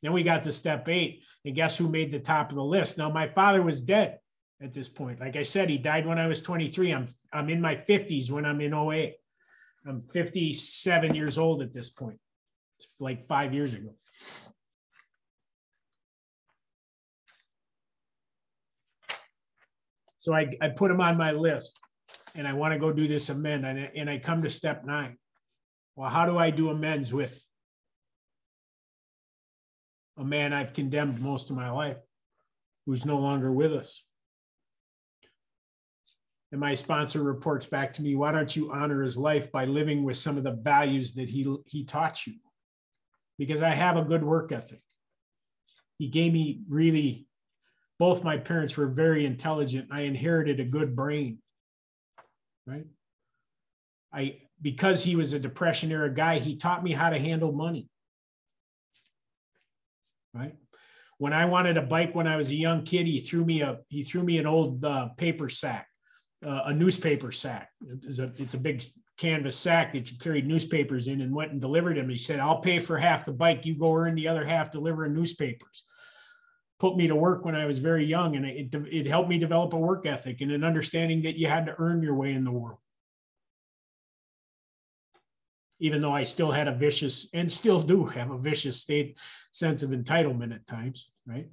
Then 0.00 0.12
we 0.12 0.22
got 0.22 0.44
to 0.44 0.52
step 0.52 0.88
eight, 0.88 1.24
and 1.44 1.56
guess 1.56 1.76
who 1.76 1.88
made 1.88 2.12
the 2.12 2.20
top 2.20 2.50
of 2.50 2.54
the 2.54 2.62
list? 2.62 2.98
Now, 2.98 3.10
my 3.10 3.26
father 3.26 3.62
was 3.62 3.82
dead 3.82 4.18
at 4.60 4.72
this 4.72 4.88
point. 4.88 5.20
Like 5.20 5.36
I 5.36 5.42
said, 5.42 5.70
he 5.70 5.78
died 5.78 6.06
when 6.06 6.18
I 6.18 6.26
was 6.26 6.42
23. 6.42 6.92
I'm 6.92 7.06
I'm 7.32 7.48
in 7.48 7.60
my 7.60 7.74
50s 7.74 8.30
when 8.30 8.44
I'm 8.44 8.60
in 8.60 8.74
OA. 8.74 9.10
I'm 9.86 10.00
57 10.00 11.14
years 11.14 11.38
old 11.38 11.62
at 11.62 11.72
this 11.72 11.90
point. 11.90 12.18
It's 12.76 12.88
like 13.00 13.26
five 13.26 13.54
years 13.54 13.74
ago. 13.74 13.94
So 20.16 20.34
I, 20.34 20.50
I 20.60 20.68
put 20.68 20.90
him 20.90 21.00
on 21.00 21.16
my 21.16 21.32
list 21.32 21.78
and 22.34 22.46
I 22.46 22.52
want 22.52 22.74
to 22.74 22.80
go 22.80 22.92
do 22.92 23.06
this 23.06 23.28
amend. 23.28 23.64
And, 23.64 23.90
and 23.96 24.10
I 24.10 24.18
come 24.18 24.42
to 24.42 24.50
step 24.50 24.84
nine. 24.84 25.16
Well, 25.96 26.10
how 26.10 26.26
do 26.26 26.36
I 26.36 26.50
do 26.50 26.70
amends 26.70 27.12
with 27.12 27.44
a 30.16 30.24
man 30.24 30.52
I've 30.52 30.72
condemned 30.72 31.20
most 31.20 31.50
of 31.50 31.56
my 31.56 31.70
life 31.70 31.96
who's 32.84 33.06
no 33.06 33.18
longer 33.18 33.52
with 33.52 33.72
us? 33.72 34.02
And 36.50 36.60
my 36.60 36.74
sponsor 36.74 37.22
reports 37.22 37.66
back 37.66 37.92
to 37.92 38.02
me 38.02 38.14
why 38.14 38.32
don't 38.32 38.56
you 38.56 38.72
honor 38.72 39.02
his 39.02 39.16
life 39.16 39.52
by 39.52 39.64
living 39.64 40.04
with 40.04 40.16
some 40.16 40.38
of 40.38 40.44
the 40.44 40.52
values 40.52 41.14
that 41.14 41.28
he 41.30 41.56
he 41.66 41.84
taught 41.84 42.26
you? 42.26 42.34
Because 43.38 43.62
i 43.62 43.70
have 43.70 43.96
a 43.96 44.04
good 44.04 44.24
work 44.24 44.52
ethic. 44.52 44.82
He 45.98 46.08
gave 46.08 46.32
me 46.32 46.62
really 46.68 47.26
both 47.98 48.22
my 48.22 48.38
parents 48.38 48.76
were 48.76 48.86
very 48.86 49.26
intelligent. 49.26 49.88
I 49.90 50.02
inherited 50.02 50.60
a 50.60 50.64
good 50.64 50.94
brain 50.94 51.38
right? 52.68 52.86
I 54.12 54.38
because 54.60 55.02
he 55.02 55.16
was 55.16 55.32
a 55.32 55.38
depression 55.38 55.90
era 55.90 56.12
guy 56.12 56.38
he 56.38 56.56
taught 56.56 56.84
me 56.84 56.92
how 56.92 57.10
to 57.10 57.18
handle 57.18 57.52
money 57.52 57.88
right? 60.34 60.54
When 61.18 61.32
i 61.32 61.46
wanted 61.46 61.76
a 61.76 61.82
bike 61.82 62.14
when 62.14 62.28
i 62.28 62.36
was 62.36 62.50
a 62.50 62.54
young 62.54 62.84
kid 62.84 63.06
he 63.06 63.20
threw 63.20 63.44
me 63.44 63.62
a 63.62 63.78
he 63.88 64.04
threw 64.04 64.22
me 64.22 64.38
an 64.38 64.46
old 64.46 64.84
uh, 64.84 65.08
paper 65.16 65.48
sack 65.48 65.87
uh, 66.46 66.62
a 66.66 66.74
newspaper 66.74 67.32
sack. 67.32 67.70
It's 68.04 68.18
a, 68.18 68.32
it's 68.36 68.54
a 68.54 68.58
big 68.58 68.82
canvas 69.16 69.56
sack 69.56 69.92
that 69.92 70.10
you 70.10 70.18
carried 70.18 70.46
newspapers 70.46 71.08
in 71.08 71.20
and 71.20 71.34
went 71.34 71.52
and 71.52 71.60
delivered 71.60 71.96
them. 71.96 72.08
He 72.08 72.16
said, 72.16 72.40
I'll 72.40 72.60
pay 72.60 72.78
for 72.78 72.96
half 72.96 73.24
the 73.24 73.32
bike. 73.32 73.66
You 73.66 73.76
go 73.76 73.94
earn 73.94 74.14
the 74.14 74.28
other 74.28 74.44
half 74.44 74.70
delivering 74.70 75.14
newspapers. 75.14 75.82
Put 76.78 76.96
me 76.96 77.08
to 77.08 77.16
work 77.16 77.44
when 77.44 77.56
I 77.56 77.66
was 77.66 77.80
very 77.80 78.04
young, 78.04 78.36
and 78.36 78.46
it, 78.46 78.72
it 78.72 79.06
helped 79.06 79.28
me 79.28 79.38
develop 79.38 79.72
a 79.72 79.78
work 79.78 80.06
ethic 80.06 80.40
and 80.40 80.52
an 80.52 80.62
understanding 80.62 81.22
that 81.22 81.36
you 81.36 81.48
had 81.48 81.66
to 81.66 81.74
earn 81.78 82.02
your 82.02 82.14
way 82.14 82.32
in 82.32 82.44
the 82.44 82.52
world. 82.52 82.78
Even 85.80 86.00
though 86.00 86.14
I 86.14 86.22
still 86.22 86.52
had 86.52 86.68
a 86.68 86.74
vicious 86.74 87.28
and 87.34 87.50
still 87.50 87.80
do 87.80 88.04
have 88.04 88.30
a 88.30 88.38
vicious 88.38 88.80
state 88.80 89.18
sense 89.50 89.82
of 89.82 89.90
entitlement 89.90 90.54
at 90.54 90.68
times, 90.68 91.10
right? 91.26 91.48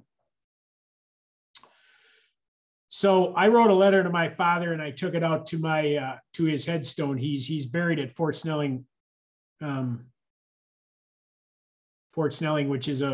So 2.96 3.34
I 3.34 3.48
wrote 3.48 3.68
a 3.68 3.74
letter 3.74 4.02
to 4.02 4.08
my 4.08 4.30
father 4.30 4.72
and 4.72 4.80
I 4.80 4.90
took 4.90 5.14
it 5.14 5.22
out 5.22 5.46
to 5.48 5.58
my 5.58 5.96
uh, 5.96 6.16
to 6.32 6.44
his 6.44 6.64
headstone. 6.64 7.18
He's 7.18 7.46
he's 7.46 7.66
buried 7.66 7.98
at 7.98 8.10
Fort 8.10 8.34
Snelling, 8.34 8.86
um, 9.60 10.06
Fort 12.14 12.32
Snelling, 12.32 12.70
which 12.70 12.88
is 12.88 13.02
a, 13.02 13.06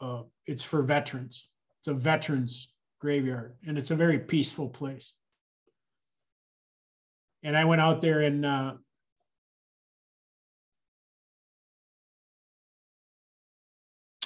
a, 0.00 0.04
a 0.04 0.22
it's 0.46 0.62
for 0.62 0.82
veterans. 0.82 1.48
It's 1.80 1.88
a 1.88 1.94
veterans 1.94 2.72
graveyard 3.00 3.56
and 3.66 3.76
it's 3.76 3.90
a 3.90 3.96
very 3.96 4.20
peaceful 4.20 4.68
place. 4.68 5.16
And 7.42 7.56
I 7.56 7.64
went 7.64 7.80
out 7.80 8.00
there 8.00 8.20
and 8.20 8.46
uh, 8.46 8.74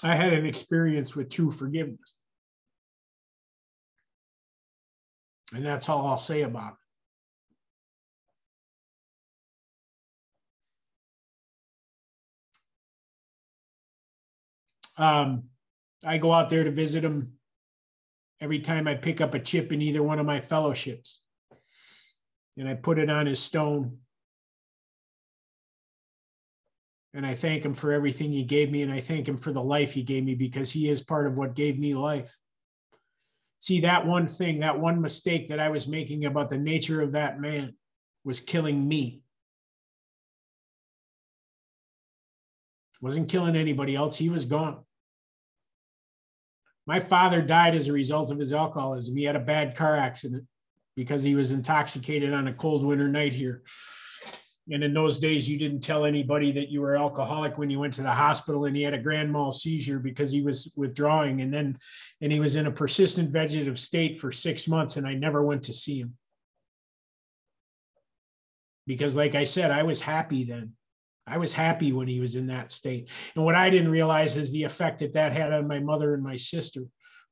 I 0.02 0.14
had 0.14 0.34
an 0.34 0.44
experience 0.44 1.16
with 1.16 1.30
true 1.30 1.50
forgiveness. 1.50 2.14
And 5.54 5.64
that's 5.64 5.88
all 5.88 6.06
I'll 6.06 6.18
say 6.18 6.42
about 6.42 6.72
it. 14.98 15.02
Um, 15.02 15.44
I 16.06 16.18
go 16.18 16.32
out 16.32 16.50
there 16.50 16.64
to 16.64 16.70
visit 16.70 17.04
him 17.04 17.32
every 18.40 18.60
time 18.60 18.88
I 18.88 18.94
pick 18.94 19.20
up 19.20 19.34
a 19.34 19.38
chip 19.38 19.72
in 19.72 19.82
either 19.82 20.02
one 20.02 20.18
of 20.18 20.26
my 20.26 20.40
fellowships. 20.40 21.20
And 22.58 22.68
I 22.68 22.74
put 22.74 22.98
it 22.98 23.08
on 23.08 23.26
his 23.26 23.40
stone. 23.40 23.98
And 27.14 27.26
I 27.26 27.34
thank 27.34 27.64
him 27.64 27.74
for 27.74 27.92
everything 27.92 28.32
he 28.32 28.42
gave 28.42 28.70
me. 28.70 28.82
And 28.82 28.92
I 28.92 29.00
thank 29.00 29.28
him 29.28 29.36
for 29.36 29.52
the 29.52 29.62
life 29.62 29.92
he 29.92 30.02
gave 30.02 30.24
me 30.24 30.34
because 30.34 30.70
he 30.70 30.88
is 30.88 31.02
part 31.02 31.26
of 31.26 31.38
what 31.38 31.54
gave 31.54 31.78
me 31.78 31.94
life 31.94 32.36
see 33.62 33.78
that 33.82 34.04
one 34.04 34.26
thing, 34.26 34.58
that 34.58 34.80
one 34.80 35.00
mistake 35.00 35.48
that 35.48 35.60
I 35.60 35.68
was 35.68 35.86
making 35.86 36.24
about 36.24 36.48
the 36.48 36.58
nature 36.58 37.00
of 37.00 37.12
that 37.12 37.40
man 37.40 37.74
was 38.24 38.40
killing 38.40 38.88
me. 38.88 39.22
Wasn't 43.00 43.28
killing 43.28 43.54
anybody 43.54 43.94
else. 43.94 44.16
He 44.16 44.28
was 44.28 44.46
gone. 44.46 44.78
My 46.88 46.98
father 46.98 47.40
died 47.40 47.76
as 47.76 47.86
a 47.86 47.92
result 47.92 48.32
of 48.32 48.38
his 48.40 48.52
alcoholism. 48.52 49.16
He 49.16 49.22
had 49.22 49.36
a 49.36 49.40
bad 49.40 49.76
car 49.76 49.96
accident 49.96 50.44
because 50.96 51.22
he 51.22 51.36
was 51.36 51.52
intoxicated 51.52 52.32
on 52.32 52.48
a 52.48 52.52
cold 52.52 52.84
winter 52.84 53.08
night 53.08 53.32
here. 53.32 53.62
And 54.70 54.84
in 54.84 54.94
those 54.94 55.18
days, 55.18 55.50
you 55.50 55.58
didn't 55.58 55.80
tell 55.80 56.04
anybody 56.04 56.52
that 56.52 56.68
you 56.68 56.80
were 56.80 56.96
alcoholic 56.96 57.58
when 57.58 57.68
you 57.68 57.80
went 57.80 57.94
to 57.94 58.02
the 58.02 58.12
hospital 58.12 58.66
and 58.66 58.76
he 58.76 58.82
had 58.82 58.94
a 58.94 59.02
grand 59.02 59.32
mal 59.32 59.50
seizure 59.50 59.98
because 59.98 60.30
he 60.30 60.42
was 60.42 60.72
withdrawing. 60.76 61.40
And 61.40 61.52
then, 61.52 61.76
and 62.20 62.30
he 62.30 62.38
was 62.38 62.54
in 62.54 62.66
a 62.66 62.72
persistent 62.72 63.30
vegetative 63.30 63.78
state 63.78 64.18
for 64.18 64.30
six 64.30 64.68
months. 64.68 64.96
And 64.96 65.06
I 65.06 65.14
never 65.14 65.42
went 65.42 65.64
to 65.64 65.72
see 65.72 66.00
him. 66.00 66.16
Because, 68.86 69.16
like 69.16 69.34
I 69.34 69.44
said, 69.44 69.70
I 69.70 69.82
was 69.82 70.00
happy 70.00 70.44
then. 70.44 70.72
I 71.26 71.38
was 71.38 71.52
happy 71.52 71.92
when 71.92 72.08
he 72.08 72.20
was 72.20 72.36
in 72.36 72.48
that 72.48 72.70
state. 72.70 73.08
And 73.34 73.44
what 73.44 73.54
I 73.54 73.70
didn't 73.70 73.90
realize 73.90 74.36
is 74.36 74.52
the 74.52 74.64
effect 74.64 74.98
that 74.98 75.12
that 75.12 75.32
had 75.32 75.52
on 75.52 75.68
my 75.68 75.78
mother 75.78 76.14
and 76.14 76.22
my 76.22 76.36
sister, 76.36 76.82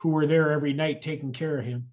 who 0.01 0.13
were 0.13 0.27
there 0.27 0.53
every 0.53 0.73
night 0.73 1.01
taking 1.01 1.33
care 1.33 1.59
of 1.59 1.65
him 1.65 1.89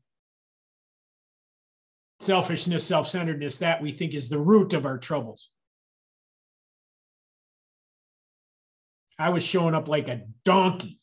selfishness, 2.20 2.86
self 2.86 3.08
centeredness, 3.08 3.58
that 3.58 3.82
we 3.82 3.92
think 3.92 4.14
is 4.14 4.30
the 4.30 4.40
root 4.40 4.74
of 4.74 4.86
our 4.86 4.98
troubles. 4.98 5.50
I 9.20 9.30
was 9.30 9.46
showing 9.46 9.74
up 9.74 9.88
like 9.88 10.10
a 10.10 10.22
donkey, 10.46 11.00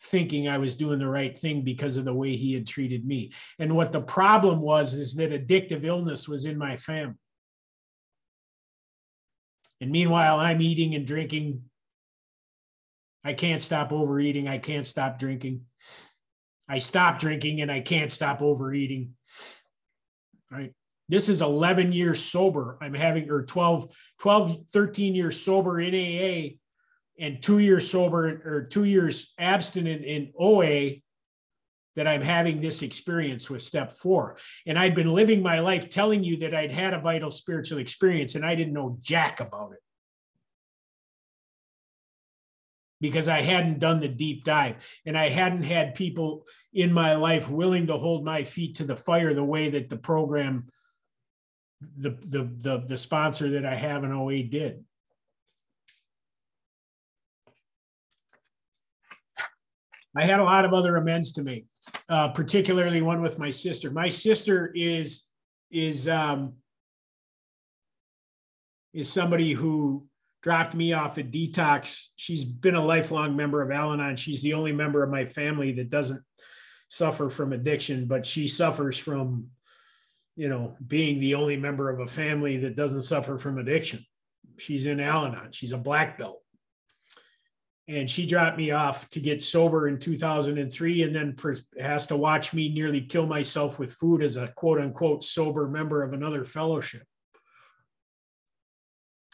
thinking 0.00 0.48
I 0.48 0.58
was 0.58 0.74
doing 0.74 0.98
the 0.98 1.06
right 1.06 1.38
thing 1.38 1.62
because 1.62 1.96
of 1.96 2.04
the 2.04 2.14
way 2.14 2.34
he 2.34 2.54
had 2.54 2.66
treated 2.66 3.06
me. 3.06 3.32
And 3.58 3.76
what 3.76 3.92
the 3.92 4.00
problem 4.00 4.60
was 4.60 4.94
is 4.94 5.14
that 5.16 5.32
addictive 5.32 5.84
illness 5.84 6.26
was 6.26 6.46
in 6.46 6.56
my 6.56 6.76
family. 6.76 7.14
And 9.82 9.90
meanwhile, 9.90 10.38
I'm 10.38 10.60
eating 10.60 10.94
and 10.94 11.06
drinking. 11.06 11.62
I 13.24 13.34
can't 13.34 13.62
stop 13.62 13.92
overeating. 13.92 14.48
I 14.48 14.58
can't 14.58 14.86
stop 14.86 15.18
drinking. 15.18 15.62
I 16.70 16.78
stopped 16.78 17.20
drinking 17.20 17.62
and 17.62 17.70
I 17.70 17.80
can't 17.80 18.12
stop 18.12 18.42
overeating. 18.42 19.14
Right. 20.52 20.72
This 21.08 21.28
is 21.28 21.42
11 21.42 21.92
years 21.92 22.22
sober. 22.22 22.78
I'm 22.80 22.94
having, 22.94 23.28
or 23.28 23.42
12, 23.42 23.92
12, 24.20 24.66
13 24.72 25.16
years 25.16 25.40
sober 25.40 25.80
in 25.80 25.92
AA 25.92 26.54
and 27.18 27.42
two 27.42 27.58
years 27.58 27.90
sober 27.90 28.40
or 28.44 28.62
two 28.62 28.84
years 28.84 29.34
abstinent 29.36 30.04
in 30.04 30.32
OA. 30.38 31.00
that 31.96 32.06
I'm 32.06 32.22
having 32.22 32.60
this 32.60 32.82
experience 32.82 33.50
with 33.50 33.62
step 33.62 33.90
four. 33.90 34.36
And 34.64 34.78
I'd 34.78 34.94
been 34.94 35.12
living 35.12 35.42
my 35.42 35.58
life 35.58 35.88
telling 35.88 36.22
you 36.22 36.36
that 36.38 36.54
I'd 36.54 36.70
had 36.70 36.94
a 36.94 37.00
vital 37.00 37.32
spiritual 37.32 37.78
experience 37.78 38.36
and 38.36 38.46
I 38.46 38.54
didn't 38.54 38.74
know 38.74 38.96
jack 39.00 39.40
about 39.40 39.72
it. 39.72 39.80
Because 43.00 43.28
I 43.28 43.40
hadn't 43.40 43.78
done 43.78 44.00
the 44.00 44.08
deep 44.08 44.44
dive 44.44 44.86
and 45.06 45.16
I 45.16 45.28
hadn't 45.28 45.62
had 45.62 45.94
people 45.94 46.44
in 46.74 46.92
my 46.92 47.14
life 47.14 47.50
willing 47.50 47.86
to 47.86 47.96
hold 47.96 48.24
my 48.24 48.44
feet 48.44 48.74
to 48.76 48.84
the 48.84 48.96
fire 48.96 49.32
the 49.32 49.42
way 49.42 49.70
that 49.70 49.88
the 49.88 49.96
program, 49.96 50.66
the, 51.96 52.10
the, 52.10 52.50
the, 52.58 52.84
the 52.86 52.98
sponsor 52.98 53.48
that 53.50 53.64
I 53.64 53.74
have 53.74 54.04
in 54.04 54.12
OA 54.12 54.42
did. 54.42 54.84
I 60.16 60.26
had 60.26 60.40
a 60.40 60.44
lot 60.44 60.64
of 60.64 60.74
other 60.74 60.96
amends 60.96 61.32
to 61.34 61.42
make, 61.42 61.66
uh, 62.08 62.28
particularly 62.28 63.00
one 63.00 63.22
with 63.22 63.38
my 63.38 63.50
sister. 63.50 63.90
My 63.90 64.08
sister 64.08 64.72
is 64.74 65.26
is 65.70 66.08
um, 66.08 66.54
is 68.92 69.10
somebody 69.10 69.52
who 69.52 70.06
dropped 70.42 70.74
me 70.74 70.92
off 70.92 71.18
at 71.18 71.30
detox. 71.30 72.08
She's 72.16 72.44
been 72.44 72.74
a 72.74 72.84
lifelong 72.84 73.36
member 73.36 73.62
of 73.62 73.70
Al-Anon. 73.70 74.16
She's 74.16 74.42
the 74.42 74.54
only 74.54 74.72
member 74.72 75.02
of 75.02 75.10
my 75.10 75.24
family 75.24 75.72
that 75.72 75.90
doesn't 75.90 76.22
suffer 76.88 77.30
from 77.30 77.52
addiction, 77.52 78.06
but 78.06 78.26
she 78.26 78.48
suffers 78.48 78.98
from, 78.98 79.48
you 80.36 80.48
know, 80.48 80.76
being 80.86 81.20
the 81.20 81.34
only 81.34 81.56
member 81.56 81.90
of 81.90 82.00
a 82.00 82.06
family 82.06 82.58
that 82.58 82.76
doesn't 82.76 83.02
suffer 83.02 83.38
from 83.38 83.58
addiction. 83.58 84.04
She's 84.58 84.86
in 84.86 85.00
Al-Anon. 85.00 85.52
She's 85.52 85.72
a 85.72 85.78
black 85.78 86.18
belt 86.18 86.42
and 87.90 88.08
she 88.08 88.24
dropped 88.24 88.56
me 88.56 88.70
off 88.70 89.08
to 89.08 89.18
get 89.18 89.42
sober 89.42 89.88
in 89.88 89.98
2003 89.98 91.02
and 91.02 91.14
then 91.14 91.36
has 91.80 92.06
to 92.06 92.16
watch 92.16 92.54
me 92.54 92.72
nearly 92.72 93.00
kill 93.00 93.26
myself 93.26 93.80
with 93.80 93.92
food 93.92 94.22
as 94.22 94.36
a 94.36 94.46
quote 94.48 94.80
unquote 94.80 95.24
sober 95.24 95.66
member 95.66 96.04
of 96.04 96.12
another 96.12 96.44
fellowship. 96.44 97.02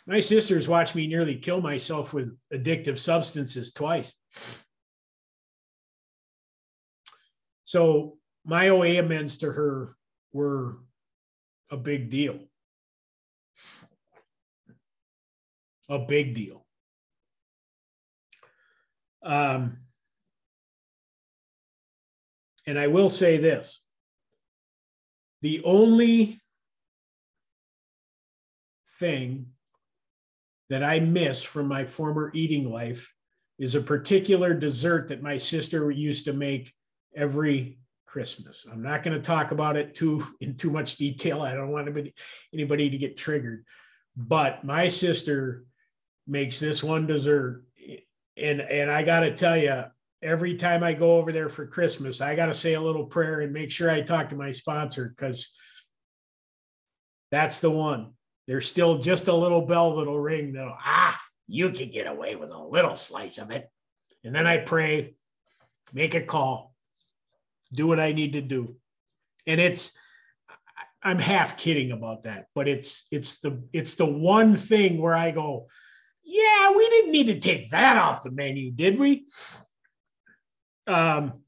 My 0.06 0.20
sisters 0.20 0.68
watched 0.68 0.94
me 0.94 1.08
nearly 1.08 1.34
kill 1.36 1.60
myself 1.60 2.14
with 2.14 2.38
addictive 2.52 2.98
substances 2.98 3.72
twice. 3.72 4.14
So 7.64 8.18
my 8.44 8.68
OA 8.68 9.00
amends 9.00 9.38
to 9.38 9.50
her 9.50 9.96
were 10.32 10.78
a 11.70 11.76
big 11.76 12.08
deal. 12.08 12.38
A 15.88 15.98
big 15.98 16.34
deal. 16.34 16.64
Um, 19.22 19.78
and 22.64 22.78
I 22.78 22.86
will 22.86 23.08
say 23.08 23.38
this 23.38 23.82
the 25.42 25.62
only 25.64 26.40
thing 29.00 29.46
that 30.70 30.82
I 30.82 31.00
miss 31.00 31.42
from 31.42 31.68
my 31.68 31.84
former 31.84 32.30
eating 32.34 32.70
life 32.70 33.12
is 33.58 33.74
a 33.74 33.80
particular 33.80 34.52
dessert 34.52 35.08
that 35.08 35.22
my 35.22 35.36
sister 35.36 35.90
used 35.90 36.24
to 36.26 36.32
make 36.32 36.72
every 37.14 37.78
Christmas. 38.04 38.66
I'm 38.70 38.82
not 38.82 39.02
going 39.02 39.16
to 39.16 39.22
talk 39.22 39.50
about 39.52 39.76
it 39.76 39.94
too 39.94 40.24
in 40.40 40.56
too 40.56 40.70
much 40.70 40.96
detail. 40.96 41.42
I 41.42 41.54
don't 41.54 41.70
want 41.70 41.88
anybody, 41.88 42.14
anybody 42.52 42.90
to 42.90 42.98
get 42.98 43.16
triggered. 43.16 43.64
But 44.16 44.64
my 44.64 44.88
sister 44.88 45.64
makes 46.26 46.58
this 46.58 46.82
one 46.82 47.06
dessert 47.06 47.64
and 48.36 48.60
and 48.60 48.90
I 48.90 49.02
got 49.02 49.20
to 49.20 49.34
tell 49.34 49.56
you, 49.56 49.84
every 50.22 50.56
time 50.56 50.82
I 50.82 50.92
go 50.92 51.16
over 51.16 51.32
there 51.32 51.48
for 51.48 51.66
Christmas, 51.66 52.20
I 52.20 52.36
got 52.36 52.46
to 52.46 52.54
say 52.54 52.74
a 52.74 52.80
little 52.80 53.06
prayer 53.06 53.40
and 53.40 53.52
make 53.52 53.70
sure 53.70 53.90
I 53.90 54.02
talk 54.02 54.28
to 54.30 54.36
my 54.36 54.50
sponsor 54.50 55.12
because 55.14 55.54
that's 57.30 57.60
the 57.60 57.70
one. 57.70 58.12
There's 58.46 58.68
still 58.68 58.98
just 58.98 59.28
a 59.28 59.34
little 59.34 59.66
bell 59.66 59.96
that'll 59.96 60.18
ring. 60.18 60.52
That'll 60.52 60.76
ah, 60.78 61.18
you 61.46 61.70
can 61.72 61.90
get 61.90 62.06
away 62.06 62.36
with 62.36 62.50
a 62.50 62.58
little 62.58 62.96
slice 62.96 63.38
of 63.38 63.50
it, 63.50 63.68
and 64.24 64.34
then 64.34 64.46
I 64.46 64.58
pray, 64.58 65.14
make 65.92 66.14
a 66.14 66.22
call, 66.22 66.74
do 67.72 67.86
what 67.86 68.00
I 68.00 68.12
need 68.12 68.34
to 68.34 68.40
do, 68.40 68.76
and 69.46 69.60
it's. 69.60 69.96
I'm 71.02 71.18
half 71.20 71.56
kidding 71.56 71.92
about 71.92 72.24
that, 72.24 72.46
but 72.52 72.66
it's 72.66 73.06
it's 73.12 73.38
the 73.38 73.62
it's 73.72 73.94
the 73.94 74.06
one 74.06 74.56
thing 74.56 75.00
where 75.00 75.14
I 75.14 75.30
go, 75.30 75.68
yeah, 76.24 76.72
we 76.76 76.88
didn't 76.88 77.12
need 77.12 77.28
to 77.28 77.38
take 77.38 77.70
that 77.70 77.96
off 77.96 78.24
the 78.24 78.32
menu, 78.32 78.72
did 78.72 78.98
we? 78.98 79.26
Um, 80.88 81.42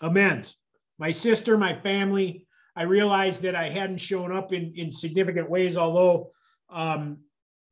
amends. 0.00 0.56
My 0.98 1.10
sister, 1.10 1.58
my 1.58 1.74
family, 1.74 2.46
I 2.76 2.84
realized 2.84 3.42
that 3.42 3.56
I 3.56 3.68
hadn't 3.68 3.98
shown 3.98 4.32
up 4.32 4.52
in, 4.52 4.72
in 4.76 4.92
significant 4.92 5.50
ways, 5.50 5.76
although 5.76 6.30
um, 6.70 7.18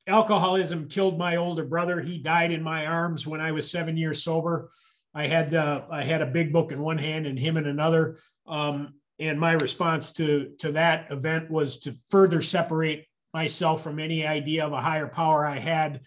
alcoholism 0.06 0.88
killed 0.88 1.18
my 1.18 1.36
older 1.36 1.64
brother. 1.64 2.00
He 2.00 2.18
died 2.18 2.50
in 2.50 2.62
my 2.62 2.86
arms 2.86 3.26
when 3.26 3.40
I 3.40 3.52
was 3.52 3.70
seven 3.70 3.96
years 3.96 4.22
sober. 4.22 4.70
I 5.14 5.26
had 5.26 5.54
uh, 5.54 5.82
I 5.90 6.04
had 6.04 6.22
a 6.22 6.26
big 6.26 6.52
book 6.52 6.72
in 6.72 6.80
one 6.80 6.98
hand 6.98 7.26
and 7.26 7.38
him 7.38 7.56
in 7.56 7.66
another. 7.66 8.18
Um, 8.46 8.94
and 9.18 9.38
my 9.38 9.52
response 9.52 10.12
to 10.12 10.52
to 10.58 10.72
that 10.72 11.10
event 11.10 11.50
was 11.50 11.78
to 11.80 11.92
further 12.10 12.42
separate 12.42 13.06
myself 13.34 13.82
from 13.82 13.98
any 13.98 14.26
idea 14.26 14.64
of 14.64 14.72
a 14.72 14.80
higher 14.80 15.08
power 15.08 15.46
I 15.46 15.58
had 15.58 16.00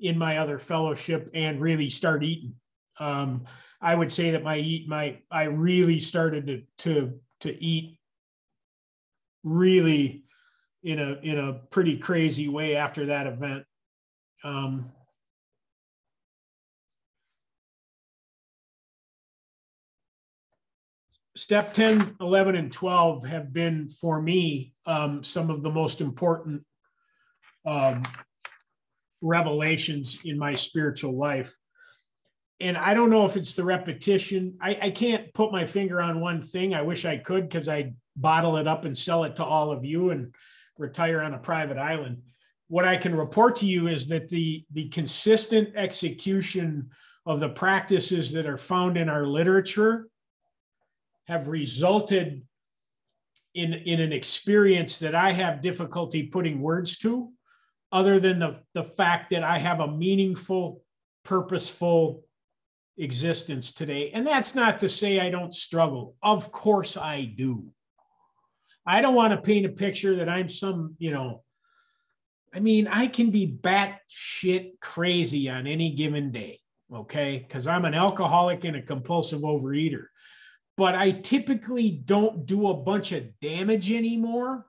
in 0.00 0.16
my 0.16 0.38
other 0.38 0.58
fellowship 0.58 1.28
and 1.34 1.60
really 1.60 1.90
start 1.90 2.22
eating. 2.22 2.54
Um, 3.00 3.44
I 3.80 3.94
would 3.94 4.12
say 4.12 4.32
that 4.32 4.42
my 4.42 4.56
eat 4.56 4.88
my 4.88 5.18
I 5.30 5.44
really 5.44 5.98
started 5.98 6.46
to 6.46 6.62
to 6.84 7.20
to 7.40 7.62
eat 7.62 7.97
really 9.48 10.24
in 10.82 10.98
a 10.98 11.18
in 11.22 11.38
a 11.38 11.54
pretty 11.70 11.98
crazy 11.98 12.48
way 12.48 12.76
after 12.76 13.06
that 13.06 13.26
event. 13.26 13.64
Um, 14.44 14.92
step 21.36 21.72
10, 21.72 22.16
11, 22.20 22.56
and 22.56 22.72
12 22.72 23.24
have 23.26 23.52
been 23.52 23.88
for 23.88 24.20
me 24.20 24.74
um, 24.86 25.22
some 25.22 25.50
of 25.50 25.62
the 25.62 25.70
most 25.70 26.00
important 26.00 26.64
um, 27.64 28.02
revelations 29.22 30.18
in 30.24 30.38
my 30.38 30.54
spiritual 30.54 31.16
life. 31.16 31.54
And 32.60 32.76
I 32.76 32.92
don't 32.94 33.10
know 33.10 33.24
if 33.24 33.36
it's 33.36 33.54
the 33.54 33.64
repetition. 33.64 34.56
I, 34.60 34.78
I 34.82 34.90
can't 34.90 35.32
put 35.32 35.52
my 35.52 35.64
finger 35.64 36.00
on 36.00 36.20
one 36.20 36.42
thing. 36.42 36.74
I 36.74 36.82
wish 36.82 37.04
I 37.04 37.16
could 37.16 37.48
because 37.48 37.68
I'd 37.68 37.94
bottle 38.16 38.56
it 38.56 38.66
up 38.66 38.84
and 38.84 38.96
sell 38.96 39.24
it 39.24 39.36
to 39.36 39.44
all 39.44 39.70
of 39.70 39.84
you 39.84 40.10
and 40.10 40.34
retire 40.76 41.20
on 41.20 41.34
a 41.34 41.38
private 41.38 41.78
island. 41.78 42.22
What 42.66 42.84
I 42.84 42.96
can 42.96 43.14
report 43.14 43.56
to 43.56 43.66
you 43.66 43.86
is 43.86 44.08
that 44.08 44.28
the, 44.28 44.64
the 44.72 44.88
consistent 44.88 45.70
execution 45.76 46.90
of 47.24 47.40
the 47.40 47.48
practices 47.48 48.32
that 48.32 48.46
are 48.46 48.56
found 48.56 48.96
in 48.96 49.08
our 49.08 49.26
literature 49.26 50.08
have 51.28 51.46
resulted 51.46 52.42
in, 53.54 53.74
in 53.74 54.00
an 54.00 54.12
experience 54.12 54.98
that 54.98 55.14
I 55.14 55.32
have 55.32 55.60
difficulty 55.60 56.24
putting 56.24 56.60
words 56.60 56.96
to 56.98 57.30
other 57.92 58.20
than 58.20 58.38
the, 58.38 58.60
the 58.74 58.82
fact 58.82 59.30
that 59.30 59.42
I 59.42 59.58
have 59.58 59.80
a 59.80 59.88
meaningful, 59.88 60.82
purposeful 61.24 62.24
existence 62.98 63.72
today. 63.72 64.10
And 64.10 64.26
that's 64.26 64.54
not 64.54 64.78
to 64.78 64.88
say 64.88 65.20
I 65.20 65.30
don't 65.30 65.54
struggle. 65.54 66.16
Of 66.22 66.52
course 66.52 66.96
I 66.96 67.32
do. 67.36 67.68
I 68.86 69.00
don't 69.00 69.14
want 69.14 69.32
to 69.34 69.40
paint 69.40 69.66
a 69.66 69.70
picture 69.70 70.16
that 70.16 70.28
I'm 70.28 70.48
some, 70.48 70.96
you 70.98 71.10
know, 71.10 71.42
I 72.54 72.60
mean, 72.60 72.88
I 72.88 73.06
can 73.06 73.30
be 73.30 73.46
bat 73.46 74.00
shit 74.08 74.80
crazy 74.80 75.50
on 75.50 75.66
any 75.66 75.90
given 75.90 76.30
day, 76.32 76.60
okay? 76.92 77.38
Because 77.38 77.66
I'm 77.66 77.84
an 77.84 77.94
alcoholic 77.94 78.64
and 78.64 78.76
a 78.76 78.82
compulsive 78.82 79.40
overeater. 79.40 80.06
But 80.76 80.94
I 80.94 81.10
typically 81.10 81.90
don't 81.90 82.46
do 82.46 82.68
a 82.68 82.74
bunch 82.74 83.12
of 83.12 83.38
damage 83.40 83.92
anymore 83.92 84.64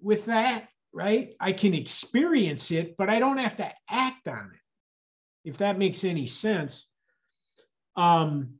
with 0.00 0.26
that 0.26 0.68
right? 0.92 1.34
I 1.40 1.52
can 1.52 1.74
experience 1.74 2.70
it, 2.70 2.96
but 2.96 3.08
I 3.08 3.18
don't 3.18 3.38
have 3.38 3.56
to 3.56 3.72
act 3.88 4.28
on 4.28 4.50
it, 4.54 4.60
if 5.44 5.58
that 5.58 5.78
makes 5.78 6.04
any 6.04 6.26
sense. 6.26 6.86
Um, 7.96 8.54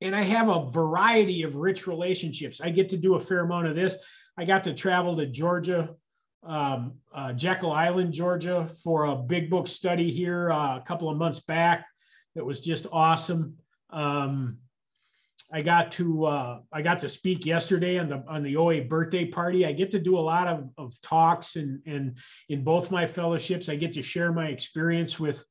and 0.00 0.16
I 0.16 0.22
have 0.22 0.48
a 0.48 0.68
variety 0.70 1.42
of 1.42 1.56
rich 1.56 1.86
relationships. 1.86 2.60
I 2.60 2.70
get 2.70 2.88
to 2.90 2.96
do 2.96 3.14
a 3.14 3.20
fair 3.20 3.40
amount 3.40 3.66
of 3.66 3.74
this. 3.74 3.98
I 4.36 4.44
got 4.44 4.64
to 4.64 4.72
travel 4.72 5.16
to 5.16 5.26
Georgia, 5.26 5.94
um, 6.42 6.94
uh, 7.12 7.32
Jekyll 7.34 7.72
Island, 7.72 8.14
Georgia, 8.14 8.66
for 8.66 9.04
a 9.04 9.16
big 9.16 9.50
book 9.50 9.68
study 9.68 10.10
here 10.10 10.50
uh, 10.50 10.78
a 10.78 10.82
couple 10.82 11.10
of 11.10 11.18
months 11.18 11.40
back. 11.40 11.86
That 12.34 12.46
was 12.46 12.60
just 12.60 12.86
awesome. 12.92 13.56
Um, 13.90 14.58
I 15.52 15.62
got 15.62 15.92
to 15.92 16.26
uh, 16.26 16.58
I 16.72 16.82
got 16.82 16.98
to 17.00 17.08
speak 17.08 17.44
yesterday 17.44 17.98
on 17.98 18.08
the 18.08 18.24
on 18.28 18.42
the 18.42 18.56
OA 18.56 18.82
birthday 18.82 19.24
party. 19.24 19.66
I 19.66 19.72
get 19.72 19.90
to 19.92 19.98
do 19.98 20.18
a 20.18 20.20
lot 20.20 20.46
of, 20.46 20.70
of 20.78 21.00
talks 21.02 21.56
and 21.56 21.80
and 21.86 22.18
in 22.48 22.62
both 22.64 22.90
my 22.90 23.06
fellowships, 23.06 23.68
I 23.68 23.76
get 23.76 23.92
to 23.94 24.02
share 24.02 24.32
my 24.32 24.46
experience 24.46 25.18
with 25.18 25.44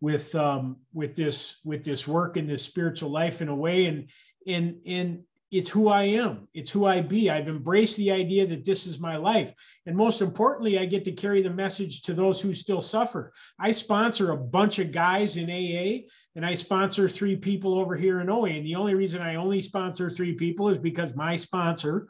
with 0.00 0.34
um, 0.34 0.76
with 0.92 1.14
this 1.14 1.58
with 1.64 1.84
this 1.84 2.06
work 2.06 2.36
and 2.36 2.48
this 2.48 2.62
spiritual 2.62 3.10
life 3.10 3.40
in 3.40 3.48
a 3.48 3.54
way, 3.54 3.86
and 3.86 4.10
and 4.46 4.80
and 4.86 5.24
it's 5.52 5.68
who 5.68 5.88
I 5.88 6.04
am. 6.04 6.48
It's 6.54 6.70
who 6.70 6.86
I 6.86 7.02
be. 7.02 7.28
I've 7.28 7.46
embraced 7.46 7.98
the 7.98 8.10
idea 8.10 8.46
that 8.46 8.64
this 8.64 8.86
is 8.86 8.98
my 8.98 9.16
life. 9.16 9.52
And 9.84 9.94
most 9.94 10.22
importantly, 10.22 10.78
I 10.78 10.86
get 10.86 11.04
to 11.04 11.12
carry 11.12 11.42
the 11.42 11.50
message 11.50 12.00
to 12.02 12.14
those 12.14 12.40
who 12.40 12.54
still 12.54 12.80
suffer. 12.80 13.34
I 13.60 13.70
sponsor 13.70 14.30
a 14.30 14.36
bunch 14.36 14.78
of 14.78 14.92
guys 14.92 15.36
in 15.36 15.50
AA 15.50 16.08
and 16.34 16.46
I 16.46 16.54
sponsor 16.54 17.08
three 17.08 17.36
people 17.36 17.74
over 17.74 17.94
here 17.94 18.20
in 18.20 18.30
OA. 18.30 18.50
And 18.50 18.66
the 18.66 18.76
only 18.76 18.94
reason 18.94 19.20
I 19.20 19.34
only 19.34 19.60
sponsor 19.60 20.08
three 20.08 20.34
people 20.34 20.68
is 20.70 20.78
because 20.78 21.14
my 21.14 21.36
sponsor 21.36 22.06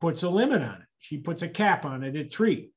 puts 0.00 0.22
a 0.22 0.28
limit 0.28 0.62
on 0.62 0.82
it. 0.82 0.88
She 0.98 1.18
puts 1.18 1.42
a 1.42 1.48
cap 1.48 1.84
on 1.84 2.02
it 2.02 2.16
at 2.16 2.30
three. 2.30 2.70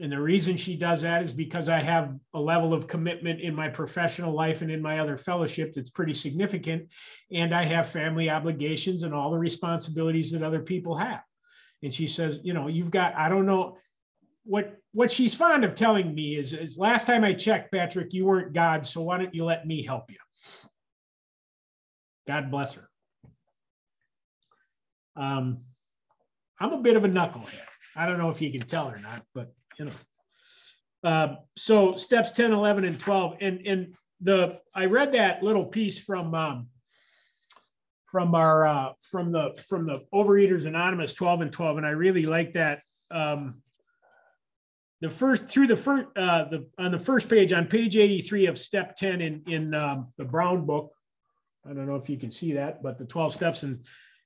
And 0.00 0.12
the 0.12 0.20
reason 0.20 0.56
she 0.56 0.76
does 0.76 1.02
that 1.02 1.22
is 1.22 1.32
because 1.32 1.68
I 1.68 1.82
have 1.82 2.14
a 2.32 2.40
level 2.40 2.72
of 2.72 2.86
commitment 2.86 3.40
in 3.40 3.54
my 3.54 3.68
professional 3.68 4.32
life 4.32 4.62
and 4.62 4.70
in 4.70 4.80
my 4.80 5.00
other 5.00 5.16
fellowship 5.16 5.72
that's 5.72 5.90
pretty 5.90 6.14
significant. 6.14 6.88
And 7.32 7.52
I 7.52 7.64
have 7.64 7.88
family 7.88 8.30
obligations 8.30 9.02
and 9.02 9.12
all 9.12 9.30
the 9.30 9.38
responsibilities 9.38 10.30
that 10.32 10.42
other 10.42 10.60
people 10.60 10.94
have. 10.96 11.22
And 11.82 11.92
she 11.92 12.06
says, 12.06 12.40
you 12.42 12.54
know, 12.54 12.68
you've 12.68 12.92
got, 12.92 13.14
I 13.16 13.28
don't 13.28 13.46
know 13.46 13.76
what 14.44 14.76
what 14.92 15.10
she's 15.10 15.34
fond 15.34 15.64
of 15.64 15.74
telling 15.74 16.14
me 16.14 16.36
is, 16.36 16.52
is 16.52 16.78
last 16.78 17.06
time 17.06 17.24
I 17.24 17.34
checked, 17.34 17.70
Patrick, 17.70 18.12
you 18.12 18.26
weren't 18.26 18.52
God, 18.52 18.86
so 18.86 19.02
why 19.02 19.18
don't 19.18 19.34
you 19.34 19.44
let 19.44 19.66
me 19.66 19.82
help 19.82 20.10
you? 20.10 20.16
God 22.26 22.50
bless 22.50 22.74
her. 22.74 22.88
Um, 25.16 25.58
I'm 26.60 26.72
a 26.72 26.80
bit 26.80 26.96
of 26.96 27.04
a 27.04 27.08
knucklehead. 27.08 27.60
I 27.96 28.06
don't 28.06 28.18
know 28.18 28.30
if 28.30 28.40
you 28.40 28.50
can 28.50 28.60
tell 28.60 28.88
or 28.88 28.98
not, 28.98 29.22
but 29.34 29.52
you 29.78 29.86
know. 29.86 29.92
Uh, 31.04 31.36
so 31.56 31.94
steps 31.96 32.32
10, 32.32 32.52
11, 32.52 32.84
and 32.84 32.98
12. 32.98 33.36
And, 33.40 33.66
and 33.66 33.94
the 34.20 34.58
I 34.74 34.86
read 34.86 35.12
that 35.12 35.42
little 35.42 35.64
piece 35.64 36.02
from 36.02 36.34
um, 36.34 36.68
from 38.10 38.34
our 38.34 38.66
uh, 38.66 38.92
from 39.00 39.32
the 39.32 39.60
from 39.68 39.86
the 39.86 40.04
Overeaters 40.12 40.66
Anonymous 40.66 41.14
12 41.14 41.42
and 41.42 41.52
12, 41.52 41.78
and 41.78 41.86
I 41.86 41.90
really 41.90 42.26
like 42.26 42.54
that. 42.54 42.82
Um, 43.10 43.62
the 45.00 45.10
first 45.10 45.44
through 45.46 45.68
the 45.68 45.76
first 45.76 46.06
uh, 46.16 46.44
the 46.44 46.66
on 46.78 46.90
the 46.90 46.98
first 46.98 47.28
page 47.28 47.52
on 47.52 47.66
page 47.66 47.96
83 47.96 48.46
of 48.46 48.58
step 48.58 48.96
10 48.96 49.20
in 49.20 49.42
in 49.46 49.74
um, 49.74 50.12
the 50.16 50.24
Brown 50.24 50.66
book. 50.66 50.92
I 51.68 51.72
don't 51.72 51.86
know 51.86 51.96
if 51.96 52.08
you 52.08 52.16
can 52.16 52.30
see 52.30 52.54
that, 52.54 52.82
but 52.82 52.98
the 52.98 53.04
12 53.04 53.34
steps 53.34 53.62
and 53.62 53.84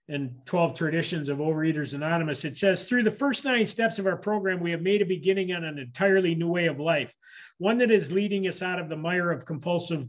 and 0.09 0.35
12 0.47 0.74
traditions 0.74 1.28
of 1.28 1.39
Overeaters 1.39 1.94
Anonymous. 1.94 2.44
It 2.44 2.57
says, 2.57 2.85
through 2.85 3.05
the 3.05 3.11
first 3.11 3.44
nine 3.44 3.66
steps 3.66 3.99
of 4.01 4.07
our 4.07 4.16
program, 4.16 4.61
we 4.61 4.73
have 4.73 4.82
made 4.82 5.01
a 5.01 5.07
beginning 5.07 5.53
on 5.53 5.65
an 5.65 5.78
entirely 5.78 6.35
new 6.35 6.49
way 6.49 6.66
of 6.66 6.81
life, 6.81 7.15
one 7.59 7.78
that 7.78 7.90
is 7.90 8.11
leading 8.11 8.49
us 8.49 8.62
out 8.62 8.81
of 8.81 8.89
the 8.89 8.97
mire 8.97 9.31
of 9.31 9.47
compulsive 9.47 10.05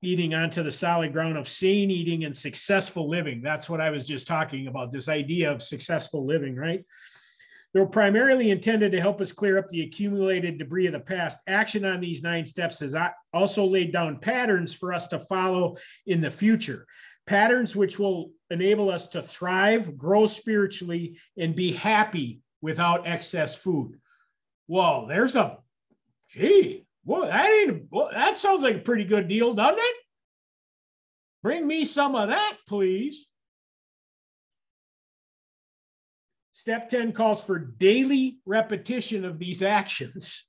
eating 0.00 0.34
onto 0.34 0.62
the 0.62 0.70
solid 0.70 1.12
ground 1.12 1.36
of 1.36 1.48
sane 1.48 1.90
eating 1.90 2.24
and 2.24 2.36
successful 2.36 3.08
living. 3.08 3.40
That's 3.42 3.68
what 3.68 3.80
I 3.80 3.90
was 3.90 4.06
just 4.06 4.26
talking 4.26 4.66
about 4.66 4.90
this 4.90 5.08
idea 5.08 5.50
of 5.50 5.62
successful 5.62 6.24
living, 6.26 6.56
right? 6.56 6.84
They're 7.72 7.86
primarily 7.86 8.50
intended 8.50 8.92
to 8.92 9.00
help 9.00 9.20
us 9.20 9.32
clear 9.32 9.58
up 9.58 9.68
the 9.68 9.82
accumulated 9.82 10.58
debris 10.58 10.86
of 10.86 10.92
the 10.92 11.00
past. 11.00 11.38
Action 11.46 11.84
on 11.84 12.00
these 12.00 12.22
nine 12.22 12.44
steps 12.44 12.80
has 12.80 12.94
also 13.32 13.64
laid 13.64 13.92
down 13.92 14.18
patterns 14.18 14.74
for 14.74 14.92
us 14.92 15.08
to 15.08 15.18
follow 15.18 15.76
in 16.06 16.20
the 16.20 16.30
future 16.30 16.86
patterns 17.26 17.76
which 17.76 17.98
will 17.98 18.32
enable 18.50 18.90
us 18.90 19.06
to 19.08 19.22
thrive, 19.22 19.96
grow 19.96 20.26
spiritually, 20.26 21.18
and 21.38 21.54
be 21.54 21.72
happy 21.72 22.40
without 22.60 23.06
excess 23.06 23.54
food. 23.54 23.98
Whoa, 24.66 25.06
there's 25.08 25.36
a, 25.36 25.58
gee, 26.28 26.86
well, 27.04 27.22
that 27.22 27.48
ain't, 27.48 27.84
well, 27.90 28.08
that 28.12 28.36
sounds 28.36 28.62
like 28.62 28.76
a 28.76 28.80
pretty 28.80 29.04
good 29.04 29.28
deal, 29.28 29.54
doesn't 29.54 29.78
it? 29.78 29.96
Bring 31.42 31.66
me 31.66 31.84
some 31.84 32.14
of 32.14 32.28
that, 32.28 32.56
please. 32.68 33.26
Step 36.62 36.88
10 36.88 37.10
calls 37.10 37.42
for 37.42 37.58
daily 37.58 38.38
repetition 38.46 39.24
of 39.24 39.40
these 39.40 39.64
actions, 39.64 40.44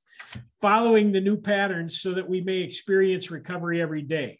following 0.62 1.12
the 1.12 1.20
new 1.20 1.36
patterns 1.36 2.02
so 2.02 2.14
that 2.14 2.30
we 2.30 2.40
may 2.40 2.60
experience 2.60 3.32
recovery 3.32 3.82
every 3.82 4.04
day. 4.04 4.40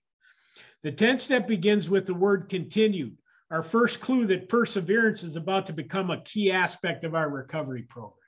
The 0.84 0.92
10th 0.92 1.18
step 1.18 1.48
begins 1.48 1.90
with 1.90 2.06
the 2.06 2.14
word 2.14 2.48
continued, 2.48 3.18
our 3.50 3.64
first 3.64 4.02
clue 4.02 4.28
that 4.28 4.50
perseverance 4.50 5.24
is 5.24 5.36
about 5.36 5.66
to 5.66 5.74
become 5.74 6.12
a 6.12 6.22
key 6.22 6.52
aspect 6.52 7.04
of 7.06 7.16
our 7.16 7.28
recovery 7.28 7.82
program. 7.82 8.20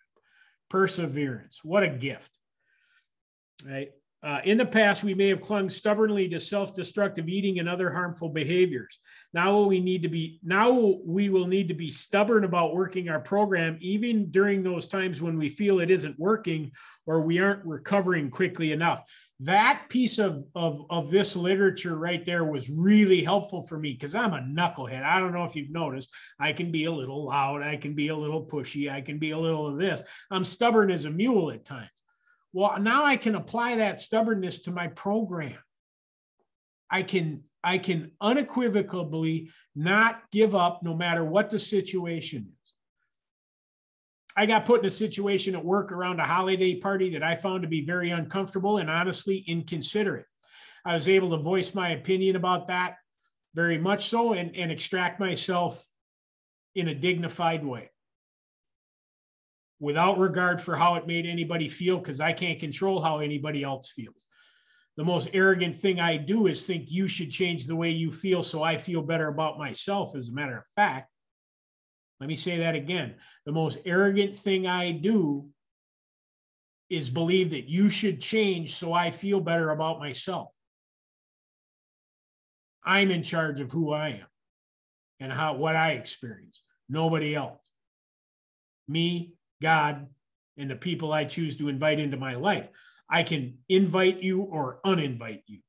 Perseverance, 0.72 1.60
what 1.64 1.84
a 1.84 1.90
gift. 1.90 2.32
Right? 3.64 3.92
Uh, 4.26 4.42
in 4.44 4.58
the 4.58 4.66
past, 4.66 5.04
we 5.04 5.14
may 5.14 5.28
have 5.28 5.40
clung 5.40 5.70
stubbornly 5.70 6.28
to 6.28 6.40
self-destructive 6.40 7.30
eating 7.30 7.60
and 7.60 7.70
other 7.70 7.92
harmful 7.92 8.28
behaviors. 8.28 8.98
Now 9.36 9.62
we 9.62 9.80
need 9.80 10.02
to 10.02 10.10
be 10.10 10.40
now 10.44 10.98
we 11.06 11.30
will 11.30 11.46
need 11.46 11.68
to 11.68 11.76
be 11.76 11.92
stubborn 11.92 12.44
about 12.44 12.74
working 12.74 13.08
our 13.08 13.20
program, 13.20 13.78
even 13.82 14.32
during 14.32 14.64
those 14.64 14.88
times 14.88 15.22
when 15.22 15.38
we 15.38 15.48
feel 15.48 15.80
it 15.80 15.92
isn't 15.92 16.18
working 16.18 16.72
or 17.06 17.22
we 17.22 17.38
aren't 17.38 17.64
recovering 17.66 18.32
quickly 18.32 18.72
enough. 18.72 19.04
That 19.42 19.84
piece 19.90 20.18
of, 20.18 20.44
of, 20.56 20.80
of 20.90 21.12
this 21.12 21.36
literature 21.36 21.98
right 21.98 22.26
there 22.26 22.46
was 22.46 22.70
really 22.70 23.22
helpful 23.22 23.62
for 23.62 23.78
me 23.78 23.94
because 23.94 24.16
I'm 24.16 24.34
a 24.34 24.40
knucklehead. 24.40 25.04
I 25.04 25.20
don't 25.20 25.34
know 25.34 25.44
if 25.44 25.56
you've 25.56 25.70
noticed. 25.70 26.10
I 26.40 26.54
can 26.54 26.72
be 26.72 26.86
a 26.86 26.92
little 26.92 27.26
loud, 27.26 27.62
I 27.62 27.76
can 27.76 27.94
be 27.94 28.08
a 28.08 28.16
little 28.16 28.44
pushy, 28.48 28.92
I 28.92 29.02
can 29.02 29.20
be 29.20 29.32
a 29.32 29.38
little 29.38 29.68
of 29.68 29.78
this. 29.78 30.02
I'm 30.32 30.46
stubborn 30.46 30.90
as 30.90 31.06
a 31.06 31.12
mule 31.12 31.52
at 31.52 31.64
times. 31.64 31.90
Well, 32.56 32.80
now 32.80 33.04
I 33.04 33.18
can 33.18 33.36
apply 33.36 33.76
that 33.76 34.00
stubbornness 34.00 34.60
to 34.60 34.72
my 34.72 34.88
program. 34.88 35.58
I 36.90 37.04
can 37.04 37.44
I 37.62 37.78
can 37.78 38.12
unequivocally 38.22 39.52
not 39.76 40.22
give 40.32 40.56
up 40.56 40.80
no 40.82 40.96
matter 40.96 41.26
what 41.26 41.50
the 41.50 41.60
situation 41.60 42.48
is. 42.48 42.74
I 44.38 44.46
got 44.46 44.66
put 44.66 44.80
in 44.80 44.86
a 44.86 44.90
situation 44.90 45.54
at 45.54 45.66
work 45.66 45.92
around 45.92 46.22
a 46.22 46.26
holiday 46.26 46.80
party 46.80 47.10
that 47.10 47.24
I 47.24 47.36
found 47.36 47.64
to 47.64 47.68
be 47.68 47.86
very 47.86 48.12
uncomfortable 48.12 48.78
and 48.78 48.90
honestly 48.90 49.44
inconsiderate. 49.48 50.28
I 50.86 50.94
was 50.94 51.10
able 51.10 51.32
to 51.32 51.44
voice 51.44 51.76
my 51.76 51.90
opinion 51.90 52.38
about 52.38 52.68
that 52.68 52.96
very 53.54 53.78
much 53.78 54.08
so 54.08 54.32
and, 54.32 54.56
and 54.56 54.72
extract 54.72 55.20
myself 55.20 55.86
in 56.74 56.88
a 56.88 56.96
dignified 56.96 57.66
way 57.66 57.90
without 59.80 60.18
regard 60.18 60.62
for 60.62 60.76
how 60.76 60.96
it 60.96 61.08
made 61.08 61.26
anybody 61.26 61.68
feel, 61.68 61.98
because 61.98 62.22
I 62.22 62.34
can't 62.34 62.60
control 62.60 63.02
how 63.02 63.20
anybody 63.20 63.64
else 63.64 63.92
feels. 63.92 64.26
The 64.98 65.04
most 65.04 65.30
arrogant 65.34 65.76
thing 65.76 66.00
I 66.00 66.16
do 66.16 66.48
is 66.48 66.66
think 66.66 66.86
you 66.90 67.08
should 67.08 67.30
change 67.30 67.66
the 67.66 67.76
way 67.76 67.90
you 67.90 68.12
feel 68.12 68.42
so 68.42 68.64
I 68.64 68.78
feel 68.78 69.02
better 69.02 69.28
about 69.28 69.58
myself, 69.58 70.16
as 70.16 70.30
a 70.30 70.34
matter 70.34 70.58
of 70.58 70.64
fact. 70.76 71.12
Let 72.22 72.30
me 72.30 72.36
say 72.36 72.60
that 72.60 72.76
again. 72.76 73.16
The 73.46 73.52
most 73.52 73.80
arrogant 73.86 74.34
thing 74.34 74.68
I 74.68 74.94
do 74.94 75.50
is 76.90 77.10
believe 77.10 77.50
that 77.50 77.68
you 77.68 77.90
should 77.90 78.22
change 78.22 78.74
so 78.74 78.94
I 78.94 79.12
feel 79.12 79.42
better 79.42 79.72
about 79.72 80.00
myself. 80.00 80.48
I'm 82.86 83.12
in 83.12 83.24
charge 83.24 83.60
of 83.60 83.72
who 83.72 83.92
I 83.92 84.10
am 84.10 84.28
and 85.20 85.32
how 85.32 85.56
what 85.56 85.76
I 85.76 85.92
experience. 85.92 86.62
Nobody 86.88 87.36
else. 87.36 87.70
Me, 88.88 89.35
God, 89.62 90.08
and 90.58 90.70
the 90.70 90.76
people 90.76 91.12
I 91.12 91.26
choose 91.26 91.58
to 91.58 91.70
invite 91.70 92.00
into 92.00 92.18
my 92.18 92.36
life. 92.36 92.68
I 93.10 93.24
can 93.24 93.58
invite 93.70 94.22
you 94.22 94.44
or 94.44 94.80
uninvite 94.86 95.44
you. 95.48 95.60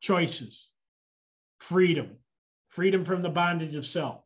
Choices, 0.00 0.70
freedom, 1.58 2.16
freedom 2.68 3.04
from 3.04 3.22
the 3.22 3.28
bondage 3.28 3.74
of 3.74 3.86
self. 3.86 4.22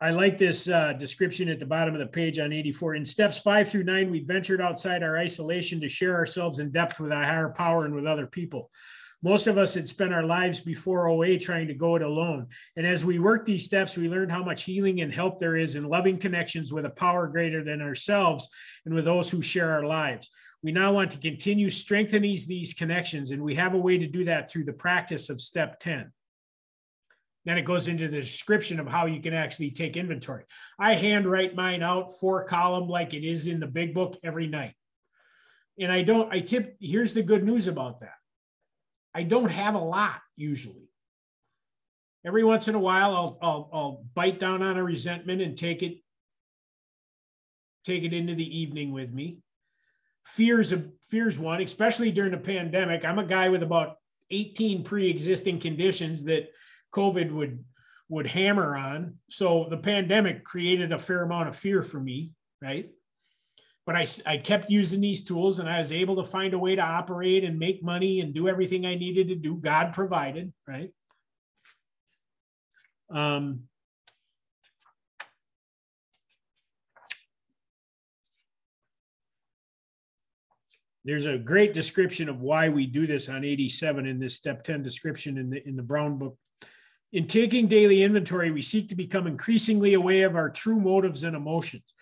I 0.00 0.12
like 0.12 0.38
this 0.38 0.68
uh, 0.68 0.92
description 0.92 1.48
at 1.48 1.58
the 1.58 1.66
bottom 1.66 1.92
of 1.92 1.98
the 1.98 2.06
page 2.06 2.38
on 2.38 2.52
84. 2.52 2.94
In 2.94 3.04
steps 3.04 3.40
five 3.40 3.68
through 3.68 3.82
nine, 3.82 4.12
we 4.12 4.20
ventured 4.20 4.60
outside 4.60 5.02
our 5.02 5.18
isolation 5.18 5.80
to 5.80 5.88
share 5.88 6.14
ourselves 6.14 6.60
in 6.60 6.70
depth 6.70 7.00
with 7.00 7.10
our 7.10 7.24
higher 7.24 7.48
power 7.48 7.84
and 7.84 7.92
with 7.92 8.06
other 8.06 8.26
people. 8.26 8.70
Most 9.22 9.48
of 9.48 9.58
us 9.58 9.74
had 9.74 9.88
spent 9.88 10.14
our 10.14 10.22
lives 10.22 10.60
before 10.60 11.08
OA 11.08 11.38
trying 11.38 11.66
to 11.66 11.74
go 11.74 11.96
it 11.96 12.02
alone. 12.02 12.46
And 12.76 12.86
as 12.86 13.04
we 13.04 13.18
worked 13.18 13.46
these 13.46 13.64
steps, 13.64 13.96
we 13.96 14.08
learned 14.08 14.30
how 14.30 14.44
much 14.44 14.62
healing 14.62 15.00
and 15.00 15.12
help 15.12 15.38
there 15.38 15.56
is 15.56 15.74
in 15.74 15.82
loving 15.82 16.18
connections 16.18 16.72
with 16.72 16.84
a 16.84 16.90
power 16.90 17.26
greater 17.26 17.64
than 17.64 17.82
ourselves 17.82 18.48
and 18.84 18.94
with 18.94 19.04
those 19.04 19.28
who 19.28 19.42
share 19.42 19.72
our 19.72 19.84
lives. 19.84 20.30
We 20.62 20.70
now 20.70 20.92
want 20.92 21.10
to 21.12 21.18
continue 21.18 21.70
strengthening 21.70 22.38
these 22.46 22.74
connections, 22.74 23.30
and 23.30 23.42
we 23.42 23.54
have 23.56 23.74
a 23.74 23.78
way 23.78 23.98
to 23.98 24.06
do 24.06 24.24
that 24.24 24.50
through 24.50 24.64
the 24.64 24.72
practice 24.72 25.30
of 25.30 25.40
step 25.40 25.80
10. 25.80 26.12
Then 27.44 27.58
it 27.58 27.64
goes 27.64 27.88
into 27.88 28.08
the 28.08 28.20
description 28.20 28.78
of 28.78 28.86
how 28.86 29.06
you 29.06 29.20
can 29.20 29.34
actually 29.34 29.70
take 29.70 29.96
inventory. 29.96 30.44
I 30.78 30.94
handwrite 30.94 31.54
mine 31.54 31.82
out 31.82 32.10
four 32.20 32.44
column 32.44 32.88
like 32.88 33.14
it 33.14 33.24
is 33.24 33.46
in 33.46 33.60
the 33.60 33.66
big 33.66 33.94
book 33.94 34.18
every 34.22 34.46
night. 34.46 34.74
And 35.80 35.90
I 35.90 36.02
don't, 36.02 36.32
I 36.32 36.40
tip, 36.40 36.76
here's 36.80 37.14
the 37.14 37.22
good 37.22 37.44
news 37.44 37.68
about 37.68 38.00
that. 38.00 38.17
I 39.18 39.24
don't 39.24 39.50
have 39.50 39.74
a 39.74 39.80
lot 39.80 40.20
usually. 40.36 40.88
Every 42.24 42.44
once 42.44 42.68
in 42.68 42.76
a 42.76 42.78
while, 42.78 43.16
I'll, 43.16 43.38
I'll, 43.42 43.70
I'll 43.72 44.04
bite 44.14 44.38
down 44.38 44.62
on 44.62 44.76
a 44.76 44.84
resentment 44.84 45.42
and 45.42 45.58
take 45.58 45.82
it 45.82 45.96
take 47.84 48.04
it 48.04 48.12
into 48.12 48.36
the 48.36 48.60
evening 48.60 48.92
with 48.92 49.12
me. 49.12 49.38
Fears 50.24 50.70
of 50.70 50.88
fears 51.10 51.36
one, 51.36 51.60
especially 51.60 52.12
during 52.12 52.30
the 52.30 52.38
pandemic. 52.38 53.04
I'm 53.04 53.18
a 53.18 53.24
guy 53.24 53.48
with 53.48 53.64
about 53.64 53.96
18 54.30 54.84
pre-existing 54.84 55.58
conditions 55.58 56.22
that 56.26 56.50
COVID 56.94 57.32
would 57.32 57.64
would 58.08 58.28
hammer 58.28 58.76
on. 58.76 59.14
So 59.30 59.66
the 59.68 59.78
pandemic 59.78 60.44
created 60.44 60.92
a 60.92 60.98
fair 60.98 61.24
amount 61.24 61.48
of 61.48 61.56
fear 61.56 61.82
for 61.82 61.98
me, 61.98 62.34
right? 62.62 62.88
But 63.88 63.96
I, 63.96 64.04
I 64.26 64.36
kept 64.36 64.68
using 64.68 65.00
these 65.00 65.24
tools 65.24 65.60
and 65.60 65.66
I 65.66 65.78
was 65.78 65.92
able 65.92 66.14
to 66.16 66.22
find 66.22 66.52
a 66.52 66.58
way 66.58 66.76
to 66.76 66.82
operate 66.82 67.42
and 67.42 67.58
make 67.58 67.82
money 67.82 68.20
and 68.20 68.34
do 68.34 68.46
everything 68.46 68.84
I 68.84 68.96
needed 68.96 69.28
to 69.28 69.34
do. 69.34 69.56
God 69.56 69.94
provided, 69.94 70.52
right? 70.66 70.90
Um, 73.08 73.60
there's 81.06 81.24
a 81.24 81.38
great 81.38 81.72
description 81.72 82.28
of 82.28 82.42
why 82.42 82.68
we 82.68 82.84
do 82.84 83.06
this 83.06 83.30
on 83.30 83.42
87 83.42 84.04
in 84.04 84.20
this 84.20 84.36
step 84.36 84.64
10 84.64 84.82
description 84.82 85.38
in 85.38 85.48
the 85.48 85.66
in 85.66 85.76
the 85.76 85.82
brown 85.82 86.18
book 86.18 86.36
in 87.12 87.26
taking 87.26 87.66
daily 87.66 88.02
inventory 88.02 88.50
we 88.50 88.60
seek 88.60 88.90
to 88.90 88.94
become 88.94 89.26
increasingly 89.26 89.94
aware 89.94 90.26
of 90.26 90.36
our 90.36 90.50
true 90.50 90.78
motives 90.78 91.24
and 91.24 91.34
emotions 91.34 91.94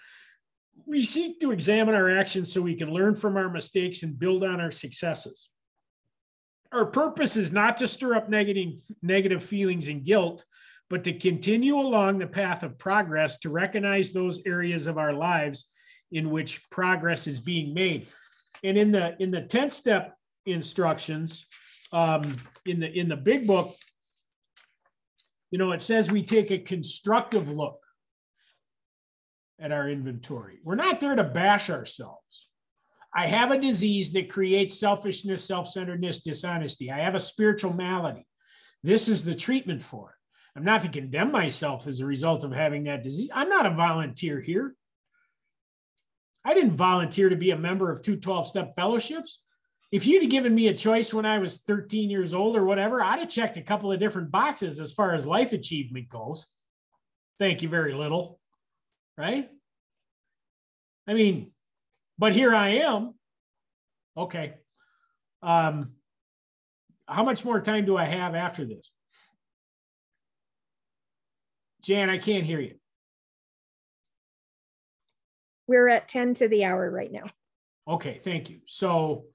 we 0.87 1.05
seek 1.05 1.41
to 1.41 1.51
examine 1.51 1.95
our 1.95 2.17
actions 2.17 2.53
so 2.53 2.63
we 2.63 2.75
can 2.75 2.91
learn 2.91 3.15
from 3.15 3.37
our 3.37 3.49
mistakes 3.49 4.03
and 4.03 4.19
build 4.19 4.45
on 4.45 4.61
our 4.61 4.71
successes. 4.71 5.51
Our 6.73 6.87
purpose 6.87 7.37
is 7.37 7.53
not 7.53 7.79
to 7.79 7.89
stir 7.89 8.15
up 8.15 8.29
negative 8.29 8.81
negative 9.03 9.43
feelings 9.43 9.89
and 9.89 10.05
guilt 10.05 10.45
but 10.89 11.05
to 11.05 11.13
continue 11.13 11.77
along 11.77 12.19
the 12.19 12.27
path 12.27 12.63
of 12.63 12.79
progress 12.79 13.39
to 13.39 13.51
recognize 13.51 14.13
those 14.13 14.41
areas 14.47 14.87
of 14.87 14.99
our 14.99 15.13
lives 15.13 15.67
in 16.13 16.31
which 16.31 16.69
progress 16.71 17.27
is 17.27 17.41
being 17.41 17.75
made. 17.75 18.07
And 18.63 18.79
in 18.79 18.93
the 18.93 19.17
in 19.21 19.31
the 19.31 19.43
10th 19.43 19.73
step 19.73 20.17
instructions, 20.47 21.47
um, 21.93 22.37
in 22.65 22.81
the 22.81 22.99
in 22.99 23.09
the 23.09 23.17
big 23.17 23.47
book, 23.47 23.77
you 25.51 25.59
know, 25.59 25.73
it 25.73 25.83
says 25.83 26.11
we 26.11 26.23
take 26.23 26.51
a 26.51 26.59
constructive 26.59 27.51
look 27.51 27.81
at 29.59 29.73
our 29.73 29.89
inventory. 29.89 30.59
We're 30.65 30.74
not 30.74 31.01
there 31.01 31.16
to 31.16 31.24
bash 31.24 31.70
ourselves. 31.70 32.49
I 33.15 33.27
have 33.27 33.51
a 33.51 33.59
disease 33.59 34.12
that 34.12 34.28
creates 34.28 34.78
selfishness, 34.78 35.45
self-centeredness, 35.45 36.20
dishonesty. 36.20 36.91
I 36.91 36.99
have 36.99 37.15
a 37.15 37.20
spiritual 37.20 37.73
malady. 37.73 38.27
This 38.83 39.09
is 39.09 39.24
the 39.24 39.35
treatment 39.35 39.83
for 39.83 40.11
it. 40.11 40.59
I'm 40.59 40.65
not 40.65 40.83
to 40.83 40.89
condemn 40.89 41.33
myself 41.33 41.87
as 41.87 42.01
a 42.01 42.07
result 42.07 42.45
of 42.45 42.53
having 42.53 42.85
that 42.85 43.03
disease. 43.03 43.31
I'm 43.35 43.49
not 43.49 43.66
a 43.66 43.70
volunteer 43.70 44.41
here. 44.41 44.74
I 46.45 46.55
didn't 46.55 46.77
volunteer 46.77 47.28
to 47.28 47.37
be 47.37 47.51
a 47.51 47.59
member 47.59 47.91
of 47.91 48.03
two 48.03 48.16
12 48.16 48.47
step 48.47 48.74
fellowships. 48.74 49.43
If 49.93 50.07
you'd 50.07 50.23
have 50.23 50.31
given 50.31 50.55
me 50.55 50.69
a 50.69 50.74
choice 50.74 51.12
when 51.12 51.27
I 51.27 51.39
was 51.39 51.62
13 51.62 52.11
years 52.11 52.35
old 52.35 52.57
or 52.57 52.65
whatever, 52.65 53.03
I'd 53.03 53.20
have 53.20 53.28
checked 53.28 53.57
a 53.57 53.62
couple 53.62 53.93
of 53.93 53.99
different 53.99 54.31
boxes 54.31 54.81
as 54.81 54.93
far 54.93 55.15
as 55.15 55.27
life 55.27 55.53
achievement 55.53 56.09
goes. 56.09 56.47
Thank 57.39 57.62
you 57.62 57.69
very 57.69 57.95
little. 57.95 58.41
Right? 59.16 59.48
I 61.06 61.14
mean, 61.14 61.52
but 62.18 62.34
here 62.34 62.55
I 62.55 62.68
am. 62.68 63.14
Okay. 64.16 64.55
Um, 65.43 65.93
how 67.06 67.22
much 67.22 67.44
more 67.44 67.60
time 67.60 67.84
do 67.84 67.97
I 67.97 68.05
have 68.05 68.34
after 68.34 68.64
this? 68.64 68.90
Jan, 71.82 72.10
I 72.10 72.18
can't 72.18 72.44
hear 72.44 72.60
you. 72.60 72.74
We're 75.68 75.88
at 75.88 76.09
10 76.09 76.34
to 76.34 76.48
the 76.48 76.64
hour 76.64 76.90
right 76.90 77.12
now. 77.12 77.24
Okay, 77.88 78.14
thank 78.14 78.51
you. 78.51 78.60
So, 78.66 79.26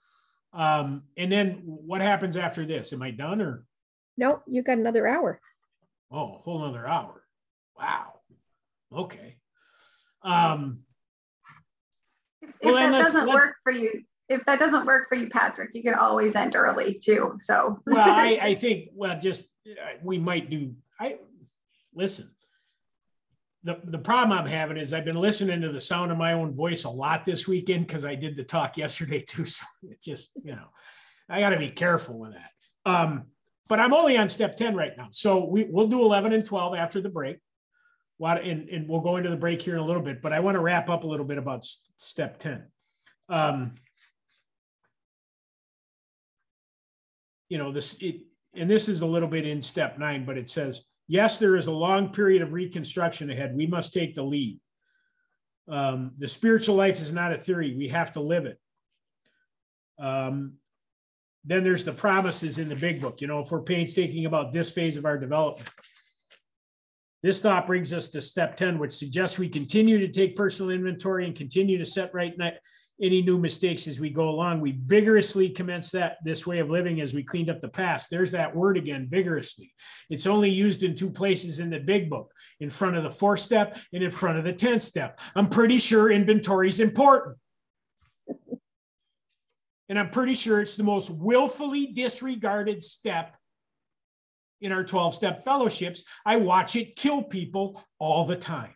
um, 0.53 1.03
and 1.15 1.31
then 1.31 1.61
what 1.63 2.01
happens 2.01 2.35
after 2.35 2.65
this? 2.65 2.91
Am 2.91 3.01
I 3.01 3.11
done 3.11 3.41
or? 3.41 3.65
No, 4.17 4.41
you 4.47 4.63
got 4.63 4.77
another 4.77 5.07
hour. 5.07 5.39
Oh, 6.11 6.35
a 6.35 6.37
whole 6.39 6.63
another 6.63 6.85
hour. 6.85 7.23
Wow. 7.77 8.19
Okay. 8.93 9.37
Um, 10.23 10.79
if, 12.41 12.49
if 12.61 12.73
that 12.73 12.91
doesn't 12.91 13.27
work 13.27 13.55
for 13.63 13.71
you, 13.71 14.03
if 14.29 14.45
that 14.45 14.59
doesn't 14.59 14.85
work 14.85 15.09
for 15.09 15.15
you, 15.15 15.29
Patrick, 15.29 15.71
you 15.73 15.83
can 15.83 15.93
always 15.93 16.35
end 16.35 16.55
early 16.55 16.99
too. 17.03 17.37
So. 17.41 17.79
well, 17.85 18.09
I, 18.09 18.39
I 18.41 18.55
think, 18.55 18.89
well, 18.93 19.19
just, 19.19 19.49
uh, 19.67 19.97
we 20.03 20.17
might 20.17 20.49
do, 20.49 20.73
I, 20.99 21.17
listen, 21.93 22.29
the, 23.63 23.79
the 23.83 23.97
problem 23.97 24.37
I'm 24.37 24.47
having 24.47 24.77
is 24.77 24.93
I've 24.93 25.05
been 25.05 25.19
listening 25.19 25.61
to 25.61 25.71
the 25.71 25.79
sound 25.79 26.11
of 26.11 26.17
my 26.17 26.33
own 26.33 26.53
voice 26.53 26.85
a 26.85 26.89
lot 26.89 27.25
this 27.25 27.47
weekend 27.47 27.87
because 27.87 28.05
I 28.05 28.15
did 28.15 28.35
the 28.35 28.43
talk 28.43 28.77
yesterday 28.77 29.21
too. 29.27 29.45
So 29.45 29.65
it's 29.83 30.05
just, 30.05 30.31
you 30.43 30.55
know, 30.55 30.67
I 31.29 31.39
got 31.39 31.49
to 31.49 31.59
be 31.59 31.69
careful 31.69 32.17
with 32.17 32.33
that. 32.33 32.51
Um, 32.89 33.25
but 33.67 33.79
I'm 33.79 33.93
only 33.93 34.17
on 34.17 34.27
step 34.27 34.57
10 34.57 34.75
right 34.75 34.91
now. 34.97 35.07
So 35.11 35.45
we, 35.45 35.65
we'll 35.65 35.87
do 35.87 36.01
11 36.01 36.33
and 36.33 36.45
12 36.45 36.75
after 36.75 37.01
the 37.01 37.09
break. 37.09 37.37
What, 38.21 38.43
and, 38.43 38.69
and 38.69 38.87
we'll 38.87 39.01
go 39.01 39.17
into 39.17 39.31
the 39.31 39.35
break 39.35 39.63
here 39.63 39.73
in 39.73 39.79
a 39.79 39.83
little 39.83 40.03
bit, 40.03 40.21
but 40.21 40.31
I 40.31 40.41
want 40.41 40.53
to 40.53 40.61
wrap 40.61 40.89
up 40.89 41.05
a 41.05 41.07
little 41.07 41.25
bit 41.25 41.39
about 41.39 41.63
step 41.63 42.37
10. 42.37 42.63
Um, 43.29 43.73
you 47.49 47.57
know, 47.57 47.71
this, 47.71 47.99
it, 47.99 48.17
and 48.53 48.69
this 48.69 48.89
is 48.89 49.01
a 49.01 49.07
little 49.07 49.27
bit 49.27 49.47
in 49.47 49.59
step 49.63 49.97
nine, 49.97 50.23
but 50.23 50.37
it 50.37 50.47
says, 50.47 50.83
yes, 51.07 51.39
there 51.39 51.55
is 51.55 51.65
a 51.65 51.71
long 51.71 52.09
period 52.13 52.43
of 52.43 52.53
reconstruction 52.53 53.31
ahead. 53.31 53.55
We 53.55 53.65
must 53.65 53.91
take 53.91 54.13
the 54.13 54.21
lead. 54.21 54.59
Um, 55.67 56.11
the 56.19 56.27
spiritual 56.27 56.75
life 56.75 56.99
is 56.99 57.11
not 57.11 57.33
a 57.33 57.39
theory, 57.39 57.75
we 57.75 57.87
have 57.87 58.11
to 58.11 58.19
live 58.19 58.45
it. 58.45 58.59
Um, 59.97 60.57
then 61.43 61.63
there's 61.63 61.85
the 61.85 61.91
promises 61.91 62.59
in 62.59 62.69
the 62.69 62.75
big 62.75 63.01
book. 63.01 63.19
You 63.19 63.25
know, 63.25 63.39
if 63.39 63.49
we're 63.49 63.63
painstaking 63.63 64.27
about 64.27 64.51
this 64.51 64.69
phase 64.69 64.95
of 64.95 65.05
our 65.05 65.17
development, 65.17 65.67
this 67.23 67.41
thought 67.41 67.67
brings 67.67 67.93
us 67.93 68.07
to 68.09 68.21
step 68.21 68.55
10, 68.55 68.79
which 68.79 68.91
suggests 68.91 69.37
we 69.37 69.47
continue 69.47 69.99
to 69.99 70.07
take 70.07 70.35
personal 70.35 70.71
inventory 70.71 71.25
and 71.25 71.35
continue 71.35 71.77
to 71.77 71.85
set 71.85 72.13
right 72.13 72.33
any 73.01 73.21
new 73.21 73.37
mistakes 73.37 73.87
as 73.87 73.99
we 73.99 74.09
go 74.09 74.29
along. 74.29 74.59
We 74.59 74.79
vigorously 74.85 75.49
commence 75.49 75.91
that 75.91 76.17
this 76.23 76.45
way 76.45 76.59
of 76.59 76.69
living 76.69 77.01
as 77.01 77.13
we 77.13 77.23
cleaned 77.23 77.49
up 77.49 77.59
the 77.59 77.69
past. 77.69 78.11
There's 78.11 78.31
that 78.31 78.55
word 78.55 78.77
again, 78.77 79.07
vigorously. 79.09 79.71
It's 80.09 80.27
only 80.27 80.49
used 80.49 80.83
in 80.83 80.95
two 80.95 81.09
places 81.09 81.59
in 81.59 81.69
the 81.69 81.79
big 81.79 82.09
book, 82.09 82.31
in 82.59 82.69
front 82.69 82.97
of 82.97 83.03
the 83.03 83.11
fourth 83.11 83.39
step 83.39 83.77
and 83.93 84.03
in 84.03 84.11
front 84.11 84.37
of 84.37 84.43
the 84.43 84.53
10th 84.53 84.81
step. 84.81 85.19
I'm 85.35 85.47
pretty 85.47 85.77
sure 85.77 86.11
inventory 86.11 86.67
is 86.67 86.79
important. 86.79 87.37
And 89.89 89.99
I'm 89.99 90.09
pretty 90.09 90.35
sure 90.35 90.61
it's 90.61 90.75
the 90.75 90.83
most 90.83 91.09
willfully 91.09 91.87
disregarded 91.87 92.81
step 92.81 93.35
in 94.61 94.71
our 94.71 94.83
12 94.83 95.13
step 95.13 95.43
fellowships. 95.43 96.03
I 96.25 96.37
watch 96.37 96.75
it 96.75 96.95
kill 96.95 97.23
people 97.23 97.83
all 97.99 98.25
the 98.25 98.35
time. 98.35 98.73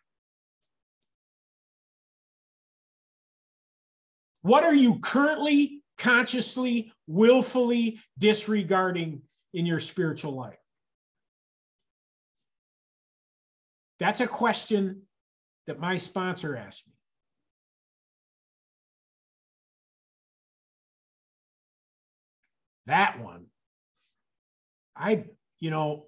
What 4.41 4.64
are 4.64 4.76
you 4.76 4.99
currently, 4.99 5.82
consciously, 5.98 6.91
willfully 7.07 7.99
disregarding 8.18 9.22
in 9.53 9.66
your 9.66 9.80
spiritual 9.80 10.36
life? 10.36 10.60
That's 13.98 14.20
a 14.20 14.28
question 14.28 15.03
that 15.68 15.80
my 15.80 15.98
sponsor 15.98 16.56
asked 16.56 16.88
me. 16.88 16.94
That 22.86 23.20
one, 23.20 23.48
I, 24.95 25.26
you 25.60 25.69
know, 25.69 26.06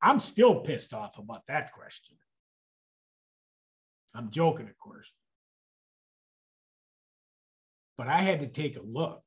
I'm 0.00 0.18
still 0.18 0.60
pissed 0.60 0.94
off 0.94 1.18
about 1.18 1.46
that 1.48 1.72
question. 1.72 2.16
I'm 4.14 4.30
joking, 4.30 4.68
of 4.68 4.78
course. 4.78 5.12
But 7.96 8.08
I 8.08 8.22
had 8.22 8.40
to 8.40 8.46
take 8.46 8.76
a 8.76 8.82
look 8.82 9.22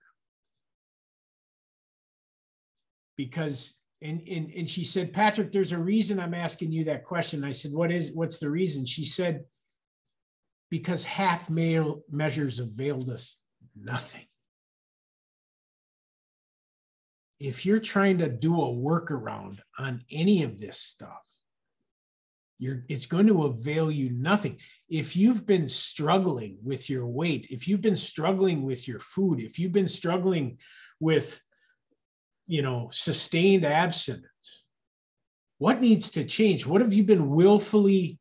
because 3.17 3.77
and, 4.01 4.21
and 4.27 4.51
and 4.51 4.69
she 4.69 4.83
said, 4.83 5.13
Patrick, 5.13 5.51
there's 5.51 5.73
a 5.73 5.77
reason 5.77 6.19
I'm 6.19 6.33
asking 6.33 6.71
you 6.71 6.85
that 6.85 7.03
question. 7.03 7.43
I 7.43 7.51
said, 7.51 7.71
What 7.71 7.91
is 7.91 8.11
what's 8.13 8.39
the 8.39 8.49
reason? 8.49 8.85
She 8.85 9.05
said, 9.05 9.43
Because 10.71 11.03
half 11.03 11.49
measures 11.49 12.59
availed 12.59 13.09
us 13.09 13.39
nothing. 13.75 14.25
if 17.41 17.65
you're 17.65 17.79
trying 17.79 18.19
to 18.19 18.29
do 18.29 18.53
a 18.53 18.67
workaround 18.67 19.61
on 19.79 19.99
any 20.11 20.43
of 20.43 20.59
this 20.59 20.77
stuff, 20.77 21.23
you're, 22.59 22.83
it's 22.87 23.07
going 23.07 23.25
to 23.25 23.45
avail 23.45 23.89
you 23.89 24.11
nothing. 24.11 24.59
If 24.89 25.17
you've 25.17 25.47
been 25.47 25.67
struggling 25.67 26.59
with 26.63 26.87
your 26.87 27.07
weight, 27.07 27.47
if 27.49 27.67
you've 27.67 27.81
been 27.81 27.95
struggling 27.95 28.61
with 28.61 28.87
your 28.87 28.99
food, 28.99 29.39
if 29.39 29.57
you've 29.57 29.71
been 29.71 29.87
struggling 29.87 30.59
with 30.99 31.41
you 32.51 32.61
know, 32.61 32.89
sustained 32.91 33.65
abstinence? 33.65 34.67
What 35.57 35.79
needs 35.79 36.11
to 36.11 36.25
change? 36.25 36.67
What 36.67 36.81
have 36.81 36.93
you 36.93 37.03
been 37.03 37.29
willfully 37.29 38.19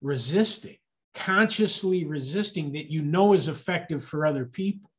resisting, 0.00 0.76
consciously 1.16 2.04
resisting 2.04 2.72
that 2.72 2.92
you 2.92 3.02
know 3.02 3.32
is 3.32 3.48
effective 3.48 4.04
for 4.04 4.24
other 4.24 4.44
people? 4.44 4.90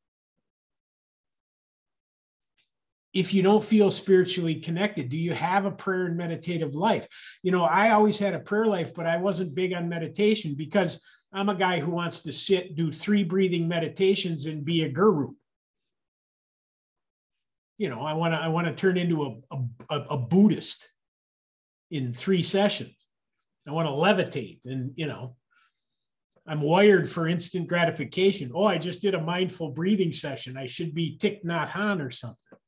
if 3.14 3.32
you 3.32 3.42
don't 3.42 3.64
feel 3.64 3.90
spiritually 3.90 4.56
connected 4.56 5.08
do 5.08 5.18
you 5.18 5.32
have 5.32 5.64
a 5.64 5.70
prayer 5.70 6.06
and 6.06 6.16
meditative 6.16 6.74
life? 6.74 7.06
You 7.42 7.52
know 7.52 7.64
i 7.64 7.90
always 7.90 8.18
had 8.18 8.34
a 8.34 8.40
prayer 8.40 8.66
life 8.66 8.94
but 8.94 9.06
i 9.06 9.16
wasn't 9.16 9.54
big 9.54 9.72
on 9.72 9.88
meditation 9.88 10.54
because 10.54 11.02
i'm 11.32 11.48
a 11.48 11.54
guy 11.54 11.80
who 11.80 11.90
wants 11.90 12.20
to 12.22 12.32
sit 12.32 12.76
do 12.76 12.92
three 12.92 13.24
breathing 13.24 13.66
meditations 13.66 14.46
and 14.46 14.64
be 14.64 14.82
a 14.82 14.88
guru. 14.88 15.30
You 17.78 17.88
know 17.88 18.02
i 18.02 18.12
want 18.12 18.34
to 18.34 18.40
i 18.40 18.48
want 18.48 18.66
to 18.66 18.74
turn 18.74 18.96
into 18.96 19.22
a, 19.24 19.56
a, 19.90 19.96
a 20.10 20.18
buddhist 20.18 20.88
in 21.90 22.12
three 22.12 22.42
sessions. 22.42 23.06
I 23.66 23.72
want 23.72 23.88
to 23.88 23.94
levitate 23.94 24.60
and 24.66 24.92
you 24.96 25.06
know 25.06 25.36
i'm 26.48 26.60
wired 26.60 27.08
for 27.08 27.28
instant 27.28 27.68
gratification 27.68 28.50
oh 28.54 28.64
i 28.64 28.78
just 28.78 29.00
did 29.00 29.14
a 29.14 29.22
mindful 29.22 29.70
breathing 29.70 30.12
session 30.12 30.56
i 30.56 30.66
should 30.66 30.94
be 30.94 31.16
Thich 31.20 31.44
Nhat 31.44 31.68
Hanh 31.68 32.04
or 32.04 32.10
something 32.10 32.58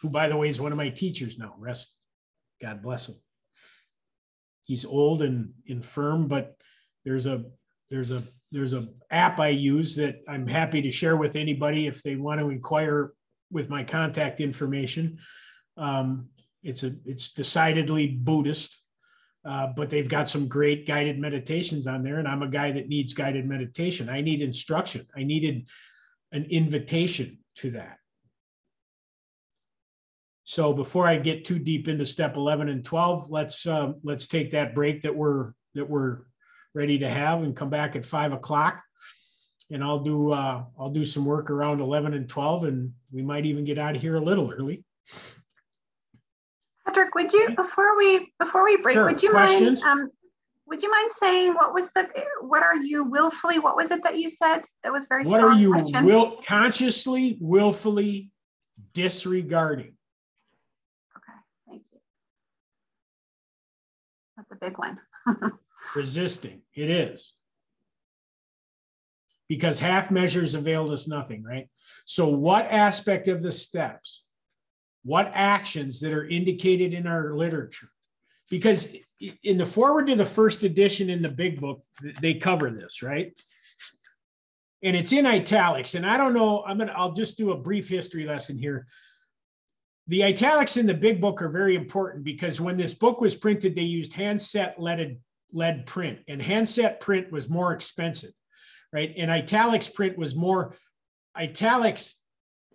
who, 0.00 0.08
by 0.08 0.28
the 0.28 0.36
way, 0.36 0.48
is 0.48 0.60
one 0.60 0.72
of 0.72 0.78
my 0.78 0.88
teachers 0.88 1.38
now. 1.38 1.54
Rest, 1.58 1.94
God 2.60 2.82
bless 2.82 3.08
him. 3.08 3.16
He's 4.64 4.84
old 4.84 5.22
and 5.22 5.52
infirm, 5.66 6.28
but 6.28 6.56
there's 7.04 7.26
a 7.26 7.44
there's 7.90 8.10
a 8.10 8.22
there's 8.52 8.72
a 8.72 8.88
app 9.10 9.40
I 9.40 9.48
use 9.48 9.96
that 9.96 10.20
I'm 10.28 10.46
happy 10.46 10.82
to 10.82 10.90
share 10.90 11.16
with 11.16 11.36
anybody 11.36 11.86
if 11.86 12.02
they 12.02 12.16
want 12.16 12.40
to 12.40 12.50
inquire 12.50 13.12
with 13.50 13.68
my 13.68 13.82
contact 13.82 14.40
information. 14.40 15.18
Um, 15.76 16.28
it's 16.62 16.84
a 16.84 16.92
it's 17.04 17.32
decidedly 17.32 18.06
Buddhist, 18.06 18.79
uh, 19.44 19.68
but 19.74 19.88
they've 19.88 20.08
got 20.08 20.28
some 20.28 20.48
great 20.48 20.86
guided 20.86 21.18
meditations 21.18 21.86
on 21.86 22.02
there. 22.02 22.18
And 22.18 22.28
I'm 22.28 22.42
a 22.42 22.48
guy 22.48 22.72
that 22.72 22.88
needs 22.88 23.14
guided 23.14 23.46
meditation. 23.46 24.08
I 24.08 24.20
need 24.20 24.42
instruction. 24.42 25.06
I 25.16 25.22
needed 25.22 25.68
an 26.32 26.44
invitation 26.50 27.38
to 27.56 27.70
that. 27.72 27.98
So 30.44 30.72
before 30.72 31.06
I 31.06 31.16
get 31.16 31.44
too 31.44 31.58
deep 31.58 31.86
into 31.88 32.04
step 32.04 32.36
11 32.36 32.68
and 32.68 32.84
12, 32.84 33.30
let's 33.30 33.66
uh, 33.66 33.92
let's 34.02 34.26
take 34.26 34.50
that 34.50 34.74
break 34.74 35.02
that 35.02 35.14
we're 35.14 35.52
that 35.74 35.88
we're 35.88 36.22
ready 36.74 36.98
to 36.98 37.08
have 37.08 37.42
and 37.42 37.54
come 37.54 37.70
back 37.70 37.96
at 37.96 38.04
five 38.04 38.32
o'clock. 38.32 38.82
And 39.70 39.84
I'll 39.84 40.00
do 40.00 40.32
uh, 40.32 40.64
I'll 40.78 40.90
do 40.90 41.04
some 41.04 41.24
work 41.24 41.50
around 41.50 41.80
11 41.80 42.14
and 42.14 42.28
12, 42.28 42.64
and 42.64 42.92
we 43.12 43.22
might 43.22 43.46
even 43.46 43.64
get 43.64 43.78
out 43.78 43.94
of 43.94 44.02
here 44.02 44.16
a 44.16 44.20
little 44.20 44.52
early. 44.52 44.84
Patrick, 46.86 47.14
would 47.14 47.32
you 47.32 47.50
before 47.56 47.96
we 47.96 48.32
before 48.38 48.64
we 48.64 48.76
break, 48.76 48.94
sure. 48.94 49.06
would 49.06 49.22
you 49.22 49.30
Questions? 49.30 49.82
mind 49.82 50.00
um, 50.02 50.10
would 50.66 50.82
you 50.82 50.90
mind 50.90 51.10
saying 51.18 51.54
what 51.54 51.74
was 51.74 51.90
the 51.94 52.08
what 52.42 52.62
are 52.62 52.76
you 52.76 53.04
willfully 53.04 53.58
what 53.58 53.76
was 53.76 53.90
it 53.90 54.02
that 54.04 54.18
you 54.18 54.30
said 54.30 54.62
that 54.82 54.92
was 54.92 55.06
very 55.06 55.24
what 55.24 55.40
are 55.40 55.54
you 55.54 55.72
question? 55.72 56.04
will 56.04 56.38
consciously 56.46 57.36
willfully 57.40 58.30
disregarding 58.94 59.94
Okay, 61.16 61.38
thank 61.68 61.82
you. 61.92 61.98
That's 64.36 64.52
a 64.52 64.56
big 64.56 64.78
one. 64.78 64.98
resisting. 65.94 66.62
It 66.74 66.90
is. 66.90 67.34
Because 69.48 69.80
half 69.80 70.10
measures 70.10 70.54
availed 70.54 70.90
us 70.90 71.08
nothing, 71.08 71.42
right? 71.42 71.68
So, 72.04 72.28
what 72.28 72.66
aspect 72.66 73.26
of 73.26 73.42
the 73.42 73.50
steps, 73.50 74.29
what 75.04 75.30
actions 75.34 76.00
that 76.00 76.12
are 76.12 76.26
indicated 76.26 76.94
in 76.94 77.06
our 77.06 77.34
literature? 77.34 77.88
Because 78.50 78.96
in 79.42 79.58
the 79.58 79.66
foreword 79.66 80.08
to 80.08 80.14
the 80.14 80.26
first 80.26 80.62
edition 80.62 81.10
in 81.10 81.22
the 81.22 81.30
big 81.30 81.60
book, 81.60 81.82
they 82.20 82.34
cover 82.34 82.70
this, 82.70 83.02
right? 83.02 83.32
And 84.82 84.96
it's 84.96 85.12
in 85.12 85.26
italics. 85.26 85.94
And 85.94 86.06
I 86.06 86.16
don't 86.16 86.34
know, 86.34 86.64
I'm 86.64 86.78
gonna, 86.78 86.94
I'll 86.96 87.12
just 87.12 87.36
do 87.36 87.52
a 87.52 87.58
brief 87.58 87.88
history 87.88 88.24
lesson 88.24 88.58
here 88.58 88.86
the 90.10 90.24
italics 90.24 90.76
in 90.76 90.86
the 90.86 90.94
big 90.94 91.20
book 91.20 91.40
are 91.40 91.48
very 91.48 91.76
important 91.76 92.24
because 92.24 92.60
when 92.60 92.76
this 92.76 92.92
book 92.92 93.20
was 93.20 93.36
printed, 93.36 93.76
they 93.76 93.82
used 93.82 94.12
handset 94.12 94.74
leaded 94.76 95.20
lead 95.52 95.86
print, 95.86 96.18
and 96.26 96.42
handset 96.42 97.00
print 97.00 97.30
was 97.30 97.48
more 97.48 97.72
expensive, 97.72 98.32
right? 98.92 99.14
And 99.16 99.30
italics 99.30 99.88
print 99.88 100.18
was 100.18 100.34
more 100.34 100.74
italics 101.36 102.19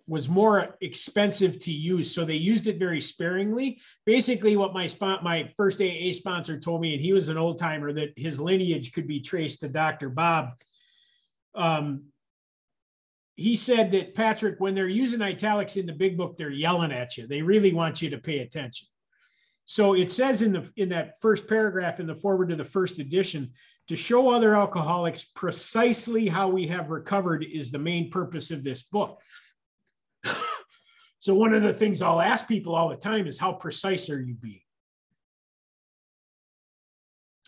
was 0.08 0.28
more 0.28 0.76
expensive 0.80 1.58
to 1.60 1.72
use, 1.72 2.14
so 2.14 2.24
they 2.24 2.34
used 2.34 2.68
it 2.68 2.78
very 2.78 3.00
sparingly. 3.00 3.80
Basically, 4.04 4.56
what 4.56 4.72
my 4.72 4.86
spot, 4.86 5.24
my 5.24 5.50
first 5.56 5.80
AA 5.80 6.12
sponsor 6.12 6.58
told 6.58 6.80
me, 6.80 6.94
and 6.94 7.02
he 7.02 7.12
was 7.12 7.28
an 7.28 7.36
old 7.36 7.58
timer, 7.58 7.92
that 7.92 8.12
his 8.16 8.40
lineage 8.40 8.92
could 8.92 9.08
be 9.08 9.20
traced 9.20 9.60
to 9.60 9.68
Dr. 9.68 10.08
Bob. 10.08 10.50
Um, 11.54 12.04
he 13.34 13.56
said 13.56 13.92
that 13.92 14.14
Patrick, 14.14 14.56
when 14.58 14.74
they're 14.74 14.88
using 14.88 15.20
italics 15.20 15.76
in 15.76 15.86
the 15.86 15.92
big 15.92 16.16
book, 16.16 16.36
they're 16.36 16.50
yelling 16.50 16.92
at 16.92 17.16
you. 17.16 17.26
They 17.26 17.42
really 17.42 17.74
want 17.74 18.00
you 18.00 18.10
to 18.10 18.18
pay 18.18 18.38
attention. 18.38 18.86
So 19.66 19.94
it 19.94 20.12
says 20.12 20.42
in 20.42 20.52
the 20.52 20.70
in 20.76 20.88
that 20.90 21.20
first 21.20 21.48
paragraph 21.48 21.98
in 21.98 22.06
the 22.06 22.14
foreword 22.14 22.50
to 22.50 22.56
the 22.56 22.64
first 22.64 23.00
edition, 23.00 23.50
to 23.88 23.96
show 23.96 24.30
other 24.30 24.54
alcoholics 24.54 25.24
precisely 25.24 26.28
how 26.28 26.48
we 26.48 26.66
have 26.68 26.90
recovered 26.90 27.44
is 27.44 27.70
the 27.70 27.78
main 27.78 28.10
purpose 28.10 28.50
of 28.50 28.64
this 28.64 28.84
book. 28.84 29.20
So 31.18 31.34
one 31.34 31.54
of 31.54 31.62
the 31.62 31.72
things 31.72 32.02
I'll 32.02 32.20
ask 32.20 32.46
people 32.46 32.74
all 32.74 32.88
the 32.88 32.96
time 32.96 33.26
is 33.26 33.38
how 33.38 33.52
precise 33.52 34.10
are 34.10 34.20
you 34.20 34.34
being? 34.34 34.60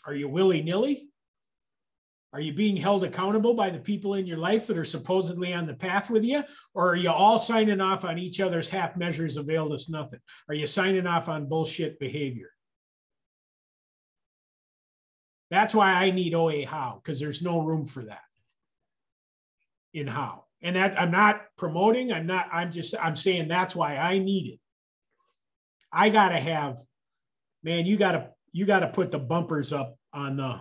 Are 0.06 0.14
you 0.14 0.28
willy-nilly? 0.28 1.08
Are 2.32 2.40
you 2.40 2.52
being 2.52 2.76
held 2.76 3.04
accountable 3.04 3.54
by 3.54 3.70
the 3.70 3.78
people 3.78 4.14
in 4.14 4.26
your 4.26 4.36
life 4.36 4.66
that 4.66 4.76
are 4.76 4.84
supposedly 4.84 5.54
on 5.54 5.66
the 5.66 5.74
path 5.74 6.10
with 6.10 6.24
you? 6.24 6.44
Or 6.74 6.90
are 6.90 6.96
you 6.96 7.10
all 7.10 7.38
signing 7.38 7.80
off 7.80 8.04
on 8.04 8.18
each 8.18 8.40
other's 8.40 8.68
half 8.68 8.96
measures 8.96 9.36
availed 9.36 9.72
us 9.72 9.88
nothing? 9.88 10.20
Are 10.48 10.54
you 10.54 10.66
signing 10.66 11.06
off 11.06 11.28
on 11.28 11.48
bullshit 11.48 11.98
behavior? 11.98 12.50
That's 15.50 15.74
why 15.74 15.92
I 15.92 16.10
need 16.10 16.34
OA 16.34 16.66
HOW, 16.66 17.00
because 17.02 17.18
there's 17.18 17.40
no 17.40 17.60
room 17.60 17.84
for 17.84 18.04
that 18.04 18.20
in 19.94 20.06
HOW. 20.06 20.44
And 20.62 20.76
that 20.76 21.00
I'm 21.00 21.10
not 21.10 21.42
promoting, 21.56 22.12
I'm 22.12 22.26
not, 22.26 22.48
I'm 22.52 22.70
just, 22.70 22.94
I'm 23.00 23.14
saying 23.14 23.48
that's 23.48 23.76
why 23.76 23.96
I 23.96 24.18
need 24.18 24.54
it. 24.54 24.60
I 25.92 26.10
gotta 26.10 26.40
have, 26.40 26.78
man, 27.62 27.86
you 27.86 27.96
gotta, 27.96 28.30
you 28.52 28.66
gotta 28.66 28.88
put 28.88 29.10
the 29.10 29.18
bumpers 29.18 29.72
up 29.72 29.96
on 30.12 30.36
the 30.36 30.60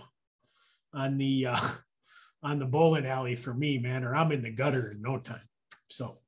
on 0.94 1.18
the 1.18 1.48
uh, 1.48 1.60
on 2.44 2.60
the 2.60 2.66
bowling 2.66 3.06
alley 3.06 3.36
for 3.36 3.54
me, 3.54 3.78
man, 3.78 4.04
or 4.04 4.16
I'm 4.16 4.32
in 4.32 4.42
the 4.42 4.52
gutter 4.52 4.92
in 4.92 5.02
no 5.02 5.18
time. 5.18 5.42
So 5.90 6.20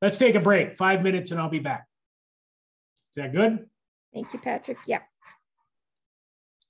let's 0.00 0.18
take 0.18 0.34
a 0.34 0.40
break, 0.40 0.76
five 0.76 1.02
minutes, 1.02 1.30
and 1.30 1.40
I'll 1.40 1.48
be 1.48 1.58
back. 1.58 1.86
Is 3.10 3.22
that 3.22 3.32
good? 3.32 3.66
Thank 4.14 4.32
you, 4.32 4.38
Patrick. 4.38 4.78
Yeah. 4.86 5.00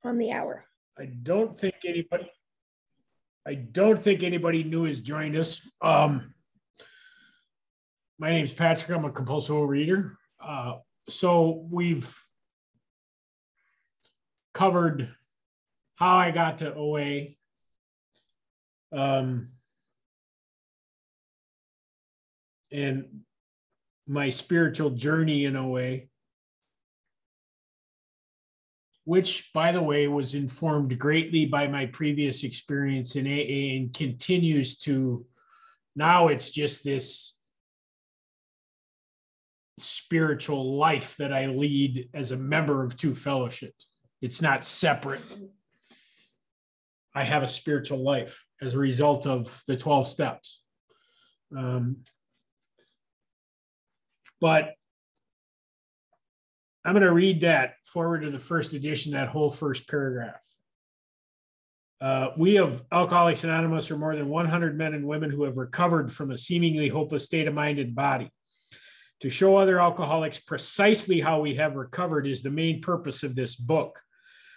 On 0.05 0.19
the 0.19 0.33
hour. 0.33 0.65
I 0.99 1.07
don't 1.07 1.55
think 1.55 1.75
anybody. 1.87 2.31
I 3.47 3.55
don't 3.55 3.99
think 3.99 4.23
anybody 4.23 4.63
new 4.63 4.85
has 4.85 5.01
joined 5.01 5.37
us. 5.37 5.69
Um, 5.81 6.35
my 8.19 8.31
name 8.31 8.45
is 8.45 8.55
Patrick. 8.55 8.97
I'm 8.97 9.05
a 9.05 9.11
compulsive 9.11 9.57
reader. 9.57 10.17
Uh, 10.41 10.77
so 11.09 11.67
we've 11.71 12.17
covered 14.55 15.13
how 15.97 16.17
I 16.17 16.31
got 16.31 16.59
to 16.59 16.73
OA. 16.75 17.27
Um, 18.93 19.49
and 22.71 23.23
my 24.07 24.31
spiritual 24.31 24.91
journey 24.91 25.47
in 25.47 25.57
OA, 25.57 26.03
which, 29.05 29.51
by 29.53 29.73
the 29.73 29.83
way, 29.83 30.07
was 30.09 30.35
informed 30.35 30.99
greatly 30.99 31.47
by 31.47 31.67
my 31.67 31.87
previous 31.87 32.45
experience 32.45 33.17
in 33.17 33.27
AA 33.27 33.77
and 33.77 33.95
continues 33.95 34.79
to 34.79 35.27
now 35.95 36.29
it's 36.29 36.51
just 36.51 36.85
this 36.85 37.37
spiritual 39.79 40.77
life 40.77 41.17
that 41.17 41.33
I 41.33 41.47
lead 41.47 42.09
as 42.15 42.31
a 42.31 42.37
member 42.37 42.85
of 42.85 42.97
two 42.97 43.15
fellowships. 43.15 43.89
It's 44.21 44.41
not 44.41 44.65
separate 44.65 45.21
I 47.15 47.25
have 47.25 47.43
a 47.43 47.49
spiritual 47.49 48.03
life 48.03 48.47
as 48.61 48.75
a 48.75 48.79
result 48.79 49.27
of 49.27 49.63
the 49.67 49.77
12 49.77 50.07
steps. 50.07 50.63
Um, 51.57 51.99
but 54.41 54.75
I'm 56.85 56.95
going 56.95 57.03
to 57.03 57.13
read 57.13 57.43
that 57.43 57.75
foreword 57.85 58.23
to 58.23 58.31
the 58.31 58.39
first 58.39 58.73
edition, 58.73 59.13
that 59.13 59.29
whole 59.29 59.51
first 59.51 59.89
paragraph. 59.89 60.43
Uh, 62.01 62.31
we 62.37 62.59
of 62.59 62.83
Alcoholics 62.91 63.45
Anonymous 63.45 63.89
are 63.93 63.97
more 63.97 64.17
than 64.17 64.29
100 64.29 64.77
men 64.77 64.95
and 64.95 65.07
women 65.07 65.31
who 65.31 65.45
have 65.45 65.57
recovered 65.57 66.13
from 66.13 66.33
a 66.33 66.37
seemingly 66.37 66.89
hopeless 66.89 67.25
state 67.25 67.47
of 67.47 67.55
mind 67.55 67.79
and 67.79 67.95
body. 67.95 68.29
To 69.21 69.31
show 69.31 69.57
other 69.57 69.81
alcoholics 69.81 70.41
precisely 70.41 71.21
how 71.21 71.41
we 71.41 71.55
have 71.55 71.77
recovered 71.77 72.27
is 72.27 72.43
the 72.43 72.51
main 72.51 72.81
purpose 72.81 73.23
of 73.23 73.37
this 73.37 73.55
book. 73.55 74.01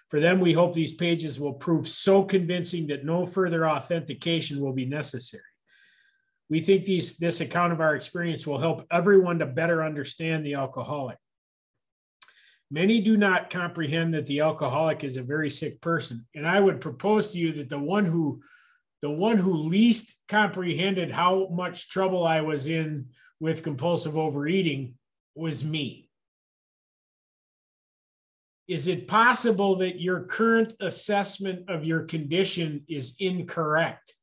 For 0.10 0.19
them, 0.19 0.39
we 0.39 0.53
hope 0.53 0.73
these 0.73 0.95
pages 0.95 1.39
will 1.39 1.53
prove 1.53 1.88
so 1.88 2.23
convincing 2.23 2.88
that 2.88 3.06
no 3.06 3.26
further 3.26 3.68
authentication 3.68 4.60
will 4.60 4.73
be 4.73 4.85
necessary. 4.88 5.43
We 6.49 6.61
think 6.61 6.85
these, 6.85 7.18
this 7.18 7.41
account 7.41 7.73
of 7.73 7.81
our 7.81 7.95
experience 7.95 8.47
will 8.47 8.57
help 8.57 8.88
everyone 8.91 9.38
to 9.38 9.45
better 9.45 9.84
understand 9.84 10.43
the 10.43 10.56
alcoholic. 10.56 11.18
Many 12.71 12.99
do 13.01 13.15
not 13.15 13.49
comprehend 13.49 14.13
that 14.13 14.25
the 14.25 14.39
alcoholic 14.39 15.03
is 15.03 15.17
a 15.17 15.23
very 15.23 15.49
sick 15.49 15.79
person. 15.81 16.25
And 16.33 16.47
I 16.47 16.59
would 16.59 16.81
propose 16.81 17.31
to 17.31 17.39
you 17.39 17.51
that 17.53 17.69
the 17.69 17.79
one 17.79 18.05
who 18.05 18.41
the 19.01 19.11
one 19.11 19.37
who 19.37 19.53
least 19.53 20.21
comprehended 20.27 21.11
how 21.11 21.47
much 21.49 21.89
trouble 21.89 22.25
I 22.25 22.41
was 22.41 22.65
in 22.65 23.09
with 23.39 23.61
compulsive 23.61 24.17
overeating 24.17 24.95
was 25.35 25.63
me. 25.63 26.09
Is 28.67 28.87
it 28.87 29.07
possible 29.07 29.75
that 29.75 30.01
your 30.01 30.21
current 30.21 30.73
assessment 30.79 31.69
of 31.69 31.85
your 31.85 32.03
condition 32.05 32.83
is 32.87 33.15
incorrect? 33.19 34.14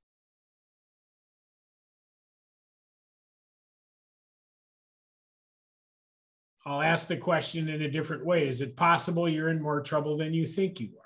I'll 6.64 6.80
ask 6.80 7.08
the 7.08 7.16
question 7.16 7.68
in 7.68 7.82
a 7.82 7.90
different 7.90 8.24
way. 8.24 8.46
Is 8.46 8.60
it 8.60 8.76
possible 8.76 9.28
you're 9.28 9.48
in 9.48 9.60
more 9.60 9.80
trouble 9.80 10.16
than 10.16 10.32
you 10.32 10.46
think 10.46 10.78
you 10.78 10.90
are? 10.96 11.02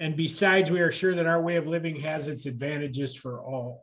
And 0.00 0.16
besides, 0.16 0.68
we 0.68 0.80
are 0.80 0.90
sure 0.90 1.14
that 1.14 1.26
our 1.26 1.40
way 1.40 1.54
of 1.54 1.68
living 1.68 1.94
has 2.00 2.26
its 2.26 2.46
advantages 2.46 3.14
for 3.14 3.40
all. 3.40 3.82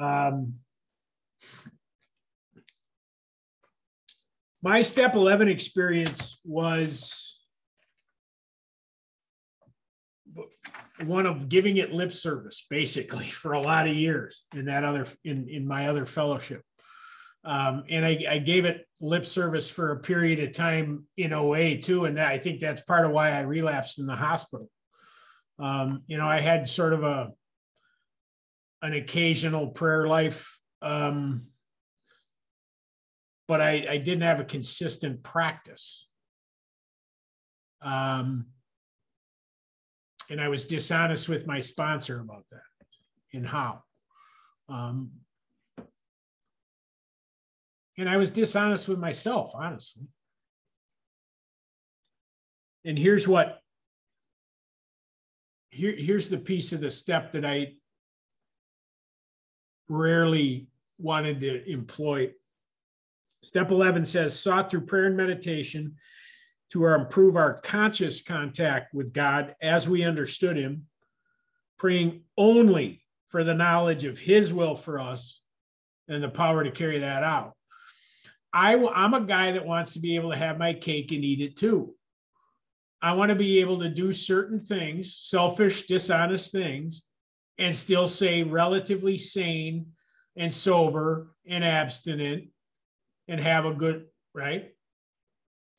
Um, 0.00 0.54
my 4.62 4.80
step 4.80 5.14
11 5.14 5.48
experience 5.48 6.40
was 6.42 7.35
one 11.04 11.26
of 11.26 11.48
giving 11.48 11.76
it 11.76 11.92
lip 11.92 12.12
service 12.12 12.66
basically 12.70 13.26
for 13.42 13.52
a 13.52 13.60
lot 13.60 13.86
of 13.86 13.94
years 13.94 14.44
in 14.54 14.66
that 14.66 14.84
other 14.84 15.06
in 15.24 15.48
in 15.48 15.66
my 15.66 15.88
other 15.88 16.06
fellowship. 16.06 16.62
Um, 17.44 17.84
and 17.88 18.04
I, 18.04 18.24
I, 18.28 18.38
gave 18.38 18.64
it 18.64 18.88
lip 19.00 19.24
service 19.24 19.70
for 19.70 19.92
a 19.92 20.00
period 20.00 20.40
of 20.40 20.50
time 20.50 21.04
in 21.16 21.32
OA 21.32 21.78
too 21.78 22.06
and 22.06 22.20
I 22.20 22.38
think 22.38 22.58
that's 22.58 22.82
part 22.82 23.06
of 23.06 23.12
why 23.12 23.30
I 23.30 23.42
relapsed 23.42 24.00
in 24.00 24.06
the 24.06 24.16
hospital. 24.16 24.68
Um, 25.58 26.02
you 26.08 26.18
know 26.18 26.26
I 26.26 26.40
had 26.40 26.66
sort 26.66 26.92
of 26.92 27.04
a 27.04 27.30
an 28.82 28.94
occasional 28.94 29.68
prayer 29.68 30.08
life 30.08 30.58
um, 30.82 31.46
but 33.48 33.60
I, 33.60 33.86
I 33.88 33.98
didn't 33.98 34.22
have 34.22 34.40
a 34.40 34.44
consistent 34.44 35.22
practice. 35.22 36.08
Um, 37.80 38.46
and 40.30 40.40
I 40.40 40.48
was 40.48 40.66
dishonest 40.66 41.28
with 41.28 41.46
my 41.46 41.60
sponsor 41.60 42.20
about 42.20 42.44
that 42.50 42.60
and 43.32 43.46
how. 43.46 43.82
Um, 44.68 45.10
and 47.98 48.08
I 48.08 48.16
was 48.16 48.32
dishonest 48.32 48.88
with 48.88 48.98
myself, 48.98 49.52
honestly. 49.54 50.06
And 52.84 52.98
here's 52.98 53.26
what 53.26 53.60
here, 55.70 55.94
here's 55.96 56.28
the 56.28 56.38
piece 56.38 56.72
of 56.72 56.80
the 56.80 56.90
step 56.90 57.32
that 57.32 57.44
I 57.44 57.74
rarely 59.88 60.68
wanted 60.98 61.40
to 61.40 61.70
employ. 61.70 62.30
Step 63.42 63.70
11 63.70 64.04
says, 64.04 64.38
sought 64.38 64.70
through 64.70 64.86
prayer 64.86 65.06
and 65.06 65.16
meditation 65.16 65.96
to 66.72 66.86
improve 66.86 67.36
our 67.36 67.60
conscious 67.60 68.22
contact 68.22 68.92
with 68.92 69.12
God 69.12 69.54
as 69.62 69.88
we 69.88 70.02
understood 70.02 70.56
Him, 70.56 70.86
praying 71.78 72.22
only 72.36 73.02
for 73.28 73.44
the 73.44 73.54
knowledge 73.54 74.04
of 74.04 74.18
His 74.18 74.52
will 74.52 74.74
for 74.74 74.98
us 74.98 75.42
and 76.08 76.22
the 76.22 76.28
power 76.28 76.64
to 76.64 76.70
carry 76.70 76.98
that 76.98 77.22
out. 77.22 77.52
I'm 78.52 79.14
a 79.14 79.20
guy 79.20 79.52
that 79.52 79.66
wants 79.66 79.92
to 79.92 80.00
be 80.00 80.16
able 80.16 80.30
to 80.30 80.36
have 80.36 80.58
my 80.58 80.72
cake 80.72 81.12
and 81.12 81.22
eat 81.22 81.40
it 81.40 81.56
too. 81.56 81.94
I 83.02 83.12
want 83.12 83.28
to 83.28 83.34
be 83.34 83.60
able 83.60 83.80
to 83.80 83.90
do 83.90 84.12
certain 84.12 84.58
things, 84.58 85.14
selfish, 85.14 85.86
dishonest 85.86 86.52
things, 86.52 87.02
and 87.58 87.76
still 87.76 88.08
say 88.08 88.42
relatively 88.42 89.18
sane 89.18 89.92
and 90.36 90.52
sober 90.52 91.28
and 91.46 91.64
abstinent 91.64 92.48
and 93.28 93.40
have 93.40 93.66
a 93.66 93.74
good, 93.74 94.06
right? 94.34 94.72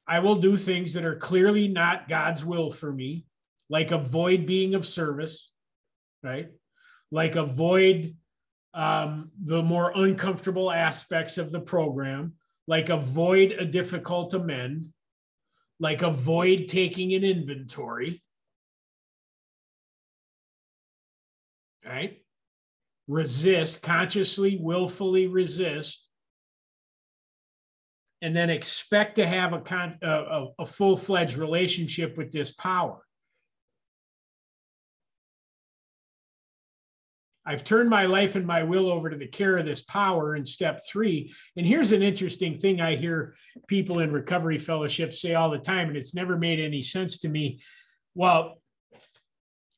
I 0.08 0.20
will 0.20 0.36
do 0.36 0.56
things 0.56 0.94
that 0.94 1.06
are 1.06 1.16
clearly 1.16 1.68
not 1.68 2.08
God's 2.08 2.46
will 2.46 2.72
for 2.72 2.92
me, 2.92 3.26
like 3.70 3.92
avoid 3.92 4.46
being 4.46 4.74
of 4.74 4.86
service, 4.86 5.52
right? 6.24 6.50
Like 7.12 7.36
avoid 7.36 8.16
um, 8.74 9.32
the 9.44 9.62
more 9.62 9.92
uncomfortable 9.96 10.72
aspects 10.72 11.38
of 11.38 11.52
the 11.52 11.60
program, 11.60 12.34
like 12.68 12.90
avoid 12.90 13.52
a 13.54 13.66
difficult 13.66 14.34
amend, 14.34 14.94
like 15.80 16.04
avoid 16.04 16.68
taking 16.68 17.14
an 17.14 17.24
inventory, 17.24 18.24
right? 21.86 22.22
Resist, 23.08 23.82
consciously, 23.82 24.58
willfully 24.62 25.28
resist 25.28 26.07
and 28.22 28.36
then 28.36 28.50
expect 28.50 29.16
to 29.16 29.28
have 29.28 29.54
a, 29.54 29.60
con, 29.60 29.98
a, 30.02 30.46
a 30.60 30.66
full-fledged 30.66 31.38
relationship 31.38 32.18
with 32.18 32.32
this 32.32 32.52
power. 32.52 33.02
I've 37.48 37.64
turned 37.64 37.90
my 37.90 38.06
life 38.08 38.36
and 38.36 38.46
my 38.46 38.64
will 38.64 38.90
over 38.90 39.10
to 39.10 39.16
the 39.16 39.26
care 39.26 39.58
of 39.58 39.66
this 39.66 39.82
power 39.82 40.36
in 40.36 40.46
step 40.46 40.82
three. 40.86 41.34
And 41.56 41.66
here's 41.66 41.94
an 41.94 42.04
interesting 42.04 42.58
thing 42.58 42.82
I 42.82 42.96
hear 42.96 43.36
people 43.68 44.00
in 44.00 44.12
recovery 44.12 44.58
fellowship 44.58 45.14
say 45.14 45.34
all 45.34 45.50
the 45.50 45.58
time, 45.58 45.88
and 45.88 45.96
it's 45.96 46.14
never 46.14 46.38
made 46.38 46.60
any 46.60 46.82
sense 46.82 47.20
to 47.20 47.30
me. 47.30 47.62
Well, 48.16 48.62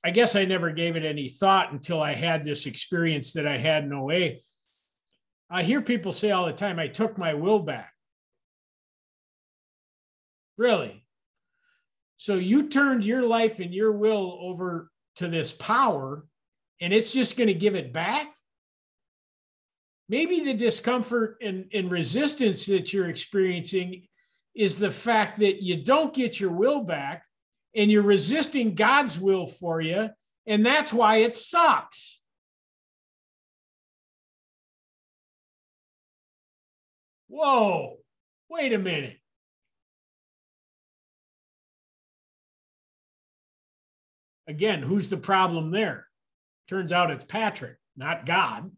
I 0.04 0.10
guess 0.10 0.36
I 0.36 0.46
never 0.46 0.72
gave 0.72 0.96
it 0.96 1.06
any 1.06 1.30
thought 1.30 1.72
until 1.72 2.02
I 2.02 2.16
had 2.16 2.44
this 2.44 2.66
experience 2.66 3.34
that 3.34 3.46
I 3.46 3.60
had 3.60 3.84
in 3.84 3.94
OA. 3.94 4.38
I 5.52 5.62
hear 5.62 5.82
people 5.82 6.12
say 6.12 6.32
all 6.32 6.48
the 6.48 6.54
time, 6.54 6.80
I 6.80 6.88
took 6.88 7.20
my 7.20 7.36
will 7.36 7.60
back. 7.60 7.94
Really? 10.60 11.06
So 12.18 12.36
you 12.36 12.68
turned 12.68 13.06
your 13.06 13.24
life 13.24 13.60
and 13.60 13.74
your 13.74 13.94
will 13.94 14.38
over 14.42 14.92
to 15.16 15.30
this 15.30 15.54
power, 15.54 16.26
and 16.82 16.92
it's 16.92 17.14
just 17.14 17.38
going 17.38 17.48
to 17.48 17.54
give 17.54 17.76
it 17.76 17.94
back? 17.94 18.28
Maybe 20.10 20.42
the 20.42 20.54
discomfort 20.54 21.38
and, 21.42 21.66
and 21.74 21.90
resistance 21.90 22.66
that 22.66 22.92
you're 22.92 23.10
experiencing 23.10 24.06
is 24.54 24.78
the 24.78 24.92
fact 24.92 25.40
that 25.40 25.64
you 25.64 25.82
don't 25.82 26.14
get 26.14 26.42
your 26.42 26.52
will 26.52 26.84
back 26.84 27.24
and 27.74 27.90
you're 27.90 28.04
resisting 28.04 28.76
God's 28.76 29.18
will 29.18 29.48
for 29.48 29.80
you, 29.80 30.10
and 30.46 30.66
that's 30.66 30.92
why 30.92 31.18
it 31.18 31.34
sucks. 31.34 32.22
Whoa, 37.30 38.00
wait 38.50 38.74
a 38.74 38.78
minute. 38.78 39.19
Again, 44.50 44.82
who's 44.82 45.10
the 45.10 45.18
problem 45.18 45.70
there? 45.70 46.08
Turns 46.68 46.92
out 46.92 47.12
it's 47.12 47.24
Patrick, 47.24 47.78
not 47.96 48.26
God. 48.26 48.72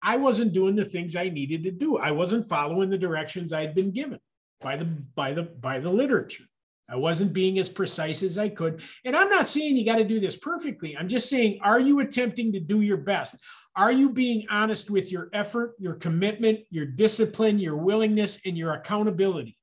I 0.00 0.16
wasn't 0.18 0.52
doing 0.52 0.76
the 0.76 0.84
things 0.84 1.16
I 1.16 1.30
needed 1.30 1.64
to 1.64 1.72
do. 1.72 1.98
I 1.98 2.12
wasn't 2.12 2.48
following 2.48 2.90
the 2.90 2.96
directions 2.96 3.52
I'd 3.52 3.74
been 3.74 3.90
given 3.90 4.20
by 4.60 4.76
the 4.76 4.84
by 4.84 5.32
the 5.32 5.42
by 5.42 5.80
the 5.80 5.90
literature. 5.90 6.44
I 6.88 6.94
wasn't 6.94 7.32
being 7.32 7.58
as 7.58 7.68
precise 7.68 8.22
as 8.22 8.38
I 8.38 8.50
could. 8.50 8.82
And 9.04 9.16
I'm 9.16 9.28
not 9.28 9.48
saying 9.48 9.76
you 9.76 9.84
got 9.84 9.96
to 9.96 10.04
do 10.04 10.20
this 10.20 10.36
perfectly. 10.36 10.96
I'm 10.96 11.08
just 11.08 11.28
saying, 11.28 11.58
are 11.62 11.80
you 11.80 11.98
attempting 12.00 12.52
to 12.52 12.60
do 12.60 12.82
your 12.82 12.96
best? 12.98 13.42
Are 13.74 13.92
you 13.92 14.10
being 14.10 14.46
honest 14.48 14.90
with 14.90 15.10
your 15.10 15.28
effort, 15.32 15.74
your 15.80 15.96
commitment, 15.96 16.60
your 16.70 16.86
discipline, 16.86 17.58
your 17.58 17.76
willingness, 17.76 18.40
and 18.46 18.56
your 18.56 18.74
accountability? 18.74 19.57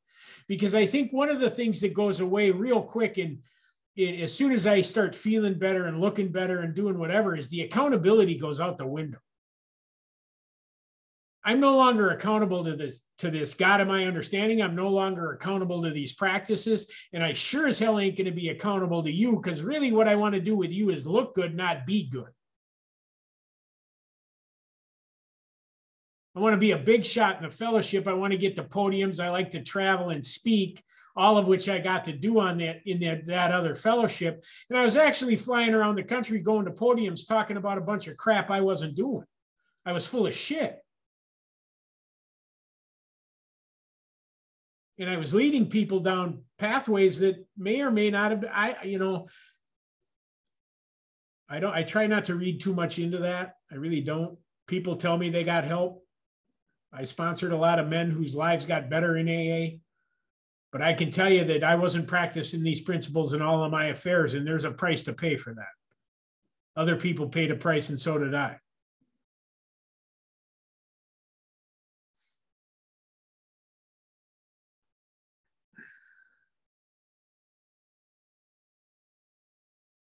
Because 0.48 0.76
I 0.76 0.86
think 0.86 1.12
one 1.12 1.30
of 1.30 1.40
the 1.40 1.50
things 1.50 1.82
that 1.82 1.94
goes 1.94 2.20
away 2.20 2.52
real 2.52 2.82
quick 2.82 3.18
and 3.18 3.40
as 3.98 4.34
soon 4.34 4.52
as 4.52 4.68
I 4.68 4.82
start 4.82 5.16
feeling 5.16 5.58
better 5.58 5.86
and 5.86 6.02
looking 6.02 6.32
better 6.32 6.60
and 6.60 6.76
doing 6.76 7.00
whatever 7.00 7.36
is 7.36 7.50
the 7.50 7.62
accountability 7.62 8.38
goes 8.38 8.60
out 8.60 8.78
the 8.78 8.86
window. 8.86 9.20
I'm 11.48 11.60
no 11.60 11.78
longer 11.78 12.10
accountable 12.10 12.64
to 12.66 12.76
this 12.76 13.04
to 13.20 13.30
this 13.30 13.54
God 13.54 13.80
of 13.80 13.88
my 13.88 14.06
understanding. 14.06 14.62
I'm 14.62 14.76
no 14.76 14.90
longer 14.90 15.34
accountable 15.34 15.84
to 15.84 15.92
these 15.92 16.12
practices, 16.12 16.88
and 17.14 17.24
I 17.24 17.34
sure 17.34 17.68
as 17.68 17.78
hell 17.78 18.00
ain't 18.00 18.18
going 18.18 18.26
to 18.26 18.32
be 18.32 18.50
accountable 18.50 19.04
to 19.04 19.12
you 19.12 19.36
because 19.36 19.62
really, 19.62 19.92
what 19.92 20.08
I 20.08 20.16
want 20.16 20.34
to 20.34 20.42
do 20.42 20.58
with 20.58 20.74
you 20.74 20.90
is 20.90 21.06
look 21.06 21.36
good, 21.36 21.56
not 21.56 21.86
be 21.86 22.10
good. 22.10 22.30
I 26.36 26.40
want 26.40 26.54
to 26.54 26.58
be 26.58 26.72
a 26.72 26.78
big 26.78 27.06
shot 27.06 27.38
in 27.38 27.44
the 27.44 27.50
fellowship. 27.50 28.08
I 28.08 28.14
want 28.14 28.32
to 28.32 28.38
get 28.38 28.58
to 28.58 28.64
podiums. 28.64 29.24
I 29.24 29.30
like 29.30 29.52
to 29.52 29.62
travel 29.62 30.10
and 30.10 30.26
speak, 30.26 30.84
all 31.16 31.38
of 31.38 31.48
which 31.48 31.70
I 31.70 31.80
got 31.80 32.04
to 32.06 32.12
do 32.12 32.42
on 32.42 32.58
that 32.58 32.82
in 32.86 33.00
that, 33.02 33.26
that 33.28 33.52
other 33.52 33.74
fellowship. 33.74 34.44
And 34.70 34.78
I 34.78 34.84
was 34.84 34.98
actually 34.98 35.38
flying 35.38 35.74
around 35.74 35.96
the 35.96 36.04
country 36.04 36.40
going 36.40 36.66
to 36.66 36.72
podiums 36.72 37.26
talking 37.26 37.56
about 37.56 37.78
a 37.78 37.82
bunch 37.82 38.08
of 38.08 38.18
crap 38.18 38.52
I 38.52 38.60
wasn't 38.60 38.96
doing. 38.96 39.24
I 39.86 39.94
was 39.94 40.06
full 40.06 40.28
of 40.28 40.34
shit. 40.34 40.78
And 45.00 45.10
I 45.10 45.18
was 45.18 45.34
leading 45.34 45.68
people 45.70 46.00
down 46.00 46.44
pathways 46.58 47.20
that 47.20 47.46
may 47.58 47.82
or 47.82 47.92
may 47.92 48.10
not 48.10 48.32
have 48.32 48.46
I, 48.52 48.76
you 48.84 48.98
know, 48.98 49.28
I 51.50 51.60
don't 51.60 51.74
I 51.74 51.84
try 51.84 52.08
not 52.08 52.26
to 52.26 52.36
read 52.36 52.62
too 52.62 52.74
much 52.74 52.98
into 53.00 53.20
that. 53.20 53.56
I 53.72 53.76
really 53.76 54.02
don't. 54.02 54.38
People 54.68 54.96
tell 54.96 55.18
me 55.18 55.30
they 55.30 55.44
got 55.44 55.64
help. 55.64 56.05
I 56.98 57.04
sponsored 57.04 57.52
a 57.52 57.58
lot 57.58 57.80
of 57.80 57.88
men 57.88 58.10
whose 58.10 58.36
lives 58.36 58.66
got 58.66 58.90
better 58.90 59.18
in 59.18 59.28
AA. 59.28 59.80
But 60.72 60.82
I 60.82 60.94
can 60.94 61.10
tell 61.10 61.32
you 61.32 61.44
that 61.46 61.64
I 61.64 61.76
wasn't 61.76 62.08
practicing 62.08 62.64
these 62.64 62.82
principles 62.82 63.34
in 63.34 63.42
all 63.42 63.64
of 63.64 63.72
my 63.72 63.88
affairs, 63.88 64.34
and 64.34 64.46
there's 64.46 64.66
a 64.66 64.72
price 64.72 65.04
to 65.04 65.14
pay 65.14 65.38
for 65.38 65.54
that. 65.54 65.64
Other 66.76 66.96
people 66.96 67.30
paid 67.30 67.52
a 67.52 67.56
price, 67.56 67.90
and 67.90 68.00
so 68.00 68.18
did 68.18 68.34
I. 68.36 68.60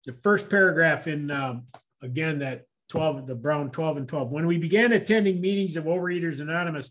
The 0.06 0.12
first 0.12 0.48
paragraph 0.48 1.08
in, 1.08 1.30
um, 1.30 1.66
again, 2.00 2.38
that 2.38 2.66
12, 2.88 3.26
the 3.26 3.34
Brown 3.34 3.70
12 3.70 3.96
and 3.98 4.08
12. 4.08 4.30
When 4.30 4.46
we 4.46 4.58
began 4.58 4.92
attending 4.92 5.40
meetings 5.40 5.76
of 5.76 5.84
Overeaters 5.84 6.40
Anonymous, 6.40 6.90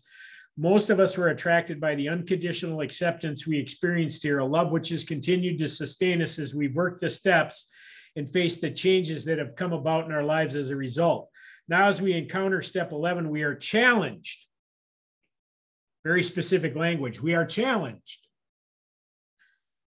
most 0.58 0.88
of 0.90 1.00
us 1.00 1.18
were 1.18 1.28
attracted 1.28 1.80
by 1.80 1.94
the 1.94 2.08
unconditional 2.08 2.80
acceptance 2.80 3.46
we 3.46 3.58
experienced 3.58 4.22
here, 4.22 4.38
a 4.38 4.44
love 4.44 4.72
which 4.72 4.88
has 4.88 5.04
continued 5.04 5.58
to 5.58 5.68
sustain 5.68 6.22
us 6.22 6.38
as 6.38 6.54
we've 6.54 6.74
worked 6.74 7.00
the 7.00 7.08
steps 7.08 7.70
and 8.16 8.30
faced 8.30 8.62
the 8.62 8.70
changes 8.70 9.24
that 9.26 9.38
have 9.38 9.54
come 9.56 9.74
about 9.74 10.06
in 10.06 10.12
our 10.12 10.24
lives 10.24 10.56
as 10.56 10.70
a 10.70 10.76
result. 10.76 11.28
Now, 11.68 11.88
as 11.88 12.00
we 12.00 12.14
encounter 12.14 12.62
step 12.62 12.92
11, 12.92 13.28
we 13.28 13.42
are 13.42 13.54
challenged. 13.54 14.46
Very 16.04 16.22
specific 16.22 16.74
language. 16.74 17.20
We 17.20 17.34
are 17.34 17.44
challenged 17.44 18.26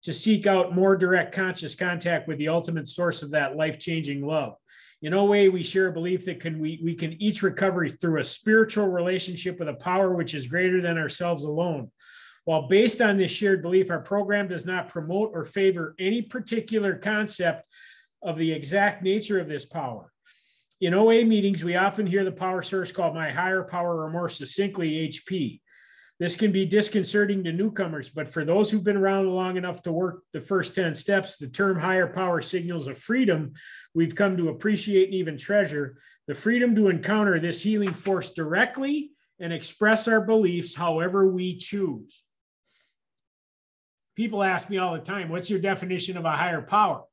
to 0.04 0.12
seek 0.12 0.46
out 0.46 0.74
more 0.74 0.96
direct 0.96 1.34
conscious 1.34 1.74
contact 1.74 2.28
with 2.28 2.38
the 2.38 2.48
ultimate 2.48 2.86
source 2.86 3.22
of 3.22 3.32
that 3.32 3.56
life 3.56 3.78
changing 3.78 4.24
love. 4.24 4.54
In 5.02 5.12
OA, 5.12 5.50
we 5.50 5.62
share 5.62 5.88
a 5.88 5.92
belief 5.92 6.24
that 6.24 6.40
can 6.40 6.58
we, 6.58 6.80
we 6.82 6.94
can 6.94 7.20
each 7.22 7.42
recover 7.42 7.86
through 7.88 8.20
a 8.20 8.24
spiritual 8.24 8.88
relationship 8.88 9.58
with 9.58 9.68
a 9.68 9.74
power 9.74 10.14
which 10.14 10.34
is 10.34 10.48
greater 10.48 10.80
than 10.80 10.96
ourselves 10.96 11.44
alone. 11.44 11.90
While 12.44 12.68
based 12.68 13.00
on 13.00 13.18
this 13.18 13.30
shared 13.30 13.60
belief, 13.60 13.90
our 13.90 14.00
program 14.00 14.48
does 14.48 14.64
not 14.64 14.88
promote 14.88 15.32
or 15.34 15.44
favor 15.44 15.94
any 15.98 16.22
particular 16.22 16.94
concept 16.94 17.64
of 18.22 18.38
the 18.38 18.52
exact 18.52 19.02
nature 19.02 19.38
of 19.38 19.48
this 19.48 19.66
power. 19.66 20.12
In 20.80 20.94
OA 20.94 21.24
meetings, 21.24 21.64
we 21.64 21.76
often 21.76 22.06
hear 22.06 22.24
the 22.24 22.32
power 22.32 22.62
source 22.62 22.92
called 22.92 23.14
my 23.14 23.30
higher 23.30 23.64
power 23.64 24.02
or 24.02 24.10
more 24.10 24.28
succinctly 24.28 25.08
HP. 25.08 25.60
This 26.18 26.34
can 26.34 26.50
be 26.50 26.64
disconcerting 26.64 27.44
to 27.44 27.52
newcomers, 27.52 28.08
but 28.08 28.26
for 28.26 28.44
those 28.44 28.70
who've 28.70 28.82
been 28.82 28.96
around 28.96 29.28
long 29.28 29.58
enough 29.58 29.82
to 29.82 29.92
work 29.92 30.22
the 30.32 30.40
first 30.40 30.74
10 30.74 30.94
steps, 30.94 31.36
the 31.36 31.48
term 31.48 31.78
higher 31.78 32.06
power 32.06 32.40
signals 32.40 32.86
a 32.86 32.94
freedom 32.94 33.52
we've 33.94 34.14
come 34.14 34.36
to 34.38 34.48
appreciate 34.48 35.06
and 35.06 35.14
even 35.14 35.36
treasure 35.36 35.98
the 36.26 36.34
freedom 36.34 36.74
to 36.74 36.88
encounter 36.88 37.38
this 37.38 37.62
healing 37.62 37.92
force 37.92 38.30
directly 38.30 39.10
and 39.38 39.52
express 39.52 40.08
our 40.08 40.22
beliefs 40.22 40.74
however 40.74 41.30
we 41.30 41.56
choose. 41.58 42.24
People 44.16 44.42
ask 44.42 44.70
me 44.70 44.78
all 44.78 44.94
the 44.94 45.00
time, 45.00 45.28
what's 45.28 45.50
your 45.50 45.60
definition 45.60 46.16
of 46.16 46.24
a 46.24 46.32
higher 46.32 46.62
power? 46.62 47.04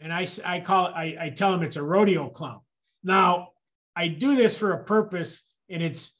And 0.00 0.12
I, 0.12 0.26
I 0.44 0.60
call 0.60 0.88
it, 0.88 0.94
I, 0.96 1.16
I 1.20 1.30
tell 1.30 1.52
them 1.52 1.62
it's 1.62 1.76
a 1.76 1.82
rodeo 1.82 2.28
clown. 2.28 2.60
Now, 3.04 3.50
I 3.94 4.08
do 4.08 4.34
this 4.34 4.58
for 4.58 4.72
a 4.72 4.84
purpose, 4.84 5.42
and 5.68 5.82
it's 5.82 6.19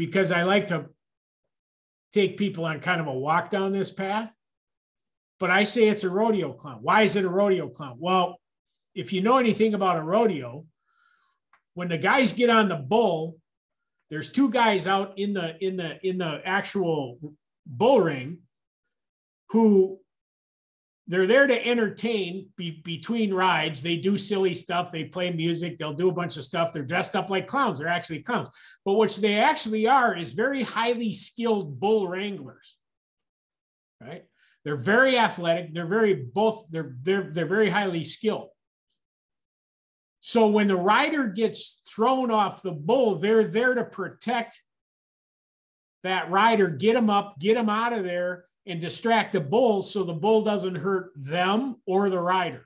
because 0.00 0.32
I 0.32 0.44
like 0.44 0.68
to 0.68 0.86
take 2.10 2.38
people 2.38 2.64
on 2.64 2.80
kind 2.80 3.02
of 3.02 3.06
a 3.06 3.12
walk 3.12 3.50
down 3.50 3.70
this 3.70 3.90
path. 3.90 4.32
But 5.38 5.50
I 5.50 5.62
say 5.64 5.88
it's 5.90 6.04
a 6.04 6.08
rodeo 6.08 6.54
clown. 6.54 6.78
Why 6.80 7.02
is 7.02 7.16
it 7.16 7.26
a 7.26 7.28
rodeo 7.28 7.68
clown? 7.68 7.96
Well, 7.98 8.40
if 8.94 9.12
you 9.12 9.20
know 9.20 9.36
anything 9.36 9.74
about 9.74 9.98
a 9.98 10.02
rodeo, 10.02 10.64
when 11.74 11.88
the 11.88 11.98
guys 11.98 12.32
get 12.32 12.48
on 12.48 12.70
the 12.70 12.76
bull, 12.76 13.36
there's 14.08 14.30
two 14.30 14.48
guys 14.48 14.86
out 14.86 15.18
in 15.18 15.34
the 15.34 15.62
in 15.62 15.76
the 15.76 15.98
in 16.02 16.16
the 16.16 16.40
actual 16.46 17.18
bull 17.66 18.00
ring 18.00 18.38
who 19.50 19.99
they're 21.10 21.26
there 21.26 21.48
to 21.48 21.66
entertain 21.66 22.48
be, 22.56 22.80
between 22.84 23.34
rides. 23.34 23.82
They 23.82 23.96
do 23.96 24.16
silly 24.16 24.54
stuff. 24.54 24.92
They 24.92 25.04
play 25.04 25.32
music. 25.32 25.76
They'll 25.76 25.92
do 25.92 26.08
a 26.08 26.12
bunch 26.12 26.36
of 26.36 26.44
stuff. 26.44 26.72
They're 26.72 26.84
dressed 26.84 27.16
up 27.16 27.30
like 27.30 27.48
clowns. 27.48 27.80
They're 27.80 27.88
actually 27.88 28.22
clowns. 28.22 28.48
But 28.84 28.94
what 28.94 29.10
they 29.20 29.36
actually 29.36 29.88
are 29.88 30.16
is 30.16 30.34
very 30.34 30.62
highly 30.62 31.10
skilled 31.10 31.80
bull 31.80 32.06
wranglers. 32.06 32.76
Right? 34.00 34.24
They're 34.64 34.76
very 34.76 35.18
athletic. 35.18 35.74
They're 35.74 35.84
very 35.84 36.14
both. 36.14 36.66
They're 36.70 36.94
they're 37.02 37.28
they're 37.32 37.44
very 37.44 37.70
highly 37.70 38.04
skilled. 38.04 38.50
So 40.20 40.46
when 40.46 40.68
the 40.68 40.76
rider 40.76 41.26
gets 41.26 41.80
thrown 41.92 42.30
off 42.30 42.62
the 42.62 42.72
bull, 42.72 43.16
they're 43.16 43.48
there 43.48 43.74
to 43.74 43.84
protect 43.84 44.62
that 46.04 46.30
rider, 46.30 46.68
get 46.68 46.94
him 46.94 47.10
up, 47.10 47.40
get 47.40 47.56
him 47.56 47.68
out 47.68 47.94
of 47.94 48.04
there, 48.04 48.44
and 48.70 48.80
distract 48.80 49.32
the 49.32 49.40
bull 49.40 49.82
so 49.82 50.04
the 50.04 50.12
bull 50.12 50.42
doesn't 50.42 50.76
hurt 50.76 51.10
them 51.16 51.76
or 51.86 52.08
the 52.08 52.20
rider, 52.20 52.64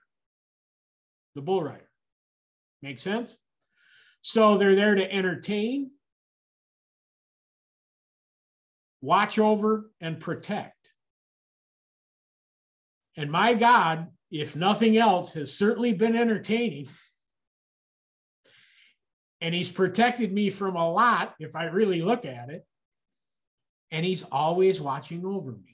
the 1.35 1.41
bull 1.41 1.63
rider. 1.63 1.89
Make 2.83 2.99
sense? 2.99 3.37
So 4.21 4.59
they're 4.59 4.77
there 4.77 4.95
to 4.95 5.13
entertain, 5.13 5.93
watch 9.01 9.39
over, 9.39 9.91
and 10.01 10.21
protect. 10.21 10.93
And 13.17 13.31
my 13.31 13.55
God, 13.55 14.09
if 14.31 14.57
nothing 14.57 14.99
else, 14.99 15.33
has 15.35 15.57
certainly 15.57 15.95
been 15.95 16.17
entertaining. 16.17 16.87
And 19.41 19.55
he's 19.55 19.71
protected 19.71 20.33
me 20.33 20.51
from 20.51 20.77
a 20.77 20.91
lot 20.91 21.35
if 21.39 21.57
I 21.57 21.65
really 21.65 22.03
look 22.03 22.25
at 22.27 22.51
it. 22.51 22.67
And 23.91 24.05
he's 24.05 24.23
always 24.25 24.81
watching 24.81 25.25
over 25.25 25.53
me. 25.53 25.74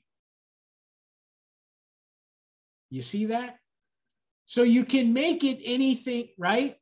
You 2.91 3.03
see 3.03 3.27
that? 3.27 3.57
So 4.47 4.63
you 4.63 4.85
can 4.85 5.13
make 5.13 5.45
it 5.45 5.61
anything, 5.65 6.29
right? 6.37 6.77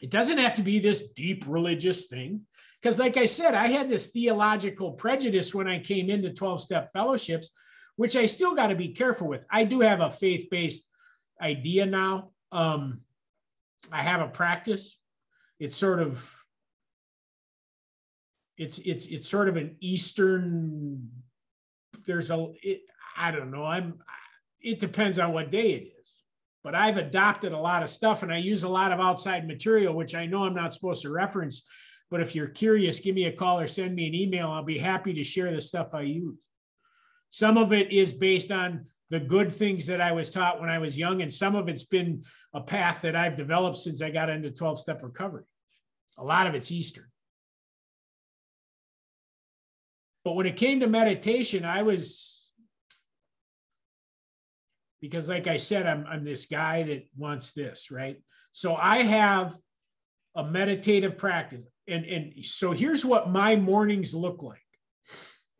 It 0.00 0.10
doesn't 0.10 0.38
have 0.38 0.56
to 0.56 0.62
be 0.62 0.80
this 0.80 1.12
deep 1.12 1.44
religious 1.46 2.06
thing. 2.06 2.42
Because, 2.82 2.98
like 2.98 3.16
I 3.16 3.26
said, 3.26 3.54
I 3.54 3.68
had 3.68 3.88
this 3.88 4.08
theological 4.10 4.92
prejudice 4.92 5.54
when 5.54 5.68
I 5.68 5.78
came 5.78 6.10
into 6.10 6.32
12 6.32 6.60
step 6.60 6.92
fellowships, 6.92 7.50
which 7.96 8.16
I 8.16 8.26
still 8.26 8.54
got 8.54 8.66
to 8.66 8.74
be 8.74 8.88
careful 8.88 9.28
with. 9.28 9.46
I 9.50 9.64
do 9.64 9.80
have 9.80 10.00
a 10.00 10.10
faith 10.10 10.48
based 10.50 10.90
idea 11.40 11.86
now. 11.86 12.32
Um, 12.52 13.00
I 13.90 14.02
have 14.02 14.20
a 14.20 14.28
practice. 14.28 14.98
It's 15.58 15.76
sort 15.76 16.00
of 16.00 16.44
it's 18.56 18.78
it's 18.78 19.06
it's 19.06 19.28
sort 19.28 19.48
of 19.48 19.56
an 19.56 19.76
eastern 19.80 21.08
there's 22.06 22.30
a 22.30 22.52
it, 22.62 22.82
i 23.16 23.30
don't 23.30 23.50
know 23.50 23.64
i'm 23.64 23.98
it 24.64 24.78
depends 24.78 25.18
on 25.18 25.32
what 25.32 25.50
day 25.50 25.72
it 25.72 25.92
is. 26.00 26.20
But 26.64 26.74
I've 26.74 26.96
adopted 26.96 27.52
a 27.52 27.58
lot 27.58 27.82
of 27.82 27.90
stuff 27.90 28.22
and 28.22 28.32
I 28.32 28.38
use 28.38 28.62
a 28.62 28.68
lot 28.68 28.90
of 28.90 28.98
outside 28.98 29.46
material, 29.46 29.94
which 29.94 30.14
I 30.14 30.24
know 30.24 30.44
I'm 30.44 30.54
not 30.54 30.72
supposed 30.72 31.02
to 31.02 31.10
reference. 31.10 31.62
But 32.10 32.22
if 32.22 32.34
you're 32.34 32.48
curious, 32.48 33.00
give 33.00 33.14
me 33.14 33.26
a 33.26 33.32
call 33.32 33.60
or 33.60 33.66
send 33.66 33.94
me 33.94 34.08
an 34.08 34.14
email. 34.14 34.50
I'll 34.50 34.64
be 34.64 34.78
happy 34.78 35.12
to 35.12 35.22
share 35.22 35.52
the 35.52 35.60
stuff 35.60 35.94
I 35.94 36.02
use. 36.02 36.38
Some 37.28 37.58
of 37.58 37.72
it 37.72 37.92
is 37.92 38.12
based 38.12 38.50
on 38.50 38.86
the 39.10 39.20
good 39.20 39.52
things 39.52 39.86
that 39.86 40.00
I 40.00 40.12
was 40.12 40.30
taught 40.30 40.60
when 40.60 40.70
I 40.70 40.78
was 40.78 40.98
young, 40.98 41.20
and 41.20 41.32
some 41.32 41.54
of 41.54 41.68
it's 41.68 41.84
been 41.84 42.22
a 42.54 42.60
path 42.60 43.02
that 43.02 43.14
I've 43.14 43.36
developed 43.36 43.76
since 43.76 44.00
I 44.00 44.10
got 44.10 44.30
into 44.30 44.50
12 44.50 44.80
step 44.80 45.02
recovery. 45.02 45.44
A 46.16 46.24
lot 46.24 46.46
of 46.46 46.54
it's 46.54 46.72
Eastern. 46.72 47.04
But 50.24 50.36
when 50.36 50.46
it 50.46 50.56
came 50.56 50.80
to 50.80 50.86
meditation, 50.86 51.64
I 51.64 51.82
was 51.82 52.43
because 55.04 55.28
like 55.28 55.48
I 55.48 55.58
said, 55.58 55.86
I'm, 55.86 56.06
I'm 56.08 56.24
this 56.24 56.46
guy 56.46 56.82
that 56.84 57.06
wants 57.14 57.52
this, 57.52 57.90
right? 57.90 58.16
So 58.52 58.74
I 58.74 59.02
have 59.02 59.54
a 60.34 60.42
meditative 60.42 61.18
practice. 61.18 61.62
And, 61.86 62.06
and 62.06 62.42
so 62.42 62.72
here's 62.72 63.04
what 63.04 63.28
my 63.28 63.54
mornings 63.54 64.14
look 64.14 64.42
like. 64.42 64.60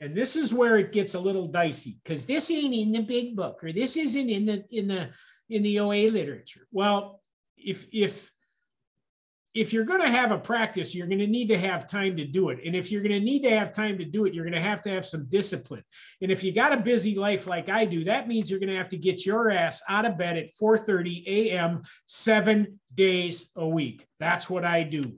And 0.00 0.16
this 0.16 0.34
is 0.34 0.54
where 0.54 0.78
it 0.78 0.92
gets 0.92 1.12
a 1.12 1.20
little 1.20 1.44
dicey 1.44 1.98
because 2.02 2.24
this 2.24 2.50
ain't 2.50 2.74
in 2.74 2.92
the 2.92 3.02
big 3.02 3.36
book 3.36 3.62
or 3.62 3.70
this 3.70 3.98
isn't 3.98 4.30
in 4.30 4.46
the 4.46 4.64
in 4.70 4.88
the 4.88 5.10
in 5.50 5.62
the 5.62 5.78
OA 5.78 6.08
literature. 6.08 6.66
Well, 6.72 7.20
if 7.58 7.86
if 7.92 8.32
if 9.54 9.72
you're 9.72 9.84
going 9.84 10.00
to 10.00 10.10
have 10.10 10.32
a 10.32 10.38
practice, 10.38 10.96
you're 10.96 11.06
going 11.06 11.20
to 11.20 11.28
need 11.28 11.46
to 11.46 11.58
have 11.58 11.86
time 11.86 12.16
to 12.16 12.24
do 12.24 12.48
it. 12.48 12.58
And 12.66 12.74
if 12.74 12.90
you're 12.90 13.02
going 13.02 13.12
to 13.12 13.20
need 13.20 13.44
to 13.44 13.56
have 13.56 13.72
time 13.72 13.96
to 13.98 14.04
do 14.04 14.24
it, 14.24 14.34
you're 14.34 14.44
going 14.44 14.52
to 14.54 14.60
have 14.60 14.80
to 14.82 14.90
have 14.90 15.06
some 15.06 15.26
discipline. 15.28 15.84
And 16.20 16.32
if 16.32 16.42
you 16.42 16.50
got 16.52 16.72
a 16.72 16.76
busy 16.76 17.14
life 17.14 17.46
like 17.46 17.68
I 17.68 17.84
do, 17.84 18.02
that 18.04 18.26
means 18.26 18.50
you're 18.50 18.58
going 18.58 18.70
to 18.70 18.76
have 18.76 18.88
to 18.88 18.96
get 18.96 19.24
your 19.24 19.52
ass 19.52 19.80
out 19.88 20.06
of 20.06 20.18
bed 20.18 20.36
at 20.36 20.50
4:30 20.60 21.26
a.m. 21.28 21.82
7 22.06 22.80
days 22.92 23.52
a 23.54 23.66
week. 23.66 24.04
That's 24.18 24.50
what 24.50 24.64
I 24.64 24.82
do. 24.82 25.14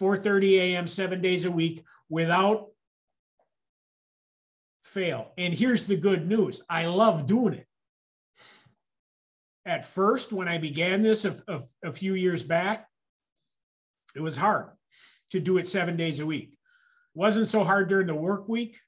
4:30 0.00 0.58
a.m. 0.58 0.88
7 0.88 1.22
days 1.22 1.44
a 1.44 1.50
week 1.50 1.84
without 2.08 2.66
fail. 4.82 5.32
And 5.38 5.54
here's 5.54 5.86
the 5.86 5.96
good 5.96 6.26
news. 6.26 6.62
I 6.68 6.86
love 6.86 7.28
doing 7.28 7.54
it 7.54 7.67
at 9.68 9.84
first, 9.84 10.32
when 10.32 10.48
I 10.48 10.56
began 10.56 11.02
this 11.02 11.26
a, 11.26 11.36
a, 11.46 11.60
a 11.84 11.92
few 11.92 12.14
years 12.14 12.42
back, 12.42 12.88
it 14.16 14.20
was 14.20 14.36
hard 14.36 14.70
to 15.30 15.40
do 15.40 15.58
it 15.58 15.68
seven 15.68 15.94
days 15.94 16.20
a 16.20 16.26
week. 16.26 16.52
It 16.52 17.18
wasn't 17.18 17.48
so 17.48 17.62
hard 17.62 17.88
during 17.88 18.06
the 18.06 18.14
work 18.14 18.48
week, 18.48 18.80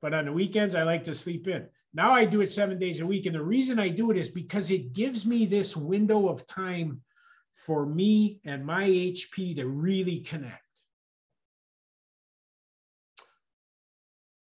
but 0.00 0.14
on 0.14 0.26
the 0.26 0.32
weekends, 0.32 0.76
I 0.76 0.84
like 0.84 1.02
to 1.04 1.14
sleep 1.14 1.48
in. 1.48 1.66
Now 1.92 2.12
I 2.12 2.24
do 2.24 2.40
it 2.40 2.50
seven 2.50 2.78
days 2.78 3.00
a 3.00 3.06
week. 3.06 3.26
And 3.26 3.34
the 3.34 3.42
reason 3.42 3.80
I 3.80 3.88
do 3.88 4.12
it 4.12 4.16
is 4.16 4.28
because 4.28 4.70
it 4.70 4.92
gives 4.92 5.26
me 5.26 5.44
this 5.44 5.76
window 5.76 6.28
of 6.28 6.46
time 6.46 7.02
for 7.54 7.84
me 7.84 8.38
and 8.44 8.64
my 8.64 8.88
HP 8.88 9.56
to 9.56 9.66
really 9.66 10.20
connect. 10.20 10.65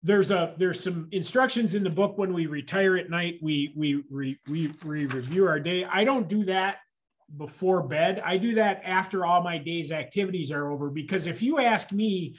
There's 0.02 0.31
a 0.31 0.55
there's 0.56 0.82
some 0.82 1.09
instructions 1.12 1.74
in 1.74 1.85
the 1.85 1.90
book 1.90 2.16
when 2.16 2.32
we 2.32 2.47
retire 2.47 2.97
at 2.97 3.10
night 3.10 3.39
we 3.43 3.72
we 3.77 4.02
we, 4.10 4.39
we, 4.48 4.72
we 4.85 5.06
review 5.06 5.47
our 5.47 5.60
day. 5.60 5.85
I 5.85 6.05
don't 6.05 6.28
do 6.28 6.44
that 6.44 6.78
before 7.36 7.82
bed. 7.82 8.22
I 8.24 8.39
do 8.39 8.55
that 8.55 8.82
after 8.85 9.27
all 9.27 9.43
my 9.43 9.59
day's 9.59 9.93
activities 9.93 10.51
are 10.51 10.70
over 10.70 10.90
because 10.90 11.27
if 11.27 11.43
you 11.43 11.60
ask 11.60 11.93
me 11.93 12.36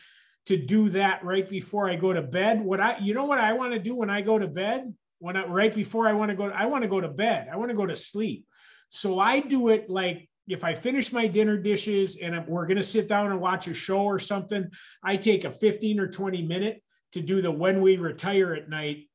to 0.47 0.57
do 0.57 0.89
that 0.89 1.23
right 1.23 1.47
before 1.47 1.88
i 1.88 1.95
go 1.95 2.11
to 2.11 2.21
bed 2.23 2.59
what 2.59 2.81
i 2.81 2.97
you 2.97 3.13
know 3.13 3.25
what 3.25 3.38
i 3.38 3.53
want 3.53 3.73
to 3.73 3.79
do 3.79 3.95
when 3.95 4.09
i 4.09 4.21
go 4.21 4.39
to 4.39 4.47
bed? 4.47 4.91
When 5.19 5.38
i 5.38 5.45
right 5.45 5.73
before 5.73 6.07
i 6.07 6.13
want 6.13 6.29
to 6.29 6.35
go 6.35 6.49
i 6.49 6.65
want 6.65 6.83
to 6.83 6.89
go 6.89 6.99
to 6.99 7.09
bed. 7.09 7.47
I 7.51 7.57
want 7.57 7.69
to 7.69 7.75
go 7.75 7.85
to 7.85 7.95
sleep. 7.95 8.45
So 8.89 9.19
i 9.19 9.39
do 9.39 9.69
it 9.69 9.89
like 9.89 10.27
if 10.47 10.63
I 10.63 10.73
finish 10.73 11.13
my 11.13 11.27
dinner 11.27 11.55
dishes 11.55 12.17
and 12.17 12.45
we're 12.47 12.65
going 12.65 12.77
to 12.77 12.83
sit 12.83 13.07
down 13.07 13.31
and 13.31 13.39
watch 13.39 13.67
a 13.67 13.73
show 13.73 14.01
or 14.01 14.19
something, 14.19 14.69
I 15.01 15.15
take 15.15 15.45
a 15.45 15.51
15 15.51 15.99
or 15.99 16.07
20 16.07 16.41
minute 16.41 16.81
to 17.13 17.21
do 17.21 17.41
the 17.41 17.51
when 17.51 17.81
we 17.81 17.97
retire 17.97 18.53
at 18.53 18.69
night 18.69 19.09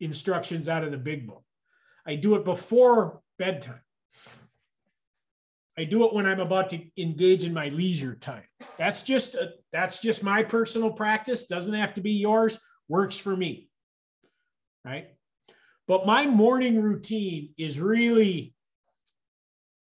instructions 0.00 0.68
out 0.68 0.84
of 0.84 0.90
the 0.90 0.98
big 0.98 1.26
book. 1.26 1.44
I 2.06 2.16
do 2.16 2.34
it 2.34 2.44
before 2.44 3.20
bedtime. 3.38 3.80
I 5.78 5.84
do 5.84 6.04
it 6.04 6.12
when 6.12 6.26
I'm 6.26 6.40
about 6.40 6.70
to 6.70 6.80
engage 6.98 7.44
in 7.44 7.54
my 7.54 7.68
leisure 7.68 8.14
time. 8.14 8.44
That's 8.76 9.02
just 9.02 9.34
a, 9.34 9.52
that's 9.72 10.00
just 10.00 10.22
my 10.22 10.42
personal 10.42 10.92
practice. 10.92 11.46
Doesn't 11.46 11.74
have 11.74 11.94
to 11.94 12.00
be 12.00 12.12
yours. 12.12 12.58
Works 12.88 13.16
for 13.16 13.36
me. 13.36 13.70
Right? 14.84 15.08
But 15.86 16.06
my 16.06 16.26
morning 16.26 16.82
routine 16.82 17.50
is 17.58 17.80
really 17.80 18.54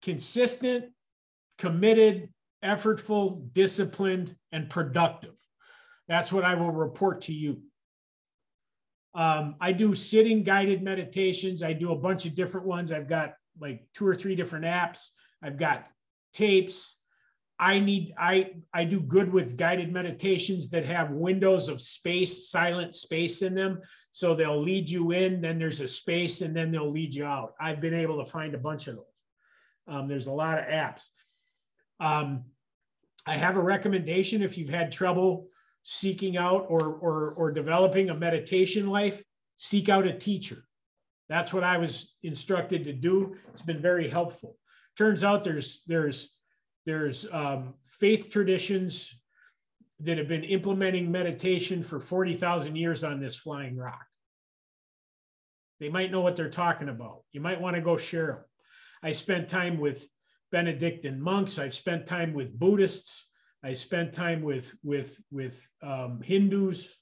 consistent, 0.01 0.85
committed, 1.57 2.29
effortful, 2.63 3.51
disciplined, 3.53 4.35
and 4.51 4.69
productive. 4.69 5.35
That's 6.07 6.31
what 6.31 6.45
I 6.45 6.55
will 6.55 6.71
report 6.71 7.21
to 7.21 7.33
you. 7.33 7.61
Um, 9.13 9.55
I 9.59 9.71
do 9.71 9.95
sitting 9.95 10.43
guided 10.43 10.83
meditations. 10.83 11.63
I 11.63 11.73
do 11.73 11.91
a 11.91 11.97
bunch 11.97 12.25
of 12.25 12.35
different 12.35 12.67
ones. 12.67 12.91
I've 12.91 13.07
got 13.07 13.33
like 13.59 13.87
two 13.93 14.05
or 14.05 14.15
three 14.15 14.35
different 14.35 14.65
apps. 14.65 15.09
I've 15.41 15.57
got 15.57 15.87
tapes. 16.33 17.01
I 17.59 17.79
need 17.79 18.13
I 18.19 18.51
I 18.71 18.83
do 18.83 19.01
good 19.01 19.33
with 19.33 19.57
guided 19.57 19.91
meditations 19.91 20.69
that 20.69 20.85
have 20.85 21.11
windows 21.11 21.67
of 21.69 21.81
space, 21.81 22.49
silent 22.49 22.93
space 22.93 23.41
in 23.41 23.55
them. 23.55 23.81
So 24.11 24.35
they'll 24.35 24.61
lead 24.61 24.89
you 24.89 25.11
in, 25.11 25.41
then 25.41 25.57
there's 25.57 25.81
a 25.81 25.87
space, 25.87 26.41
and 26.41 26.55
then 26.55 26.71
they'll 26.71 26.91
lead 26.91 27.15
you 27.15 27.25
out. 27.25 27.53
I've 27.59 27.81
been 27.81 27.95
able 27.95 28.23
to 28.23 28.31
find 28.31 28.53
a 28.53 28.59
bunch 28.59 28.87
of 28.87 28.97
those. 28.97 29.05
Um, 29.87 30.07
there's 30.07 30.27
a 30.27 30.31
lot 30.31 30.59
of 30.59 30.65
apps. 30.65 31.07
Um, 31.99 32.43
I 33.25 33.35
have 33.35 33.57
a 33.57 33.63
recommendation 33.63 34.43
if 34.43 34.57
you've 34.57 34.69
had 34.69 34.91
trouble 34.91 35.47
seeking 35.89 36.35
out 36.35 36.65
or, 36.67 36.95
or, 36.95 37.33
or 37.37 37.49
developing 37.49 38.09
a 38.09 38.13
meditation 38.13 38.87
life, 38.87 39.23
seek 39.55 39.87
out 39.87 40.05
a 40.05 40.11
teacher. 40.11 40.65
That's 41.29 41.53
what 41.53 41.63
I 41.63 41.77
was 41.77 42.17
instructed 42.23 42.83
to 42.83 42.93
do. 42.93 43.37
It's 43.51 43.61
been 43.61 43.81
very 43.81 44.09
helpful. 44.09 44.57
Turns 44.97 45.23
out 45.23 45.45
there's 45.45 45.83
there's 45.87 46.29
there's 46.85 47.25
um, 47.31 47.73
faith 47.85 48.29
traditions 48.29 49.15
that 50.01 50.17
have 50.17 50.27
been 50.27 50.43
implementing 50.43 51.09
meditation 51.09 51.81
for 51.81 52.01
40,000 52.01 52.75
years 52.75 53.05
on 53.05 53.21
this 53.21 53.37
flying 53.37 53.77
rock. 53.77 54.05
They 55.79 55.87
might 55.87 56.11
know 56.11 56.21
what 56.21 56.35
they're 56.35 56.49
talking 56.49 56.89
about. 56.89 57.21
You 57.31 57.39
might 57.39 57.61
want 57.61 57.77
to 57.77 57.81
go 57.81 57.95
share 57.95 58.27
them. 58.27 58.43
I 59.03 59.11
spent 59.13 59.47
time 59.47 59.79
with 59.79 60.05
Benedictine 60.51 61.21
monks. 61.21 61.57
I've 61.57 61.73
spent 61.73 62.05
time 62.05 62.33
with 62.33 62.57
Buddhists. 62.57 63.26
I 63.63 63.73
spent 63.73 64.13
time 64.13 64.41
with 64.41 64.75
with 64.83 65.19
with 65.31 65.67
um, 65.81 66.21
Hindus. 66.23 66.95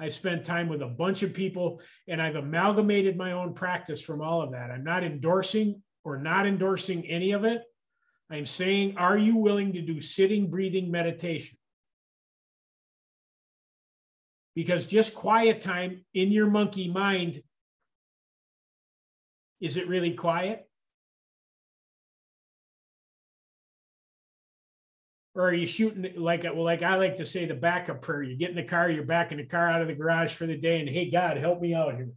I 0.00 0.08
spent 0.08 0.44
time 0.44 0.68
with 0.68 0.82
a 0.82 0.88
bunch 0.88 1.22
of 1.22 1.32
people, 1.32 1.80
and 2.08 2.20
I've 2.20 2.34
amalgamated 2.34 3.16
my 3.16 3.32
own 3.32 3.54
practice 3.54 4.02
from 4.02 4.20
all 4.20 4.42
of 4.42 4.50
that. 4.52 4.70
I'm 4.70 4.82
not 4.82 5.04
endorsing 5.04 5.82
or 6.02 6.18
not 6.18 6.46
endorsing 6.46 7.06
any 7.06 7.32
of 7.32 7.44
it. 7.44 7.62
I'm 8.30 8.44
saying, 8.44 8.96
are 8.96 9.16
you 9.16 9.36
willing 9.36 9.72
to 9.74 9.82
do 9.82 10.00
sitting, 10.00 10.50
breathing 10.50 10.90
meditation? 10.90 11.56
Because 14.56 14.86
just 14.86 15.14
quiet 15.14 15.60
time 15.60 16.04
in 16.14 16.32
your 16.32 16.48
monkey 16.48 16.90
mind, 16.90 17.42
is 19.60 19.76
it 19.76 19.88
really 19.88 20.14
quiet? 20.14 20.68
Or 25.34 25.48
are 25.48 25.54
you 25.54 25.66
shooting 25.66 26.12
like 26.16 26.44
uh, 26.44 26.50
well 26.54 26.64
like 26.64 26.82
i 26.82 26.96
like 26.96 27.16
to 27.16 27.24
say 27.24 27.44
the 27.44 27.54
backup 27.54 28.02
prayer. 28.02 28.22
You 28.22 28.36
get 28.36 28.50
in 28.50 28.56
the 28.56 28.62
car 28.62 28.90
you're 28.90 29.04
backing 29.04 29.38
the 29.38 29.46
car 29.46 29.68
out 29.68 29.82
of 29.82 29.88
the 29.88 29.94
garage 29.94 30.32
for 30.32 30.46
the 30.46 30.56
day 30.56 30.80
and 30.80 30.88
hey 30.88 31.10
god 31.10 31.36
help 31.36 31.60
me 31.60 31.74
out 31.74 31.94
here. 31.94 32.10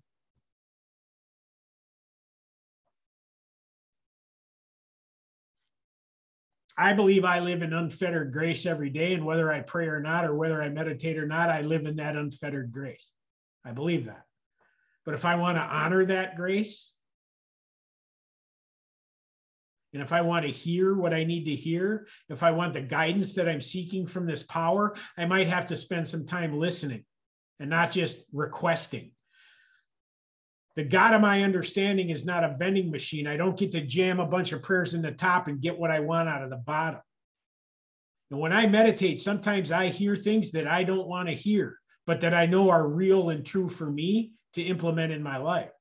I 6.78 6.94
believe 6.94 7.26
i 7.26 7.40
live 7.40 7.62
in 7.62 7.74
unfettered 7.74 8.32
grace 8.32 8.66
every 8.66 8.90
day 8.90 9.14
and 9.14 9.26
whether 9.26 9.52
i 9.52 9.62
pray 9.62 9.88
or 9.88 10.00
not 10.00 10.26
or 10.26 10.36
whether 10.36 10.62
i 10.62 10.70
meditate 10.70 11.18
or 11.18 11.28
not 11.28 11.50
i 11.50 11.62
live 11.62 11.86
in 11.86 11.98
that 11.98 12.16
unfettered 12.16 12.72
grace. 12.72 13.12
I 13.66 13.72
believe 13.72 14.06
that. 14.06 14.26
But 15.06 15.16
if 15.16 15.26
i 15.26 15.36
want 15.36 15.58
to 15.58 15.62
honor 15.62 16.06
that 16.06 16.36
grace 16.36 16.94
and 19.98 20.04
if 20.04 20.14
I 20.14 20.22
want 20.22 20.46
to 20.46 20.52
hear 20.52 20.94
what 20.94 21.12
I 21.12 21.24
need 21.24 21.46
to 21.46 21.56
hear, 21.56 22.06
if 22.30 22.44
I 22.44 22.52
want 22.52 22.74
the 22.74 22.82
guidance 22.82 23.34
that 23.34 23.50
I'm 23.50 23.60
seeking 23.60 24.06
from 24.06 24.28
this 24.28 24.44
power, 24.44 24.96
I 25.18 25.26
might 25.26 25.48
have 25.48 25.66
to 25.70 25.76
spend 25.76 26.08
some 26.08 26.24
time 26.24 26.60
listening 26.60 27.04
and 27.60 27.68
not 27.68 27.90
just 27.90 28.24
requesting. 28.32 29.10
The 30.76 30.84
God 30.84 31.16
of 31.16 31.22
my 31.22 31.42
understanding 31.42 32.12
is 32.12 32.28
not 32.28 32.44
a 32.44 32.56
vending 32.60 32.92
machine. 32.92 33.26
I 33.26 33.38
don't 33.38 33.58
get 33.58 33.72
to 33.72 33.82
jam 33.82 34.20
a 34.20 34.28
bunch 34.28 34.52
of 34.52 34.62
prayers 34.62 34.94
in 34.94 35.02
the 35.02 35.12
top 35.12 35.48
and 35.48 35.60
get 35.60 35.80
what 35.80 35.90
I 35.90 36.02
want 36.02 36.30
out 36.30 36.44
of 36.44 36.52
the 36.52 36.58
bottom. 36.58 37.02
And 38.30 38.40
when 38.40 38.54
I 38.54 38.68
meditate, 38.68 39.18
sometimes 39.18 39.72
I 39.72 39.88
hear 39.88 40.16
things 40.16 40.52
that 40.52 40.68
I 40.68 40.84
don't 40.84 41.08
want 41.08 41.28
to 41.28 41.34
hear, 41.34 41.80
but 42.06 42.22
that 42.22 42.36
I 42.36 42.46
know 42.46 42.70
are 42.70 42.88
real 42.88 43.32
and 43.32 43.44
true 43.44 43.68
for 43.68 43.90
me 43.90 44.34
to 44.54 44.62
implement 44.62 45.12
in 45.12 45.24
my 45.24 45.38
life. 45.38 45.72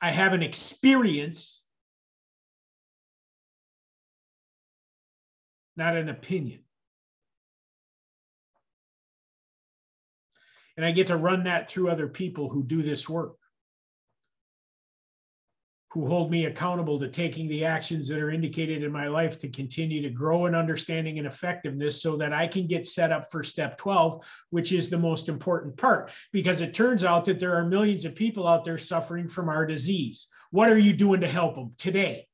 I 0.00 0.10
have 0.10 0.32
an 0.32 0.42
experience, 0.42 1.65
not 5.76 5.96
an 5.96 6.08
opinion. 6.08 6.60
And 10.76 10.84
I 10.84 10.92
get 10.92 11.06
to 11.08 11.16
run 11.16 11.44
that 11.44 11.68
through 11.68 11.90
other 11.90 12.08
people 12.08 12.50
who 12.50 12.62
do 12.62 12.82
this 12.82 13.08
work 13.08 13.36
who 15.96 16.06
hold 16.06 16.30
me 16.30 16.44
accountable 16.44 16.98
to 16.98 17.08
taking 17.08 17.48
the 17.48 17.64
actions 17.64 18.06
that 18.06 18.18
are 18.18 18.28
indicated 18.28 18.82
in 18.82 18.92
my 18.92 19.08
life 19.08 19.38
to 19.38 19.48
continue 19.48 20.02
to 20.02 20.10
grow 20.10 20.44
in 20.44 20.54
understanding 20.54 21.16
and 21.16 21.26
effectiveness 21.26 22.02
so 22.02 22.18
that 22.18 22.34
I 22.34 22.46
can 22.46 22.66
get 22.66 22.86
set 22.86 23.12
up 23.12 23.30
for 23.30 23.42
step 23.42 23.78
12, 23.78 24.22
which 24.50 24.72
is 24.72 24.90
the 24.90 24.98
most 24.98 25.30
important 25.30 25.74
part. 25.78 26.10
Because 26.32 26.60
it 26.60 26.74
turns 26.74 27.02
out 27.02 27.24
that 27.24 27.40
there 27.40 27.56
are 27.56 27.64
millions 27.64 28.04
of 28.04 28.14
people 28.14 28.46
out 28.46 28.62
there 28.62 28.76
suffering 28.76 29.26
from 29.26 29.48
our 29.48 29.64
disease. 29.64 30.26
What 30.50 30.68
are 30.68 30.76
you 30.76 30.92
doing 30.92 31.22
to 31.22 31.28
help 31.28 31.54
them 31.54 31.72
today? 31.78 32.26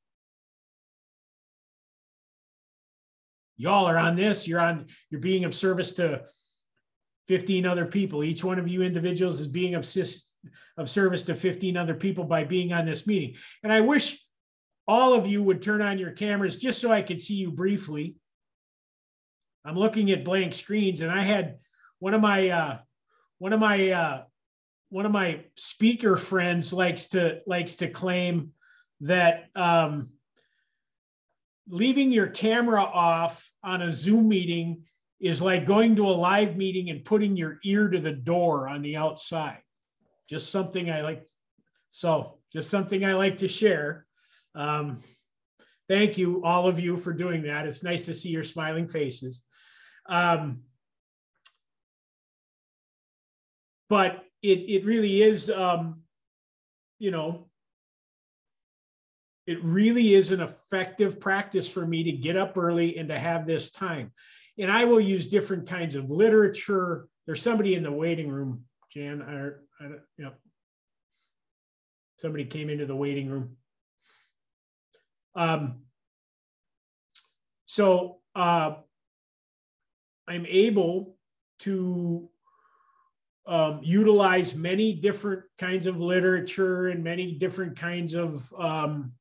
Y'all 3.63 3.87
are 3.87 3.97
on 3.97 4.15
this, 4.15 4.47
you're 4.47 4.59
on, 4.59 4.85
you're 5.09 5.21
being 5.21 5.45
of 5.45 5.55
service 5.55 5.93
to 5.93 6.23
15 7.27 7.65
other 7.65 7.85
people. 7.85 8.23
Each 8.23 8.43
one 8.43 8.59
of 8.59 8.67
you 8.67 8.81
individuals 8.81 9.39
is 9.39 9.47
being 9.47 9.75
of, 9.75 9.87
of 10.77 10.89
service 10.89 11.23
to 11.23 11.35
15 11.35 11.77
other 11.77 11.95
people 11.95 12.25
by 12.25 12.43
being 12.43 12.73
on 12.73 12.85
this 12.85 13.07
meeting. 13.07 13.35
And 13.63 13.71
I 13.71 13.81
wish 13.81 14.23
all 14.87 15.13
of 15.13 15.25
you 15.25 15.41
would 15.41 15.61
turn 15.61 15.81
on 15.81 15.97
your 15.97 16.11
cameras 16.11 16.57
just 16.57 16.81
so 16.81 16.91
I 16.91 17.01
could 17.01 17.21
see 17.21 17.35
you 17.35 17.51
briefly. 17.51 18.17
I'm 19.65 19.75
looking 19.75 20.11
at 20.11 20.25
blank 20.25 20.53
screens 20.53 20.99
and 20.99 21.09
I 21.09 21.23
had 21.23 21.57
one 21.99 22.13
of 22.13 22.19
my 22.19 22.49
uh, 22.49 22.77
one 23.37 23.53
of 23.53 23.61
my 23.61 23.91
uh, 23.91 24.23
one 24.89 25.05
of 25.05 25.13
my 25.13 25.45
speaker 25.55 26.17
friends 26.17 26.73
likes 26.73 27.07
to 27.07 27.39
likes 27.47 27.77
to 27.77 27.87
claim 27.87 28.51
that 29.01 29.45
um, 29.55 30.09
leaving 31.67 32.11
your 32.11 32.27
camera 32.27 32.83
off 32.83 33.51
on 33.63 33.81
a 33.81 33.91
Zoom 33.91 34.27
meeting 34.27 34.83
is 35.19 35.41
like 35.41 35.65
going 35.65 35.95
to 35.95 36.05
a 36.05 36.11
live 36.11 36.57
meeting 36.57 36.89
and 36.89 37.05
putting 37.05 37.35
your 37.37 37.57
ear 37.63 37.89
to 37.89 37.99
the 37.99 38.11
door 38.11 38.67
on 38.67 38.81
the 38.81 38.97
outside. 38.97 39.59
Just 40.29 40.51
something 40.51 40.89
I 40.89 41.01
like. 41.01 41.25
So 41.91 42.39
just 42.51 42.69
something 42.69 43.05
I 43.05 43.13
like 43.13 43.37
to 43.37 43.47
share. 43.47 44.05
Um, 44.55 44.97
thank 45.87 46.17
you, 46.17 46.43
all 46.43 46.67
of 46.67 46.79
you, 46.79 46.97
for 46.97 47.13
doing 47.13 47.43
that. 47.43 47.65
It's 47.65 47.83
nice 47.83 48.05
to 48.07 48.13
see 48.13 48.29
your 48.29 48.43
smiling 48.43 48.87
faces. 48.87 49.43
Um, 50.09 50.63
but 53.87 54.23
it, 54.41 54.59
it 54.59 54.85
really 54.85 55.21
is, 55.21 55.49
um, 55.49 56.01
you 56.99 57.11
know, 57.11 57.47
it 59.45 59.61
really 59.63 60.13
is 60.13 60.31
an 60.31 60.41
effective 60.41 61.19
practice 61.19 61.67
for 61.67 61.85
me 61.85 62.03
to 62.03 62.11
get 62.11 62.37
up 62.37 62.57
early 62.57 62.97
and 62.97 63.09
to 63.09 63.19
have 63.19 63.45
this 63.45 63.71
time. 63.71 64.11
And 64.57 64.71
I 64.71 64.85
will 64.85 64.99
use 64.99 65.27
different 65.27 65.67
kinds 65.67 65.95
of 65.95 66.09
literature. 66.09 67.07
There's 67.25 67.41
somebody 67.41 67.75
in 67.75 67.83
the 67.83 67.91
waiting 67.91 68.29
room, 68.29 68.65
Jan. 68.91 69.21
I, 69.21 69.83
I, 69.83 69.87
know, 70.17 70.31
somebody 72.17 72.45
came 72.45 72.69
into 72.69 72.85
the 72.85 72.95
waiting 72.95 73.29
room. 73.29 73.57
Um, 75.35 75.79
so 77.65 78.19
uh, 78.35 78.75
I'm 80.27 80.45
able 80.47 81.17
to 81.59 82.29
um, 83.45 83.79
utilize 83.81 84.55
many 84.55 84.93
different 84.93 85.43
kinds 85.57 85.87
of 85.87 85.99
literature 85.99 86.87
and 86.87 87.03
many 87.03 87.33
different 87.33 87.77
kinds 87.77 88.13
of 88.13 88.53
um, 88.57 89.11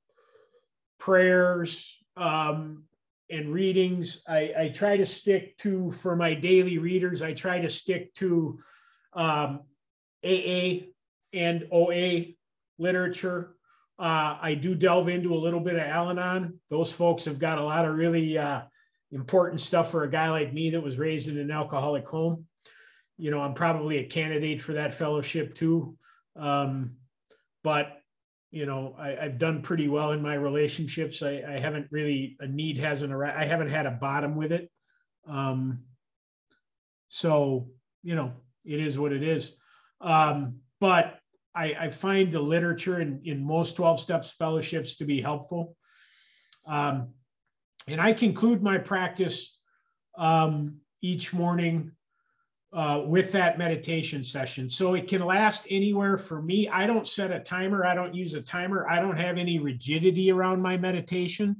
prayers 1.02 1.98
um, 2.16 2.84
and 3.28 3.52
readings. 3.52 4.22
I, 4.28 4.52
I, 4.56 4.68
try 4.68 4.96
to 4.96 5.04
stick 5.04 5.56
to, 5.58 5.90
for 5.90 6.14
my 6.14 6.32
daily 6.32 6.78
readers, 6.78 7.22
I 7.22 7.32
try 7.32 7.58
to 7.58 7.68
stick 7.68 8.14
to 8.14 8.60
AA 9.12 9.46
um, 9.46 9.60
and 11.32 11.66
OA 11.72 12.26
literature. 12.78 13.56
Uh, 13.98 14.38
I 14.40 14.54
do 14.54 14.76
delve 14.76 15.08
into 15.08 15.34
a 15.34 15.42
little 15.42 15.58
bit 15.58 15.74
of 15.74 15.80
Al 15.80 16.10
Anon. 16.10 16.60
Those 16.70 16.92
folks 16.92 17.24
have 17.24 17.40
got 17.40 17.58
a 17.58 17.64
lot 17.64 17.84
of 17.84 17.96
really 17.96 18.38
uh, 18.38 18.60
important 19.10 19.60
stuff 19.60 19.90
for 19.90 20.04
a 20.04 20.10
guy 20.10 20.30
like 20.30 20.52
me 20.52 20.70
that 20.70 20.80
was 20.80 21.00
raised 21.00 21.28
in 21.28 21.36
an 21.36 21.50
alcoholic 21.50 22.06
home. 22.06 22.46
You 23.18 23.32
know, 23.32 23.40
I'm 23.40 23.54
probably 23.54 23.98
a 23.98 24.06
candidate 24.06 24.60
for 24.60 24.74
that 24.74 24.94
fellowship 24.94 25.56
too. 25.56 25.96
Um, 26.36 26.94
but 27.64 28.01
you 28.52 28.66
know, 28.66 28.94
I, 28.98 29.12
have 29.12 29.38
done 29.38 29.62
pretty 29.62 29.88
well 29.88 30.12
in 30.12 30.22
my 30.22 30.34
relationships. 30.34 31.22
I, 31.22 31.42
I, 31.48 31.58
haven't 31.58 31.88
really 31.90 32.36
a 32.38 32.46
need 32.46 32.76
hasn't 32.76 33.12
arrived. 33.12 33.36
I 33.36 33.46
haven't 33.46 33.70
had 33.70 33.86
a 33.86 33.92
bottom 33.92 34.36
with 34.36 34.52
it. 34.52 34.70
Um, 35.26 35.80
so 37.08 37.68
you 38.02 38.14
know, 38.14 38.32
it 38.64 38.78
is 38.78 38.98
what 38.98 39.12
it 39.12 39.22
is. 39.22 39.56
Um, 40.00 40.56
but 40.80 41.18
I, 41.54 41.76
I, 41.78 41.90
find 41.90 42.32
the 42.32 42.40
literature 42.40 43.00
in, 43.00 43.20
in 43.24 43.44
most 43.44 43.76
12 43.76 44.00
steps 44.00 44.32
fellowships 44.32 44.96
to 44.96 45.04
be 45.04 45.20
helpful. 45.20 45.76
Um, 46.66 47.10
and 47.88 48.00
I 48.00 48.12
conclude 48.12 48.62
my 48.62 48.78
practice 48.78 49.58
um, 50.16 50.78
each 51.00 51.32
morning 51.32 51.92
uh, 52.72 53.02
with 53.04 53.32
that 53.32 53.58
meditation 53.58 54.24
session. 54.24 54.68
So 54.68 54.94
it 54.94 55.08
can 55.08 55.22
last 55.22 55.66
anywhere 55.68 56.16
for 56.16 56.40
me. 56.40 56.68
I 56.68 56.86
don't 56.86 57.06
set 57.06 57.30
a 57.30 57.40
timer. 57.40 57.84
I 57.84 57.94
don't 57.94 58.14
use 58.14 58.34
a 58.34 58.42
timer. 58.42 58.88
I 58.88 58.98
don't 58.98 59.18
have 59.18 59.36
any 59.36 59.58
rigidity 59.58 60.30
around 60.30 60.62
my 60.62 60.78
meditation. 60.78 61.56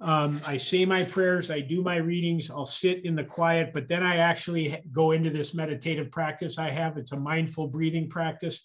Um, 0.00 0.40
I 0.46 0.56
say 0.56 0.86
my 0.86 1.04
prayers, 1.04 1.50
I 1.50 1.60
do 1.60 1.82
my 1.82 1.96
readings, 1.96 2.50
I'll 2.50 2.64
sit 2.64 3.04
in 3.04 3.14
the 3.14 3.24
quiet, 3.24 3.74
but 3.74 3.86
then 3.86 4.02
I 4.02 4.16
actually 4.16 4.82
go 4.92 5.10
into 5.10 5.28
this 5.28 5.54
meditative 5.54 6.10
practice 6.10 6.58
I 6.58 6.70
have. 6.70 6.96
It's 6.96 7.12
a 7.12 7.20
mindful 7.20 7.68
breathing 7.68 8.08
practice. 8.08 8.62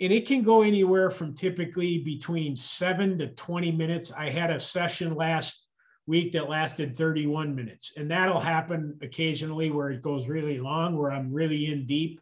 And 0.00 0.10
it 0.10 0.26
can 0.26 0.42
go 0.42 0.62
anywhere 0.62 1.10
from 1.10 1.34
typically 1.34 1.98
between 1.98 2.56
seven 2.56 3.18
to 3.18 3.26
20 3.26 3.72
minutes. 3.72 4.12
I 4.12 4.30
had 4.30 4.50
a 4.50 4.58
session 4.58 5.14
last 5.14 5.66
week 6.10 6.32
that 6.32 6.48
lasted 6.48 6.96
31 6.96 7.54
minutes. 7.54 7.92
And 7.96 8.10
that'll 8.10 8.40
happen 8.40 8.98
occasionally 9.00 9.70
where 9.70 9.90
it 9.90 10.02
goes 10.02 10.28
really 10.28 10.58
long, 10.58 10.98
where 10.98 11.12
I'm 11.12 11.32
really 11.32 11.70
in 11.70 11.86
deep. 11.86 12.20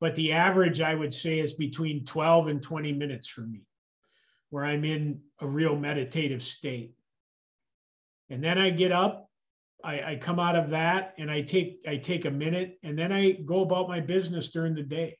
But 0.00 0.14
the 0.14 0.32
average, 0.32 0.80
I 0.80 0.94
would 0.94 1.12
say, 1.12 1.40
is 1.40 1.52
between 1.54 2.04
12 2.04 2.46
and 2.46 2.62
20 2.62 2.92
minutes 2.92 3.26
for 3.26 3.40
me, 3.40 3.66
where 4.50 4.64
I'm 4.64 4.84
in 4.84 5.20
a 5.40 5.46
real 5.46 5.76
meditative 5.76 6.40
state. 6.40 6.94
And 8.30 8.42
then 8.42 8.58
I 8.58 8.70
get 8.70 8.92
up, 8.92 9.28
I, 9.82 10.12
I 10.12 10.16
come 10.16 10.38
out 10.38 10.54
of 10.54 10.70
that 10.70 11.14
and 11.18 11.30
I 11.30 11.42
take 11.42 11.80
I 11.86 11.96
take 11.96 12.26
a 12.26 12.30
minute 12.30 12.78
and 12.82 12.96
then 12.96 13.12
I 13.12 13.32
go 13.32 13.62
about 13.62 13.88
my 13.88 14.00
business 14.00 14.50
during 14.50 14.74
the 14.74 14.82
day. 14.82 15.18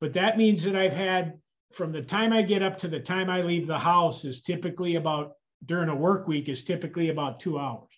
But 0.00 0.12
that 0.14 0.36
means 0.36 0.64
that 0.64 0.74
I've 0.74 0.94
had 0.94 1.34
from 1.72 1.92
the 1.92 2.02
time 2.02 2.32
I 2.32 2.42
get 2.42 2.62
up 2.62 2.76
to 2.78 2.88
the 2.88 3.00
time 3.00 3.30
I 3.30 3.42
leave 3.42 3.66
the 3.66 3.78
house 3.78 4.24
is 4.24 4.42
typically 4.42 4.96
about 4.96 5.32
during 5.64 5.88
a 5.88 5.94
work 5.94 6.28
week 6.28 6.48
is 6.48 6.64
typically 6.64 7.08
about 7.08 7.40
two 7.40 7.58
hours. 7.58 7.90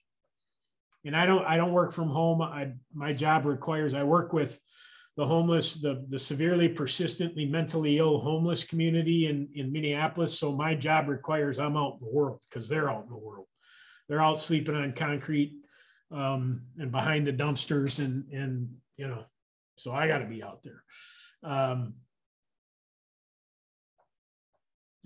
And 1.04 1.16
I 1.16 1.26
don't 1.26 1.44
I 1.44 1.56
don't 1.56 1.72
work 1.72 1.92
from 1.92 2.08
home. 2.08 2.42
I 2.42 2.72
my 2.92 3.12
job 3.12 3.46
requires 3.46 3.94
I 3.94 4.02
work 4.02 4.32
with 4.32 4.58
the 5.16 5.26
homeless, 5.26 5.74
the, 5.74 6.04
the 6.06 6.18
severely 6.18 6.68
persistently 6.68 7.44
mentally 7.44 7.98
ill 7.98 8.20
homeless 8.20 8.62
community 8.62 9.26
in, 9.26 9.48
in 9.54 9.72
Minneapolis. 9.72 10.38
So 10.38 10.52
my 10.52 10.76
job 10.76 11.08
requires 11.08 11.58
I'm 11.58 11.76
out 11.76 11.94
in 11.94 12.06
the 12.06 12.14
world 12.14 12.40
because 12.48 12.68
they're 12.68 12.88
out 12.88 13.02
in 13.02 13.08
the 13.08 13.16
world. 13.16 13.46
They're 14.08 14.22
out 14.22 14.38
sleeping 14.38 14.76
on 14.76 14.92
concrete 14.92 15.54
um, 16.12 16.62
and 16.78 16.92
behind 16.92 17.26
the 17.26 17.32
dumpsters 17.32 17.98
and 17.98 18.24
and 18.32 18.68
you 18.96 19.08
know, 19.08 19.24
so 19.76 19.92
I 19.92 20.08
got 20.08 20.18
to 20.18 20.26
be 20.26 20.42
out 20.42 20.62
there. 20.62 20.82
Um, 21.42 21.94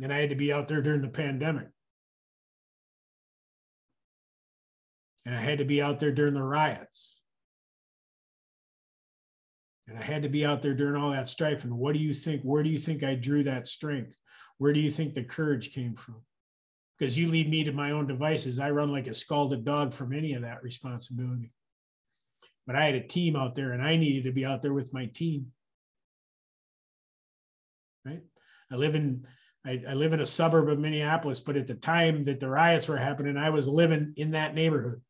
and 0.02 0.12
I 0.12 0.20
had 0.20 0.30
to 0.30 0.36
be 0.36 0.52
out 0.52 0.68
there 0.68 0.82
during 0.82 1.02
the 1.02 1.08
pandemic. 1.08 1.68
And 5.24 5.34
I 5.34 5.40
had 5.40 5.58
to 5.58 5.64
be 5.64 5.80
out 5.80 6.00
there 6.00 6.12
during 6.12 6.34
the 6.34 6.42
riots. 6.42 7.20
And 9.88 9.98
I 9.98 10.02
had 10.02 10.22
to 10.22 10.28
be 10.28 10.44
out 10.44 10.62
there 10.62 10.74
during 10.74 11.00
all 11.00 11.10
that 11.10 11.28
strife. 11.28 11.64
And 11.64 11.76
what 11.76 11.94
do 11.94 12.00
you 12.00 12.14
think? 12.14 12.42
Where 12.42 12.62
do 12.62 12.70
you 12.70 12.78
think 12.78 13.02
I 13.02 13.14
drew 13.14 13.44
that 13.44 13.66
strength? 13.66 14.18
Where 14.58 14.72
do 14.72 14.80
you 14.80 14.90
think 14.90 15.14
the 15.14 15.24
courage 15.24 15.74
came 15.74 15.94
from? 15.94 16.16
Because 16.98 17.18
you 17.18 17.28
leave 17.28 17.48
me 17.48 17.64
to 17.64 17.72
my 17.72 17.90
own 17.90 18.06
devices. 18.06 18.58
I 18.58 18.70
run 18.70 18.90
like 18.90 19.06
a 19.06 19.14
scalded 19.14 19.64
dog 19.64 19.92
from 19.92 20.12
any 20.12 20.34
of 20.34 20.42
that 20.42 20.62
responsibility. 20.62 21.52
But 22.66 22.76
I 22.76 22.86
had 22.86 22.94
a 22.94 23.06
team 23.06 23.34
out 23.34 23.54
there 23.54 23.72
and 23.72 23.82
I 23.82 23.96
needed 23.96 24.24
to 24.24 24.32
be 24.32 24.44
out 24.44 24.62
there 24.62 24.72
with 24.72 24.94
my 24.94 25.06
team. 25.06 25.46
Right? 28.04 28.22
I 28.70 28.76
live 28.76 28.94
in 28.94 29.26
I, 29.64 29.80
I, 29.88 29.94
live 29.94 30.12
in 30.12 30.20
a 30.20 30.26
suburb 30.26 30.68
of 30.68 30.80
Minneapolis, 30.80 31.38
but 31.38 31.56
at 31.56 31.68
the 31.68 31.74
time 31.74 32.24
that 32.24 32.40
the 32.40 32.48
riots 32.48 32.88
were 32.88 32.96
happening, 32.96 33.36
I 33.36 33.50
was 33.50 33.68
living 33.68 34.12
in 34.16 34.32
that 34.32 34.56
neighborhood 34.56 35.00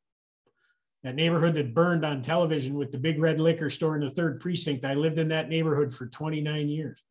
that 1.03 1.15
neighborhood 1.15 1.55
that 1.55 1.75
burned 1.75 2.05
on 2.05 2.23
television 2.23 2.75
with 2.75 2.93
the 2.93 2.99
big 2.99 3.21
red 3.21 3.41
liquor 3.41 3.69
store 3.69 3.97
in 3.97 4.03
the 4.03 4.11
third 4.11 4.41
precinct. 4.41 4.85
I 4.85 4.95
lived 4.95 5.19
in 5.19 5.29
that 5.29 5.49
neighborhood 5.49 5.93
for 5.93 6.07
29 6.07 6.69
years. 6.69 7.03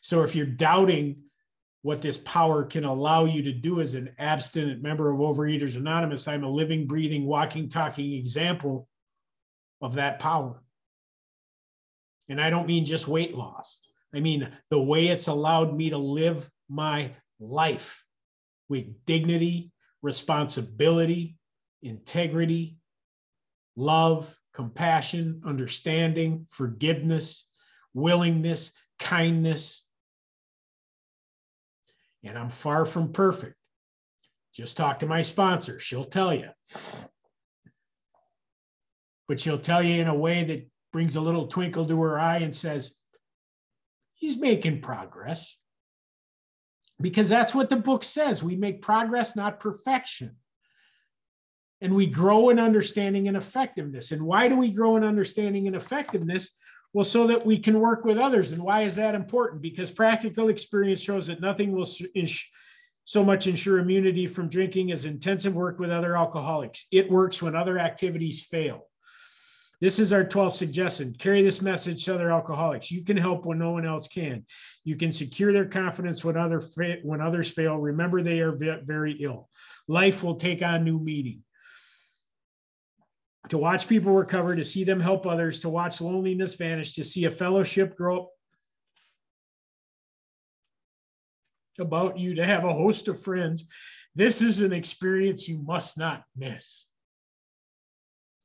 So 0.00 0.22
if 0.22 0.34
you're 0.36 0.46
doubting 0.46 1.16
what 1.82 2.00
this 2.00 2.18
power 2.18 2.64
can 2.64 2.84
allow 2.84 3.24
you 3.24 3.42
to 3.42 3.52
do 3.52 3.80
as 3.80 3.94
an 3.94 4.14
abstinent 4.18 4.82
member 4.82 5.10
of 5.10 5.18
Overeaters 5.18 5.76
Anonymous, 5.76 6.28
I'm 6.28 6.44
a 6.44 6.48
living, 6.48 6.86
breathing, 6.86 7.26
walking, 7.26 7.68
talking 7.68 8.12
example 8.14 8.88
of 9.80 9.94
that 9.94 10.20
power. 10.20 10.62
And 12.28 12.40
I 12.40 12.50
don't 12.50 12.68
mean 12.68 12.84
just 12.84 13.08
weight 13.08 13.34
loss. 13.34 13.90
I 14.14 14.20
mean 14.20 14.48
the 14.70 14.80
way 14.80 15.08
it's 15.08 15.26
allowed 15.26 15.74
me 15.74 15.90
to 15.90 15.98
live 15.98 16.48
my 16.68 17.10
life 17.40 18.04
with 18.72 19.04
dignity 19.04 19.70
responsibility, 20.00 21.36
integrity, 21.82 22.78
love, 23.76 24.34
compassion, 24.52 25.42
understanding, 25.44 26.46
forgiveness, 26.48 27.48
willingness, 27.92 28.72
kindness. 28.98 29.86
And 32.24 32.38
I'm 32.38 32.48
far 32.48 32.86
from 32.86 33.12
perfect. 33.12 33.56
Just 34.54 34.76
talk 34.76 35.00
to 35.00 35.06
my 35.06 35.20
sponsor. 35.20 35.78
She'll 35.78 36.04
tell 36.04 36.34
you. 36.34 36.48
But 39.28 39.38
she'll 39.38 39.58
tell 39.58 39.82
you 39.82 40.00
in 40.00 40.08
a 40.08 40.14
way 40.14 40.44
that 40.44 40.66
brings 40.92 41.16
a 41.16 41.20
little 41.20 41.46
twinkle 41.46 41.84
to 41.86 42.02
her 42.02 42.18
eye 42.18 42.38
and 42.38 42.54
says, 42.54 42.94
he's 44.14 44.38
making 44.38 44.80
progress. 44.80 45.58
Because 47.02 47.28
that's 47.28 47.54
what 47.54 47.68
the 47.68 47.76
book 47.76 48.04
says. 48.04 48.42
We 48.42 48.56
make 48.56 48.80
progress, 48.80 49.36
not 49.36 49.60
perfection. 49.60 50.36
And 51.80 51.94
we 51.94 52.06
grow 52.06 52.50
in 52.50 52.60
understanding 52.60 53.26
and 53.26 53.36
effectiveness. 53.36 54.12
And 54.12 54.22
why 54.22 54.48
do 54.48 54.56
we 54.56 54.70
grow 54.70 54.96
in 54.96 55.02
understanding 55.02 55.66
and 55.66 55.74
effectiveness? 55.74 56.56
Well, 56.92 57.04
so 57.04 57.26
that 57.26 57.44
we 57.44 57.58
can 57.58 57.80
work 57.80 58.04
with 58.04 58.18
others. 58.18 58.52
And 58.52 58.62
why 58.62 58.82
is 58.82 58.94
that 58.96 59.16
important? 59.16 59.62
Because 59.62 59.90
practical 59.90 60.48
experience 60.48 61.02
shows 61.02 61.26
that 61.26 61.40
nothing 61.40 61.72
will 61.72 61.88
so 63.04 63.24
much 63.24 63.48
ensure 63.48 63.80
immunity 63.80 64.28
from 64.28 64.48
drinking 64.48 64.92
as 64.92 65.06
intensive 65.06 65.56
work 65.56 65.80
with 65.80 65.90
other 65.90 66.16
alcoholics. 66.16 66.86
It 66.92 67.10
works 67.10 67.42
when 67.42 67.56
other 67.56 67.78
activities 67.78 68.44
fail. 68.44 68.86
This 69.82 69.98
is 69.98 70.12
our 70.12 70.24
12th 70.24 70.52
suggestion. 70.52 71.12
Carry 71.18 71.42
this 71.42 71.60
message 71.60 72.04
to 72.04 72.14
other 72.14 72.30
alcoholics. 72.30 72.92
You 72.92 73.02
can 73.02 73.16
help 73.16 73.44
when 73.44 73.58
no 73.58 73.72
one 73.72 73.84
else 73.84 74.06
can. 74.06 74.46
You 74.84 74.94
can 74.94 75.10
secure 75.10 75.52
their 75.52 75.66
confidence 75.66 76.22
when, 76.22 76.36
other 76.36 76.62
when 77.02 77.20
others 77.20 77.50
fail. 77.50 77.76
Remember, 77.76 78.22
they 78.22 78.38
are 78.38 78.56
very 78.84 79.14
ill. 79.14 79.48
Life 79.88 80.22
will 80.22 80.36
take 80.36 80.62
on 80.62 80.84
new 80.84 81.00
meaning. 81.00 81.42
To 83.48 83.58
watch 83.58 83.88
people 83.88 84.12
recover, 84.12 84.54
to 84.54 84.64
see 84.64 84.84
them 84.84 85.00
help 85.00 85.26
others, 85.26 85.58
to 85.60 85.68
watch 85.68 86.00
loneliness 86.00 86.54
vanish, 86.54 86.92
to 86.92 87.02
see 87.02 87.24
a 87.24 87.30
fellowship 87.32 87.96
grow 87.96 88.18
up 88.18 88.28
about 91.80 92.20
you, 92.20 92.36
to 92.36 92.46
have 92.46 92.62
a 92.64 92.72
host 92.72 93.08
of 93.08 93.20
friends. 93.20 93.66
This 94.14 94.42
is 94.42 94.60
an 94.60 94.72
experience 94.72 95.48
you 95.48 95.60
must 95.60 95.98
not 95.98 96.22
miss. 96.36 96.86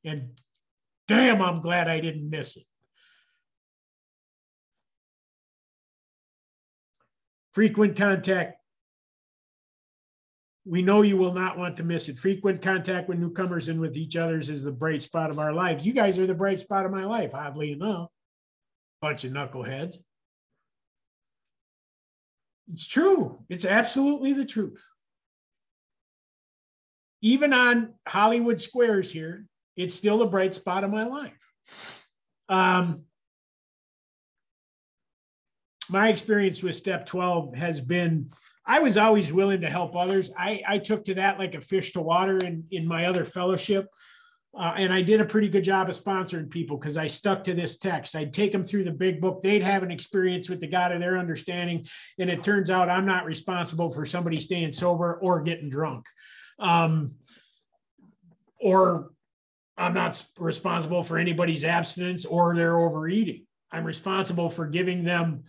And 0.04 0.32
damn, 1.08 1.42
I'm 1.42 1.62
glad 1.62 1.88
I 1.88 2.00
didn't 2.00 2.30
miss 2.30 2.58
it. 2.58 2.64
Frequent 7.54 7.98
contact. 7.98 8.56
We 10.66 10.82
know 10.82 11.02
you 11.02 11.18
will 11.18 11.34
not 11.34 11.58
want 11.58 11.78
to 11.78 11.84
miss 11.84 12.10
it. 12.10 12.20
Frequent 12.20 12.62
contact 12.62 13.08
with 13.08 13.18
newcomers 13.18 13.70
and 13.70 13.80
with 13.80 13.96
each 13.96 14.18
other's 14.18 14.50
is 14.50 14.64
the 14.64 14.72
bright 14.72 15.02
spot 15.02 15.32
of 15.32 15.40
our 15.40 15.54
lives. 15.54 15.88
You 15.88 15.94
guys 15.94 16.20
are 16.20 16.28
the 16.28 16.36
bright 16.36 16.60
spot 16.60 16.86
of 16.86 16.92
my 16.92 17.06
life, 17.06 17.34
oddly 17.34 17.72
enough. 17.72 18.10
Bunch 19.02 19.24
of 19.24 19.32
knuckleheads. 19.32 19.96
It's 22.72 22.86
true. 22.86 23.40
It's 23.50 23.66
absolutely 23.66 24.34
the 24.34 24.46
truth. 24.46 24.86
Even 27.22 27.54
on 27.54 27.94
Hollywood 28.08 28.60
Squares 28.60 29.12
here, 29.12 29.46
it's 29.78 29.96
still 29.96 30.22
a 30.24 30.30
bright 30.30 30.54
spot 30.54 30.84
of 30.84 30.92
my 30.92 31.06
life. 31.06 32.08
Um, 32.50 33.04
my 35.90 36.10
experience 36.10 36.62
with 36.62 36.76
step 36.76 37.06
12 37.06 37.56
has 37.56 37.80
been 37.80 38.30
I 38.70 38.80
was 38.80 38.98
always 38.98 39.32
willing 39.32 39.62
to 39.62 39.70
help 39.70 39.96
others. 39.96 40.30
I, 40.38 40.62
I 40.68 40.78
took 40.78 41.06
to 41.06 41.16
that 41.16 41.40
like 41.40 41.56
a 41.56 41.62
fish 41.62 41.94
to 41.94 42.02
water 42.02 42.38
in, 42.40 42.66
in 42.70 42.86
my 42.86 43.06
other 43.06 43.24
fellowship. 43.24 43.88
Uh, 44.58 44.74
and 44.76 44.92
I 44.92 45.02
did 45.02 45.22
a 45.22 45.26
pretty 45.26 45.48
good 45.48 45.64
job 45.64 45.88
of 45.88 45.96
sponsoring 45.96 46.50
people 46.50 46.78
because 46.78 46.98
I 46.98 47.08
stuck 47.08 47.44
to 47.44 47.54
this 47.54 47.78
text. 47.78 48.16
I'd 48.16 48.34
take 48.34 48.52
them 48.52 48.66
through 48.66 48.84
the 48.84 48.92
big 48.92 49.22
book. 49.22 49.42
They'd 49.42 49.62
have 49.62 49.84
an 49.84 49.92
experience 49.92 50.50
with 50.50 50.60
the 50.60 50.68
God 50.68 50.92
of 50.92 51.00
their 51.00 51.18
understanding. 51.18 51.88
And 52.20 52.30
it 52.30 52.44
turns 52.44 52.70
out 52.70 52.90
I'm 52.90 53.06
not 53.06 53.24
responsible 53.24 53.90
for 53.90 54.04
somebody 54.04 54.38
staying 54.38 54.74
sober 54.74 55.18
or 55.22 55.42
getting 55.42 55.70
drunk. 55.70 56.06
Um, 56.60 57.14
or 58.60 59.12
I'm 59.78 59.94
not 59.94 60.24
responsible 60.40 61.04
for 61.04 61.18
anybody's 61.18 61.64
abstinence 61.64 62.26
or 62.26 62.56
their 62.56 62.78
overeating. 62.78 63.46
I'm 63.72 63.86
responsible 63.86 64.50
for 64.50 64.66
giving 64.66 65.04
them 65.04 65.44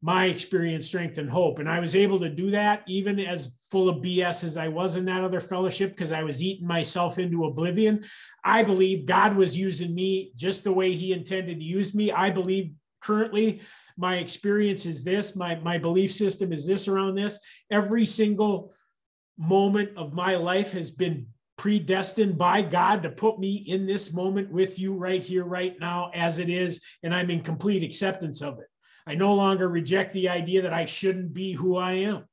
my 0.00 0.26
experience, 0.26 0.86
strength, 0.86 1.18
and 1.18 1.28
hope. 1.28 1.58
And 1.58 1.68
I 1.68 1.80
was 1.80 1.96
able 1.96 2.20
to 2.20 2.28
do 2.28 2.50
that 2.52 2.84
even 2.86 3.18
as 3.18 3.56
full 3.70 3.88
of 3.88 4.02
BS 4.02 4.44
as 4.44 4.56
I 4.56 4.68
was 4.68 4.96
in 4.96 5.04
that 5.06 5.24
other 5.24 5.40
fellowship 5.40 5.90
because 5.90 6.12
I 6.12 6.22
was 6.22 6.42
eating 6.42 6.66
myself 6.66 7.18
into 7.18 7.46
oblivion. 7.46 8.04
I 8.44 8.62
believe 8.62 9.06
God 9.06 9.36
was 9.36 9.58
using 9.58 9.94
me 9.94 10.32
just 10.36 10.62
the 10.62 10.72
way 10.72 10.92
He 10.92 11.12
intended 11.12 11.58
to 11.58 11.64
use 11.64 11.94
me. 11.94 12.12
I 12.12 12.30
believe 12.30 12.72
currently 13.00 13.60
my 13.96 14.16
experience 14.16 14.86
is 14.86 15.02
this, 15.02 15.34
my, 15.34 15.56
my 15.56 15.78
belief 15.78 16.12
system 16.12 16.52
is 16.52 16.66
this 16.66 16.86
around 16.86 17.16
this. 17.16 17.38
Every 17.70 18.06
single 18.06 18.72
moment 19.36 19.96
of 19.96 20.14
my 20.14 20.36
life 20.36 20.72
has 20.72 20.90
been 20.92 21.26
predestined 21.58 22.38
by 22.38 22.62
God 22.62 23.02
to 23.02 23.10
put 23.10 23.38
me 23.38 23.64
in 23.66 23.84
this 23.84 24.14
moment 24.14 24.50
with 24.50 24.78
you 24.78 24.96
right 24.96 25.22
here, 25.22 25.44
right 25.44 25.78
now, 25.78 26.10
as 26.14 26.38
it 26.38 26.48
is. 26.48 26.80
And 27.02 27.12
I'm 27.12 27.30
in 27.30 27.42
complete 27.42 27.82
acceptance 27.82 28.40
of 28.40 28.60
it. 28.60 28.66
I 29.06 29.14
no 29.16 29.34
longer 29.34 29.68
reject 29.68 30.12
the 30.12 30.28
idea 30.28 30.62
that 30.62 30.72
I 30.72 30.86
shouldn't 30.86 31.34
be 31.34 31.52
who 31.52 31.76
I 31.76 31.92
am. 31.92 32.24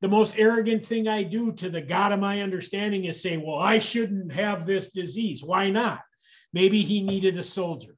The 0.00 0.08
most 0.08 0.38
arrogant 0.38 0.86
thing 0.86 1.08
I 1.08 1.24
do 1.24 1.52
to 1.54 1.70
the 1.70 1.80
God 1.80 2.12
of 2.12 2.20
my 2.20 2.42
understanding 2.42 3.06
is 3.06 3.20
say, 3.20 3.36
Well, 3.36 3.58
I 3.58 3.78
shouldn't 3.78 4.32
have 4.32 4.64
this 4.64 4.90
disease. 4.90 5.42
Why 5.42 5.70
not? 5.70 6.02
Maybe 6.52 6.82
he 6.82 7.02
needed 7.02 7.36
a 7.36 7.42
soldier. 7.42 7.97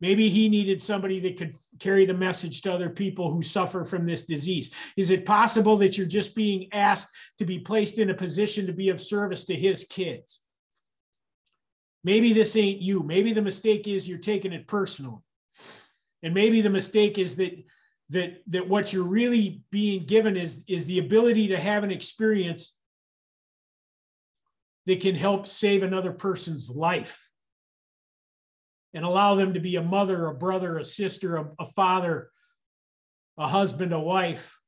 Maybe 0.00 0.30
he 0.30 0.48
needed 0.48 0.80
somebody 0.80 1.20
that 1.20 1.36
could 1.36 1.54
carry 1.78 2.06
the 2.06 2.14
message 2.14 2.62
to 2.62 2.72
other 2.72 2.88
people 2.88 3.30
who 3.30 3.42
suffer 3.42 3.84
from 3.84 4.06
this 4.06 4.24
disease. 4.24 4.70
Is 4.96 5.10
it 5.10 5.26
possible 5.26 5.76
that 5.78 5.98
you're 5.98 6.06
just 6.06 6.34
being 6.34 6.68
asked 6.72 7.10
to 7.38 7.44
be 7.44 7.58
placed 7.58 7.98
in 7.98 8.10
a 8.10 8.14
position 8.14 8.66
to 8.66 8.72
be 8.72 8.88
of 8.88 9.00
service 9.00 9.44
to 9.46 9.54
his 9.54 9.84
kids? 9.84 10.40
Maybe 12.02 12.32
this 12.32 12.56
ain't 12.56 12.80
you. 12.80 13.02
Maybe 13.02 13.34
the 13.34 13.42
mistake 13.42 13.86
is 13.86 14.08
you're 14.08 14.18
taking 14.18 14.54
it 14.54 14.66
personal. 14.66 15.22
And 16.22 16.32
maybe 16.32 16.62
the 16.62 16.70
mistake 16.70 17.18
is 17.18 17.36
that 17.36 17.52
that 18.10 18.42
that 18.48 18.68
what 18.68 18.92
you're 18.92 19.04
really 19.04 19.62
being 19.70 20.04
given 20.04 20.36
is 20.36 20.64
is 20.66 20.86
the 20.86 20.98
ability 20.98 21.48
to 21.48 21.58
have 21.58 21.84
an 21.84 21.90
experience 21.90 22.76
that 24.86 25.00
can 25.00 25.14
help 25.14 25.46
save 25.46 25.82
another 25.82 26.12
person's 26.12 26.68
life 26.70 27.29
and 28.94 29.04
allow 29.04 29.34
them 29.34 29.54
to 29.54 29.60
be 29.60 29.76
a 29.76 29.82
mother, 29.82 30.26
a 30.26 30.34
brother, 30.34 30.78
a 30.78 30.84
sister, 30.84 31.36
a, 31.36 31.50
a 31.60 31.66
father, 31.66 32.30
a 33.38 33.46
husband, 33.46 33.92
a 33.92 34.00
wife, 34.00 34.58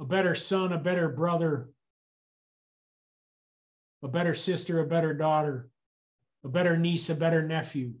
a 0.00 0.04
better 0.04 0.34
son, 0.34 0.72
a 0.72 0.78
better 0.78 1.08
brother, 1.08 1.68
a 4.02 4.08
better 4.08 4.34
sister, 4.34 4.80
a 4.80 4.86
better 4.86 5.14
daughter, 5.14 5.68
a 6.44 6.48
better 6.48 6.76
niece, 6.76 7.10
a 7.10 7.14
better 7.14 7.42
nephew 7.42 7.94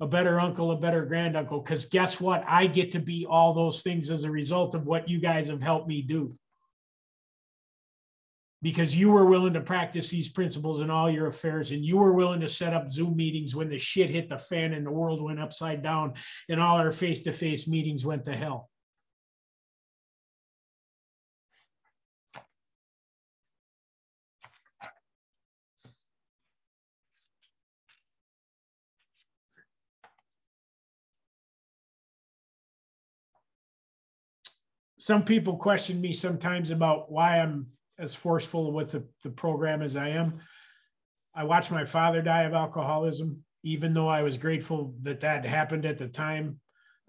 a 0.00 0.06
better 0.06 0.38
uncle, 0.38 0.70
a 0.70 0.76
better 0.76 1.04
granduncle. 1.04 1.60
Because 1.60 1.84
guess 1.84 2.20
what? 2.20 2.44
I 2.46 2.66
get 2.66 2.90
to 2.92 3.00
be 3.00 3.26
all 3.28 3.52
those 3.52 3.82
things 3.82 4.10
as 4.10 4.24
a 4.24 4.30
result 4.30 4.74
of 4.74 4.86
what 4.86 5.08
you 5.08 5.20
guys 5.20 5.48
have 5.48 5.62
helped 5.62 5.88
me 5.88 6.02
do. 6.02 6.36
Because 8.60 8.98
you 8.98 9.12
were 9.12 9.26
willing 9.26 9.52
to 9.52 9.60
practice 9.60 10.10
these 10.10 10.28
principles 10.28 10.82
in 10.82 10.90
all 10.90 11.08
your 11.08 11.28
affairs, 11.28 11.70
and 11.70 11.84
you 11.84 11.96
were 11.96 12.14
willing 12.14 12.40
to 12.40 12.48
set 12.48 12.74
up 12.74 12.88
Zoom 12.88 13.16
meetings 13.16 13.54
when 13.54 13.68
the 13.68 13.78
shit 13.78 14.10
hit 14.10 14.28
the 14.28 14.38
fan 14.38 14.72
and 14.72 14.84
the 14.84 14.90
world 14.90 15.22
went 15.22 15.38
upside 15.38 15.82
down, 15.82 16.14
and 16.48 16.60
all 16.60 16.76
our 16.76 16.90
face 16.90 17.22
to 17.22 17.32
face 17.32 17.68
meetings 17.68 18.04
went 18.04 18.24
to 18.24 18.36
hell. 18.36 18.68
some 35.08 35.24
people 35.24 35.56
question 35.56 35.98
me 36.02 36.12
sometimes 36.12 36.70
about 36.70 37.10
why 37.10 37.38
I'm 37.38 37.66
as 37.98 38.14
forceful 38.14 38.72
with 38.72 38.92
the, 38.92 39.04
the 39.22 39.30
program 39.30 39.82
as 39.82 39.96
I 39.96 40.08
am. 40.08 40.40
I 41.34 41.44
watched 41.44 41.70
my 41.70 41.84
father 41.84 42.22
die 42.22 42.42
of 42.42 42.54
alcoholism, 42.54 43.42
even 43.62 43.92
though 43.92 44.08
I 44.08 44.22
was 44.22 44.38
grateful 44.38 44.94
that 45.02 45.20
that 45.20 45.44
happened 45.44 45.84
at 45.84 45.98
the 45.98 46.08
time. 46.08 46.60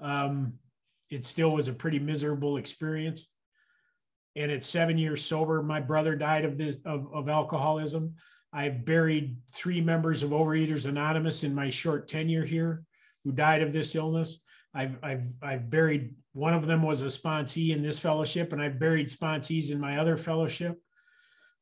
Um, 0.02 0.54
it 1.10 1.26
still 1.26 1.52
was 1.52 1.68
a 1.68 1.74
pretty 1.74 2.00
miserable 2.00 2.58
experience. 2.58 3.30
And 4.36 4.52
at 4.52 4.64
seven 4.64 4.98
years 4.98 5.24
sober, 5.24 5.64
my 5.64 5.80
brother 5.80 6.16
died 6.16 6.46
of 6.46 6.58
this 6.58 6.78
of, 6.86 7.08
of 7.14 7.30
alcoholism. 7.30 8.16
I've 8.54 8.86
buried 8.86 9.38
three 9.52 9.82
members 9.82 10.24
of 10.24 10.32
Overeaters 10.32 10.88
Anonymous 10.88 11.44
in 11.44 11.54
my 11.54 11.70
short 11.70 12.08
tenure 12.08 12.46
here 12.46 12.84
who 13.24 13.32
died 13.32 13.62
of 13.62 13.74
this 13.74 13.96
illness. 13.96 14.42
I've, 14.74 14.98
I've, 15.04 15.26
I've 15.42 15.70
buried 15.70 16.16
one 16.34 16.54
of 16.54 16.68
them 16.68 16.84
was 16.84 17.02
a 17.02 17.06
sponsee 17.06 17.72
in 17.76 17.82
this 17.82 18.00
fellowship, 18.00 18.54
and 18.54 18.62
I've 18.62 18.80
buried 18.80 19.08
sponsees 19.08 19.72
in 19.72 19.80
my 19.80 19.98
other 19.98 20.16
fellowship. 20.16 20.80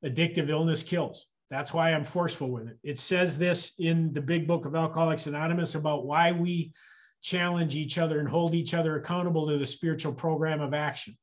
Addictive 0.04 0.50
illness 0.50 0.84
kills. 0.84 1.28
That's 1.50 1.74
why 1.74 1.94
I'm 1.94 2.04
forceful 2.04 2.52
with 2.52 2.68
it. 2.68 2.78
It 2.84 3.00
says 3.00 3.38
this 3.38 3.74
in 3.80 4.14
the 4.14 4.22
big 4.22 4.48
book 4.48 4.66
of 4.66 4.76
Alcoholics 4.76 5.28
Anonymous 5.28 5.76
about 5.76 6.06
why 6.06 6.34
we 6.34 6.74
challenge 7.22 7.76
each 7.76 7.98
other 7.98 8.20
and 8.20 8.28
hold 8.28 8.54
each 8.54 8.74
other 8.74 8.98
accountable 8.98 9.48
to 9.48 9.58
the 9.58 9.66
spiritual 9.66 10.14
program 10.14 10.62
of 10.62 10.74
action. 10.74 11.18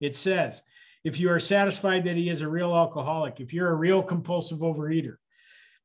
It 0.00 0.16
says, 0.16 0.62
if 1.04 1.18
you 1.18 1.30
are 1.30 1.38
satisfied 1.38 2.04
that 2.04 2.16
he 2.16 2.30
is 2.30 2.42
a 2.42 2.48
real 2.48 2.74
alcoholic, 2.74 3.40
if 3.40 3.52
you're 3.52 3.70
a 3.70 3.74
real 3.74 4.02
compulsive 4.02 4.60
overeater, 4.60 5.16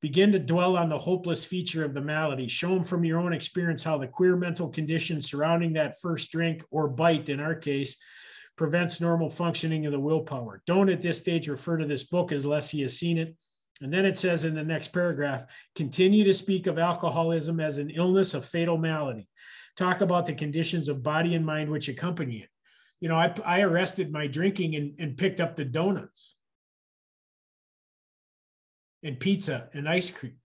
begin 0.02 0.32
to 0.32 0.40
dwell 0.40 0.78
on 0.78 0.90
the 0.90 0.98
hopeless 0.98 1.46
feature 1.46 1.84
of 1.84 1.94
the 1.94 2.02
malady. 2.02 2.48
Show 2.48 2.76
him 2.76 2.84
from 2.84 3.04
your 3.04 3.20
own 3.20 3.34
experience 3.34 3.84
how 3.84 3.98
the 3.98 4.08
queer 4.08 4.36
mental 4.36 4.70
condition 4.70 5.22
surrounding 5.22 5.74
that 5.74 6.00
first 6.02 6.32
drink 6.32 6.64
or 6.72 6.88
bite, 6.88 7.30
in 7.30 7.40
our 7.40 7.56
case, 7.56 7.98
prevents 8.56 9.02
normal 9.02 9.30
functioning 9.30 9.86
of 9.86 9.92
the 9.92 10.00
willpower. 10.00 10.62
Don't 10.66 10.90
at 10.90 11.02
this 11.02 11.20
stage 11.20 11.48
refer 11.48 11.78
to 11.78 11.86
this 11.86 12.04
book 12.04 12.32
as 12.32 12.46
unless 12.46 12.70
he 12.70 12.82
has 12.82 12.98
seen 12.98 13.18
it. 13.18 13.36
And 13.82 13.92
then 13.92 14.06
it 14.06 14.18
says 14.18 14.46
in 14.46 14.56
the 14.56 14.64
next 14.64 14.90
paragraph 14.90 15.46
continue 15.76 16.24
to 16.24 16.34
speak 16.34 16.68
of 16.68 16.80
alcoholism 16.80 17.60
as 17.60 17.78
an 17.78 17.90
illness, 17.90 18.34
a 18.34 18.42
fatal 18.42 18.78
malady. 18.78 19.28
Talk 19.76 20.00
about 20.00 20.26
the 20.26 20.34
conditions 20.34 20.88
of 20.88 21.04
body 21.04 21.36
and 21.36 21.46
mind 21.46 21.70
which 21.70 21.90
accompany 21.90 22.38
it. 22.38 22.50
You 23.02 23.10
know, 23.10 23.18
I, 23.18 23.34
I 23.46 23.62
arrested 23.62 24.12
my 24.12 24.28
drinking 24.28 24.76
and, 24.76 24.94
and 25.00 25.18
picked 25.18 25.42
up 25.42 25.56
the 25.56 25.66
donuts 25.66 26.36
and 29.06 29.20
pizza 29.20 29.70
and 29.74 29.88
ice 29.88 30.12
cream. 30.12 30.36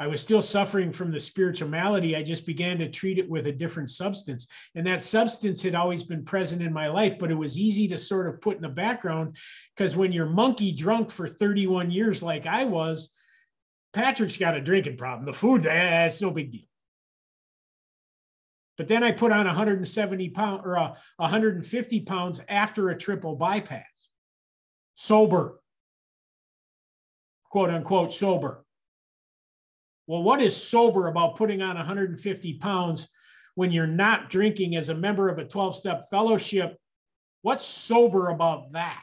I 0.00 0.06
was 0.06 0.20
still 0.20 0.42
suffering 0.42 0.92
from 0.92 1.10
the 1.10 1.18
spiritual 1.18 1.68
malady. 1.68 2.14
I 2.14 2.22
just 2.22 2.46
began 2.46 2.78
to 2.78 2.88
treat 2.88 3.18
it 3.18 3.28
with 3.28 3.48
a 3.48 3.52
different 3.52 3.90
substance. 3.90 4.46
And 4.76 4.86
that 4.86 5.02
substance 5.02 5.60
had 5.60 5.74
always 5.74 6.04
been 6.04 6.24
present 6.24 6.62
in 6.62 6.72
my 6.72 6.86
life, 6.86 7.18
but 7.18 7.32
it 7.32 7.34
was 7.34 7.58
easy 7.58 7.88
to 7.88 7.98
sort 7.98 8.28
of 8.28 8.40
put 8.40 8.56
in 8.56 8.62
the 8.62 8.68
background 8.68 9.36
because 9.76 9.96
when 9.96 10.12
you're 10.12 10.26
monkey 10.26 10.70
drunk 10.70 11.10
for 11.10 11.26
31 11.26 11.90
years, 11.90 12.22
like 12.22 12.46
I 12.46 12.64
was, 12.64 13.12
Patrick's 13.92 14.38
got 14.38 14.56
a 14.56 14.60
drinking 14.60 14.98
problem. 14.98 15.24
The 15.24 15.32
food, 15.32 15.66
eh, 15.66 16.06
it's 16.06 16.22
no 16.22 16.30
big 16.30 16.52
deal. 16.52 16.62
But 18.76 18.86
then 18.86 19.02
I 19.02 19.10
put 19.10 19.32
on 19.32 19.46
170 19.46 20.28
pounds 20.28 20.62
or 20.64 20.78
uh, 20.78 20.94
150 21.16 22.00
pounds 22.02 22.40
after 22.48 22.90
a 22.90 22.96
triple 22.96 23.34
bypass, 23.34 23.82
sober, 24.94 25.58
quote 27.48 27.70
unquote, 27.70 28.12
sober. 28.12 28.64
Well, 30.06 30.22
what 30.22 30.40
is 30.40 30.56
sober 30.56 31.08
about 31.08 31.36
putting 31.36 31.60
on 31.60 31.76
150 31.76 32.54
pounds 32.54 33.10
when 33.54 33.70
you're 33.70 33.86
not 33.86 34.30
drinking 34.30 34.76
as 34.76 34.88
a 34.88 34.94
member 34.94 35.28
of 35.28 35.38
a 35.38 35.44
12 35.44 35.74
step 35.74 36.02
fellowship? 36.10 36.76
What's 37.42 37.66
sober 37.66 38.28
about 38.28 38.72
that? 38.72 39.02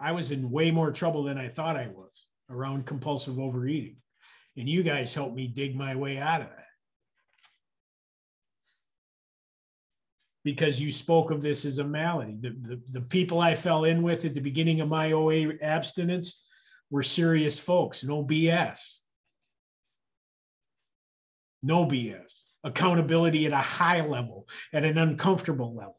I 0.00 0.12
was 0.12 0.32
in 0.32 0.50
way 0.50 0.70
more 0.70 0.90
trouble 0.90 1.22
than 1.22 1.38
I 1.38 1.48
thought 1.48 1.76
I 1.76 1.88
was 1.88 2.26
around 2.50 2.84
compulsive 2.86 3.38
overeating. 3.38 3.96
And 4.56 4.68
you 4.68 4.82
guys 4.82 5.14
helped 5.14 5.34
me 5.34 5.48
dig 5.48 5.74
my 5.74 5.96
way 5.96 6.18
out 6.18 6.42
of 6.42 6.48
that. 6.48 6.66
Because 10.44 10.80
you 10.80 10.92
spoke 10.92 11.30
of 11.30 11.42
this 11.42 11.64
as 11.64 11.78
a 11.78 11.84
malady. 11.84 12.36
The, 12.38 12.50
the, 12.50 12.80
the, 12.92 13.00
people 13.00 13.40
I 13.40 13.54
fell 13.54 13.84
in 13.84 14.02
with 14.02 14.26
at 14.26 14.34
the 14.34 14.40
beginning 14.40 14.80
of 14.80 14.88
my 14.88 15.12
OA 15.12 15.54
abstinence 15.62 16.44
were 16.90 17.02
serious 17.02 17.58
folks, 17.58 18.04
no 18.04 18.22
BS. 18.22 19.00
No 21.62 21.86
BS. 21.86 22.42
Accountability 22.62 23.46
at 23.46 23.52
a 23.52 23.56
high 23.56 24.02
level, 24.02 24.46
at 24.72 24.84
an 24.84 24.98
uncomfortable 24.98 25.74
level, 25.74 25.98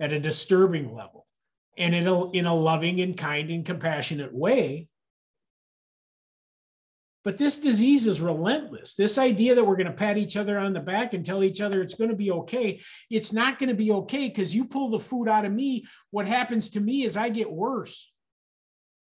at 0.00 0.12
a 0.12 0.20
disturbing 0.20 0.92
level, 0.92 1.26
and 1.76 1.94
in 1.94 2.08
a, 2.08 2.30
in 2.32 2.46
a 2.46 2.54
loving 2.54 3.00
and 3.00 3.16
kind 3.16 3.48
and 3.50 3.64
compassionate 3.64 4.34
way 4.34 4.87
but 7.28 7.36
this 7.36 7.58
disease 7.58 8.06
is 8.06 8.22
relentless. 8.22 8.94
This 8.94 9.18
idea 9.18 9.54
that 9.54 9.62
we're 9.62 9.76
going 9.76 9.86
to 9.86 9.92
pat 9.92 10.16
each 10.16 10.38
other 10.38 10.58
on 10.58 10.72
the 10.72 10.80
back 10.80 11.12
and 11.12 11.22
tell 11.22 11.44
each 11.44 11.60
other 11.60 11.82
it's 11.82 11.92
going 11.92 12.08
to 12.08 12.16
be 12.16 12.30
okay, 12.30 12.80
it's 13.10 13.34
not 13.34 13.58
going 13.58 13.68
to 13.68 13.74
be 13.74 13.92
okay 13.92 14.28
because 14.28 14.56
you 14.56 14.64
pull 14.64 14.88
the 14.88 14.98
food 14.98 15.28
out 15.28 15.44
of 15.44 15.52
me. 15.52 15.84
What 16.10 16.26
happens 16.26 16.70
to 16.70 16.80
me 16.80 17.04
is 17.04 17.18
I 17.18 17.28
get 17.28 17.52
worse. 17.52 18.10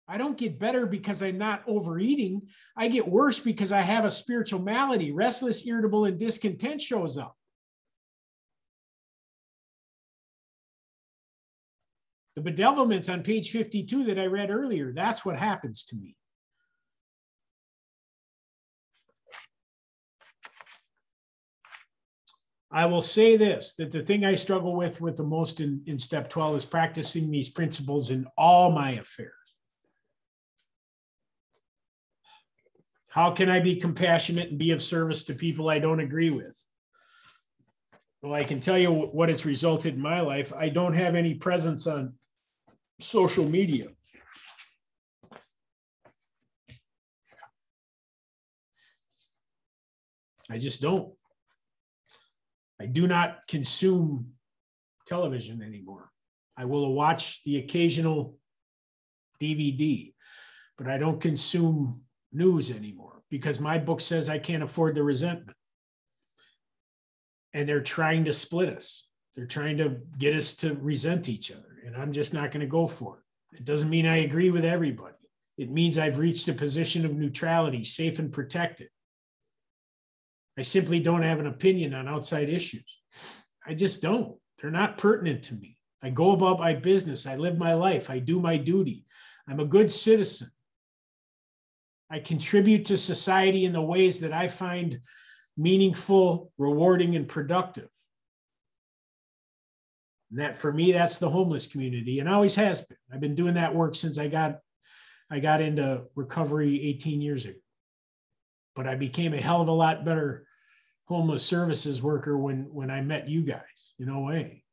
I 0.08 0.18
don't 0.18 0.40
get 0.40 0.58
better 0.58 0.88
because 0.88 1.22
I'm 1.22 1.38
not 1.38 1.62
overeating. 1.68 2.48
I 2.76 2.88
get 2.88 3.08
worse 3.08 3.40
because 3.40 3.72
I 3.72 3.82
have 3.82 4.06
a 4.06 4.10
spiritual 4.10 4.62
malady. 4.64 5.12
Restless, 5.12 5.68
irritable, 5.68 6.06
and 6.06 6.18
discontent 6.18 6.82
shows 6.82 7.16
up. 7.16 7.38
The 12.36 12.42
bedevilments 12.42 13.14
on 13.14 13.22
page 13.22 13.52
52 13.52 14.06
that 14.06 14.18
I 14.18 14.26
read 14.26 14.50
earlier, 14.50 14.94
that's 14.94 15.24
what 15.24 15.38
happens 15.38 15.84
to 15.84 15.96
me. 15.96 16.16
I 22.72 22.86
will 22.86 23.02
say 23.02 23.36
this 23.36 23.74
that 23.76 23.92
the 23.92 24.02
thing 24.02 24.24
I 24.24 24.36
struggle 24.36 24.76
with 24.76 25.02
with 25.02 25.18
the 25.18 25.24
most 25.24 25.60
in, 25.60 25.82
in 25.88 25.98
step 25.98 26.30
12 26.30 26.58
is 26.58 26.66
practicing 26.66 27.32
these 27.32 27.50
principles 27.50 28.12
in 28.12 28.28
all 28.38 28.72
my 28.72 28.92
affairs. 28.92 29.34
How 33.10 33.32
can 33.32 33.50
I 33.50 33.60
be 33.60 33.76
compassionate 33.76 34.50
and 34.50 34.60
be 34.60 34.70
of 34.70 34.84
service 34.84 35.24
to 35.24 35.34
people 35.34 35.70
I 35.70 35.80
don't 35.80 36.00
agree 36.00 36.30
with? 36.30 36.64
Well, 38.22 38.34
I 38.34 38.44
can 38.44 38.60
tell 38.60 38.78
you 38.78 38.92
what 38.92 39.32
it's 39.32 39.46
resulted 39.46 39.96
in 39.96 40.02
my 40.02 40.22
life. 40.22 40.54
I 40.54 40.70
don't 40.70 40.94
have 40.94 41.16
any 41.16 41.34
presence 41.34 41.88
on 41.88 42.14
social 43.00 43.46
media. 43.46 43.88
I 50.52 50.58
just 50.58 50.82
don't. 50.82 51.14
I 52.82 52.86
do 52.86 53.08
not 53.08 53.48
consume 53.48 54.34
television 55.06 55.62
anymore. 55.62 56.10
I 56.58 56.66
will 56.66 56.94
watch 56.94 57.44
the 57.44 57.58
occasional 57.58 58.38
DVD, 59.42 60.14
but 60.78 60.88
I 60.88 60.98
don't 60.98 61.22
consume 61.22 62.02
news 62.32 62.72
anymore 62.72 63.22
because 63.30 63.60
my 63.60 63.78
book 63.78 64.02
says 64.02 64.30
I 64.30 64.40
can't 64.40 64.64
afford 64.64 64.96
the 64.96 65.04
resentment. 65.04 65.58
And 67.54 67.68
they're 67.68 67.82
trying 67.82 68.26
to 68.26 68.34
split 68.34 68.70
us. 68.70 69.08
They're 69.36 69.46
trying 69.46 69.78
to 69.78 69.98
get 70.18 70.36
us 70.36 70.54
to 70.56 70.76
resent 70.76 71.30
each 71.30 71.52
other. 71.52 71.80
And 71.86 71.96
I'm 71.96 72.12
just 72.12 72.34
not 72.34 72.52
going 72.52 72.62
to 72.62 72.68
go 72.68 72.86
for 72.86 73.18
it. 73.18 73.58
It 73.60 73.66
doesn't 73.66 73.90
mean 73.90 74.06
I 74.06 74.18
agree 74.18 74.52
with 74.52 74.66
everybody. 74.66 75.16
It 75.58 75.72
means 75.72 75.98
I've 75.98 76.20
reached 76.20 76.48
a 76.48 76.54
position 76.54 77.06
of 77.06 77.16
neutrality, 77.16 77.84
safe 77.84 78.20
and 78.20 78.32
protected. 78.32 78.90
I 80.60 80.62
simply 80.62 81.00
don't 81.00 81.22
have 81.22 81.40
an 81.40 81.48
opinion 81.48 81.94
on 81.94 82.10
outside 82.10 82.50
issues. 82.50 83.00
I 83.66 83.74
just 83.74 84.02
don't. 84.02 84.38
They're 84.58 84.70
not 84.70 84.98
pertinent 84.98 85.42
to 85.44 85.56
me. 85.56 85.78
I 86.04 86.10
go 86.10 86.34
about 86.34 86.60
my 86.60 86.74
business. 86.74 87.26
I 87.26 87.38
live 87.38 87.58
my 87.58 87.76
life. 87.76 88.10
I 88.10 88.20
do 88.20 88.42
my 88.42 88.58
duty. 88.58 89.06
I'm 89.48 89.62
a 89.62 89.66
good 89.66 89.90
citizen. 89.90 90.50
I 92.12 92.20
contribute 92.20 92.84
to 92.86 92.98
society 92.98 93.64
in 93.64 93.72
the 93.72 93.82
ways 93.82 94.20
that 94.20 94.34
I 94.34 94.50
find 94.50 95.00
meaningful, 95.56 96.52
rewarding, 96.58 97.16
and 97.16 97.26
productive. 97.26 97.88
And 100.30 100.42
that 100.42 100.58
for 100.58 100.74
me, 100.74 100.92
that's 100.92 101.20
the 101.20 101.30
homeless 101.30 101.68
community 101.68 102.20
and 102.20 102.28
always 102.28 102.56
has 102.56 102.82
been. 102.82 102.98
I've 103.14 103.22
been 103.22 103.36
doing 103.36 103.54
that 103.54 103.74
work 103.74 103.96
since 103.96 104.20
I 104.20 104.28
got 104.28 104.60
I 105.32 105.40
got 105.40 105.62
into 105.62 106.02
recovery 106.16 106.86
18 106.86 107.22
years 107.22 107.46
ago. 107.46 107.60
But 108.76 108.88
I 108.88 108.96
became 108.96 109.34
a 109.34 109.42
hell 109.42 109.62
of 109.62 109.70
a 109.70 109.72
lot 109.72 110.04
better 110.04 110.48
homeless 111.10 111.44
services 111.44 112.02
worker 112.04 112.38
when 112.38 112.68
when 112.72 112.92
I 112.92 113.02
met 113.02 113.28
you 113.28 113.42
guys. 113.42 113.94
In 113.98 114.06
no 114.06 114.22
way. 114.22 114.64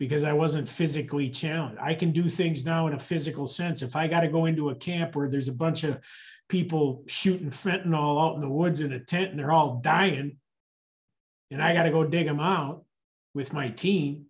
Because 0.00 0.24
I 0.24 0.32
wasn't 0.32 0.68
physically 0.68 1.30
challenged. 1.30 1.80
I 1.80 1.94
can 1.94 2.10
do 2.10 2.28
things 2.28 2.66
now 2.66 2.88
in 2.88 2.94
a 2.94 2.98
physical 2.98 3.46
sense. 3.46 3.80
If 3.80 3.94
I 3.94 4.08
got 4.08 4.20
to 4.20 4.28
go 4.28 4.46
into 4.46 4.70
a 4.70 4.74
camp 4.74 5.14
where 5.14 5.28
there's 5.28 5.48
a 5.48 5.52
bunch 5.52 5.84
of 5.84 6.04
people 6.48 7.04
shooting 7.06 7.50
fentanyl 7.50 8.20
out 8.20 8.34
in 8.34 8.40
the 8.40 8.48
woods 8.48 8.80
in 8.80 8.92
a 8.92 8.98
tent 8.98 9.30
and 9.30 9.38
they're 9.38 9.52
all 9.52 9.76
dying, 9.76 10.36
and 11.52 11.62
I 11.62 11.72
got 11.72 11.84
to 11.84 11.90
go 11.90 12.04
dig 12.04 12.26
them 12.26 12.40
out 12.40 12.84
with 13.34 13.52
my 13.52 13.68
team, 13.68 14.26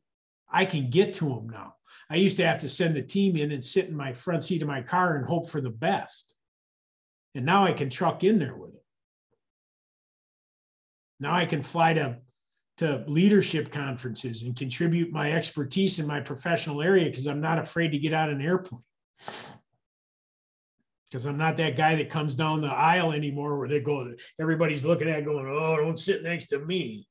I 0.51 0.67
can 0.67 0.91
get 0.91 1.15
to 1.15 1.31
them 1.31 1.49
now. 1.49 1.77
I 2.11 2.17
used 2.17 2.37
to 2.37 2.47
have 2.47 2.59
to 2.59 2.69
send 2.69 2.95
the 2.95 3.03
team 3.03 3.37
in 3.37 3.51
and 3.51 3.65
sit 3.65 3.89
in 3.89 3.97
my 3.97 4.13
front 4.13 4.45
seat 4.45 4.61
of 4.61 4.69
my 4.69 4.83
car 4.83 5.17
and 5.17 5.25
hope 5.25 5.49
for 5.49 5.63
the 5.63 5.71
best. 5.71 6.35
And 7.35 7.47
now 7.47 7.65
I 7.65 7.73
can 7.73 7.89
truck 7.89 8.23
in 8.23 8.39
there 8.39 8.55
with 8.55 8.74
it. 8.74 8.74
Now 11.21 11.35
I 11.35 11.47
can 11.47 11.63
fly 11.63 11.95
to, 11.95 12.19
to 12.79 13.05
leadership 13.07 13.71
conferences 13.71 14.43
and 14.43 14.57
contribute 14.57 15.13
my 15.13 15.33
expertise 15.33 15.99
in 15.99 16.07
my 16.07 16.21
professional 16.21 16.83
area 16.83 17.07
because 17.07 17.27
I'm 17.27 17.41
not 17.41 17.59
afraid 17.59 17.93
to 17.93 17.99
get 17.99 18.13
on 18.13 18.31
an 18.31 18.43
airplane. 18.43 18.83
Because 21.07 21.27
I'm 21.27 21.39
not 21.39 21.57
that 21.59 21.77
guy 21.77 21.95
that 21.97 22.11
comes 22.11 22.35
down 22.35 22.61
the 22.61 22.69
aisle 22.69 23.13
anymore 23.13 23.57
where 23.57 23.69
they 23.69 23.81
go, 23.81 24.13
everybody's 24.41 24.85
looking 24.85 25.09
at 25.09 25.25
going, 25.25 25.47
oh, 25.49 25.77
don't 25.77 25.99
sit 25.99 26.25
next 26.25 26.47
to 26.47 26.59
me. 26.59 27.07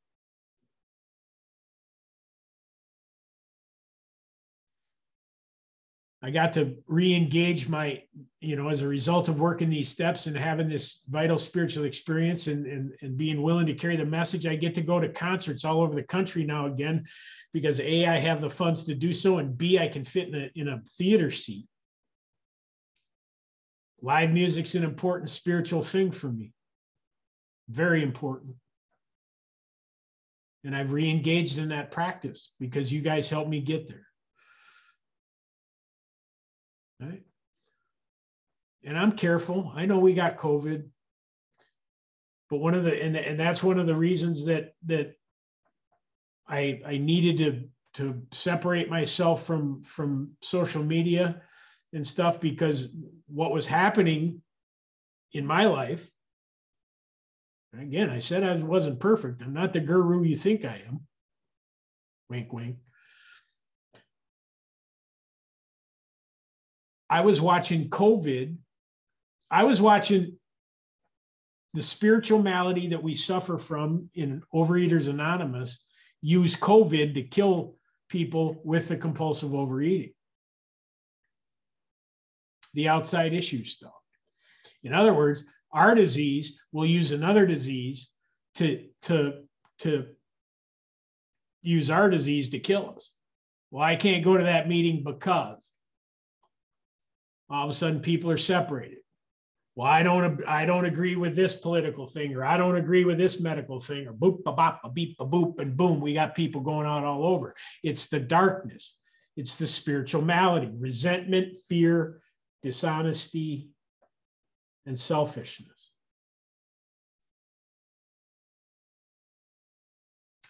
I 6.26 6.32
got 6.32 6.54
to 6.54 6.78
re-engage 6.88 7.68
my, 7.68 8.02
you 8.40 8.56
know, 8.56 8.70
as 8.70 8.82
a 8.82 8.88
result 8.88 9.28
of 9.28 9.42
working 9.42 9.70
these 9.70 9.90
steps 9.90 10.26
and 10.26 10.38
having 10.38 10.70
this 10.70 11.04
vital 11.10 11.38
spiritual 11.38 11.84
experience 11.84 12.48
and, 12.48 12.66
and, 12.66 12.94
and 13.02 13.18
being 13.18 13.42
willing 13.42 13.66
to 13.66 13.74
carry 13.74 13.98
the 13.98 14.06
message, 14.06 14.48
I 14.48 14.56
get 14.56 14.74
to 14.76 14.82
go 14.82 15.02
to 15.02 15.10
concerts 15.10 15.66
all 15.66 15.82
over 15.82 15.94
the 15.94 16.04
country 16.04 16.46
now 16.46 16.68
again, 16.68 17.04
because 17.52 17.82
A, 17.82 18.06
I 18.06 18.20
have 18.20 18.40
the 18.40 18.50
funds 18.50 18.86
to 18.86 18.96
do 18.96 19.12
so, 19.12 19.40
and 19.40 19.58
B, 19.58 19.78
I 19.78 19.90
can 19.90 20.06
fit 20.06 20.30
in 20.30 20.36
a, 20.36 20.50
in 20.56 20.68
a 20.70 20.82
theater 20.98 21.30
seat. 21.30 21.66
Live 24.02 24.32
music's 24.32 24.76
an 24.76 24.86
important 24.86 25.30
spiritual 25.30 25.82
thing 25.82 26.10
for 26.10 26.32
me. 26.32 26.54
Very 27.68 28.02
important. 28.02 28.56
And 30.64 30.74
I've 30.74 30.94
re-engaged 30.94 31.58
in 31.58 31.68
that 31.70 31.92
practice 31.92 32.54
because 32.62 32.94
you 32.94 33.02
guys 33.02 33.30
helped 33.30 33.50
me 33.50 33.60
get 33.60 33.90
there. 33.90 34.08
Right? 37.04 37.24
And 38.84 38.98
I'm 38.98 39.12
careful. 39.12 39.72
I 39.76 39.86
know 39.86 40.00
we 40.00 40.14
got 40.14 40.38
COVID, 40.38 40.88
but 42.50 42.58
one 42.58 42.74
of 42.74 42.84
the 42.84 43.04
and, 43.04 43.16
and 43.16 43.40
that's 43.40 43.64
one 43.64 43.80
of 43.80 43.88
the 43.88 43.96
reasons 43.96 44.46
that 44.46 44.74
that 44.86 45.16
I 46.48 46.82
I 46.86 46.98
needed 46.98 47.38
to 47.40 47.70
to 47.96 48.22
separate 48.32 48.90
myself 48.90 49.44
from 49.44 49.82
from 49.84 50.32
social 50.42 50.84
media 50.84 51.42
and 51.94 52.06
stuff 52.06 52.42
because 52.42 52.90
what 53.28 53.52
was 53.52 53.68
happening 53.68 54.42
in 55.34 55.46
my 55.46 55.66
life 55.66 56.10
again 57.80 58.10
i 58.10 58.20
said 58.20 58.44
i 58.44 58.56
wasn't 58.64 59.00
perfect 59.00 59.42
i'm 59.42 59.54
not 59.54 59.74
the 59.74 59.80
guru 59.80 60.24
you 60.24 60.36
think 60.36 60.66
i 60.66 60.82
am 60.88 61.02
wink 62.30 62.52
wink 62.52 62.78
I 67.14 67.22
was 67.22 67.40
watching 67.40 67.90
COVID. 67.90 68.58
I 69.52 69.66
was 69.66 69.80
watching 69.80 70.36
the 71.76 71.84
spiritual 71.84 72.42
malady 72.42 72.88
that 72.88 73.04
we 73.04 73.14
suffer 73.14 73.60
from 73.60 74.10
in 74.16 74.42
Overeaters 74.52 75.10
Anonymous 75.10 75.86
use 76.24 76.56
COVID 76.56 77.14
to 77.14 77.22
kill 77.22 77.76
people 78.10 78.60
with 78.66 78.88
the 78.88 78.98
compulsive 78.98 79.54
overeating. 79.54 80.14
The 82.74 82.88
outside 82.88 83.36
issue 83.36 83.64
stuff. 83.64 83.92
In 84.82 84.96
other 84.96 85.14
words, 85.14 85.46
our 85.72 85.94
disease 85.94 86.60
will 86.72 86.88
use 86.88 87.12
another 87.12 87.46
disease 87.46 88.10
to, 88.56 88.88
to, 89.04 89.44
to 89.82 90.08
use 91.62 91.92
our 91.92 92.10
disease 92.10 92.50
to 92.50 92.60
kill 92.60 92.96
us. 92.96 93.14
Well, 93.70 93.84
I 93.84 93.98
can't 93.98 94.24
go 94.24 94.36
to 94.36 94.46
that 94.46 94.68
meeting 94.68 95.04
because 95.04 95.73
all 97.50 97.66
of 97.66 97.70
a 97.70 97.74
sudden 97.74 98.00
people 98.00 98.32
are 98.32 98.38
separated. 98.38 99.00
Well 99.76 99.88
i 99.88 100.04
don't 100.04 100.42
i 100.48 100.66
don't 100.66 100.86
agree 100.86 101.16
with 101.16 101.36
this 101.36 101.56
political 101.56 102.06
thing 102.06 102.36
or 102.36 102.46
i 102.46 102.58
don't 102.58 102.76
agree 102.76 103.06
with 103.06 103.18
this 103.18 103.42
medical 103.42 103.80
thing 103.80 104.08
or 104.08 104.14
boop 104.14 104.44
ba 104.44 104.52
bop 104.52 104.84
ba 104.84 104.90
beep 104.90 105.18
ba 105.18 105.26
boop 105.26 105.60
and 105.60 105.76
boom 105.76 106.00
we 106.00 106.14
got 106.14 106.36
people 106.36 106.62
going 106.62 106.86
out 106.86 107.04
all 107.04 107.26
over. 107.26 107.56
It's 107.84 108.08
the 108.08 108.20
darkness. 108.20 108.96
It's 109.36 109.56
the 109.56 109.66
spiritual 109.66 110.22
malady 110.22 110.70
resentment 110.78 111.58
fear 111.68 112.22
dishonesty 112.62 113.70
and 114.86 115.00
selfishness. 115.00 115.92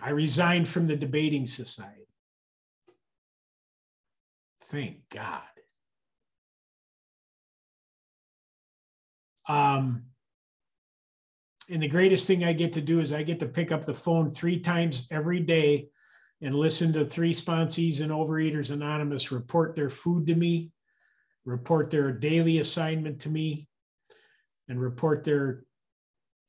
I 0.01 0.09
resigned 0.09 0.67
from 0.67 0.87
the 0.87 0.97
debating 0.97 1.47
society. 1.47 2.01
Thank 4.59 4.97
god 5.09 5.52
Um, 9.47 10.03
and 11.69 11.81
the 11.81 11.87
greatest 11.87 12.27
thing 12.27 12.43
I 12.43 12.53
get 12.53 12.73
to 12.73 12.81
do 12.81 12.99
is 12.99 13.13
I 13.13 13.23
get 13.23 13.39
to 13.39 13.47
pick 13.47 13.71
up 13.71 13.85
the 13.85 13.93
phone 13.93 14.29
three 14.29 14.59
times 14.59 15.07
every 15.11 15.39
day 15.39 15.87
and 16.41 16.53
listen 16.53 16.91
to 16.93 17.05
three 17.05 17.33
sponsees 17.33 18.01
and 18.01 18.11
Overeaters 18.11 18.71
Anonymous 18.71 19.31
report 19.31 19.75
their 19.75 19.89
food 19.89 20.27
to 20.27 20.35
me, 20.35 20.71
report 21.45 21.89
their 21.89 22.11
daily 22.11 22.59
assignment 22.59 23.21
to 23.21 23.29
me, 23.29 23.67
and 24.67 24.79
report 24.79 25.23
their 25.23 25.63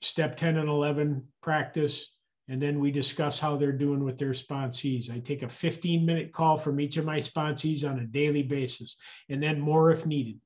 step 0.00 0.36
10 0.36 0.56
and 0.56 0.68
11 0.68 1.24
practice. 1.42 2.10
And 2.48 2.60
then 2.60 2.81
we 2.81 2.90
discuss 2.90 3.39
how 3.39 3.56
they're 3.56 3.73
doing 3.73 4.05
with 4.05 4.18
their 4.18 4.32
sponsees. 4.32 5.14
I 5.14 5.20
take 5.20 5.42
a 5.42 5.48
15 5.48 6.05
minute 6.05 6.32
call 6.32 6.56
from 6.56 6.81
each 6.81 6.97
of 6.97 7.05
my 7.05 7.18
sponsees 7.18 7.89
on 7.89 8.00
a 8.00 8.06
daily 8.06 8.42
basis, 8.42 8.97
and 9.31 9.42
then 9.42 9.60
more 9.60 9.92
if 9.92 10.05
needed. 10.05 10.40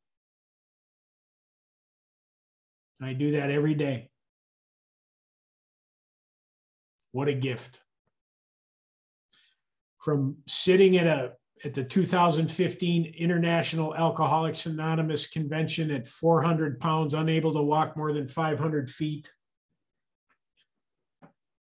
I 3.01 3.13
do 3.13 3.33
that 3.33 3.51
every 3.51 3.75
day. 3.75 4.11
What 7.13 7.29
a 7.29 7.35
gift. 7.35 7.81
From 9.99 10.37
sitting 10.47 10.97
at 10.97 11.07
a 11.07 11.33
at 11.65 11.75
the 11.75 11.83
2015 11.83 13.15
International 13.19 13.95
Alcoholics 13.95 14.67
Anonymous 14.67 15.27
convention 15.27 15.91
at 15.91 16.07
400 16.07 16.79
pounds, 16.79 17.15
unable 17.15 17.53
to 17.53 17.63
walk 17.63 17.97
more 17.97 18.13
than 18.13 18.29
500 18.29 18.89
feet. 18.89 19.29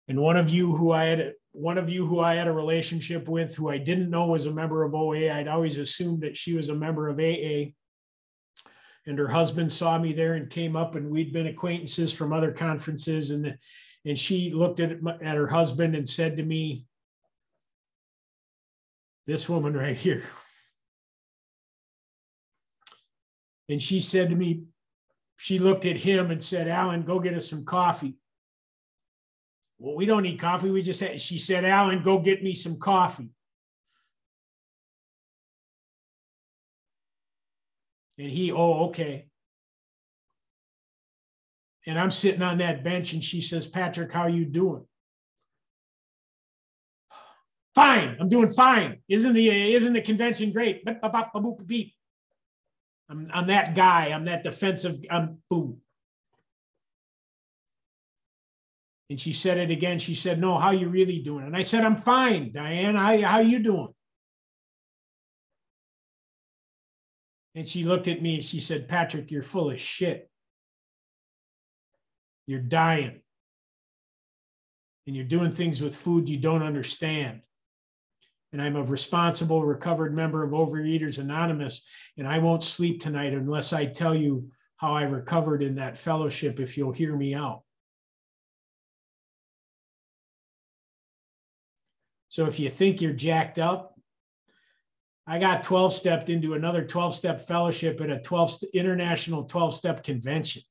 And 0.07 0.21
one 0.21 0.37
of 0.37 0.49
you 0.49 0.75
who 0.75 0.91
I 0.91 1.05
had 1.05 1.33
one 1.51 1.79
of 1.79 1.89
you 1.89 2.05
who 2.05 2.19
I 2.19 2.35
had 2.35 2.47
a 2.47 2.51
relationship 2.51 3.27
with, 3.27 3.55
who 3.55 3.69
I 3.69 3.79
didn't 3.79 4.11
know 4.11 4.27
was 4.27 4.45
a 4.45 4.53
member 4.53 4.83
of 4.83 4.93
OA, 4.93 5.31
I'd 5.31 5.47
always 5.47 5.79
assumed 5.79 6.21
that 6.21 6.37
she 6.37 6.53
was 6.53 6.69
a 6.69 6.75
member 6.75 7.09
of 7.09 7.19
AA 7.19 7.71
and 9.07 9.17
her 9.17 9.27
husband 9.27 9.71
saw 9.71 9.97
me 9.97 10.11
there 10.11 10.33
and 10.33 10.49
came 10.49 10.75
up 10.75 10.95
and 10.95 11.09
we'd 11.09 11.31
been 11.31 11.47
acquaintances 11.47 12.13
from 12.13 12.33
other 12.33 12.51
conferences 12.51 13.31
and 13.31 13.57
and 14.05 14.19
she 14.19 14.51
looked 14.51 14.79
at 14.79 14.91
at 15.21 15.37
her 15.37 15.47
husband 15.47 15.95
and 15.95 16.07
said 16.07 16.37
to 16.37 16.43
me 16.43 16.85
this 19.25 19.49
woman 19.49 19.75
right 19.75 19.97
here. 19.97 20.23
And 23.69 23.81
she 23.81 23.99
said 23.99 24.29
to 24.29 24.35
me 24.35 24.63
she 25.37 25.57
looked 25.59 25.85
at 25.85 25.97
him 25.97 26.31
and 26.31 26.43
said 26.43 26.67
alan 26.67 27.03
go 27.03 27.19
get 27.19 27.33
us 27.33 27.49
some 27.49 27.63
coffee. 27.63 28.17
Well 29.79 29.95
we 29.95 30.05
don't 30.05 30.23
need 30.23 30.39
coffee. 30.39 30.69
We 30.69 30.81
just 30.81 30.99
had 30.99 31.19
she 31.21 31.39
said 31.39 31.63
alan 31.63 32.03
go 32.03 32.19
get 32.19 32.43
me 32.43 32.53
some 32.53 32.77
coffee 32.77 33.29
And 38.17 38.29
he, 38.29 38.51
oh, 38.51 38.87
okay. 38.87 39.27
And 41.85 41.97
I'm 41.97 42.11
sitting 42.11 42.41
on 42.41 42.57
that 42.57 42.83
bench 42.83 43.13
and 43.13 43.23
she 43.23 43.41
says, 43.41 43.67
Patrick, 43.67 44.11
how 44.11 44.27
you 44.27 44.45
doing? 44.45 44.85
Fine, 47.75 48.17
I'm 48.19 48.27
doing 48.27 48.49
fine. 48.49 49.01
Isn't 49.07 49.33
the 49.33 49.49
isn't 49.49 49.93
the 49.93 50.01
convention 50.01 50.51
great? 50.51 50.83
I'm, 53.09 53.25
I'm 53.31 53.47
that 53.47 53.75
guy. 53.75 54.07
I'm 54.07 54.25
that 54.25 54.43
defensive. 54.43 54.97
I'm 55.09 55.37
boom. 55.49 55.79
And 59.09 59.19
she 59.19 59.31
said 59.31 59.57
it 59.57 59.71
again. 59.71 59.99
She 59.99 60.15
said, 60.15 60.39
"No, 60.39 60.57
how 60.57 60.71
you 60.71 60.89
really 60.89 61.19
doing?" 61.19 61.45
And 61.45 61.55
I 61.55 61.61
said, 61.61 61.85
"I'm 61.85 61.95
fine, 61.95 62.51
Diane. 62.51 62.95
How 62.95 63.21
how 63.21 63.39
you 63.39 63.59
doing?" 63.59 63.93
And 67.57 67.67
she 67.67 67.83
looked 67.83 68.07
at 68.07 68.21
me 68.21 68.35
and 68.35 68.43
she 68.43 68.59
said, 68.59 68.87
Patrick, 68.87 69.31
you're 69.31 69.41
full 69.41 69.71
of 69.71 69.79
shit. 69.79 70.29
You're 72.45 72.59
dying. 72.59 73.19
And 75.07 75.15
you're 75.15 75.25
doing 75.25 75.49
things 75.49 75.81
with 75.81 75.95
food 75.95 76.29
you 76.29 76.37
don't 76.37 76.61
understand. 76.61 77.41
And 78.53 78.61
I'm 78.61 78.75
a 78.75 78.83
responsible, 78.83 79.65
recovered 79.65 80.13
member 80.13 80.43
of 80.43 80.51
Overeaters 80.51 81.17
Anonymous. 81.17 81.83
And 82.15 82.27
I 82.27 82.37
won't 82.37 82.61
sleep 82.61 83.01
tonight 83.01 83.33
unless 83.33 83.73
I 83.73 83.87
tell 83.87 84.13
you 84.13 84.51
how 84.75 84.93
I 84.93 85.01
recovered 85.05 85.63
in 85.63 85.73
that 85.77 85.97
fellowship 85.97 86.59
if 86.59 86.77
you'll 86.77 86.91
hear 86.91 87.15
me 87.15 87.33
out. 87.33 87.63
So 92.29 92.45
if 92.45 92.59
you 92.59 92.69
think 92.69 93.01
you're 93.01 93.13
jacked 93.13 93.57
up, 93.57 93.96
I 95.29 95.39
got 95.39 95.65
12 95.65 95.91
stepped 95.91 96.29
into 96.29 96.53
another 96.53 96.85
12 96.85 97.13
step 97.13 97.41
fellowship 97.41 97.99
at 97.99 98.09
a 98.09 98.19
12 98.19 98.59
international 98.73 99.43
12 99.43 99.73
step 99.73 100.03
convention. 100.03 100.61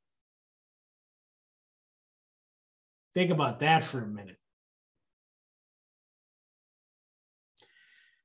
Think 3.13 3.31
about 3.31 3.61
that 3.61 3.85
for 3.85 4.03
a 4.03 4.07
minute. 4.07 4.39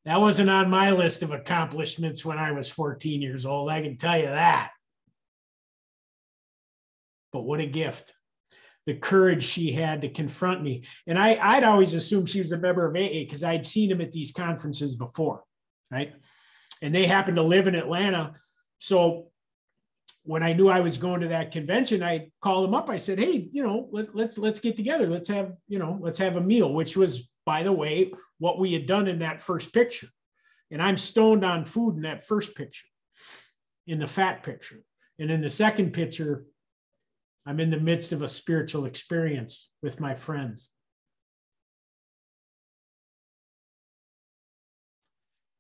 That 0.06 0.22
wasn't 0.22 0.50
on 0.50 0.70
my 0.70 0.92
list 0.92 1.22
of 1.22 1.32
accomplishments 1.32 2.26
when 2.26 2.40
I 2.40 2.54
was 2.54 2.72
14 2.72 3.22
years 3.22 3.46
old. 3.46 3.70
I 3.70 3.82
can 3.82 3.98
tell 3.98 4.18
you 4.18 4.28
that. 4.28 4.72
But 7.34 7.44
what 7.44 7.60
a 7.60 7.66
gift. 7.66 8.14
The 8.86 8.96
courage 8.96 9.44
she 9.44 9.72
had 9.72 10.02
to 10.02 10.10
confront 10.10 10.64
me. 10.64 10.86
And 11.06 11.20
I, 11.20 11.38
I'd 11.40 11.64
always 11.64 11.94
assumed 11.94 12.30
she 12.30 12.40
was 12.40 12.52
a 12.52 12.58
member 12.58 12.88
of 12.88 12.96
AA 12.96 13.24
because 13.24 13.44
I'd 13.44 13.66
seen 13.66 13.92
him 13.92 14.02
at 14.02 14.12
these 14.12 14.32
conferences 14.32 14.96
before 14.96 15.44
right? 15.92 16.14
and 16.82 16.94
they 16.94 17.06
happened 17.06 17.38
to 17.38 17.44
live 17.44 17.68
in 17.68 17.76
Atlanta. 17.76 18.34
So 18.80 19.28
when 20.24 20.44
I 20.44 20.54
knew 20.54 20.70
I 20.70 20.80
was 20.80 20.98
going 20.98 21.22
to 21.22 21.30
that 21.30 21.52
convention, 21.52 22.04
I 22.04 22.30
called 22.42 22.66
them 22.66 22.76
up. 22.76 22.90
I 22.90 22.98
said, 22.98 23.20
"Hey, 23.20 23.50
you 23.52 23.64
know, 23.64 23.88
let, 23.92 24.16
let's 24.16 24.38
let's 24.38 24.60
get 24.60 24.76
together. 24.76 25.08
Let's 25.08 25.30
have 25.30 25.54
you 25.68 25.80
know, 25.80 25.98
let's 26.02 26.20
have 26.20 26.36
a 26.36 26.42
meal." 26.42 26.74
Which 26.74 26.98
was, 26.98 27.32
by 27.46 27.64
the 27.64 27.72
way, 27.72 28.12
what 28.40 28.60
we 28.60 28.74
had 28.74 28.86
done 28.86 29.08
in 29.08 29.20
that 29.20 29.42
first 29.42 29.74
picture. 29.74 30.08
And 30.72 30.82
I'm 30.82 30.98
stoned 30.98 31.44
on 31.44 31.66
food 31.66 31.96
in 31.96 32.04
that 32.04 32.24
first 32.24 32.56
picture, 32.56 32.86
in 33.88 34.00
the 34.00 34.08
fat 34.08 34.44
picture, 34.44 34.82
and 35.20 35.30
in 35.30 35.42
the 35.42 35.50
second 35.50 35.92
picture, 35.92 36.46
I'm 37.46 37.60
in 37.60 37.72
the 37.72 37.80
midst 37.80 38.14
of 38.14 38.22
a 38.22 38.28
spiritual 38.28 38.86
experience 38.86 39.70
with 39.82 40.00
my 40.00 40.14
friends. 40.14 40.72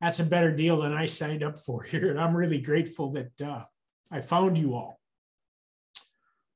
That's 0.01 0.19
a 0.19 0.25
better 0.25 0.51
deal 0.51 0.77
than 0.77 0.93
I 0.93 1.05
signed 1.05 1.43
up 1.43 1.57
for 1.57 1.83
here, 1.91 2.09
and 2.09 2.19
I'm 2.19 2.35
really 2.35 2.59
grateful 2.59 3.11
that. 3.11 3.41
Uh, 3.41 3.63
I 4.11 4.19
found 4.19 4.57
you 4.57 4.75
all. 4.75 4.99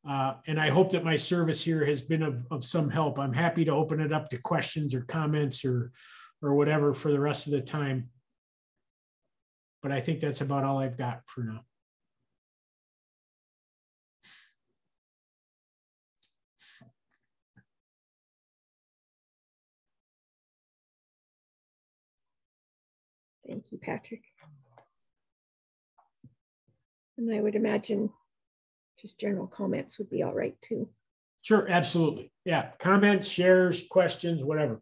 Uh, 0.07 0.35
and 0.45 0.59
I 0.59 0.69
hope 0.69 0.91
that 0.91 1.03
my 1.03 1.17
service 1.17 1.63
here 1.63 1.83
has 1.85 2.01
been 2.01 2.21
of, 2.21 2.45
of 2.51 2.63
some 2.63 2.89
help. 2.89 3.17
I'm 3.17 3.33
happy 3.33 3.65
to 3.65 3.71
open 3.71 3.99
it 3.99 4.11
up 4.11 4.29
to 4.29 4.37
questions 4.37 4.93
or 4.93 5.01
comments 5.01 5.65
or, 5.65 5.91
or 6.43 6.53
whatever 6.53 6.93
for 6.93 7.11
the 7.11 7.19
rest 7.19 7.47
of 7.47 7.53
the 7.53 7.61
time. 7.61 8.09
But 9.81 9.91
I 9.91 9.99
think 9.99 10.19
that's 10.19 10.41
about 10.41 10.63
all 10.63 10.77
I've 10.77 10.97
got 10.97 11.21
for 11.25 11.43
now. 11.43 11.61
Thank 23.47 23.71
you, 23.71 23.77
Patrick. 23.77 24.23
And 27.17 27.33
I 27.33 27.41
would 27.41 27.55
imagine 27.55 28.09
just 28.99 29.19
general 29.19 29.47
comments 29.47 29.97
would 29.97 30.09
be 30.09 30.23
all 30.23 30.33
right 30.33 30.55
too. 30.61 30.89
Sure, 31.41 31.67
absolutely. 31.69 32.31
Yeah, 32.43 32.69
comments, 32.79 33.27
shares, 33.27 33.83
questions, 33.89 34.43
whatever. 34.43 34.81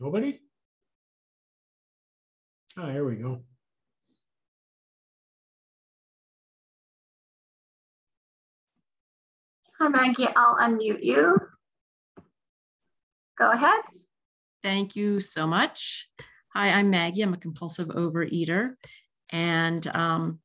Nobody? 0.00 0.38
Oh, 2.76 2.86
here 2.86 3.04
we 3.04 3.16
go. 3.16 3.42
Hi, 9.80 9.88
Maggie. 9.88 10.28
I'll 10.36 10.56
unmute 10.56 11.02
you. 11.02 11.36
Go 13.36 13.50
ahead. 13.50 13.80
Thank 14.62 14.94
you 14.94 15.18
so 15.18 15.48
much. 15.48 16.08
Hi, 16.54 16.70
I'm 16.70 16.90
Maggie. 16.90 17.22
I'm 17.22 17.34
a 17.34 17.38
compulsive 17.38 17.88
overeater, 17.88 18.74
and 19.30 19.84
um, 19.88 20.38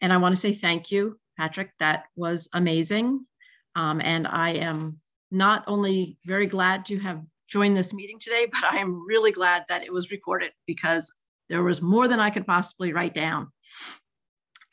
and 0.00 0.12
I 0.12 0.18
want 0.18 0.34
to 0.34 0.40
say 0.40 0.52
thank 0.52 0.92
you, 0.92 1.18
Patrick. 1.36 1.70
That 1.80 2.04
was 2.14 2.48
amazing, 2.52 3.26
um, 3.74 4.00
and 4.00 4.28
I 4.28 4.50
am 4.50 5.00
not 5.32 5.64
only 5.66 6.18
very 6.24 6.46
glad 6.46 6.84
to 6.86 6.98
have 7.00 7.22
joined 7.54 7.76
this 7.76 7.94
meeting 7.94 8.18
today, 8.18 8.48
but 8.52 8.64
I 8.64 8.78
am 8.78 9.06
really 9.06 9.30
glad 9.30 9.64
that 9.68 9.84
it 9.84 9.92
was 9.92 10.10
recorded 10.10 10.50
because 10.66 11.12
there 11.48 11.62
was 11.62 11.80
more 11.80 12.08
than 12.08 12.18
I 12.18 12.30
could 12.30 12.48
possibly 12.48 12.92
write 12.92 13.14
down. 13.14 13.52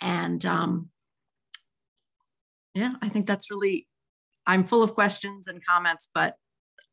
And 0.01 0.43
um, 0.47 0.89
yeah, 2.73 2.89
I 2.99 3.07
think 3.07 3.27
that's 3.27 3.51
really, 3.51 3.87
I'm 4.47 4.63
full 4.63 4.81
of 4.81 4.95
questions 4.95 5.47
and 5.47 5.63
comments, 5.63 6.09
but 6.11 6.37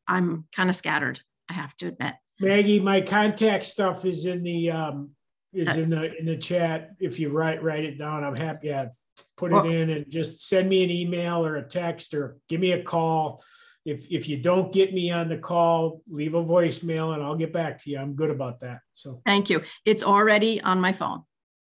I'm 0.07 0.45
kind 0.55 0.69
of 0.69 0.75
scattered, 0.75 1.21
I 1.49 1.53
have 1.53 1.75
to 1.77 1.87
admit. 1.87 2.13
Maggie, 2.39 2.79
my 2.79 3.01
contact 3.01 3.65
stuff 3.65 4.05
is 4.05 4.27
in 4.27 4.43
the 4.43 4.69
um, 4.69 5.09
is 5.51 5.75
in 5.75 5.89
the 5.89 6.15
in 6.17 6.25
the 6.27 6.37
chat. 6.37 6.91
If 6.99 7.19
you 7.19 7.31
write 7.31 7.61
write 7.61 7.83
it 7.83 7.97
down, 7.97 8.23
I'm 8.23 8.35
happy. 8.35 8.67
Yeah, 8.67 8.89
put 9.35 9.51
it 9.51 9.65
in 9.65 9.89
and 9.89 10.09
just 10.09 10.47
send 10.47 10.69
me 10.69 10.83
an 10.83 10.89
email 10.89 11.45
or 11.45 11.57
a 11.57 11.67
text 11.67 12.13
or 12.13 12.37
give 12.47 12.61
me 12.61 12.71
a 12.73 12.83
call 12.83 13.43
if 13.89 14.11
if 14.11 14.29
you 14.29 14.37
don't 14.37 14.71
get 14.71 14.93
me 14.93 15.11
on 15.11 15.27
the 15.27 15.37
call, 15.37 16.01
leave 16.07 16.35
a 16.35 16.43
voicemail 16.43 17.13
and 17.13 17.23
I'll 17.23 17.35
get 17.35 17.51
back 17.51 17.79
to 17.79 17.89
you. 17.89 17.97
I'm 17.97 18.13
good 18.13 18.29
about 18.29 18.59
that. 18.61 18.79
So 18.91 19.21
thank 19.25 19.49
you. 19.49 19.61
It's 19.85 20.03
already 20.03 20.61
on 20.61 20.79
my 20.79 20.93
phone. 20.93 21.23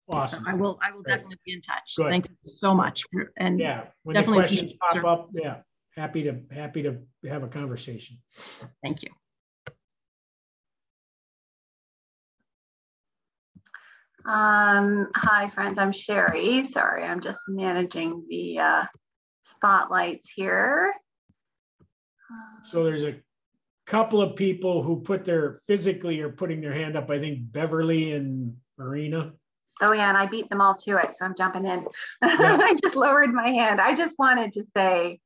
Awesome. 0.09 0.43
So 0.43 0.49
I 0.49 0.53
will 0.53 0.79
I 0.81 0.91
will 0.91 1.03
Great. 1.03 1.15
definitely 1.15 1.39
be 1.45 1.53
in 1.53 1.61
touch. 1.61 1.93
Good. 1.95 2.09
Thank 2.09 2.27
you 2.29 2.35
so 2.41 2.73
much. 2.73 3.03
And 3.37 3.59
yeah, 3.59 3.85
when 4.03 4.15
the 4.15 4.23
questions 4.23 4.73
pop 4.73 5.03
up, 5.03 5.27
yeah, 5.33 5.57
happy 5.95 6.23
to 6.23 6.41
happy 6.51 6.83
to 6.83 6.99
have 7.29 7.43
a 7.43 7.47
conversation. 7.47 8.17
Thank 8.81 9.03
you. 9.03 9.09
Um, 14.25 15.07
hi 15.15 15.47
friends, 15.49 15.77
I'm 15.77 15.93
Sherry. 15.93 16.67
Sorry, 16.69 17.05
I'm 17.05 17.21
just 17.21 17.39
managing 17.47 18.25
the 18.29 18.59
uh, 18.59 18.85
spotlights 19.45 20.29
here. 20.35 20.93
So 22.61 22.83
there's 22.83 23.03
a 23.03 23.15
couple 23.85 24.21
of 24.21 24.35
people 24.35 24.83
who 24.83 25.01
put 25.01 25.25
their 25.25 25.59
physically 25.65 26.21
are 26.21 26.29
putting 26.29 26.61
their 26.61 26.73
hand 26.73 26.95
up. 26.95 27.09
I 27.09 27.19
think 27.19 27.51
Beverly 27.51 28.13
and 28.13 28.55
Marina. 28.77 29.33
Oh 29.81 29.91
yeah, 29.91 30.09
and 30.09 30.17
I 30.17 30.25
beat 30.25 30.49
them 30.49 30.61
all 30.61 30.75
to 30.75 30.97
it, 30.97 31.13
so 31.15 31.25
I'm 31.25 31.35
jumping 31.37 31.65
in. 31.65 31.85
Yeah. 32.21 32.57
I 32.61 32.75
just 32.81 32.95
lowered 32.95 33.33
my 33.33 33.49
hand. 33.49 33.79
I 33.79 33.95
just 33.95 34.17
wanted 34.17 34.51
to 34.53 34.63
say, 34.75 35.19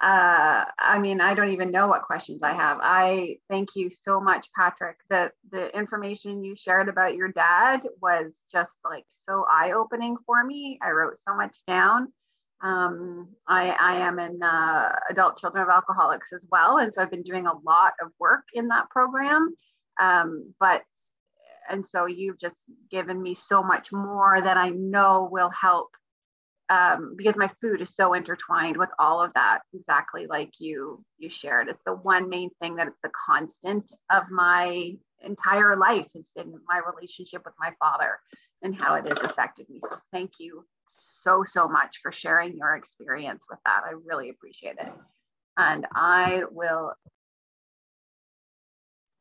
uh, 0.00 0.64
I 0.78 0.98
mean, 0.98 1.20
I 1.20 1.34
don't 1.34 1.50
even 1.50 1.70
know 1.70 1.88
what 1.88 2.02
questions 2.02 2.42
I 2.42 2.54
have. 2.54 2.78
I 2.80 3.38
thank 3.50 3.70
you 3.74 3.90
so 3.90 4.20
much, 4.20 4.48
Patrick. 4.56 4.96
The 5.10 5.32
the 5.50 5.76
information 5.76 6.44
you 6.44 6.54
shared 6.56 6.88
about 6.88 7.16
your 7.16 7.28
dad 7.28 7.82
was 8.00 8.32
just 8.50 8.76
like 8.84 9.04
so 9.28 9.44
eye 9.50 9.72
opening 9.72 10.16
for 10.24 10.42
me. 10.42 10.78
I 10.80 10.90
wrote 10.92 11.18
so 11.26 11.34
much 11.34 11.58
down. 11.66 12.12
Um, 12.62 13.28
I, 13.48 13.70
I, 13.70 13.94
am 14.06 14.18
in 14.18 14.42
uh, 14.42 14.94
adult 15.08 15.38
children 15.38 15.62
of 15.62 15.70
alcoholics 15.70 16.28
as 16.34 16.44
well. 16.50 16.76
And 16.76 16.92
so 16.92 17.00
I've 17.00 17.10
been 17.10 17.22
doing 17.22 17.46
a 17.46 17.58
lot 17.64 17.94
of 18.02 18.12
work 18.18 18.44
in 18.52 18.68
that 18.68 18.90
program. 18.90 19.54
Um, 19.98 20.52
but, 20.60 20.82
and 21.70 21.86
so 21.86 22.04
you've 22.04 22.38
just 22.38 22.56
given 22.90 23.22
me 23.22 23.34
so 23.34 23.62
much 23.62 23.92
more 23.92 24.40
that 24.42 24.58
I 24.58 24.70
know 24.70 25.28
will 25.32 25.50
help 25.50 25.88
um, 26.70 27.14
because 27.16 27.34
my 27.36 27.50
food 27.60 27.80
is 27.80 27.94
so 27.94 28.14
intertwined 28.14 28.76
with 28.76 28.90
all 28.98 29.20
of 29.20 29.32
that, 29.34 29.60
exactly 29.74 30.26
like 30.28 30.52
you 30.60 31.04
you 31.18 31.28
shared. 31.28 31.68
It's 31.68 31.82
the 31.84 31.94
one 31.94 32.28
main 32.28 32.50
thing 32.60 32.76
that 32.76 32.88
the 33.02 33.10
constant 33.26 33.90
of 34.08 34.30
my 34.30 34.92
entire 35.22 35.76
life 35.76 36.06
has 36.14 36.30
been 36.36 36.54
my 36.68 36.80
relationship 36.94 37.42
with 37.44 37.54
my 37.58 37.72
father 37.80 38.20
and 38.62 38.74
how 38.74 38.94
it 38.94 39.06
has 39.06 39.18
affected 39.18 39.68
me. 39.68 39.80
So 39.82 39.96
thank 40.12 40.32
you 40.38 40.64
so, 41.22 41.44
so 41.46 41.68
much 41.68 41.98
for 42.02 42.12
sharing 42.12 42.56
your 42.56 42.74
experience 42.76 43.44
with 43.48 43.58
that. 43.64 43.82
I 43.86 43.92
really 44.04 44.30
appreciate 44.30 44.76
it. 44.80 44.92
And 45.56 45.86
I 45.94 46.42
will, 46.50 46.92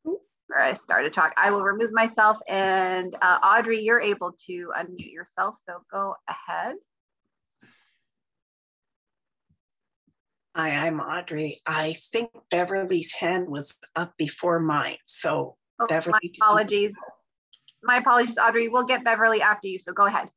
where 0.03 0.64
I 0.64 0.74
started 0.74 1.14
talk, 1.14 1.34
I 1.38 1.52
will 1.52 1.64
remove 1.64 1.92
myself 1.92 2.38
and 2.48 3.16
uh, 3.22 3.40
Audrey, 3.44 3.82
you're 3.82 4.02
able 4.02 4.34
to 4.48 4.72
unmute 4.78 5.11
yourself. 5.11 5.56
So 5.68 5.82
go 5.92 6.16
ahead. 6.28 6.76
Hi, 10.56 10.72
I'm 10.72 11.00
Audrey. 11.00 11.58
I 11.66 11.95
think 12.11 12.32
Beverly's 12.50 13.14
hand 13.14 13.48
was 13.50 13.78
up 13.95 14.14
before 14.18 14.60
mine. 14.60 14.98
So 15.06 15.58
oh, 15.80 15.88
Beverly. 15.88 16.19
My 16.24 16.30
apologies. 16.48 16.95
My 17.84 17.98
apologies, 17.98 18.38
Audrey. 18.38 18.68
We'll 18.68 18.86
get 18.86 19.03
Beverly 19.03 19.42
after 19.42 19.68
you. 19.68 19.78
So 19.78 19.94
go 19.94 20.06
ahead. 20.08 20.30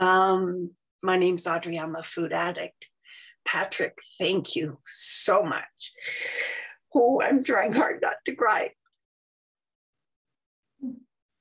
Um, 0.00 0.70
my 1.02 1.18
name's 1.18 1.46
Audrey. 1.46 1.78
I'm 1.78 1.94
a 1.94 2.02
food 2.02 2.32
addict. 2.32 2.88
Patrick, 3.44 3.98
thank 4.18 4.56
you 4.56 4.78
so 4.86 5.42
much. 5.42 5.92
Oh, 6.94 7.20
I'm 7.22 7.44
trying 7.44 7.74
hard 7.74 8.00
not 8.02 8.16
to 8.24 8.34
cry. 8.34 8.70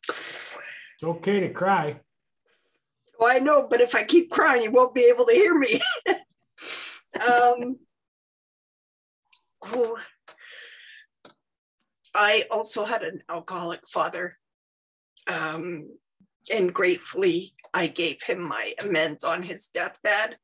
It's 0.07 1.03
okay 1.03 1.39
to 1.39 1.49
cry. 1.49 2.01
Oh, 3.19 3.27
I 3.27 3.39
know, 3.39 3.67
but 3.69 3.81
if 3.81 3.95
I 3.95 4.03
keep 4.03 4.29
crying, 4.29 4.63
you 4.63 4.71
won't 4.71 4.95
be 4.95 5.09
able 5.13 5.25
to 5.25 5.33
hear 5.33 5.57
me. 5.57 5.81
um, 7.25 7.79
oh, 9.63 9.97
I 12.13 12.45
also 12.51 12.85
had 12.85 13.03
an 13.03 13.23
alcoholic 13.29 13.81
father. 13.87 14.33
Um, 15.27 15.89
and 16.53 16.73
gratefully, 16.73 17.53
I 17.73 17.87
gave 17.87 18.23
him 18.23 18.41
my 18.41 18.73
amends 18.83 19.23
on 19.23 19.43
his 19.43 19.67
deathbed. 19.67 20.37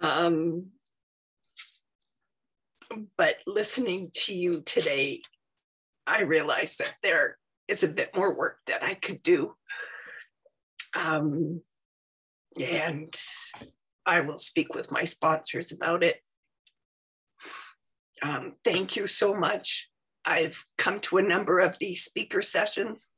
Um, 0.00 0.70
but 3.16 3.36
listening 3.46 4.10
to 4.12 4.34
you 4.36 4.60
today, 4.62 5.22
I 6.06 6.22
realized 6.22 6.78
that 6.80 6.94
there 7.02 7.38
is 7.68 7.82
a 7.82 7.88
bit 7.88 8.14
more 8.14 8.36
work 8.36 8.58
that 8.66 8.82
I 8.82 8.94
could 8.94 9.22
do. 9.22 9.54
Um, 10.94 11.62
and 12.60 13.14
I 14.04 14.20
will 14.20 14.38
speak 14.38 14.74
with 14.74 14.90
my 14.90 15.04
sponsors 15.04 15.72
about 15.72 16.02
it. 16.02 16.16
Um, 18.22 18.54
thank 18.64 18.96
you 18.96 19.06
so 19.06 19.34
much. 19.34 19.88
I've 20.24 20.64
come 20.78 21.00
to 21.00 21.18
a 21.18 21.22
number 21.22 21.58
of 21.58 21.78
these 21.78 22.04
speaker 22.04 22.42
sessions. 22.42 23.10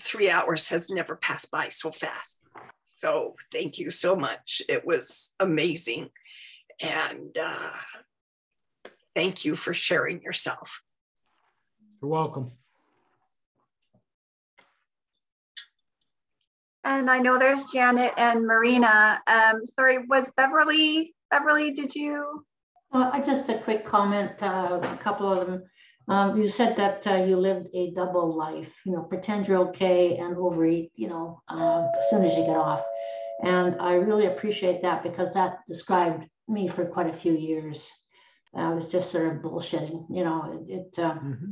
Three 0.00 0.30
hours 0.30 0.68
has 0.68 0.90
never 0.90 1.16
passed 1.16 1.50
by 1.50 1.68
so 1.68 1.90
fast. 1.90 2.42
So 2.88 3.34
thank 3.52 3.78
you 3.78 3.90
so 3.90 4.16
much. 4.16 4.62
It 4.68 4.86
was 4.86 5.34
amazing. 5.40 6.08
And 6.80 7.36
uh, 7.40 7.70
thank 9.14 9.44
you 9.44 9.56
for 9.56 9.74
sharing 9.74 10.22
yourself. 10.22 10.82
You're 12.00 12.10
welcome. 12.10 12.52
And 16.84 17.10
I 17.10 17.18
know 17.18 17.38
there's 17.38 17.64
Janet 17.72 18.12
and 18.16 18.46
Marina. 18.46 19.20
Um, 19.26 19.62
sorry, 19.74 20.06
was 20.06 20.30
Beverly, 20.36 21.14
Beverly, 21.30 21.70
did 21.72 21.94
you? 21.94 22.44
Uh, 22.92 23.20
just 23.22 23.48
a 23.48 23.58
quick 23.58 23.86
comment, 23.86 24.32
uh, 24.42 24.80
a 24.82 24.96
couple 24.98 25.32
of 25.32 25.46
them. 25.46 25.62
Um, 26.06 26.40
you 26.40 26.48
said 26.48 26.76
that 26.76 27.06
uh, 27.06 27.24
you 27.24 27.36
lived 27.36 27.68
a 27.72 27.90
double 27.92 28.34
life, 28.36 28.70
you 28.84 28.92
know, 28.92 29.02
pretend 29.02 29.48
you're 29.48 29.68
okay 29.68 30.18
and 30.18 30.36
overeat, 30.36 30.92
you 30.94 31.08
know, 31.08 31.42
uh, 31.48 31.86
as 31.98 32.10
soon 32.10 32.24
as 32.24 32.36
you 32.36 32.44
get 32.44 32.56
off. 32.56 32.84
And 33.42 33.80
I 33.80 33.94
really 33.94 34.26
appreciate 34.26 34.82
that 34.82 35.02
because 35.02 35.32
that 35.34 35.60
described 35.66 36.24
me 36.46 36.68
for 36.68 36.84
quite 36.84 37.12
a 37.12 37.16
few 37.16 37.32
years. 37.32 37.90
I 38.54 38.72
was 38.72 38.86
just 38.86 39.10
sort 39.10 39.26
of 39.26 39.42
bullshitting, 39.42 40.06
you 40.10 40.24
know, 40.24 40.64
it, 40.68 40.72
it 40.72 40.98
um, 41.02 41.18
mm-hmm. 41.18 41.50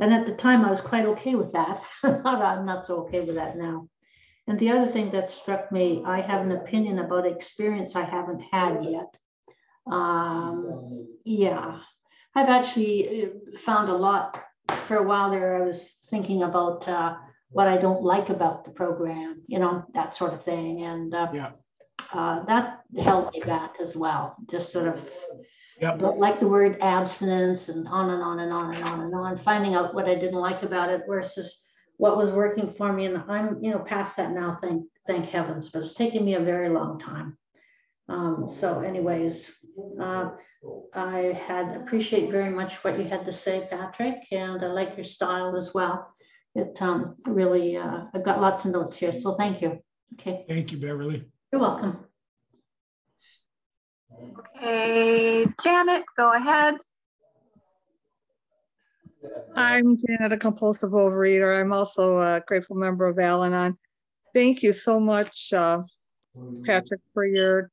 and 0.00 0.14
at 0.14 0.26
the 0.26 0.32
time 0.34 0.64
I 0.64 0.70
was 0.70 0.80
quite 0.80 1.04
okay 1.04 1.34
with 1.34 1.52
that. 1.52 1.82
I'm 2.02 2.64
not 2.64 2.86
so 2.86 3.02
okay 3.02 3.20
with 3.20 3.34
that 3.34 3.58
now. 3.58 3.88
And 4.46 4.58
the 4.58 4.70
other 4.70 4.86
thing 4.86 5.10
that 5.10 5.28
struck 5.28 5.70
me, 5.70 6.02
I 6.06 6.22
have 6.22 6.40
an 6.40 6.52
opinion 6.52 7.00
about 7.00 7.26
experience 7.26 7.94
I 7.94 8.04
haven't 8.04 8.40
had 8.40 8.82
yet. 8.82 9.14
Um, 9.86 11.06
yeah, 11.24 11.80
I've 12.38 12.48
actually 12.48 13.24
uh, 13.24 13.28
found 13.58 13.88
a 13.88 13.96
lot 13.96 14.40
for 14.86 14.96
a 14.96 15.02
while 15.02 15.30
there. 15.30 15.56
I 15.56 15.66
was 15.66 15.98
thinking 16.08 16.42
about 16.44 16.86
uh, 16.88 17.16
what 17.50 17.66
I 17.66 17.76
don't 17.76 18.02
like 18.02 18.28
about 18.28 18.64
the 18.64 18.70
program, 18.70 19.42
you 19.46 19.58
know, 19.58 19.84
that 19.94 20.12
sort 20.14 20.32
of 20.32 20.42
thing. 20.42 20.82
And 20.82 21.14
uh, 21.14 21.28
yeah. 21.32 21.50
uh, 22.12 22.44
that 22.44 22.80
held 23.00 23.32
me 23.32 23.40
back 23.40 23.74
as 23.80 23.96
well. 23.96 24.36
Just 24.48 24.72
sort 24.72 24.88
of 24.88 25.00
yep. 25.80 25.98
don't 25.98 26.18
like 26.18 26.38
the 26.38 26.46
word 26.46 26.78
abstinence 26.80 27.68
and 27.70 27.88
on 27.88 28.10
and 28.10 28.22
on 28.22 28.40
and 28.40 28.52
on 28.52 28.74
and 28.74 28.84
on 28.84 29.00
and 29.00 29.14
on, 29.14 29.36
finding 29.38 29.74
out 29.74 29.94
what 29.94 30.08
I 30.08 30.14
didn't 30.14 30.34
like 30.34 30.62
about 30.62 30.90
it 30.90 31.02
versus 31.08 31.64
what 31.96 32.16
was 32.16 32.30
working 32.30 32.70
for 32.70 32.92
me. 32.92 33.06
And 33.06 33.24
I'm, 33.28 33.62
you 33.62 33.70
know, 33.70 33.80
past 33.80 34.16
that 34.16 34.30
now, 34.30 34.58
thank, 34.60 34.84
thank 35.06 35.26
heavens, 35.26 35.70
but 35.70 35.82
it's 35.82 35.94
taken 35.94 36.24
me 36.24 36.34
a 36.34 36.40
very 36.40 36.68
long 36.68 37.00
time. 37.00 37.37
Um, 38.08 38.48
so 38.48 38.80
anyways, 38.80 39.52
uh, 40.00 40.30
I 40.94 41.18
had 41.46 41.76
appreciate 41.76 42.30
very 42.30 42.50
much 42.50 42.82
what 42.82 42.98
you 42.98 43.04
had 43.04 43.26
to 43.26 43.32
say, 43.32 43.66
Patrick, 43.70 44.26
and 44.32 44.64
I 44.64 44.68
like 44.68 44.96
your 44.96 45.04
style 45.04 45.56
as 45.56 45.74
well. 45.74 46.14
It 46.54 46.80
um, 46.80 47.16
really, 47.26 47.76
uh, 47.76 48.04
I've 48.14 48.24
got 48.24 48.40
lots 48.40 48.64
of 48.64 48.72
notes 48.72 48.96
here, 48.96 49.12
so 49.12 49.34
thank 49.34 49.60
you. 49.60 49.78
Okay. 50.14 50.44
Thank 50.48 50.72
you, 50.72 50.78
Beverly. 50.78 51.26
You're 51.52 51.60
welcome. 51.60 51.98
Okay, 54.56 55.46
Janet, 55.62 56.04
go 56.16 56.32
ahead. 56.32 56.76
I'm 59.54 59.98
Janet, 59.98 60.32
a 60.32 60.38
compulsive 60.38 60.90
overeater. 60.90 61.60
I'm 61.60 61.72
also 61.72 62.20
a 62.20 62.42
grateful 62.46 62.76
member 62.76 63.06
of 63.06 63.18
Al 63.18 63.44
Anon. 63.44 63.76
Thank 64.34 64.62
you 64.62 64.72
so 64.72 64.98
much, 64.98 65.52
uh, 65.52 65.82
Patrick, 66.64 67.00
for 67.12 67.26
your 67.26 67.70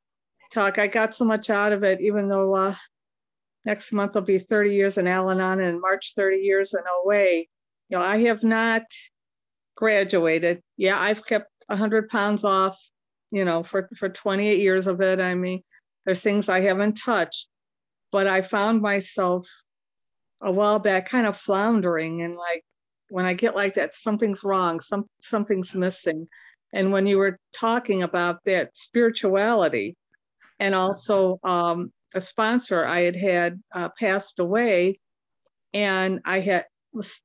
talk. 0.56 0.80
I 0.80 0.88
got 0.88 1.14
so 1.14 1.25
much 1.25 1.50
out 1.50 1.74
of 1.74 1.84
it, 1.84 2.01
even 2.01 2.27
though 2.27 2.56
uh, 2.56 2.75
next 3.66 3.92
month 3.92 4.16
will 4.16 4.22
be 4.22 4.40
30 4.40 4.74
years 4.74 4.98
in 4.98 5.08
Al 5.08 5.30
Anon 5.30 5.59
and 5.59 5.82
March 5.82 6.14
30 6.16 6.38
years 6.38 6.74
in 6.74 6.82
OA. 6.90 7.40
You 7.40 7.45
know, 7.92 8.01
I 8.01 8.19
have 8.24 8.43
not 8.43 8.84
graduated. 9.75 10.61
Yeah, 10.77 11.00
I've 11.00 11.25
kept 11.25 11.51
100 11.67 12.09
pounds 12.09 12.43
off, 12.43 12.80
you 13.32 13.45
know, 13.45 13.61
for, 13.61 13.90
for 13.95 14.09
28 14.09 14.59
years 14.59 14.88
of 14.88 15.01
it. 15.01 15.19
I 15.19 15.35
mean, 15.35 15.61
there's 16.06 16.22
things 16.22 16.50
I 16.50 16.61
haven't 16.61 16.93
touched, 16.93 17.48
but 18.11 18.27
I 18.27 18.42
found 18.42 18.82
myself 18.82 19.48
a 20.42 20.51
while 20.51 20.80
back 20.80 21.09
kind 21.09 21.27
of 21.27 21.38
floundering 21.38 22.22
and 22.22 22.35
like 22.35 22.64
when 23.09 23.25
I 23.25 23.34
get 23.34 23.56
like 23.56 23.75
that, 23.75 23.93
something's 23.93 24.43
wrong, 24.43 24.80
some 24.80 25.06
something's 25.22 25.75
missing. 25.75 26.27
And 26.74 26.92
when 26.92 27.08
you 27.08 27.17
were 27.17 27.40
talking 27.53 28.03
about 28.03 28.40
that 28.45 28.75
spirituality, 28.75 29.95
and 30.59 30.75
also 30.75 31.40
um, 31.43 31.92
a 32.14 32.22
sponsor 32.22 32.85
I 32.85 33.01
had 33.01 33.16
had 33.16 33.61
uh, 33.74 33.90
passed 34.00 34.40
away, 34.40 35.00
and 35.74 36.22
I 36.25 36.40
had 36.40 36.66
was, 36.93 37.22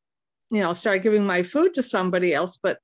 you 0.50 0.60
know, 0.60 0.72
started 0.72 1.02
giving 1.02 1.24
my 1.24 1.42
food 1.42 1.74
to 1.74 1.82
somebody 1.82 2.34
else, 2.34 2.58
but 2.62 2.78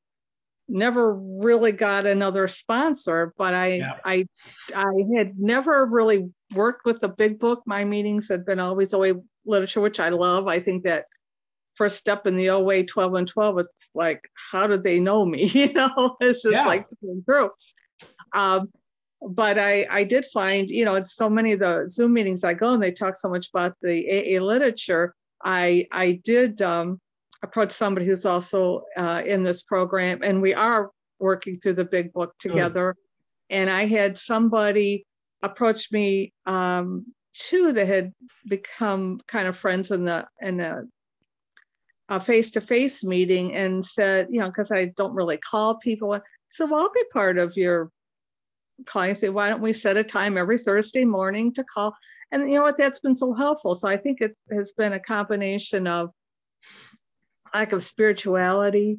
never 0.68 1.14
really 1.40 1.72
got 1.72 2.06
another 2.06 2.48
sponsor. 2.48 3.32
But 3.36 3.54
I 3.54 3.66
yeah. 3.74 3.98
I 4.04 4.26
I 4.74 4.92
had 5.16 5.38
never 5.38 5.84
really 5.86 6.30
worked 6.54 6.84
with 6.84 7.02
a 7.02 7.08
big 7.08 7.38
book. 7.38 7.62
My 7.66 7.84
meetings 7.84 8.28
had 8.28 8.44
been 8.44 8.60
always 8.60 8.94
OA 8.94 9.14
literature, 9.44 9.80
which 9.80 10.00
I 10.00 10.10
love. 10.10 10.46
I 10.46 10.60
think 10.60 10.84
that 10.84 11.06
first 11.76 11.98
step 11.98 12.26
in 12.26 12.36
the 12.36 12.50
OA 12.50 12.84
12 12.84 13.14
and 13.14 13.28
12, 13.28 13.58
it's 13.58 13.90
like, 13.94 14.22
how 14.50 14.66
did 14.66 14.82
they 14.82 14.98
know 14.98 15.24
me? 15.24 15.46
You 15.54 15.72
know, 15.72 16.16
it's 16.20 16.42
just 16.42 16.52
yeah. 16.52 16.66
like 16.66 16.86
through. 17.26 17.50
Um, 18.34 18.68
but 19.26 19.58
I, 19.58 19.86
I 19.90 20.04
did 20.04 20.26
find, 20.26 20.70
you 20.70 20.84
know, 20.84 20.94
it's 20.94 21.16
so 21.16 21.28
many 21.28 21.52
of 21.52 21.58
the 21.58 21.86
Zoom 21.88 22.12
meetings 22.12 22.44
I 22.44 22.54
go 22.54 22.72
and 22.72 22.82
they 22.82 22.92
talk 22.92 23.16
so 23.16 23.28
much 23.28 23.48
about 23.52 23.74
the 23.82 24.06
AA 24.08 24.42
literature. 24.42 25.14
I, 25.44 25.86
I 25.90 26.20
did 26.24 26.62
um, 26.62 27.00
approach 27.42 27.72
somebody 27.72 28.06
who's 28.06 28.24
also 28.24 28.84
uh, 28.96 29.22
in 29.26 29.42
this 29.42 29.62
program, 29.62 30.20
and 30.22 30.40
we 30.40 30.54
are 30.54 30.90
working 31.18 31.58
through 31.58 31.74
the 31.74 31.84
big 31.84 32.12
book 32.12 32.34
together. 32.38 32.94
And 33.50 33.70
I 33.70 33.86
had 33.86 34.16
somebody 34.16 35.06
approach 35.42 35.92
me 35.92 36.32
um, 36.46 37.06
too 37.32 37.72
that 37.72 37.86
had 37.86 38.12
become 38.48 39.20
kind 39.28 39.46
of 39.46 39.56
friends 39.56 39.90
in 39.90 40.04
the 40.04 40.26
in 40.40 40.58
the 40.58 40.88
a 42.08 42.20
face-to-face 42.20 43.02
meeting 43.02 43.54
and 43.56 43.84
said, 43.84 44.28
you 44.30 44.38
know, 44.38 44.46
because 44.46 44.70
I 44.70 44.92
don't 44.96 45.14
really 45.14 45.38
call 45.38 45.76
people. 45.78 46.18
So 46.50 46.66
well, 46.66 46.82
I'll 46.82 46.92
be 46.92 47.02
part 47.12 47.36
of 47.36 47.56
your 47.56 47.90
said, 48.88 49.30
why 49.30 49.48
don't 49.48 49.62
we 49.62 49.72
set 49.72 49.96
a 49.96 50.04
time 50.04 50.36
every 50.36 50.58
Thursday 50.58 51.04
morning 51.04 51.52
to 51.54 51.64
call? 51.64 51.94
And 52.32 52.48
you 52.48 52.56
know 52.56 52.62
what, 52.62 52.76
that's 52.76 53.00
been 53.00 53.14
so 53.14 53.32
helpful. 53.32 53.74
So 53.74 53.88
I 53.88 53.96
think 53.96 54.20
it 54.20 54.36
has 54.50 54.72
been 54.72 54.92
a 54.92 55.00
combination 55.00 55.86
of 55.86 56.10
lack 57.54 57.72
of 57.72 57.84
spirituality, 57.84 58.98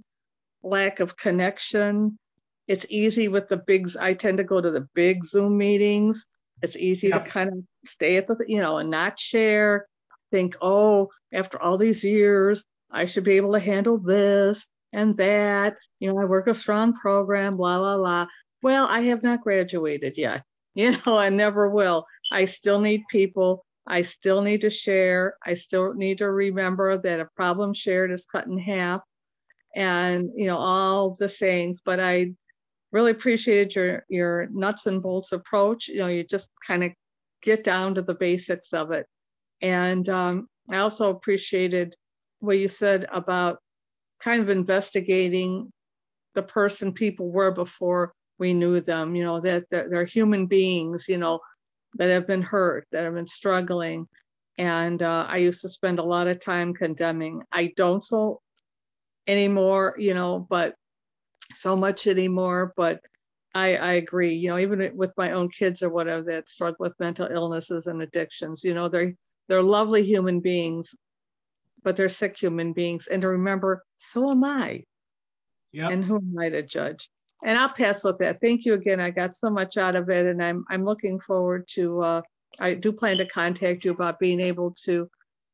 lack 0.63 0.99
of 0.99 1.17
connection. 1.17 2.17
It's 2.67 2.85
easy 2.89 3.27
with 3.27 3.49
the 3.49 3.57
bigs. 3.57 3.95
I 3.95 4.13
tend 4.13 4.37
to 4.37 4.43
go 4.43 4.61
to 4.61 4.71
the 4.71 4.87
big 4.93 5.25
Zoom 5.25 5.57
meetings. 5.57 6.25
It's 6.61 6.75
easy 6.75 7.09
yeah. 7.09 7.19
to 7.19 7.29
kind 7.29 7.49
of 7.49 7.59
stay 7.85 8.17
at 8.17 8.27
the, 8.27 8.43
you 8.47 8.59
know, 8.59 8.77
and 8.77 8.89
not 8.89 9.19
share. 9.19 9.87
Think, 10.31 10.55
oh, 10.61 11.09
after 11.33 11.61
all 11.61 11.77
these 11.77 12.03
years, 12.03 12.63
I 12.91 13.05
should 13.05 13.23
be 13.23 13.37
able 13.37 13.53
to 13.53 13.59
handle 13.59 13.97
this 13.97 14.67
and 14.91 15.13
that. 15.15 15.75
You 15.99 16.11
know, 16.11 16.19
I 16.19 16.25
work 16.25 16.47
a 16.47 16.53
strong 16.53 16.93
program, 16.93 17.57
blah, 17.57 17.77
blah, 17.77 17.97
blah 17.97 18.27
well, 18.61 18.87
I 18.87 19.01
have 19.01 19.23
not 19.23 19.41
graduated 19.41 20.17
yet. 20.17 20.43
You 20.77 20.91
know, 20.91 21.17
I 21.17 21.29
never 21.29 21.67
will. 21.71 22.05
I 22.31 22.45
still 22.45 22.79
need 22.79 23.01
people. 23.09 23.65
I 23.87 24.03
still 24.03 24.43
need 24.43 24.61
to 24.61 24.69
share. 24.69 25.35
I 25.43 25.55
still 25.55 25.95
need 25.95 26.19
to 26.19 26.29
remember 26.29 26.99
that 26.99 27.19
a 27.19 27.29
problem 27.35 27.73
shared 27.73 28.11
is 28.11 28.27
cut 28.31 28.45
in 28.45 28.59
half 28.59 29.01
and, 29.75 30.29
you 30.35 30.45
know, 30.45 30.57
all 30.57 31.15
the 31.17 31.29
sayings. 31.29 31.81
But 31.83 31.99
I 31.99 32.33
really 32.91 33.09
appreciated 33.09 33.73
your, 33.73 34.05
your 34.07 34.49
nuts 34.51 34.85
and 34.85 35.01
bolts 35.01 35.31
approach. 35.31 35.87
You 35.87 35.97
know, 35.97 36.09
you 36.09 36.23
just 36.23 36.47
kind 36.67 36.83
of 36.83 36.91
get 37.41 37.63
down 37.63 37.95
to 37.95 38.03
the 38.03 38.13
basics 38.13 38.71
of 38.71 38.91
it. 38.91 39.07
And 39.63 40.07
um, 40.09 40.47
I 40.71 40.77
also 40.77 41.09
appreciated 41.09 41.95
what 42.39 42.59
you 42.59 42.67
said 42.67 43.07
about 43.11 43.57
kind 44.21 44.41
of 44.41 44.49
investigating 44.49 45.71
the 46.35 46.43
person 46.43 46.93
people 46.93 47.31
were 47.31 47.51
before 47.51 48.13
we 48.39 48.53
knew 48.53 48.79
them, 48.79 49.15
you 49.15 49.23
know, 49.23 49.39
that, 49.41 49.69
that 49.69 49.89
they're 49.89 50.05
human 50.05 50.45
beings, 50.45 51.05
you 51.07 51.17
know, 51.17 51.39
that 51.95 52.09
have 52.09 52.27
been 52.27 52.41
hurt, 52.41 52.87
that 52.91 53.03
have 53.03 53.13
been 53.13 53.27
struggling. 53.27 54.07
And 54.57 55.01
uh, 55.03 55.25
I 55.27 55.37
used 55.37 55.61
to 55.61 55.69
spend 55.69 55.99
a 55.99 56.03
lot 56.03 56.27
of 56.27 56.39
time 56.39 56.73
condemning. 56.73 57.43
I 57.51 57.73
don't 57.75 58.03
so 58.03 58.41
anymore, 59.27 59.95
you 59.97 60.13
know, 60.13 60.45
but 60.49 60.75
so 61.53 61.75
much 61.75 62.07
anymore. 62.07 62.73
But 62.75 63.01
I, 63.53 63.75
I 63.75 63.93
agree, 63.93 64.33
you 64.33 64.49
know, 64.49 64.57
even 64.57 64.95
with 64.95 65.13
my 65.17 65.31
own 65.31 65.49
kids 65.49 65.81
or 65.81 65.89
whatever 65.89 66.23
that 66.23 66.49
struggle 66.49 66.77
with 66.79 66.99
mental 66.99 67.27
illnesses 67.27 67.87
and 67.87 68.01
addictions, 68.01 68.63
you 68.63 68.73
know, 68.73 68.89
they're 68.89 69.13
they're 69.47 69.63
lovely 69.63 70.03
human 70.03 70.41
beings, 70.41 70.93
but 71.83 71.95
they're 71.95 72.09
sick 72.09 72.37
human 72.37 72.73
beings. 72.73 73.07
And 73.07 73.21
to 73.21 73.29
remember, 73.29 73.83
so 73.97 74.29
am 74.29 74.43
I. 74.43 74.83
Yep. 75.71 75.91
And 75.91 76.03
who 76.03 76.17
am 76.17 76.35
I 76.39 76.49
to 76.49 76.63
judge? 76.63 77.09
And 77.43 77.57
I'll 77.57 77.69
pass 77.69 78.03
with 78.03 78.17
that. 78.19 78.39
Thank 78.41 78.65
you 78.65 78.73
again. 78.73 78.99
I 78.99 79.11
got 79.11 79.35
so 79.35 79.49
much 79.49 79.77
out 79.77 79.95
of 79.95 80.09
it, 80.09 80.25
and 80.25 80.43
I'm 80.43 80.65
I'm 80.69 80.83
looking 80.83 81.19
forward 81.19 81.67
to. 81.73 82.01
Uh, 82.01 82.21
I 82.59 82.73
do 82.73 82.91
plan 82.91 83.17
to 83.17 83.25
contact 83.27 83.85
you 83.85 83.91
about 83.91 84.19
being 84.19 84.39
able 84.39 84.71
to 84.85 85.09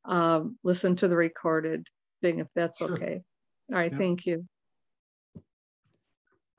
um, 0.06 0.58
listen 0.64 0.96
to 0.98 1.08
the 1.08 1.16
recorded 1.18 1.88
thing 2.22 2.40
if 2.40 2.48
that's 2.56 2.80
Sure. 2.80 2.94
okay. 2.96 3.22
All 3.72 3.78
right, 3.78 3.92
Yeah. 3.92 3.98
thank 3.98 4.26
you. 4.26 4.48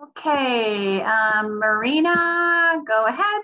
Okay, 0.03 1.01
um, 1.03 1.59
Marina, 1.59 2.83
go 2.87 3.07
ahead. 3.07 3.43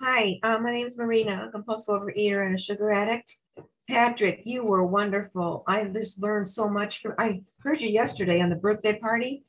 Hi, 0.00 0.38
uh, 0.42 0.58
my 0.58 0.70
name 0.72 0.86
is 0.86 0.98
Marina, 0.98 1.32
I'm 1.32 1.48
a 1.48 1.50
compulsive 1.50 1.94
overeater 1.94 2.44
and 2.44 2.54
a 2.54 2.58
sugar 2.58 2.90
addict. 2.92 3.38
Patrick, 3.88 4.42
you 4.44 4.64
were 4.64 4.84
wonderful. 4.84 5.62
I 5.66 5.84
just 5.84 6.22
learned 6.22 6.48
so 6.48 6.68
much 6.68 7.02
from, 7.02 7.14
I 7.18 7.42
heard 7.58 7.80
you 7.80 7.90
yesterday 7.90 8.40
on 8.40 8.48
the 8.48 8.56
birthday 8.56 8.98
party. 8.98 9.44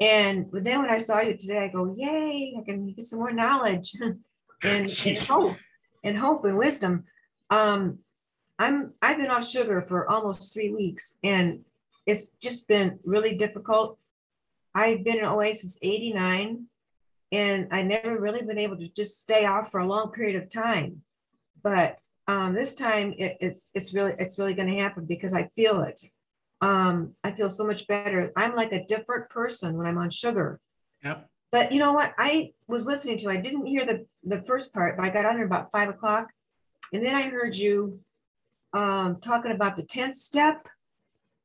And 0.00 0.46
then 0.52 0.80
when 0.80 0.90
I 0.90 0.98
saw 0.98 1.20
you 1.20 1.36
today, 1.36 1.58
I 1.58 1.68
go, 1.68 1.94
yay, 1.96 2.54
I 2.58 2.64
can 2.64 2.92
get 2.92 3.06
some 3.06 3.18
more 3.18 3.32
knowledge 3.32 3.94
and, 4.00 4.20
and 5.06 5.18
hope 5.18 5.56
and 6.02 6.16
hope 6.16 6.44
and 6.44 6.56
wisdom. 6.56 7.04
Um, 7.50 7.98
I'm, 8.58 8.92
I've 9.02 9.18
been 9.18 9.30
off 9.30 9.46
sugar 9.46 9.82
for 9.82 10.08
almost 10.08 10.54
three 10.54 10.72
weeks 10.72 11.18
and 11.22 11.60
it's 12.06 12.28
just 12.40 12.68
been 12.68 12.98
really 13.04 13.34
difficult. 13.36 13.98
I've 14.74 15.04
been 15.04 15.18
in 15.18 15.24
OA 15.24 15.54
since 15.54 15.78
89 15.82 16.66
and 17.32 17.68
I 17.70 17.82
never 17.82 18.18
really 18.18 18.42
been 18.42 18.58
able 18.58 18.76
to 18.78 18.88
just 18.88 19.20
stay 19.20 19.44
off 19.44 19.70
for 19.70 19.80
a 19.80 19.86
long 19.86 20.10
period 20.10 20.42
of 20.42 20.48
time. 20.48 21.02
But 21.62 21.98
um, 22.26 22.54
this 22.54 22.74
time 22.74 23.14
it, 23.18 23.36
it's 23.40 23.70
it's 23.74 23.92
really 23.92 24.14
it's 24.18 24.38
really 24.38 24.54
going 24.54 24.68
to 24.68 24.80
happen 24.80 25.04
because 25.04 25.34
I 25.34 25.50
feel 25.56 25.82
it. 25.82 26.00
Um, 26.60 27.14
I 27.22 27.32
feel 27.32 27.50
so 27.50 27.66
much 27.66 27.86
better. 27.86 28.32
I'm 28.36 28.56
like 28.56 28.72
a 28.72 28.84
different 28.86 29.28
person 29.28 29.76
when 29.76 29.86
I'm 29.86 29.98
on 29.98 30.10
sugar. 30.10 30.60
Yep. 31.04 31.28
But 31.52 31.70
you 31.70 31.78
know 31.78 31.92
what? 31.92 32.14
I 32.18 32.50
was 32.66 32.84
listening 32.86 33.16
to. 33.18 33.30
I 33.30 33.36
didn't 33.36 33.66
hear 33.66 33.84
the 33.86 34.06
the 34.24 34.42
first 34.42 34.74
part, 34.74 34.96
but 34.96 35.06
I 35.06 35.10
got 35.10 35.26
on 35.26 35.36
there 35.36 35.44
about 35.44 35.70
five 35.70 35.88
o'clock, 35.88 36.28
and 36.92 37.04
then 37.04 37.14
I 37.14 37.22
heard 37.22 37.54
you 37.54 38.00
um, 38.72 39.18
talking 39.20 39.52
about 39.52 39.76
the 39.76 39.84
tenth 39.84 40.16
step, 40.16 40.66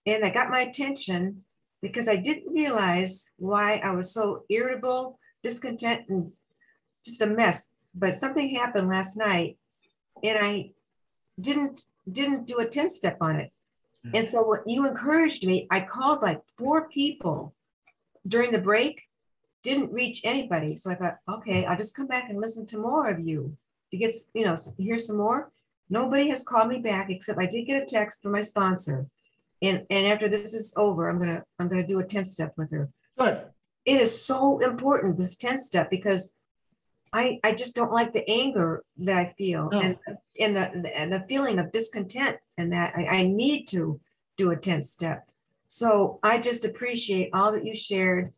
and 0.08 0.24
that 0.24 0.34
got 0.34 0.50
my 0.50 0.62
attention 0.62 1.44
because 1.82 2.10
I 2.10 2.16
didn't 2.16 2.52
realize 2.52 3.30
why 3.38 3.78
I 3.78 3.92
was 3.92 4.12
so 4.12 4.46
irritable, 4.50 5.20
discontent, 5.44 6.10
and 6.10 6.32
just 7.06 7.22
a 7.22 7.28
mess. 7.28 7.70
But 7.94 8.16
something 8.16 8.56
happened 8.56 8.90
last 8.90 9.16
night, 9.16 9.59
and 10.24 10.38
I 10.40 10.72
didn't 11.40 11.84
didn't 12.12 12.48
do 12.48 12.60
a 12.60 12.68
10 12.68 12.90
step 12.90 13.18
on 13.22 13.36
it. 13.36 13.52
And 14.14 14.26
so 14.26 14.48
when 14.48 14.62
you 14.66 14.88
encouraged 14.88 15.46
me, 15.46 15.68
I 15.70 15.82
called 15.82 16.22
like 16.22 16.42
four 16.58 16.90
people 16.90 17.54
during 18.28 18.52
the 18.52 18.62
break, 18.62 19.02
didn't 19.62 19.92
reach 19.92 20.22
anybody. 20.24 20.78
So 20.78 20.92
I 20.92 20.96
thought, 20.96 21.18
okay, 21.30 21.66
I'll 21.66 21.78
just 21.78 21.96
come 21.96 22.08
back 22.08 22.30
and 22.30 22.40
listen 22.40 22.66
to 22.68 22.78
more 22.78 23.10
of 23.10 23.20
you 23.20 23.58
to 23.92 23.98
get, 23.98 24.14
you 24.34 24.46
know, 24.46 24.56
hear 24.78 24.98
some 24.98 25.18
more. 25.18 25.52
Nobody 25.90 26.30
has 26.30 26.44
called 26.44 26.70
me 26.70 26.80
back 26.80 27.10
except 27.10 27.40
I 27.40 27.46
did 27.46 27.66
get 27.66 27.84
a 27.84 27.86
text 27.86 28.22
from 28.22 28.32
my 28.32 28.42
sponsor. 28.42 29.08
And 29.62 29.86
and 29.90 30.08
after 30.08 30.30
this 30.30 30.54
is 30.54 30.74
over, 30.78 31.10
I'm 31.10 31.20
gonna 31.20 31.44
I'm 31.60 31.68
gonna 31.68 31.86
do 31.86 32.00
a 32.00 32.04
10 32.04 32.26
step 32.26 32.54
with 32.58 32.72
her. 32.72 32.90
Good. 33.18 33.42
It 33.86 34.00
is 34.00 34.26
so 34.26 34.60
important, 34.60 35.18
this 35.18 35.36
10 35.36 35.58
step, 35.58 35.90
because 35.90 36.34
I, 37.14 37.40
I 37.44 37.54
just 37.54 37.76
don't 37.76 37.92
like 37.92 38.14
the 38.14 38.28
anger 38.30 38.84
that 38.98 39.18
I 39.18 39.34
feel 39.38 39.70
No. 39.72 39.80
and, 39.82 39.98
and 40.40 40.56
the, 40.56 40.98
and 40.98 41.12
the 41.12 41.26
feeling 41.28 41.60
of 41.60 41.72
discontent 41.72 42.38
and 42.58 42.72
that 42.74 42.94
I, 42.96 43.06
I 43.06 43.24
need 43.24 43.66
to 43.70 44.00
do 44.38 44.52
a 44.52 44.56
10 44.56 44.84
step. 44.84 45.28
So 45.68 46.20
I 46.24 46.40
just 46.40 46.66
appreciate 46.66 47.30
all 47.34 47.52
that 47.52 47.64
you 47.66 47.76
shared. 47.76 48.34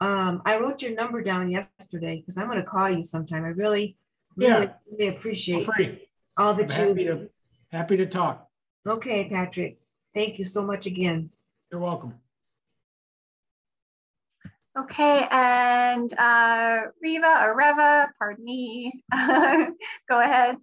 Um, 0.00 0.42
I 0.44 0.58
wrote 0.58 0.82
your 0.82 0.94
number 0.94 1.22
down 1.22 1.50
yesterday 1.50 2.16
because 2.20 2.38
I'm 2.38 2.46
going 2.48 2.58
to 2.58 2.64
call 2.64 2.90
you 2.90 3.04
sometime. 3.04 3.44
I 3.44 3.48
really, 3.48 3.96
really, 4.36 4.64
Yeah. 4.66 4.72
really 4.90 5.08
appreciate 5.16 5.64
free. 5.64 6.08
all 6.36 6.50
I'm 6.50 6.56
that 6.58 6.72
happy 6.72 7.04
to, 7.04 7.28
happy 7.70 7.96
to 7.96 8.06
talk. 8.06 8.48
Okay, 8.86 9.28
Patrick. 9.28 9.78
Thank 10.14 10.38
you 10.38 10.44
so 10.44 10.62
much 10.64 10.86
again. 10.86 11.30
You're 11.70 11.80
welcome. 11.80 12.14
Okay, 14.78 15.26
and 15.30 16.10
uh, 16.18 16.84
Riva 17.02 17.44
or 17.44 17.56
Reva, 17.56 18.10
pardon 18.18 18.42
me, 18.42 19.04
go 20.08 20.20
ahead. 20.20 20.56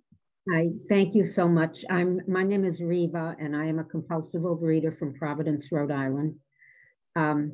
Hi, 0.51 0.69
thank 0.89 1.13
you 1.13 1.23
so 1.23 1.47
much. 1.47 1.85
I'm, 1.91 2.21
my 2.27 2.41
name 2.41 2.65
is 2.65 2.81
Reva 2.81 3.35
and 3.39 3.55
I 3.55 3.67
am 3.67 3.77
a 3.77 3.83
compulsive 3.83 4.41
overeater 4.41 4.97
from 4.97 5.13
Providence, 5.13 5.71
Rhode 5.71 5.91
Island. 5.91 6.37
Um, 7.15 7.51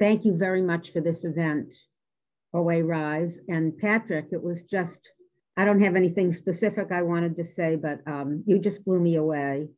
thank 0.00 0.24
you 0.24 0.36
very 0.36 0.60
much 0.60 0.92
for 0.92 1.00
this 1.00 1.24
event, 1.24 1.72
OA 2.52 2.82
Rise. 2.82 3.38
And 3.46 3.78
Patrick, 3.78 4.26
it 4.32 4.42
was 4.42 4.64
just, 4.64 4.98
I 5.56 5.64
don't 5.64 5.82
have 5.82 5.94
anything 5.94 6.32
specific 6.32 6.90
I 6.90 7.02
wanted 7.02 7.36
to 7.36 7.44
say, 7.44 7.76
but 7.76 8.00
um, 8.08 8.42
you 8.44 8.58
just 8.58 8.84
blew 8.84 8.98
me 8.98 9.14
away. 9.14 9.68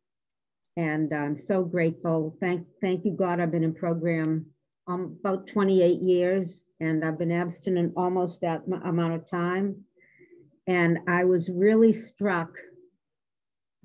And 0.78 1.12
I'm 1.12 1.36
so 1.36 1.64
grateful. 1.64 2.34
Thank, 2.40 2.66
thank 2.80 3.04
you, 3.04 3.12
God. 3.12 3.40
I've 3.40 3.52
been 3.52 3.64
in 3.64 3.74
program 3.74 4.46
um, 4.88 5.16
about 5.20 5.46
28 5.46 6.00
years 6.00 6.62
and 6.80 7.04
I've 7.04 7.18
been 7.18 7.32
abstinent 7.32 7.92
almost 7.96 8.40
that 8.40 8.62
amount 8.84 9.14
of 9.14 9.28
time. 9.28 9.84
And 10.66 10.98
I 11.08 11.24
was 11.24 11.48
really 11.48 11.92
struck, 11.92 12.50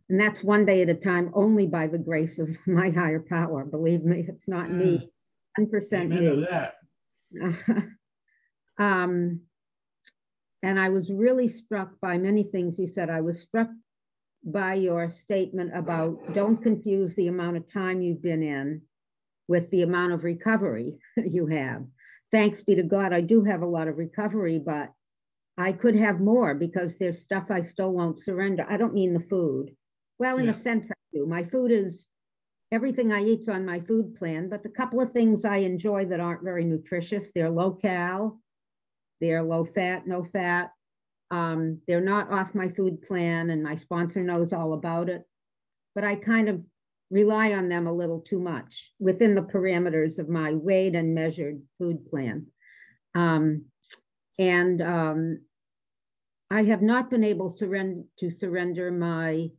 and 0.10 0.20
that's 0.20 0.44
one 0.44 0.66
day 0.66 0.82
at 0.82 0.90
a 0.90 0.94
time, 0.94 1.32
only 1.34 1.66
by 1.66 1.88
the 1.88 1.98
grace 1.98 2.40
of 2.40 2.50
my 2.68 2.90
higher 2.90 3.20
power. 3.20 3.66
Believe 3.66 4.04
me, 4.04 4.26
it's 4.28 4.48
not 4.48 4.72
me, 4.72 5.10
100% 5.60 5.94
Amen 5.94 6.40
me. 6.42 6.48
that. 6.50 6.76
um, 8.80 9.42
and 10.62 10.80
I 10.80 10.90
was 10.90 11.12
really 11.12 11.48
struck 11.48 12.00
by 12.00 12.18
many 12.18 12.44
things 12.44 12.78
you 12.78 12.88
said. 12.88 13.10
I 13.10 13.22
was 13.22 13.42
struck 13.42 13.70
by 14.46 14.76
your 14.76 15.10
statement 15.10 15.76
about 15.76 16.34
don't 16.34 16.62
confuse 16.62 17.16
the 17.16 17.28
amount 17.28 17.58
of 17.58 17.66
time 17.66 18.02
you've 18.02 18.22
been 18.22 18.44
in 18.44 18.82
with 19.48 19.70
the 19.72 19.82
amount 19.82 20.14
of 20.14 20.24
recovery 20.24 20.98
you 21.18 21.48
have. 21.48 21.86
Thanks 22.32 22.64
be 22.64 22.76
to 22.76 22.84
God, 22.84 23.14
I 23.14 23.22
do 23.22 23.44
have 23.44 23.62
a 23.62 23.68
lot 23.68 23.88
of 23.88 23.98
recovery, 23.98 24.60
but 24.60 24.92
I 25.58 25.72
could 25.72 25.96
have 25.96 26.20
more 26.20 26.56
because 26.56 26.98
there's 26.98 27.22
stuff 27.22 27.52
I 27.52 27.62
still 27.62 27.92
won't 27.92 28.20
surrender. 28.20 28.66
I 28.68 28.78
don't 28.78 28.94
mean 28.94 29.14
the 29.14 29.20
food. 29.20 29.76
Well, 30.18 30.38
in 30.38 30.46
Yeah. 30.46 30.52
a 30.52 30.56
sense, 30.56 30.90
I 30.90 30.96
do. 31.14 31.28
My 31.28 31.44
food 31.44 31.72
is 31.72 32.08
everything 32.72 33.12
I 33.14 33.24
eat's 33.24 33.48
on 33.50 33.66
my 33.66 33.80
food 33.82 34.16
plan, 34.16 34.50
but 34.50 34.64
the 34.64 34.70
couple 34.70 35.00
of 35.00 35.12
things 35.12 35.46
I 35.46 35.58
enjoy 35.58 36.06
that 36.06 36.20
aren't 36.20 36.44
very 36.44 36.66
nutritious, 36.66 37.32
they're 37.32 37.52
low 37.52 37.74
cal, 37.74 38.42
they're 39.22 39.44
low 39.44 39.64
fat, 39.64 40.08
no 40.08 40.24
fat. 40.24 40.72
Um, 41.30 41.82
they're 41.88 42.02
not 42.02 42.32
off 42.32 42.56
my 42.56 42.70
food 42.70 43.02
plan, 43.02 43.50
and 43.50 43.64
my 43.64 43.76
sponsor 43.76 44.24
knows 44.24 44.54
all 44.54 44.74
about 44.74 45.10
it. 45.10 45.24
But 45.96 46.04
I 46.04 46.16
kind 46.16 46.50
of 46.50 46.64
rely 47.14 47.54
on 47.54 47.70
them 47.70 47.86
a 47.86 47.94
little 47.94 48.20
too 48.20 48.40
much 48.40 48.92
within 49.00 49.36
the 49.36 49.42
parameters 49.44 50.18
of 50.18 50.28
my 50.28 50.52
weighed 50.52 50.96
and 50.96 51.14
measured 51.14 51.62
food 51.78 52.04
plan. 52.08 52.48
Um, 53.14 53.66
and 54.40 54.82
um, 54.82 55.42
I 56.50 56.64
have 56.64 56.82
not 56.82 57.12
been 57.12 57.24
able 57.24 57.52
surrender, 57.52 58.02
to 58.18 58.32
surrender 58.32 58.90
my 58.90 59.50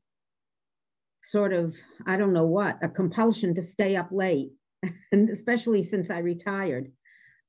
sort 1.22 1.52
of, 1.52 1.76
I 2.04 2.16
don't 2.16 2.32
know 2.32 2.46
what, 2.46 2.78
a 2.82 2.88
compulsion 2.88 3.54
to 3.54 3.62
stay 3.62 3.94
up 3.94 4.08
late, 4.10 4.50
and 5.12 5.30
especially 5.30 5.84
since 5.84 6.10
I 6.10 6.18
retired. 6.18 6.90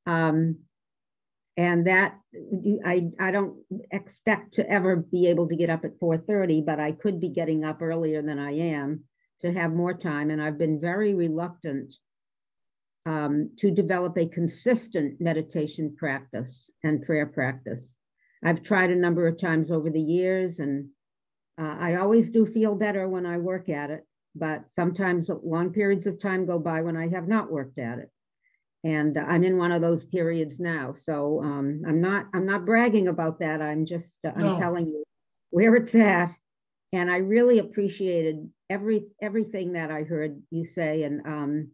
Um, 0.05 0.57
and 1.57 1.87
that 1.87 2.19
I, 2.85 3.07
I 3.19 3.31
don't 3.31 3.55
expect 3.89 4.55
to 4.55 4.69
ever 4.69 4.97
be 4.97 5.29
able 5.29 5.47
to 5.47 5.55
get 5.55 5.71
up 5.71 5.83
at 5.83 5.99
4.30, 5.99 6.63
but 6.63 6.79
I 6.79 6.91
could 6.91 7.19
be 7.19 7.29
getting 7.29 7.65
up 7.65 7.81
earlier 7.81 8.21
than 8.21 8.37
I 8.37 8.51
am 8.51 9.05
to 9.41 9.51
have 9.51 9.73
more 9.73 9.93
time. 9.93 10.29
And 10.29 10.41
I've 10.41 10.57
been 10.57 10.79
very 10.79 11.13
reluctant 11.13 11.95
um, 13.05 13.51
to 13.57 13.71
develop 13.71 14.17
a 14.17 14.27
consistent 14.27 15.21
meditation 15.21 15.95
practice 15.97 16.71
and 16.83 17.03
prayer 17.03 17.25
practice. 17.27 17.97
I've 18.43 18.63
tried 18.63 18.91
a 18.91 18.95
number 18.95 19.27
of 19.27 19.39
times 19.39 19.71
over 19.71 19.89
the 19.89 20.01
years, 20.01 20.59
and 20.59 20.89
uh, 21.59 21.75
I 21.79 21.95
always 21.95 22.29
do 22.29 22.45
feel 22.45 22.75
better 22.75 23.07
when 23.07 23.25
I 23.25 23.37
work 23.37 23.69
at 23.69 23.91
it, 23.91 24.05
but 24.35 24.65
sometimes 24.71 25.29
long 25.43 25.71
periods 25.71 26.07
of 26.07 26.19
time 26.19 26.45
go 26.45 26.59
by 26.59 26.81
when 26.81 26.97
I 26.97 27.07
have 27.09 27.27
not 27.27 27.51
worked 27.51 27.79
at 27.79 27.99
it. 27.99 28.09
And 28.83 29.17
I'm 29.17 29.43
in 29.43 29.57
one 29.57 29.71
of 29.71 29.81
those 29.81 30.03
periods 30.03 30.59
now. 30.59 30.93
So 30.93 31.41
um, 31.43 31.81
I'm 31.87 32.01
not 32.01 32.27
I'm 32.35 32.45
not 32.45 32.65
bragging 32.65 33.07
about 33.07 33.39
that. 33.39 33.61
I'm 33.61 33.85
just 33.85 34.23
uh, 34.23 34.31
I'm 34.35 34.43
No. 34.43 34.57
telling 34.59 34.87
you 34.87 35.03
where 35.49 35.75
it's 35.75 35.95
at. 35.95 36.29
And 36.93 37.09
I 37.09 37.17
really 37.17 37.57
appreciated 37.59 38.47
every 38.69 39.07
everything 39.21 39.73
that 39.73 39.91
I 39.91 40.03
heard 40.03 40.41
you 40.51 40.65
say. 40.65 41.03
And 41.03 41.25
um, 41.25 41.71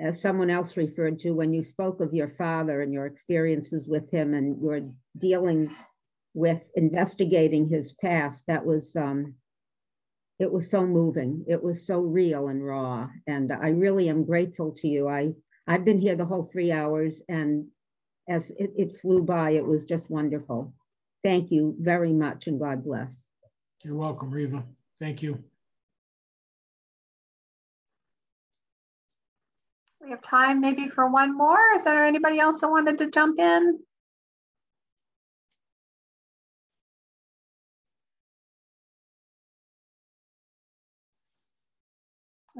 as 0.00 0.20
someone 0.20 0.50
else 0.50 0.76
referred 0.76 1.18
to 1.20 1.32
when 1.32 1.52
you 1.52 1.62
spoke 1.64 2.00
of 2.00 2.14
your 2.14 2.30
father 2.38 2.82
and 2.82 2.92
your 2.92 3.06
experiences 3.06 3.86
with 3.86 4.10
him 4.10 4.34
and 4.34 4.60
your 4.62 4.80
dealing 5.18 5.70
with 6.34 6.62
investigating 6.74 7.68
his 7.68 7.92
past. 8.00 8.44
That 8.46 8.64
was, 8.64 8.94
um, 8.96 9.34
it 10.38 10.50
was 10.50 10.70
so 10.70 10.86
moving. 10.86 11.44
It 11.48 11.62
was 11.62 11.86
so 11.86 11.98
real 11.98 12.48
and 12.48 12.64
raw. 12.64 13.08
And 13.26 13.52
I 13.52 13.68
really 13.68 14.08
am 14.08 14.24
grateful 14.24 14.72
to 14.78 14.88
you. 14.88 15.08
I, 15.08 15.32
I've 15.66 15.84
been 15.84 16.00
here 16.00 16.16
the 16.16 16.24
whole 16.24 16.48
three 16.52 16.72
hours 16.72 17.20
and 17.28 17.66
as 18.28 18.50
it, 18.50 18.70
it 18.76 19.00
flew 19.00 19.22
by, 19.22 19.50
it 19.50 19.66
was 19.66 19.84
just 19.84 20.08
wonderful. 20.08 20.72
Thank 21.24 21.50
you 21.50 21.76
very 21.80 22.12
much 22.12 22.46
and 22.46 22.60
God 22.60 22.84
bless. 22.84 23.18
You're 23.84 23.96
welcome, 23.96 24.30
Reva. 24.30 24.64
Thank 25.00 25.22
you. 25.22 25.42
We 30.10 30.14
have 30.14 30.22
time 30.22 30.60
maybe 30.60 30.88
for 30.88 31.08
one 31.08 31.38
more. 31.38 31.60
Is 31.76 31.84
there 31.84 32.04
anybody 32.04 32.40
else 32.40 32.60
that 32.62 32.68
wanted 32.68 32.98
to 32.98 33.08
jump 33.12 33.38
in? 33.38 33.78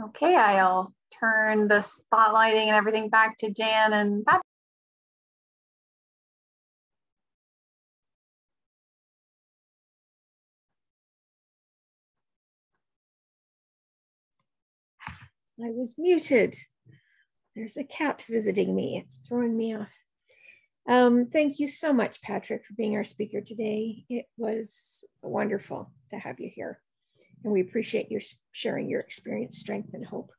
Okay, 0.00 0.36
I'll 0.36 0.94
turn 1.18 1.66
the 1.66 1.84
spotlighting 2.12 2.66
and 2.66 2.76
everything 2.76 3.08
back 3.08 3.36
to 3.38 3.50
Jan 3.50 3.94
and 3.94 4.24
Patrick. 4.24 4.44
I 15.58 15.70
was 15.70 15.96
muted. 15.98 16.54
There's 17.54 17.76
a 17.76 17.84
cat 17.84 18.24
visiting 18.28 18.74
me. 18.74 19.02
It's 19.04 19.18
throwing 19.18 19.56
me 19.56 19.76
off. 19.76 19.92
Um, 20.88 21.26
thank 21.26 21.58
you 21.58 21.66
so 21.66 21.92
much, 21.92 22.22
Patrick, 22.22 22.64
for 22.64 22.74
being 22.74 22.96
our 22.96 23.04
speaker 23.04 23.40
today. 23.40 24.04
It 24.08 24.26
was 24.36 25.04
wonderful 25.22 25.92
to 26.10 26.18
have 26.18 26.40
you 26.40 26.50
here. 26.52 26.80
And 27.44 27.52
we 27.52 27.60
appreciate 27.60 28.10
your 28.10 28.20
sharing 28.52 28.88
your 28.88 29.00
experience, 29.00 29.58
strength, 29.58 29.94
and 29.94 30.04
hope. 30.04 30.30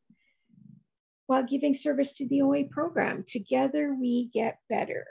While 1.27 1.45
giving 1.45 1.73
service 1.73 2.13
to 2.13 2.27
the 2.27 2.41
OA 2.41 2.65
program, 2.65 3.23
together 3.25 3.95
we 3.99 4.29
get 4.33 4.59
better. 4.69 5.05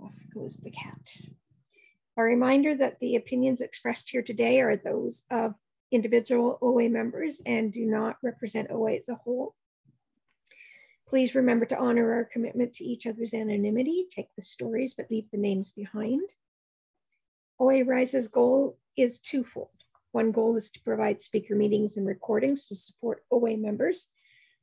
Off 0.00 0.14
goes 0.32 0.56
the 0.56 0.70
cat. 0.70 1.00
A 2.16 2.22
reminder 2.22 2.74
that 2.76 3.00
the 3.00 3.16
opinions 3.16 3.60
expressed 3.60 4.10
here 4.10 4.22
today 4.22 4.60
are 4.60 4.76
those 4.76 5.24
of 5.30 5.54
individual 5.90 6.58
OA 6.62 6.88
members 6.88 7.40
and 7.46 7.72
do 7.72 7.86
not 7.86 8.16
represent 8.22 8.70
OA 8.70 8.94
as 8.94 9.08
a 9.08 9.14
whole. 9.14 9.54
Please 11.12 11.34
remember 11.34 11.66
to 11.66 11.76
honor 11.76 12.10
our 12.14 12.24
commitment 12.24 12.72
to 12.72 12.84
each 12.84 13.06
other's 13.06 13.34
anonymity, 13.34 14.06
take 14.10 14.28
the 14.34 14.40
stories, 14.40 14.94
but 14.94 15.10
leave 15.10 15.30
the 15.30 15.36
names 15.36 15.70
behind. 15.70 16.26
OA 17.60 17.84
Rise's 17.84 18.28
goal 18.28 18.78
is 18.96 19.18
twofold. 19.18 19.68
One 20.12 20.32
goal 20.32 20.56
is 20.56 20.70
to 20.70 20.80
provide 20.80 21.20
speaker 21.20 21.54
meetings 21.54 21.98
and 21.98 22.06
recordings 22.06 22.66
to 22.68 22.74
support 22.74 23.24
OA 23.30 23.58
members. 23.58 24.08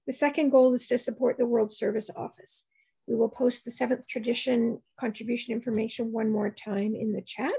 The 0.08 0.14
second 0.14 0.50
goal 0.50 0.74
is 0.74 0.88
to 0.88 0.98
support 0.98 1.38
the 1.38 1.46
World 1.46 1.72
Service 1.72 2.10
Office. 2.16 2.66
We 3.08 3.14
will 3.14 3.30
post 3.30 3.64
the 3.64 3.70
seventh 3.70 4.08
tradition 4.08 4.82
contribution 5.00 5.54
information 5.54 6.12
one 6.12 6.32
more 6.32 6.50
time 6.50 6.96
in 6.96 7.14
the 7.14 7.22
chat. 7.22 7.54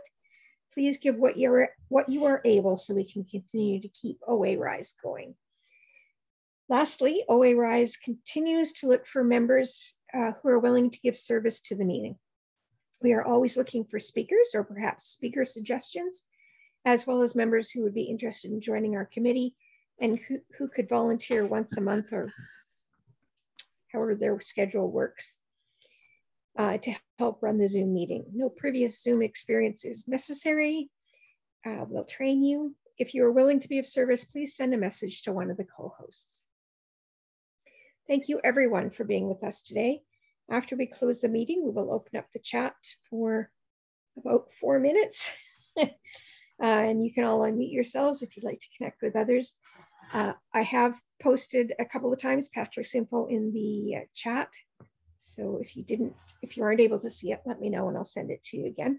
Please 0.74 0.98
give 0.98 1.14
what 1.14 1.38
you're 1.38 1.68
what 1.90 2.08
you 2.08 2.24
are 2.24 2.42
able 2.44 2.76
so 2.76 2.94
we 2.94 3.08
can 3.08 3.22
continue 3.22 3.80
to 3.80 3.88
keep 3.88 4.18
OA 4.26 4.58
Rise 4.58 4.94
going. 5.00 5.36
Lastly, 6.70 7.24
OA 7.28 7.56
Rise 7.56 7.96
continues 7.96 8.72
to 8.74 8.86
look 8.86 9.04
for 9.04 9.24
members 9.24 9.96
uh, 10.14 10.30
who 10.40 10.50
are 10.50 10.60
willing 10.60 10.88
to 10.88 11.00
give 11.00 11.16
service 11.16 11.60
to 11.62 11.74
the 11.74 11.84
meeting. 11.84 12.16
We 13.02 13.12
are 13.12 13.24
always 13.24 13.56
looking 13.56 13.84
for 13.84 13.98
speakers 13.98 14.52
or 14.54 14.62
perhaps 14.62 15.06
speaker 15.06 15.44
suggestions, 15.44 16.26
as 16.84 17.08
well 17.08 17.22
as 17.22 17.34
members 17.34 17.72
who 17.72 17.82
would 17.82 17.92
be 17.92 18.04
interested 18.04 18.52
in 18.52 18.60
joining 18.60 18.94
our 18.94 19.04
committee 19.04 19.56
and 20.00 20.20
who, 20.20 20.38
who 20.58 20.68
could 20.68 20.88
volunteer 20.88 21.44
once 21.44 21.76
a 21.76 21.80
month 21.80 22.12
or 22.12 22.30
however 23.92 24.14
their 24.14 24.38
schedule 24.38 24.92
works 24.92 25.40
uh, 26.56 26.78
to 26.78 26.94
help 27.18 27.42
run 27.42 27.58
the 27.58 27.68
Zoom 27.68 27.92
meeting. 27.92 28.26
No 28.32 28.48
previous 28.48 29.02
Zoom 29.02 29.22
experience 29.22 29.84
is 29.84 30.06
necessary. 30.06 30.88
Uh, 31.66 31.84
we'll 31.88 32.04
train 32.04 32.44
you. 32.44 32.76
If 32.96 33.12
you 33.12 33.24
are 33.24 33.32
willing 33.32 33.58
to 33.58 33.68
be 33.68 33.80
of 33.80 33.88
service, 33.88 34.22
please 34.22 34.54
send 34.54 34.72
a 34.72 34.78
message 34.78 35.22
to 35.22 35.32
one 35.32 35.50
of 35.50 35.56
the 35.56 35.64
co-hosts. 35.64 36.46
Thank 38.10 38.28
you 38.28 38.40
everyone 38.42 38.90
for 38.90 39.04
being 39.04 39.28
with 39.28 39.44
us 39.44 39.62
today. 39.62 40.02
After 40.50 40.74
we 40.74 40.86
close 40.86 41.20
the 41.20 41.28
meeting, 41.28 41.62
we 41.64 41.70
will 41.70 41.92
open 41.92 42.18
up 42.18 42.26
the 42.32 42.40
chat 42.40 42.74
for 43.08 43.52
about 44.18 44.52
four 44.52 44.80
minutes. 44.80 45.30
uh, 45.80 45.86
and 46.60 47.04
you 47.04 47.14
can 47.14 47.22
all 47.22 47.42
unmute 47.42 47.72
yourselves 47.72 48.20
if 48.20 48.36
you'd 48.36 48.44
like 48.44 48.58
to 48.58 48.66
connect 48.76 49.00
with 49.00 49.14
others. 49.14 49.54
Uh, 50.12 50.32
I 50.52 50.62
have 50.62 51.00
posted 51.22 51.72
a 51.78 51.84
couple 51.84 52.12
of 52.12 52.18
times 52.18 52.48
Patrick's 52.48 52.96
info 52.96 53.28
in 53.28 53.52
the 53.52 53.98
chat. 54.12 54.48
So 55.18 55.60
if 55.62 55.76
you 55.76 55.84
didn't, 55.84 56.14
if 56.42 56.56
you 56.56 56.64
aren't 56.64 56.80
able 56.80 56.98
to 56.98 57.10
see 57.10 57.30
it, 57.30 57.42
let 57.46 57.60
me 57.60 57.70
know 57.70 57.86
and 57.86 57.96
I'll 57.96 58.04
send 58.04 58.32
it 58.32 58.42
to 58.46 58.56
you 58.56 58.66
again. 58.66 58.98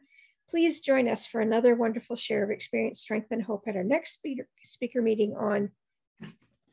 Please 0.50 0.80
join 0.80 1.10
us 1.10 1.26
for 1.26 1.42
another 1.42 1.76
wonderful 1.76 2.16
share 2.16 2.46
of 2.46 2.50
experience, 2.50 3.02
strength, 3.02 3.28
and 3.32 3.44
hope 3.44 3.64
at 3.68 3.76
our 3.76 3.84
next 3.84 4.14
speaker, 4.14 4.48
speaker 4.64 5.02
meeting 5.02 5.36
on 5.38 5.70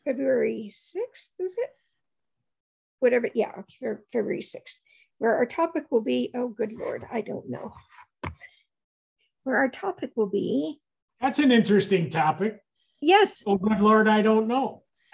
February 0.04 0.70
6th, 0.70 1.30
is 1.40 1.58
it? 1.58 1.70
Whatever, 3.00 3.28
yeah, 3.34 3.62
February 4.12 4.42
6th, 4.42 4.78
where 5.18 5.36
our 5.36 5.46
topic 5.46 5.84
will 5.90 6.00
be, 6.00 6.30
oh, 6.34 6.48
good 6.48 6.72
Lord, 6.72 7.04
I 7.10 7.20
don't 7.20 7.48
know. 7.48 7.72
Where 9.44 9.56
our 9.56 9.68
topic 9.68 10.12
will 10.16 10.28
be. 10.28 10.78
That's 11.20 11.38
an 11.38 11.52
interesting 11.52 12.10
topic. 12.10 12.60
Yes. 13.00 13.42
Oh, 13.46 13.56
good 13.56 13.80
Lord, 13.80 14.08
I 14.08 14.22
don't 14.22 14.48
know. 14.48 14.82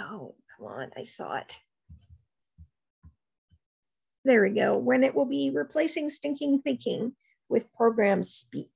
oh, 0.00 0.34
come 0.56 0.66
on, 0.66 0.90
I 0.96 1.02
saw 1.02 1.36
it. 1.36 1.58
There 4.24 4.42
we 4.42 4.50
go. 4.50 4.76
When 4.76 5.04
it 5.04 5.14
will 5.14 5.26
be 5.26 5.50
replacing 5.54 6.10
stinking 6.10 6.62
thinking 6.62 7.14
with 7.48 7.72
program 7.72 8.24
speak. 8.24 8.72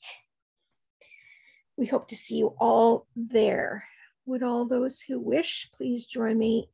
We 1.76 1.86
hope 1.86 2.08
to 2.08 2.14
see 2.14 2.36
you 2.36 2.54
all 2.60 3.06
there. 3.16 3.84
Would 4.30 4.44
all 4.44 4.64
those 4.64 5.00
who 5.00 5.18
wish 5.18 5.68
please 5.72 6.06
join 6.06 6.38
me 6.38 6.70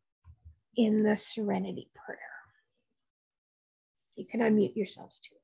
in 0.77 1.03
the 1.03 1.17
serenity 1.17 1.89
prayer? 1.95 2.19
You 4.15 4.27
can 4.27 4.41
unmute 4.41 4.77
yourselves 4.77 5.21
too. 5.21 5.37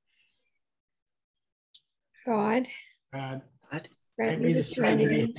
God, 2.26 2.68
God, 3.15 3.42
grant 4.16 4.42
me 4.42 4.52
the 4.52 4.62
serenity 4.62 5.32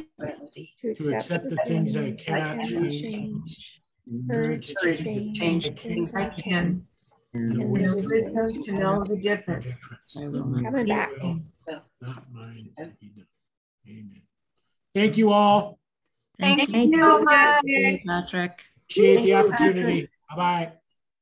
to 0.80 0.90
accept 0.90 1.48
the 1.48 1.58
things 1.58 1.96
I 1.96 2.10
cannot 2.10 2.66
change, 2.66 3.84
courage 4.32 4.74
to 4.74 4.98
change 4.98 5.70
the 5.70 5.76
things 5.76 6.16
I 6.16 6.30
can, 6.30 6.88
and 7.36 7.56
the 7.56 7.68
wisdom 7.68 8.52
to 8.52 8.72
know 8.72 9.04
the 9.04 9.18
difference. 9.18 9.80
Coming 10.16 10.88
back. 10.88 11.12
Not 12.02 12.34
mine. 12.34 12.72
Amen. 13.88 14.22
Thank 14.96 15.18
you 15.18 15.32
all. 15.32 15.78
Thank, 16.40 16.72
Thank 16.72 16.92
you 16.94 17.02
so 17.02 17.22
much. 17.22 17.64
Patrick. 18.06 18.64
Appreciate 18.90 19.22
the 19.24 19.34
opportunity. 19.36 20.10
Bye-bye. 20.30 20.74